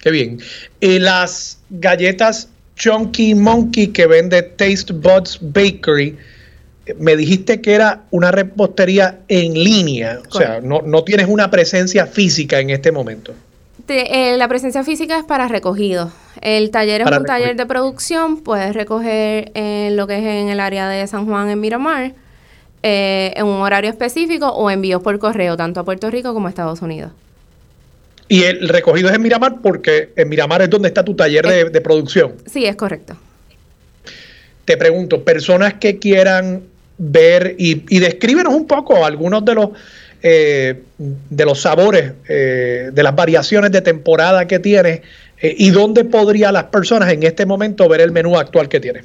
Qué 0.00 0.10
bien. 0.10 0.40
Y 0.80 0.98
las 0.98 1.58
galletas 1.70 2.48
Chunky 2.76 3.34
Monkey 3.34 3.88
que 3.88 4.06
vende 4.06 4.42
Taste 4.42 4.92
Buds 4.92 5.38
Bakery, 5.40 6.16
me 6.98 7.16
dijiste 7.16 7.60
que 7.60 7.74
era 7.74 8.02
una 8.10 8.30
repostería 8.30 9.20
en 9.28 9.52
línea, 9.52 10.20
o 10.30 10.38
sea, 10.38 10.60
no, 10.62 10.80
no 10.82 11.04
tienes 11.04 11.26
una 11.28 11.50
presencia 11.50 12.06
física 12.06 12.60
en 12.60 12.70
este 12.70 12.92
momento. 12.92 13.34
Eh, 13.88 14.36
la 14.36 14.48
presencia 14.48 14.84
física 14.84 15.18
es 15.18 15.24
para 15.24 15.48
recogido. 15.48 16.12
El 16.40 16.70
taller 16.70 17.02
es 17.02 17.10
un 17.10 17.24
taller 17.24 17.56
de 17.56 17.66
producción, 17.66 18.42
puedes 18.42 18.74
recoger 18.74 19.50
en 19.54 19.96
lo 19.96 20.06
que 20.06 20.18
es 20.18 20.24
en 20.24 20.48
el 20.48 20.60
área 20.60 20.88
de 20.88 21.06
San 21.06 21.26
Juan, 21.26 21.48
en 21.50 21.60
Miramar, 21.60 22.12
eh, 22.82 23.32
en 23.36 23.46
un 23.46 23.60
horario 23.60 23.90
específico 23.90 24.48
o 24.48 24.70
envíos 24.70 25.02
por 25.02 25.18
correo, 25.18 25.56
tanto 25.56 25.80
a 25.80 25.84
Puerto 25.84 26.10
Rico 26.10 26.34
como 26.34 26.46
a 26.46 26.50
Estados 26.50 26.82
Unidos. 26.82 27.12
Y 28.28 28.44
el 28.44 28.68
recogido 28.68 29.08
es 29.08 29.14
en 29.14 29.22
Miramar 29.22 29.56
porque 29.62 30.10
en 30.16 30.28
Miramar 30.28 30.62
es 30.62 30.70
donde 30.70 30.88
está 30.88 31.04
tu 31.04 31.14
taller 31.14 31.70
de, 31.70 31.80
producción. 31.80 32.34
Sí, 32.46 32.66
es 32.66 32.76
correcto. 32.76 33.16
Te 34.64 34.76
pregunto, 34.76 35.24
personas 35.24 35.74
que 35.74 35.98
quieran 35.98 36.62
ver 36.98 37.54
y, 37.58 37.84
y 37.88 38.00
descríbenos 38.00 38.52
un 38.52 38.66
poco 38.66 39.04
algunos 39.04 39.44
de 39.44 39.54
los 39.54 39.70
eh, 40.20 40.82
de 40.98 41.44
los 41.44 41.60
sabores, 41.60 42.10
eh, 42.28 42.90
de 42.92 43.02
las 43.04 43.14
variaciones 43.14 43.70
de 43.70 43.82
temporada 43.82 44.48
que 44.48 44.58
tiene 44.58 45.02
eh, 45.40 45.54
y 45.56 45.70
dónde 45.70 46.04
podría 46.04 46.50
las 46.50 46.64
personas 46.64 47.12
en 47.12 47.22
este 47.22 47.46
momento 47.46 47.88
ver 47.88 48.00
el 48.00 48.10
menú 48.10 48.36
actual 48.36 48.68
que 48.68 48.80
tiene. 48.80 49.04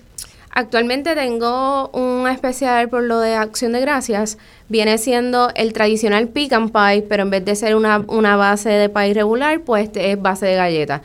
Actualmente 0.56 1.16
tengo 1.16 1.90
un 1.90 2.28
especial 2.28 2.88
por 2.88 3.02
lo 3.02 3.20
de 3.20 3.34
Acción 3.34 3.72
de 3.72 3.82
Gracias. 3.82 4.38
Viene 4.70 5.00
siendo 5.00 5.50
el 5.56 5.74
tradicional 5.74 6.28
pecan 6.28 6.70
pie, 6.70 7.04
pero 7.10 7.24
en 7.24 7.32
vez 7.32 7.44
de 7.44 7.56
ser 7.56 7.76
una, 7.76 8.36
base 8.36 8.70
de 8.70 8.88
pie 8.88 9.16
regular, 9.16 9.62
pues 9.62 9.90
es 9.96 10.22
base 10.22 10.46
de 10.46 10.56
galleta. 10.56 11.02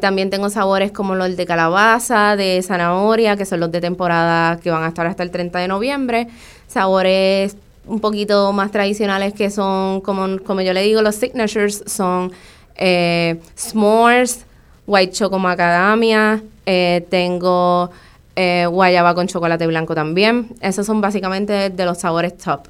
también 0.00 0.30
tengo 0.30 0.48
sabores 0.48 0.92
como 0.92 1.14
los 1.14 1.36
de 1.36 1.44
calabaza, 1.44 2.36
de 2.36 2.62
zanahoria, 2.62 3.36
que 3.36 3.44
son 3.44 3.60
los 3.60 3.70
de 3.70 3.82
temporada 3.82 4.56
que 4.56 4.70
van 4.70 4.82
a 4.82 4.88
estar 4.88 5.06
hasta 5.06 5.22
el 5.22 5.30
30 5.30 5.58
de 5.58 5.68
noviembre. 5.68 6.28
Sabores 6.68 7.54
un 7.86 8.00
poquito 8.00 8.50
más 8.54 8.70
tradicionales 8.70 9.34
que 9.34 9.50
son, 9.50 10.00
como, 10.00 10.38
como 10.38 10.62
yo 10.62 10.72
le 10.72 10.82
digo, 10.82 11.02
los 11.02 11.16
signatures 11.16 11.84
son 11.86 12.32
eh, 12.76 13.40
s'mores, 13.54 14.46
white 14.86 15.12
choco 15.12 15.38
macadamia, 15.38 16.42
eh, 16.64 17.06
tengo 17.10 17.90
eh, 18.40 18.66
guayaba 18.66 19.16
con 19.16 19.26
chocolate 19.26 19.66
blanco 19.66 19.96
también. 19.96 20.50
Esos 20.60 20.86
son 20.86 21.00
básicamente 21.00 21.70
de 21.70 21.84
los 21.84 21.98
sabores 21.98 22.38
top. 22.38 22.68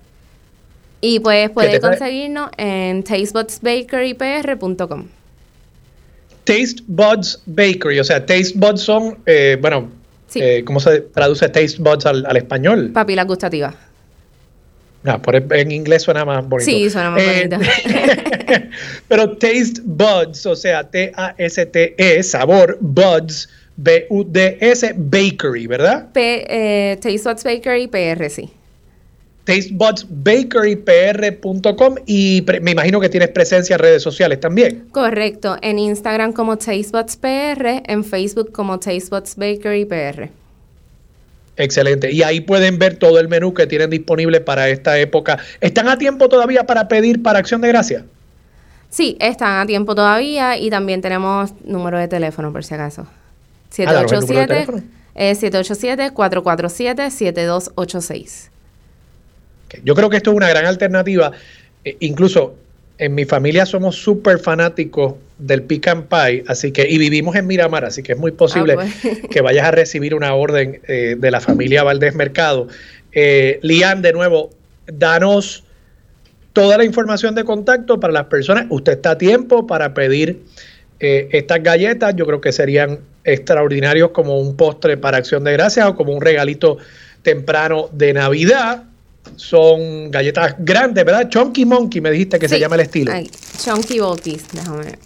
Y 1.02 1.20
pues 1.20 1.50
puede 1.50 1.78
conseguirnos 1.78 2.48
en 2.56 3.04
tastebudsbakerypr.com. 3.04 5.08
Taste 6.44 6.82
Buds 6.86 7.42
Bakery, 7.44 8.00
o 8.00 8.04
sea, 8.04 8.24
Taste 8.24 8.52
Buds 8.54 8.80
son, 8.80 9.18
eh, 9.26 9.58
bueno, 9.60 9.90
¿cómo 10.64 10.80
se 10.80 11.02
traduce 11.02 11.46
Taste 11.50 11.76
Buds 11.80 12.06
al, 12.06 12.24
al 12.24 12.38
español? 12.38 12.90
Papilas 12.94 13.26
gustativas. 13.26 13.74
No, 15.02 15.20
en 15.50 15.70
inglés 15.70 16.02
suena 16.02 16.24
más 16.24 16.48
bonito. 16.48 16.70
Sí, 16.70 16.88
suena 16.90 17.10
más 17.10 17.22
eh, 17.22 17.48
bonito. 17.48 17.58
pero 19.08 19.36
Taste 19.36 19.82
Buds, 19.84 20.46
o 20.46 20.56
sea, 20.56 20.84
T-A-S-T-E, 20.84 22.22
sabor, 22.22 22.78
Buds, 22.80 23.50
B-U-D-S, 23.78 24.94
Bakery, 24.96 25.66
¿verdad? 25.68 26.08
P, 26.12 26.44
eh, 26.48 26.96
Taste 26.96 27.22
Buds 27.22 27.44
Bakery, 27.44 27.86
PR, 27.86 28.28
sí. 28.28 28.50
tastebudsbakerypr.com 29.44 31.94
y 32.04 32.44
me 32.60 32.72
imagino 32.72 32.98
que 33.00 33.08
tienes 33.08 33.28
presencia 33.28 33.76
en 33.76 33.80
redes 33.80 34.02
sociales 34.02 34.40
también. 34.40 34.88
Correcto, 34.90 35.56
en 35.62 35.78
Instagram 35.78 36.32
como 36.32 36.58
TasteBudsPR, 36.58 37.84
en 37.86 38.04
Facebook 38.04 38.50
como 38.50 38.80
TasteBudsBakeryPR. 38.80 40.30
Excelente. 41.56 42.10
Y 42.12 42.24
ahí 42.24 42.40
pueden 42.40 42.80
ver 42.80 42.96
todo 42.96 43.20
el 43.20 43.28
menú 43.28 43.54
que 43.54 43.68
tienen 43.68 43.90
disponible 43.90 44.40
para 44.40 44.68
esta 44.68 44.98
época. 44.98 45.38
¿Están 45.60 45.88
a 45.88 45.98
tiempo 45.98 46.28
todavía 46.28 46.66
para 46.66 46.88
pedir 46.88 47.22
para 47.22 47.38
Acción 47.38 47.60
de 47.60 47.68
Gracia? 47.68 48.04
Sí, 48.90 49.16
están 49.20 49.60
a 49.60 49.66
tiempo 49.66 49.94
todavía 49.94 50.56
y 50.56 50.68
también 50.68 51.00
tenemos 51.00 51.52
número 51.64 51.96
de 51.98 52.08
teléfono 52.08 52.52
por 52.52 52.64
si 52.64 52.74
acaso. 52.74 53.06
787 53.70 54.82
787 55.14 56.12
447 56.12 57.10
7286. 57.10 58.50
Yo 59.84 59.94
creo 59.94 60.08
que 60.10 60.16
esto 60.16 60.30
es 60.30 60.36
una 60.36 60.48
gran 60.48 60.66
alternativa. 60.66 61.32
Eh, 61.84 61.96
incluso 62.00 62.54
en 62.98 63.14
mi 63.14 63.24
familia 63.24 63.66
somos 63.66 63.96
súper 63.96 64.38
fanáticos 64.38 65.14
del 65.38 65.62
pecan 65.62 66.04
pie, 66.04 66.44
así 66.48 66.72
que, 66.72 66.88
y 66.88 66.98
vivimos 66.98 67.36
en 67.36 67.46
Miramar, 67.46 67.84
así 67.84 68.02
que 68.02 68.12
es 68.12 68.18
muy 68.18 68.32
posible 68.32 68.74
ah, 68.76 68.86
pues. 69.02 69.20
que 69.30 69.40
vayas 69.40 69.66
a 69.66 69.70
recibir 69.70 70.14
una 70.14 70.34
orden 70.34 70.80
eh, 70.88 71.16
de 71.16 71.30
la 71.30 71.40
familia 71.40 71.84
Valdés 71.84 72.14
Mercado. 72.14 72.66
Eh, 73.12 73.60
Lian, 73.62 74.02
de 74.02 74.12
nuevo, 74.12 74.50
danos 74.86 75.64
toda 76.52 76.76
la 76.76 76.84
información 76.84 77.36
de 77.36 77.44
contacto 77.44 78.00
para 78.00 78.12
las 78.12 78.24
personas. 78.24 78.66
Usted 78.68 78.94
está 78.94 79.12
a 79.12 79.18
tiempo 79.18 79.66
para 79.66 79.94
pedir 79.94 80.42
eh, 81.00 81.28
estas 81.32 81.62
galletas. 81.62 82.14
Yo 82.16 82.26
creo 82.26 82.40
que 82.40 82.52
serían 82.52 83.00
extraordinarios 83.24 84.10
como 84.10 84.38
un 84.38 84.56
postre 84.56 84.96
para 84.96 85.18
acción 85.18 85.44
de 85.44 85.52
gracias 85.52 85.86
o 85.86 85.94
como 85.94 86.12
un 86.12 86.20
regalito 86.20 86.78
temprano 87.22 87.88
de 87.92 88.12
Navidad 88.12 88.84
son 89.36 90.10
galletas 90.10 90.54
grandes, 90.58 91.04
¿verdad? 91.04 91.28
Chunky 91.28 91.64
Monkey, 91.64 92.00
me 92.00 92.10
dijiste 92.10 92.38
que 92.38 92.48
se 92.48 92.58
llama 92.58 92.76
el 92.76 92.82
estilo. 92.82 93.12
chunky 93.58 94.00
Bulky, 94.00 94.38
déjame 94.52 94.98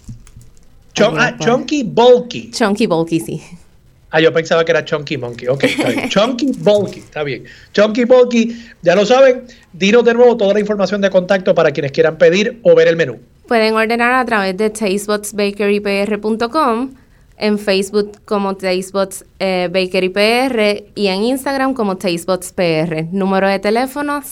ah, 1.01 1.35
Chunky 1.39 1.83
Bulky. 1.83 2.51
Chunky 2.51 2.87
Bulky, 2.87 3.19
sí. 3.19 3.41
Ah, 4.11 4.21
yo 4.21 4.31
pensaba 4.31 4.63
que 4.63 4.71
era 4.71 4.85
Chunky 4.85 5.17
Monkey. 5.17 5.47
Ok, 5.47 5.63
está 5.63 5.89
bien. 5.89 6.09
Chunky 6.09 6.51
Bulky, 6.57 6.99
está 6.99 7.23
bien. 7.23 7.45
Chunky 7.73 8.05
Bulky, 8.05 8.63
ya 8.83 8.95
lo 8.95 9.05
saben. 9.05 9.43
Dinos 9.73 10.05
de 10.05 10.13
nuevo 10.13 10.37
toda 10.37 10.53
la 10.53 10.59
información 10.59 11.01
de 11.01 11.09
contacto 11.09 11.55
para 11.55 11.71
quienes 11.71 11.91
quieran 11.91 12.17
pedir 12.17 12.59
o 12.61 12.75
ver 12.75 12.87
el 12.87 12.95
menú. 12.95 13.19
Pueden 13.53 13.75
ordenar 13.75 14.13
a 14.13 14.25
través 14.25 14.57
de 14.57 14.71
tastebudsbakerypr.com 14.71 16.95
en 17.37 17.59
Facebook 17.59 18.13
como 18.25 18.57
Tastebots 18.57 19.25
eh, 19.37 19.69
y 20.95 21.05
en 21.05 21.21
Instagram 21.21 21.75
como 21.75 21.97
Tastebots 21.97 22.51
PR. 22.51 23.03
Número 23.11 23.47
de 23.47 23.59
teléfono 23.59 24.23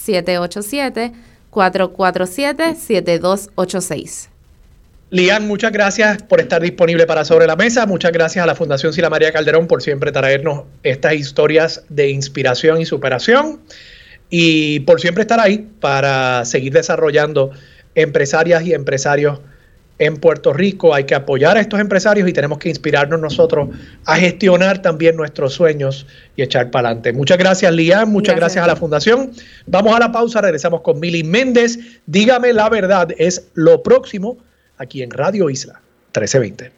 787-447-7286. 1.51 4.29
Lian, 5.11 5.47
muchas 5.47 5.71
gracias 5.71 6.23
por 6.23 6.41
estar 6.41 6.59
disponible 6.59 7.05
para 7.05 7.23
Sobre 7.23 7.45
la 7.45 7.55
Mesa. 7.55 7.85
Muchas 7.85 8.11
gracias 8.11 8.41
a 8.41 8.47
la 8.47 8.55
Fundación 8.55 8.91
Sila 8.91 9.11
María 9.11 9.31
Calderón 9.31 9.67
por 9.67 9.83
siempre 9.83 10.11
traernos 10.11 10.63
estas 10.81 11.13
historias 11.13 11.83
de 11.89 12.09
inspiración 12.09 12.81
y 12.81 12.87
superación 12.87 13.59
y 14.31 14.79
por 14.79 14.99
siempre 14.99 15.21
estar 15.21 15.39
ahí 15.39 15.69
para 15.79 16.43
seguir 16.43 16.73
desarrollando 16.73 17.51
empresarias 17.95 18.63
y 18.63 18.73
empresarios 18.73 19.39
en 20.01 20.17
Puerto 20.17 20.51
Rico. 20.51 20.95
Hay 20.95 21.03
que 21.03 21.13
apoyar 21.13 21.57
a 21.57 21.61
estos 21.61 21.79
empresarios 21.79 22.27
y 22.27 22.33
tenemos 22.33 22.57
que 22.57 22.69
inspirarnos 22.69 23.19
nosotros 23.19 23.69
a 24.05 24.15
gestionar 24.15 24.81
también 24.81 25.15
nuestros 25.15 25.53
sueños 25.53 26.07
y 26.35 26.41
echar 26.41 26.71
para 26.71 26.87
adelante. 26.89 27.13
Muchas 27.13 27.37
gracias, 27.37 27.71
Lian. 27.71 28.11
Muchas 28.11 28.35
gracias. 28.35 28.63
a 28.63 28.67
la 28.67 28.75
Fundación. 28.75 29.31
Vamos 29.67 29.95
a 29.95 29.99
la 29.99 30.11
pausa. 30.11 30.41
Regresamos 30.41 30.81
con 30.81 30.99
Mili 30.99 31.23
Méndez. 31.23 31.77
Dígame 32.07 32.51
la 32.51 32.67
verdad, 32.69 33.09
es 33.17 33.49
lo 33.53 33.83
próximo 33.83 34.39
aquí 34.77 35.03
en 35.03 35.11
Radio 35.11 35.49
Isla 35.51 35.81
1320. 36.15 36.71